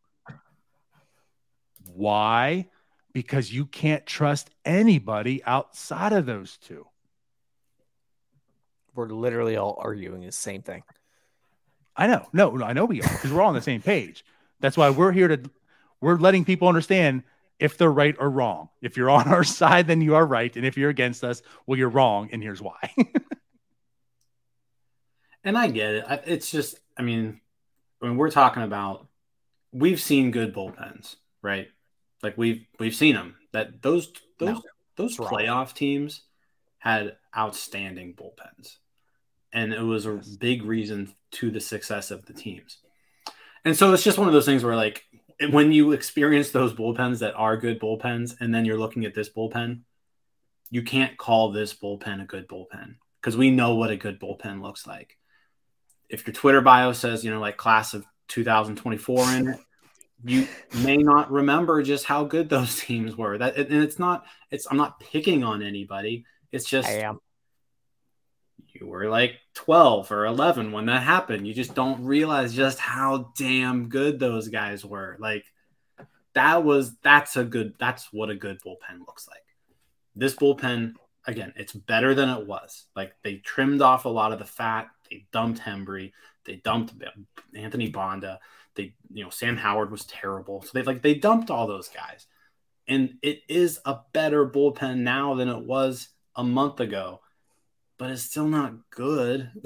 Why 1.94 2.68
because 3.16 3.52
you 3.52 3.66
can't 3.66 4.06
trust 4.06 4.52
anybody 4.66 5.42
outside 5.46 6.12
of 6.12 6.26
those 6.26 6.58
two. 6.58 6.86
We're 8.94 9.08
literally 9.08 9.56
all 9.56 9.78
arguing 9.80 10.26
the 10.26 10.34
same 10.34 10.62
thing. 10.62 10.84
I 11.96 12.08
know. 12.08 12.28
No, 12.34 12.62
I 12.62 12.74
know 12.74 12.84
we 12.84 13.02
are 13.02 13.08
because 13.08 13.32
we're 13.32 13.42
all 13.42 13.48
on 13.48 13.56
the 13.56 13.62
same 13.62 13.82
page. 13.82 14.26
That's 14.60 14.76
why 14.76 14.90
we're 14.90 15.14
here 15.14 15.30
to 15.30 15.50
we're 16.02 16.18
letting 16.18 16.44
people 16.44 16.68
understand 16.68 17.24
if 17.58 17.78
they're 17.78 17.90
right 17.90 18.18
or 18.20 18.30
wrong. 18.30 18.68
If 18.82 18.98
you're 18.98 19.10
on 19.10 19.30
our 19.30 19.44
side, 19.46 19.88
then 19.88 20.02
you 20.02 20.16
are 20.16 20.26
right. 20.26 20.54
And 20.54 20.66
if 20.66 20.78
you're 20.78 20.90
against 20.90 21.24
us, 21.24 21.42
well, 21.66 21.80
you're 21.80 21.88
wrong. 21.88 22.28
And 22.34 22.44
here's 22.44 22.62
why. 22.62 22.94
and 25.46 25.58
I 25.58 25.68
get 25.68 25.96
it. 25.96 26.24
It's 26.26 26.52
just, 26.52 26.82
I 26.98 27.02
mean, 27.02 27.40
when 28.00 28.18
we're 28.18 28.30
talking 28.30 28.64
about, 28.64 29.08
we've 29.72 30.02
seen 30.02 30.32
good 30.32 30.54
bullpens, 30.54 31.16
right? 31.42 31.70
Like 32.26 32.40
we've 32.40 32.66
we've 32.80 32.96
seen 32.96 33.14
them 33.14 33.36
that 33.54 33.84
those 33.84 34.12
those 34.40 34.56
no, 34.56 34.62
those 34.96 35.16
playoff 35.16 35.76
teams 35.76 36.24
had 36.80 37.18
outstanding 37.38 38.16
bullpens, 38.16 38.78
and 39.54 39.72
it 39.72 39.84
was 39.84 40.08
a 40.08 40.20
big 40.40 40.64
reason 40.64 41.14
to 41.34 41.52
the 41.52 41.60
success 41.60 42.10
of 42.10 42.26
the 42.26 42.34
teams. 42.34 42.80
And 43.64 43.78
so 43.78 43.94
it's 43.94 44.02
just 44.04 44.18
one 44.18 44.28
of 44.28 44.34
those 44.34 44.48
things 44.48 44.64
where 44.64 44.76
like 44.76 45.06
when 45.52 45.72
you 45.72 45.92
experience 45.92 46.50
those 46.50 46.74
bullpens 46.74 47.20
that 47.20 47.36
are 47.36 47.58
good 47.58 47.80
bullpens, 47.80 48.36
and 48.40 48.52
then 48.52 48.66
you're 48.66 48.80
looking 48.80 49.06
at 49.06 49.14
this 49.14 49.30
bullpen, 49.30 49.82
you 50.72 50.82
can't 50.82 51.16
call 51.16 51.52
this 51.52 51.76
bullpen 51.76 52.24
a 52.24 52.26
good 52.26 52.48
bullpen 52.48 52.96
because 53.22 53.38
we 53.38 53.52
know 53.52 53.76
what 53.76 53.92
a 53.92 53.98
good 53.98 54.20
bullpen 54.20 54.64
looks 54.64 54.88
like. 54.88 55.16
If 56.10 56.26
your 56.26 56.34
Twitter 56.34 56.62
bio 56.62 56.92
says, 56.92 57.24
you 57.24 57.30
know, 57.30 57.40
like 57.40 57.56
class 57.56 57.94
of 57.94 58.04
2024 58.30 59.32
in 59.34 59.48
it, 59.50 59.60
you 60.24 60.48
may 60.84 60.98
not 60.98 61.32
remember 61.32 61.84
just 61.84 62.06
how 62.06 62.24
good 62.24 62.50
those 62.50 62.80
teams 62.80 63.16
were. 63.16 63.38
That 63.38 63.58
and 63.58 63.84
it's 63.84 64.00
not 64.00 64.26
it's 64.52 64.68
I'm 64.70 64.78
not 64.78 65.00
picking 65.00 65.44
on 65.44 65.62
anybody. 65.62 66.26
It's 66.52 66.66
just. 66.66 66.90
You 68.78 68.88
were 68.88 69.08
like 69.08 69.36
12 69.54 70.12
or 70.12 70.26
11 70.26 70.74
when 70.74 70.88
that 70.88 71.02
happened. 71.02 71.48
You 71.48 71.54
just 71.54 71.76
don't 71.76 72.04
realize 72.04 72.54
just 72.54 72.78
how 72.78 73.32
damn 73.38 73.88
good 73.88 74.20
those 74.20 74.50
guys 74.50 74.84
were. 74.84 75.16
Like 75.18 75.46
that 76.34 76.66
was 76.66 76.96
that's 76.98 77.38
a 77.38 77.46
good 77.46 77.76
that's 77.80 78.12
what 78.12 78.30
a 78.30 78.36
good 78.36 78.60
bullpen 78.62 79.00
looks 79.00 79.28
like. 79.30 79.44
This 80.16 80.36
bullpen 80.36 80.96
again, 81.26 81.54
it's 81.56 81.74
better 81.74 82.14
than 82.14 82.30
it 82.30 82.46
was. 82.46 82.86
Like 82.96 83.14
they 83.24 83.38
trimmed 83.38 83.82
off 83.82 84.06
a 84.06 84.10
lot 84.10 84.34
of 84.34 84.40
the 84.40 84.46
fat. 84.46 84.90
They 85.10 85.26
dumped 85.32 85.62
Hembree. 85.62 86.12
They 86.46 86.58
dumped 86.58 86.94
Anthony 87.56 87.90
Banda. 87.90 88.40
They, 88.76 88.94
you 89.12 89.24
know, 89.24 89.30
Sam 89.30 89.58
Howard 89.58 89.92
was 89.92 90.06
terrible. 90.06 90.62
So 90.62 90.72
they 90.74 90.84
like 90.84 91.02
they 91.02 91.16
dumped 91.16 91.50
all 91.50 91.68
those 91.68 91.90
guys. 91.90 92.28
And 92.88 93.16
it 93.24 93.42
is 93.50 93.80
a 93.86 93.98
better 94.14 94.48
bullpen 94.48 94.98
now 94.98 95.34
than 95.34 95.50
it 95.50 95.66
was 95.66 96.10
a 96.36 96.44
month 96.44 96.80
ago, 96.80 97.22
but 97.98 98.12
it's 98.12 98.22
still 98.24 98.48
not 98.48 98.74
good. 98.92 99.50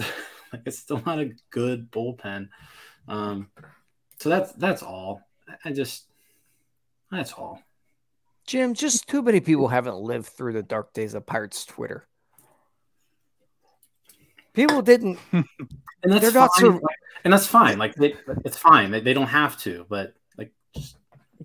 like 0.53 0.61
it's 0.65 0.79
still 0.79 1.01
not 1.05 1.19
a 1.19 1.31
good 1.49 1.91
bullpen. 1.91 2.49
Um, 3.07 3.49
so 4.19 4.29
that's 4.29 4.53
that's 4.53 4.83
all. 4.83 5.21
I 5.65 5.71
just 5.71 6.05
that's 7.11 7.33
all. 7.33 7.61
Jim, 8.45 8.73
just 8.73 9.07
too 9.07 9.21
many 9.21 9.41
people 9.41 9.67
haven't 9.67 9.97
lived 9.97 10.27
through 10.27 10.53
the 10.53 10.63
dark 10.63 10.93
days 10.93 11.13
of 11.13 11.25
Pirates 11.25 11.65
Twitter. 11.65 12.07
People 14.53 14.81
didn't. 14.81 15.19
and 15.31 15.45
that's 16.03 16.21
They're 16.21 16.31
fine. 16.31 16.41
not 16.41 16.51
sur- 16.55 16.79
and 17.23 17.33
that's 17.33 17.47
fine. 17.47 17.77
Like 17.77 17.95
they, 17.95 18.15
it's 18.45 18.57
fine. 18.57 18.91
They, 18.91 19.01
they 19.01 19.13
don't 19.13 19.27
have 19.27 19.57
to, 19.59 19.85
but 19.89 20.13
like 20.37 20.51
just 20.75 20.97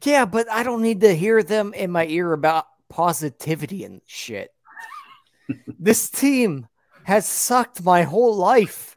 Yeah, 0.04 0.24
but 0.24 0.50
I 0.50 0.62
don't 0.62 0.82
need 0.82 1.00
to 1.02 1.14
hear 1.14 1.42
them 1.42 1.74
in 1.74 1.90
my 1.90 2.06
ear 2.06 2.32
about 2.32 2.66
positivity 2.88 3.84
and 3.84 4.00
shit. 4.06 4.50
this 5.78 6.10
team 6.10 6.66
has 7.04 7.26
sucked 7.26 7.82
my 7.82 8.02
whole 8.02 8.36
life. 8.36 8.94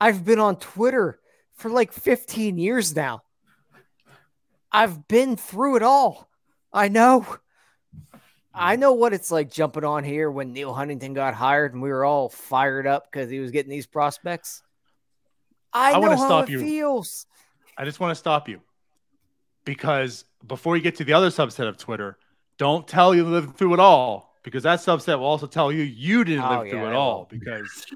I've 0.00 0.24
been 0.24 0.38
on 0.38 0.56
Twitter 0.56 1.18
for 1.54 1.70
like 1.70 1.92
15 1.92 2.58
years 2.58 2.94
now. 2.94 3.22
I've 4.72 5.08
been 5.08 5.36
through 5.36 5.76
it 5.76 5.82
all. 5.82 6.28
I 6.72 6.88
know. 6.88 7.26
I 8.54 8.76
know 8.76 8.92
what 8.92 9.12
it's 9.12 9.30
like 9.30 9.50
jumping 9.50 9.84
on 9.84 10.04
here 10.04 10.30
when 10.30 10.52
Neal 10.52 10.72
Huntington 10.72 11.14
got 11.14 11.34
hired 11.34 11.72
and 11.72 11.82
we 11.82 11.90
were 11.90 12.04
all 12.04 12.28
fired 12.28 12.86
up 12.86 13.10
because 13.10 13.30
he 13.30 13.40
was 13.40 13.50
getting 13.50 13.70
these 13.70 13.86
prospects. 13.86 14.62
I, 15.72 15.92
I 15.92 15.98
wanna 15.98 16.16
stop 16.18 16.48
it 16.48 16.52
you. 16.52 16.60
feels. 16.60 17.26
I 17.76 17.84
just 17.84 18.00
want 18.00 18.10
to 18.10 18.14
stop 18.14 18.48
you 18.48 18.60
because 19.64 20.24
before 20.46 20.76
you 20.76 20.82
get 20.82 20.96
to 20.96 21.04
the 21.04 21.12
other 21.14 21.28
subset 21.28 21.66
of 21.68 21.78
Twitter, 21.78 22.18
don't 22.58 22.86
tell 22.86 23.14
you 23.14 23.24
lived 23.24 23.56
through 23.56 23.74
it 23.74 23.80
all 23.80 24.34
because 24.42 24.64
that 24.64 24.80
subset 24.80 25.18
will 25.18 25.26
also 25.26 25.46
tell 25.46 25.70
you 25.72 25.82
you 25.82 26.24
didn't 26.24 26.44
Oh, 26.44 26.58
live 26.58 26.66
yeah, 26.66 26.72
through 26.72 26.86
it 26.88 26.94
all 26.94 27.26
because 27.30 27.86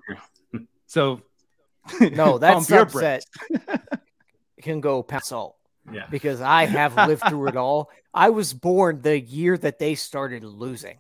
so 0.87 1.21
No, 2.01 2.39
that 2.39 2.55
pump 2.55 2.69
your 2.71 2.87
subset 2.87 3.23
brakes. 3.51 3.79
can 4.63 4.81
go 4.81 5.03
past 5.03 5.27
salt. 5.27 5.57
yeah. 5.93 6.07
because 6.11 6.41
I 6.41 6.65
have 6.65 6.97
lived 6.97 7.23
through 7.29 7.49
it 7.49 7.57
all. 7.57 7.91
I 8.15 8.31
was 8.31 8.55
born 8.55 9.03
the 9.03 9.21
year 9.21 9.59
that 9.59 9.79
they 9.79 9.95
started 9.97 10.45
losing. 10.45 10.97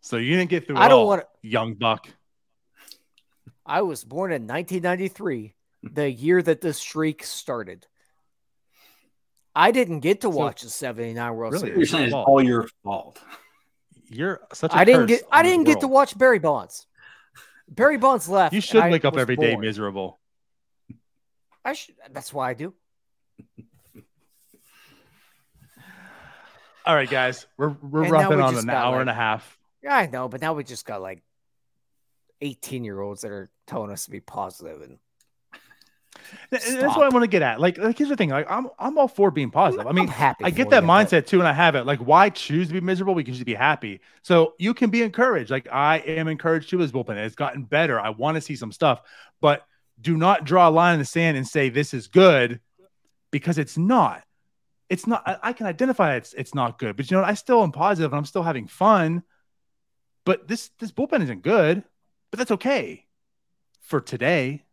So 0.00 0.16
you 0.18 0.36
didn't 0.36 0.50
get 0.50 0.66
through 0.66 0.76
it 0.76 0.80
I 0.80 0.88
don't 0.88 1.00
all, 1.00 1.06
want 1.08 1.24
young 1.42 1.74
buck. 1.74 2.08
I 3.68 3.82
was 3.82 4.02
born 4.04 4.32
in 4.32 4.42
1993, 4.46 5.54
hmm. 5.82 5.94
the 5.94 6.10
year 6.10 6.42
that 6.42 6.60
the 6.60 6.72
streak 6.72 7.22
started. 7.22 7.86
I 9.54 9.70
didn't 9.72 10.00
get 10.00 10.22
to 10.22 10.30
So- 10.32 10.36
watch 10.38 10.62
the 10.62 10.70
79 10.70 11.34
World 11.34 11.52
Really? 11.54 11.66
You're 11.68 11.74
Series. 11.76 11.90
saying 11.90 12.04
it's 12.04 12.12
fault. 12.12 12.28
all 12.28 12.42
your 12.42 12.68
fault. 12.84 13.20
You're 14.10 14.40
such 14.54 14.72
a 14.72 14.76
I 14.76 14.84
didn't 14.84 15.06
get 15.06 15.22
I 15.30 15.42
didn't 15.42 15.64
get 15.64 15.80
to 15.80 15.88
watch 15.88 16.16
Barry 16.16 16.38
Bonds. 16.38 16.86
Barry 17.68 17.98
Bonds 17.98 18.26
left. 18.28 18.54
You 18.54 18.58
and 18.58 18.64
should 18.64 18.80
I 18.80 18.90
wake 18.90 19.04
up 19.04 19.14
was 19.14 19.20
every 19.20 19.36
day 19.36 19.50
born. 19.52 19.60
miserable. 19.60 20.18
I 21.64 21.74
should 21.74 21.94
that's 22.10 22.32
why 22.32 22.48
I 22.50 22.54
do. 22.54 22.72
All 26.86 26.94
right, 26.94 27.10
guys, 27.10 27.46
we're 27.58 27.68
we're 27.82 28.04
And 28.04 28.12
now 28.12 28.18
roughing 28.22 28.36
we 28.38 28.42
on 28.44 28.56
an 28.56 28.70
hour 28.70 28.92
like- 28.92 29.00
and 29.02 29.10
a 29.10 29.14
half. 29.14 29.58
Yeah, 29.82 29.94
I 29.94 30.06
know, 30.06 30.28
but 30.28 30.40
now 30.40 30.54
we 30.54 30.64
just 30.64 30.86
got 30.86 31.02
like 31.02 31.22
18 32.40 32.84
year 32.84 33.00
olds 33.00 33.22
that 33.22 33.30
are 33.30 33.50
telling 33.66 33.90
us 33.90 34.04
to 34.04 34.10
be 34.10 34.20
positive 34.20 34.82
and 34.82 34.98
And 36.50 36.60
That's 36.60 36.96
what 36.96 37.04
I 37.04 37.08
want 37.08 37.22
to 37.22 37.28
get 37.28 37.42
at. 37.42 37.60
Like, 37.60 37.78
like 37.78 37.96
here's 37.96 38.10
the 38.10 38.16
thing. 38.16 38.30
Like, 38.30 38.50
I'm 38.50 38.68
I'm 38.78 38.98
all 38.98 39.08
for 39.08 39.30
being 39.30 39.50
positive. 39.50 39.86
I 39.86 39.92
mean. 39.92 40.08
I 40.08 40.50
get 40.50 40.70
that 40.70 40.82
you, 40.82 40.82
but- 40.82 40.84
mindset 40.84 41.26
too, 41.26 41.38
and 41.38 41.48
I 41.48 41.52
have 41.52 41.74
it. 41.74 41.84
Like, 41.86 42.00
why 42.00 42.30
choose 42.30 42.68
to 42.68 42.74
be 42.74 42.80
miserable? 42.80 43.14
We 43.14 43.24
can 43.24 43.34
just 43.34 43.46
be 43.46 43.54
happy. 43.54 44.00
So 44.22 44.54
you 44.58 44.74
can 44.74 44.90
be 44.90 45.02
encouraged. 45.02 45.50
Like 45.50 45.68
I 45.70 45.98
am 45.98 46.28
encouraged 46.28 46.70
too 46.70 46.80
as 46.80 46.92
bullpen. 46.92 47.16
It's 47.16 47.34
gotten 47.34 47.64
better. 47.64 47.98
I 48.00 48.10
want 48.10 48.36
to 48.36 48.40
see 48.40 48.56
some 48.56 48.72
stuff, 48.72 49.02
but 49.40 49.64
do 50.00 50.16
not 50.16 50.44
draw 50.44 50.68
a 50.68 50.70
line 50.70 50.94
in 50.94 50.98
the 51.00 51.04
sand 51.04 51.36
and 51.36 51.46
say 51.46 51.68
this 51.68 51.92
is 51.92 52.06
good 52.08 52.60
because 53.30 53.58
it's 53.58 53.76
not. 53.76 54.22
It's 54.88 55.06
not. 55.06 55.22
I, 55.26 55.38
I 55.42 55.52
can 55.52 55.66
identify 55.66 56.16
it's 56.16 56.32
it's 56.34 56.54
not 56.54 56.78
good, 56.78 56.96
but 56.96 57.10
you 57.10 57.16
know 57.16 57.22
what? 57.22 57.30
I 57.30 57.34
still 57.34 57.62
am 57.62 57.72
positive 57.72 58.12
and 58.12 58.18
I'm 58.18 58.24
still 58.24 58.42
having 58.42 58.66
fun. 58.66 59.22
But 60.24 60.48
this 60.48 60.70
this 60.78 60.92
bullpen 60.92 61.22
isn't 61.22 61.42
good, 61.42 61.84
but 62.30 62.38
that's 62.38 62.50
okay 62.52 63.06
for 63.82 64.00
today. 64.00 64.64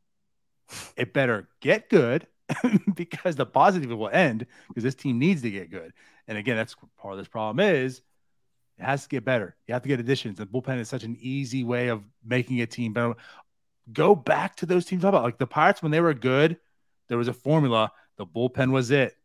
It 0.97 1.13
better 1.13 1.47
get 1.61 1.89
good 1.89 2.27
because 2.95 3.35
the 3.35 3.45
positive 3.45 3.89
will 3.89 4.09
end 4.09 4.45
because 4.67 4.83
this 4.83 4.95
team 4.95 5.19
needs 5.19 5.41
to 5.43 5.51
get 5.51 5.71
good. 5.71 5.93
And 6.27 6.37
again, 6.37 6.55
that's 6.55 6.75
part 6.97 7.13
of 7.13 7.19
this 7.19 7.27
problem 7.27 7.59
is 7.59 8.01
it 8.77 8.83
has 8.83 9.03
to 9.03 9.09
get 9.09 9.23
better. 9.23 9.55
You 9.67 9.73
have 9.73 9.83
to 9.83 9.87
get 9.87 9.99
additions. 9.99 10.37
The 10.37 10.45
bullpen 10.45 10.79
is 10.79 10.89
such 10.89 11.03
an 11.03 11.17
easy 11.19 11.63
way 11.63 11.89
of 11.89 12.03
making 12.23 12.61
a 12.61 12.65
team 12.65 12.93
better. 12.93 13.15
Go 13.93 14.15
back 14.15 14.55
to 14.57 14.65
those 14.65 14.85
teams. 14.85 15.03
About 15.03 15.23
like 15.23 15.37
the 15.37 15.47
Pirates 15.47 15.81
when 15.81 15.91
they 15.91 16.01
were 16.01 16.13
good? 16.13 16.57
There 17.07 17.17
was 17.17 17.27
a 17.27 17.33
formula. 17.33 17.91
The 18.17 18.25
bullpen 18.25 18.71
was 18.71 18.91
it. 18.91 19.15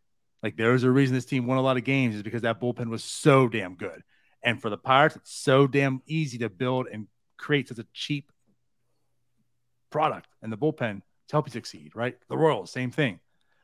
Like 0.43 0.57
there 0.57 0.73
was 0.73 0.85
a 0.85 0.91
reason 0.91 1.15
this 1.15 1.25
team 1.25 1.47
won 1.47 1.59
a 1.59 1.63
lot 1.63 1.77
of 1.77 1.85
games 1.85 2.15
is 2.15 2.23
because 2.23 2.43
that 2.43 2.61
bullpen 2.61 2.89
was 2.89 3.05
so 3.05 3.49
damn 3.49 3.75
good. 3.75 4.03
And 4.43 4.61
for 4.61 4.71
the 4.71 4.79
Pirates, 4.79 5.17
it's 5.17 5.35
so 5.35 5.67
damn 5.67 6.03
easy 6.07 6.39
to 6.39 6.49
build 6.49 6.87
and 6.91 7.09
create 7.41 7.69
such 7.69 7.79
a 7.79 7.87
cheap 7.93 8.31
product. 9.91 10.29
And 10.43 10.53
the 10.53 10.59
bullpen 10.59 11.03
to 11.29 11.33
help 11.33 11.47
you 11.47 11.53
succeed, 11.53 11.93
right? 11.95 12.17
The 12.29 12.37
Royals, 12.37 12.71
same 12.71 12.91
thing. 12.91 13.21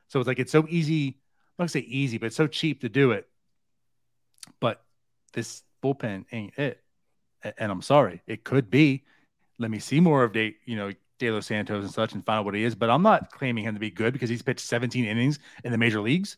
So 0.09 0.21
it's 0.21 0.27
like 0.27 0.39
it's 0.39 0.53
so 0.53 0.67
easy. 0.69 1.07
I'm 1.09 1.15
not 1.59 1.63
gonna 1.65 1.69
say 1.69 1.81
easy, 1.81 2.19
but 2.19 2.27
it's 2.27 2.37
so 2.37 2.47
cheap 2.47 2.81
to 2.81 2.89
do 2.89 3.13
it. 3.13 3.29
But 4.61 4.83
this 5.33 5.63
bullpen 5.83 6.27
ain't 6.33 6.59
it. 6.59 6.81
And 7.59 7.71
I'm 7.71 7.83
sorry, 7.83 8.23
it 8.27 8.45
could 8.45 8.71
be. 8.71 9.05
Let 9.59 9.71
me 9.71 9.79
see 9.79 10.01
more 10.01 10.25
of 10.25 10.33
De, 10.33 10.57
you 10.65 10.77
know, 10.77 10.93
De 11.19 11.31
Los 11.31 11.47
Santos 11.47 11.85
and 11.85 11.93
such 11.93 12.13
and 12.13 12.25
find 12.25 12.41
out 12.41 12.45
what 12.45 12.55
he 12.55 12.65
is. 12.65 12.75
But 12.75 12.91
I'm 12.91 13.03
not 13.03 13.31
claiming 13.31 13.65
him 13.65 13.75
to 13.75 13.81
be 13.81 13.91
good 13.91 14.13
because 14.13 14.29
he's 14.29 14.43
pitched 14.43 14.67
17 14.67 15.05
innings 15.05 15.39
in 15.65 15.73
the 15.73 15.79
major 15.79 16.01
leagues. 16.01 16.37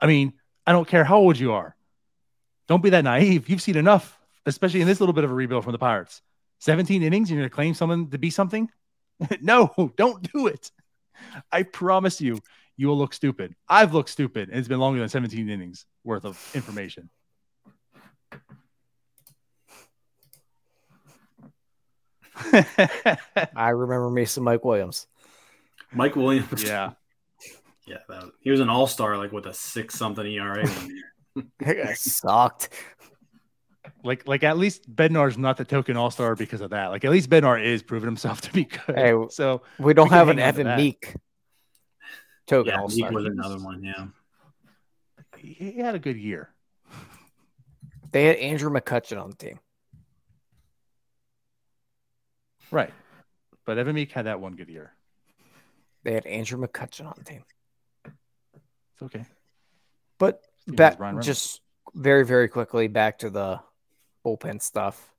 I 0.00 0.06
mean, 0.06 0.34
I 0.66 0.72
don't 0.72 0.86
care 0.86 1.04
how 1.04 1.16
old 1.16 1.38
you 1.38 1.52
are. 1.52 1.74
Don't 2.68 2.82
be 2.82 2.90
that 2.90 3.04
naive. 3.04 3.48
You've 3.48 3.62
seen 3.62 3.76
enough, 3.76 4.17
especially 4.48 4.80
in 4.80 4.86
this 4.86 5.00
little 5.00 5.12
bit 5.12 5.24
of 5.24 5.30
a 5.30 5.34
rebuild 5.34 5.64
from 5.64 5.72
the 5.72 5.78
Pirates. 5.78 6.22
17 6.60 7.02
innings, 7.02 7.30
you're 7.30 7.38
going 7.38 7.48
to 7.48 7.54
claim 7.54 7.74
someone 7.74 8.10
to 8.10 8.18
be 8.18 8.30
something? 8.30 8.68
no, 9.40 9.92
don't 9.96 10.32
do 10.32 10.46
it. 10.46 10.70
I 11.52 11.62
promise 11.64 12.20
you, 12.20 12.38
you 12.76 12.88
will 12.88 12.98
look 12.98 13.12
stupid. 13.12 13.54
I've 13.68 13.92
looked 13.92 14.10
stupid, 14.10 14.48
and 14.48 14.58
it's 14.58 14.68
been 14.68 14.78
longer 14.78 15.00
than 15.00 15.08
17 15.08 15.48
innings 15.48 15.86
worth 16.04 16.24
of 16.24 16.50
information. 16.54 17.10
I 23.56 23.70
remember 23.70 24.10
me 24.10 24.24
some 24.24 24.44
Mike 24.44 24.64
Williams. 24.64 25.08
Mike 25.92 26.14
Williams. 26.14 26.62
yeah. 26.62 26.92
Yeah. 27.86 27.98
That 28.08 28.22
was, 28.22 28.32
he 28.40 28.50
was 28.50 28.60
an 28.60 28.68
all 28.68 28.86
star, 28.86 29.16
like 29.16 29.32
with 29.32 29.46
a 29.46 29.54
six 29.54 29.96
something 29.96 30.26
ERA. 30.26 30.68
That 31.60 31.76
guy 31.76 31.94
sucked. 31.94 32.70
Like, 34.04 34.28
like 34.28 34.44
at 34.44 34.58
least 34.58 34.94
Bednar's 34.94 35.36
not 35.36 35.56
the 35.56 35.64
token 35.64 35.96
all 35.96 36.10
star 36.10 36.36
because 36.36 36.60
of 36.60 36.70
that. 36.70 36.86
Like, 36.88 37.04
at 37.04 37.10
least 37.10 37.28
Bednar 37.28 37.62
is 37.62 37.82
proving 37.82 38.06
himself 38.06 38.40
to 38.42 38.52
be 38.52 38.64
good. 38.64 38.96
Hey, 38.96 39.14
so 39.30 39.62
We 39.78 39.94
don't 39.94 40.10
We 40.10 40.16
have 40.16 40.28
an 40.28 40.38
hang 40.38 40.48
on 40.48 40.54
to 40.54 40.60
Evan. 40.60 40.76
Meek 40.76 41.14
token 42.46 42.72
yeah, 42.72 42.80
all 42.80 42.88
Meek 42.88 42.98
star. 42.98 43.12
was 43.12 43.24
another 43.26 43.58
one. 43.58 43.82
Yeah. 43.82 44.06
he 45.36 45.78
had 45.78 45.94
a 45.94 45.98
good 45.98 46.16
year. 46.16 46.50
They 48.10 48.24
had 48.24 48.36
Andrew 48.36 48.70
McCutchen 48.70 49.22
on 49.22 49.30
the 49.30 49.36
team. 49.36 49.58
Right. 52.70 52.92
But 53.64 53.78
Evan 53.78 53.94
Meek 53.94 54.12
had 54.12 54.26
that 54.26 54.40
one 54.40 54.54
good 54.56 54.68
year. 54.68 54.92
They 56.04 56.14
had 56.14 56.26
Andrew 56.26 56.58
McCutchen 56.58 57.06
on 57.06 57.14
the 57.18 57.24
team. 57.24 57.44
It's 58.04 59.02
okay. 59.02 59.24
But 60.18 60.42
back 60.66 60.98
has 60.98 61.24
just 61.24 61.60
very 61.94 62.24
very 62.24 62.48
quickly 62.48 62.88
back 62.88 63.18
to 63.18 63.30
the 63.30 63.60
bullpen 64.24 64.60
stuff. 64.62 65.12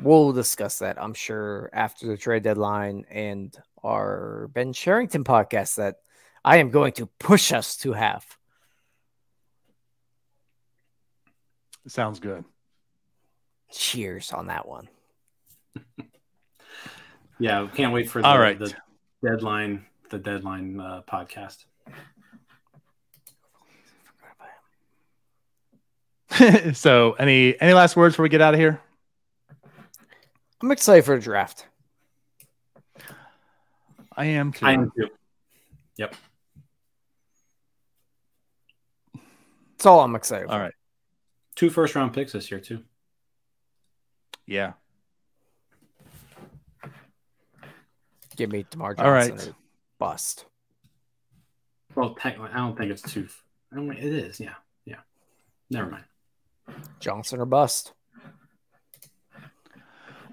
We'll 0.00 0.32
discuss 0.32 0.78
that, 0.78 1.00
I'm 1.00 1.14
sure, 1.14 1.68
after 1.72 2.06
the 2.06 2.16
trade 2.16 2.42
deadline 2.42 3.04
and 3.10 3.54
our 3.84 4.48
Ben 4.52 4.72
Cherington 4.72 5.24
podcast 5.24 5.76
that 5.76 5.96
I 6.44 6.56
am 6.58 6.70
going 6.70 6.92
to 6.94 7.06
push 7.18 7.52
us 7.52 7.76
to 7.78 7.92
have. 7.92 8.24
sounds 11.88 12.20
good. 12.20 12.44
Cheers 13.72 14.32
on 14.32 14.46
that 14.46 14.68
one. 14.68 14.88
Yeah. 17.42 17.66
Can't 17.74 17.92
wait 17.92 18.08
for 18.08 18.22
the, 18.22 18.28
All 18.28 18.38
right. 18.38 18.56
the 18.56 18.72
deadline, 19.24 19.84
the 20.10 20.18
deadline 20.18 20.78
uh, 20.78 21.02
podcast. 21.10 21.64
so, 26.74 27.12
any 27.12 27.60
any 27.60 27.72
last 27.72 27.96
words 27.96 28.14
before 28.14 28.24
we 28.24 28.28
get 28.28 28.40
out 28.40 28.54
of 28.54 28.60
here? 28.60 28.80
I'm 30.62 30.70
excited 30.70 31.04
for 31.04 31.16
the 31.16 31.22
draft. 31.22 31.66
I 34.16 34.26
am 34.26 34.52
too. 34.52 34.66
I 34.66 34.72
am 34.72 34.92
too. 34.96 35.08
Yep. 35.96 36.14
That's 39.82 39.86
all 39.86 40.00
I'm 40.00 40.14
excited 40.14 40.46
for. 40.46 40.54
All 40.54 40.60
right. 40.60 40.74
Two 41.56 41.68
first 41.68 41.94
round 41.94 42.14
picks 42.14 42.32
this 42.32 42.50
year, 42.50 42.60
too. 42.60 42.82
Yeah. 44.46 44.74
Give 48.36 48.50
me 48.50 48.64
Termarr 48.64 48.96
Johnson 48.96 49.04
All 49.04 49.10
right. 49.12 49.52
bust. 49.98 50.44
Well, 51.94 52.16
I 52.24 52.30
don't 52.30 52.78
think 52.78 52.90
it's 52.90 53.02
two. 53.02 53.28
I 53.72 53.76
don't, 53.76 53.90
it 53.92 54.04
is. 54.04 54.40
Yeah. 54.40 54.54
Yeah. 54.84 55.00
Never 55.68 55.90
mind. 55.90 56.04
Johnson 57.00 57.40
or 57.40 57.46
bust. 57.46 57.92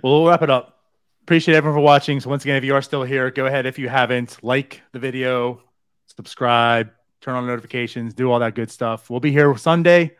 Well, 0.01 0.21
we'll 0.21 0.27
wrap 0.27 0.41
it 0.41 0.49
up. 0.49 0.79
Appreciate 1.23 1.55
everyone 1.55 1.77
for 1.77 1.83
watching. 1.83 2.19
So 2.19 2.29
once 2.29 2.43
again, 2.43 2.55
if 2.55 2.63
you 2.63 2.73
are 2.73 2.81
still 2.81 3.03
here, 3.03 3.29
go 3.31 3.45
ahead 3.45 3.65
if 3.65 3.77
you 3.77 3.89
haven't, 3.89 4.41
like 4.41 4.81
the 4.93 4.99
video, 4.99 5.61
subscribe, 6.07 6.91
turn 7.21 7.35
on 7.35 7.45
notifications, 7.45 8.13
do 8.13 8.31
all 8.31 8.39
that 8.39 8.55
good 8.55 8.71
stuff. 8.71 9.09
We'll 9.09 9.19
be 9.19 9.31
here 9.31 9.55
Sunday 9.57 10.15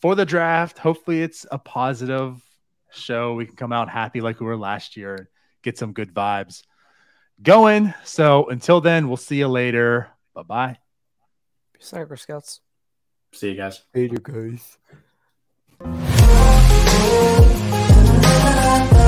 for 0.00 0.14
the 0.14 0.24
draft. 0.24 0.78
Hopefully, 0.78 1.22
it's 1.22 1.46
a 1.50 1.58
positive 1.58 2.40
show. 2.92 3.34
We 3.34 3.46
can 3.46 3.56
come 3.56 3.72
out 3.72 3.88
happy 3.88 4.20
like 4.20 4.40
we 4.40 4.46
were 4.46 4.56
last 4.56 4.96
year, 4.96 5.16
and 5.16 5.26
get 5.62 5.78
some 5.78 5.92
good 5.92 6.14
vibes 6.14 6.62
going. 7.42 7.92
So 8.04 8.48
until 8.48 8.80
then, 8.80 9.08
we'll 9.08 9.16
see 9.16 9.38
you 9.38 9.48
later. 9.48 10.08
Bye 10.34 10.42
bye. 10.42 10.78
Cyber 11.80 12.18
Scouts. 12.18 12.60
See 13.32 13.50
you 13.50 13.56
guys. 13.56 13.82
Later, 13.94 14.20
guys. 14.20 14.78
Oh, 17.04 17.08
oh, 18.94 19.01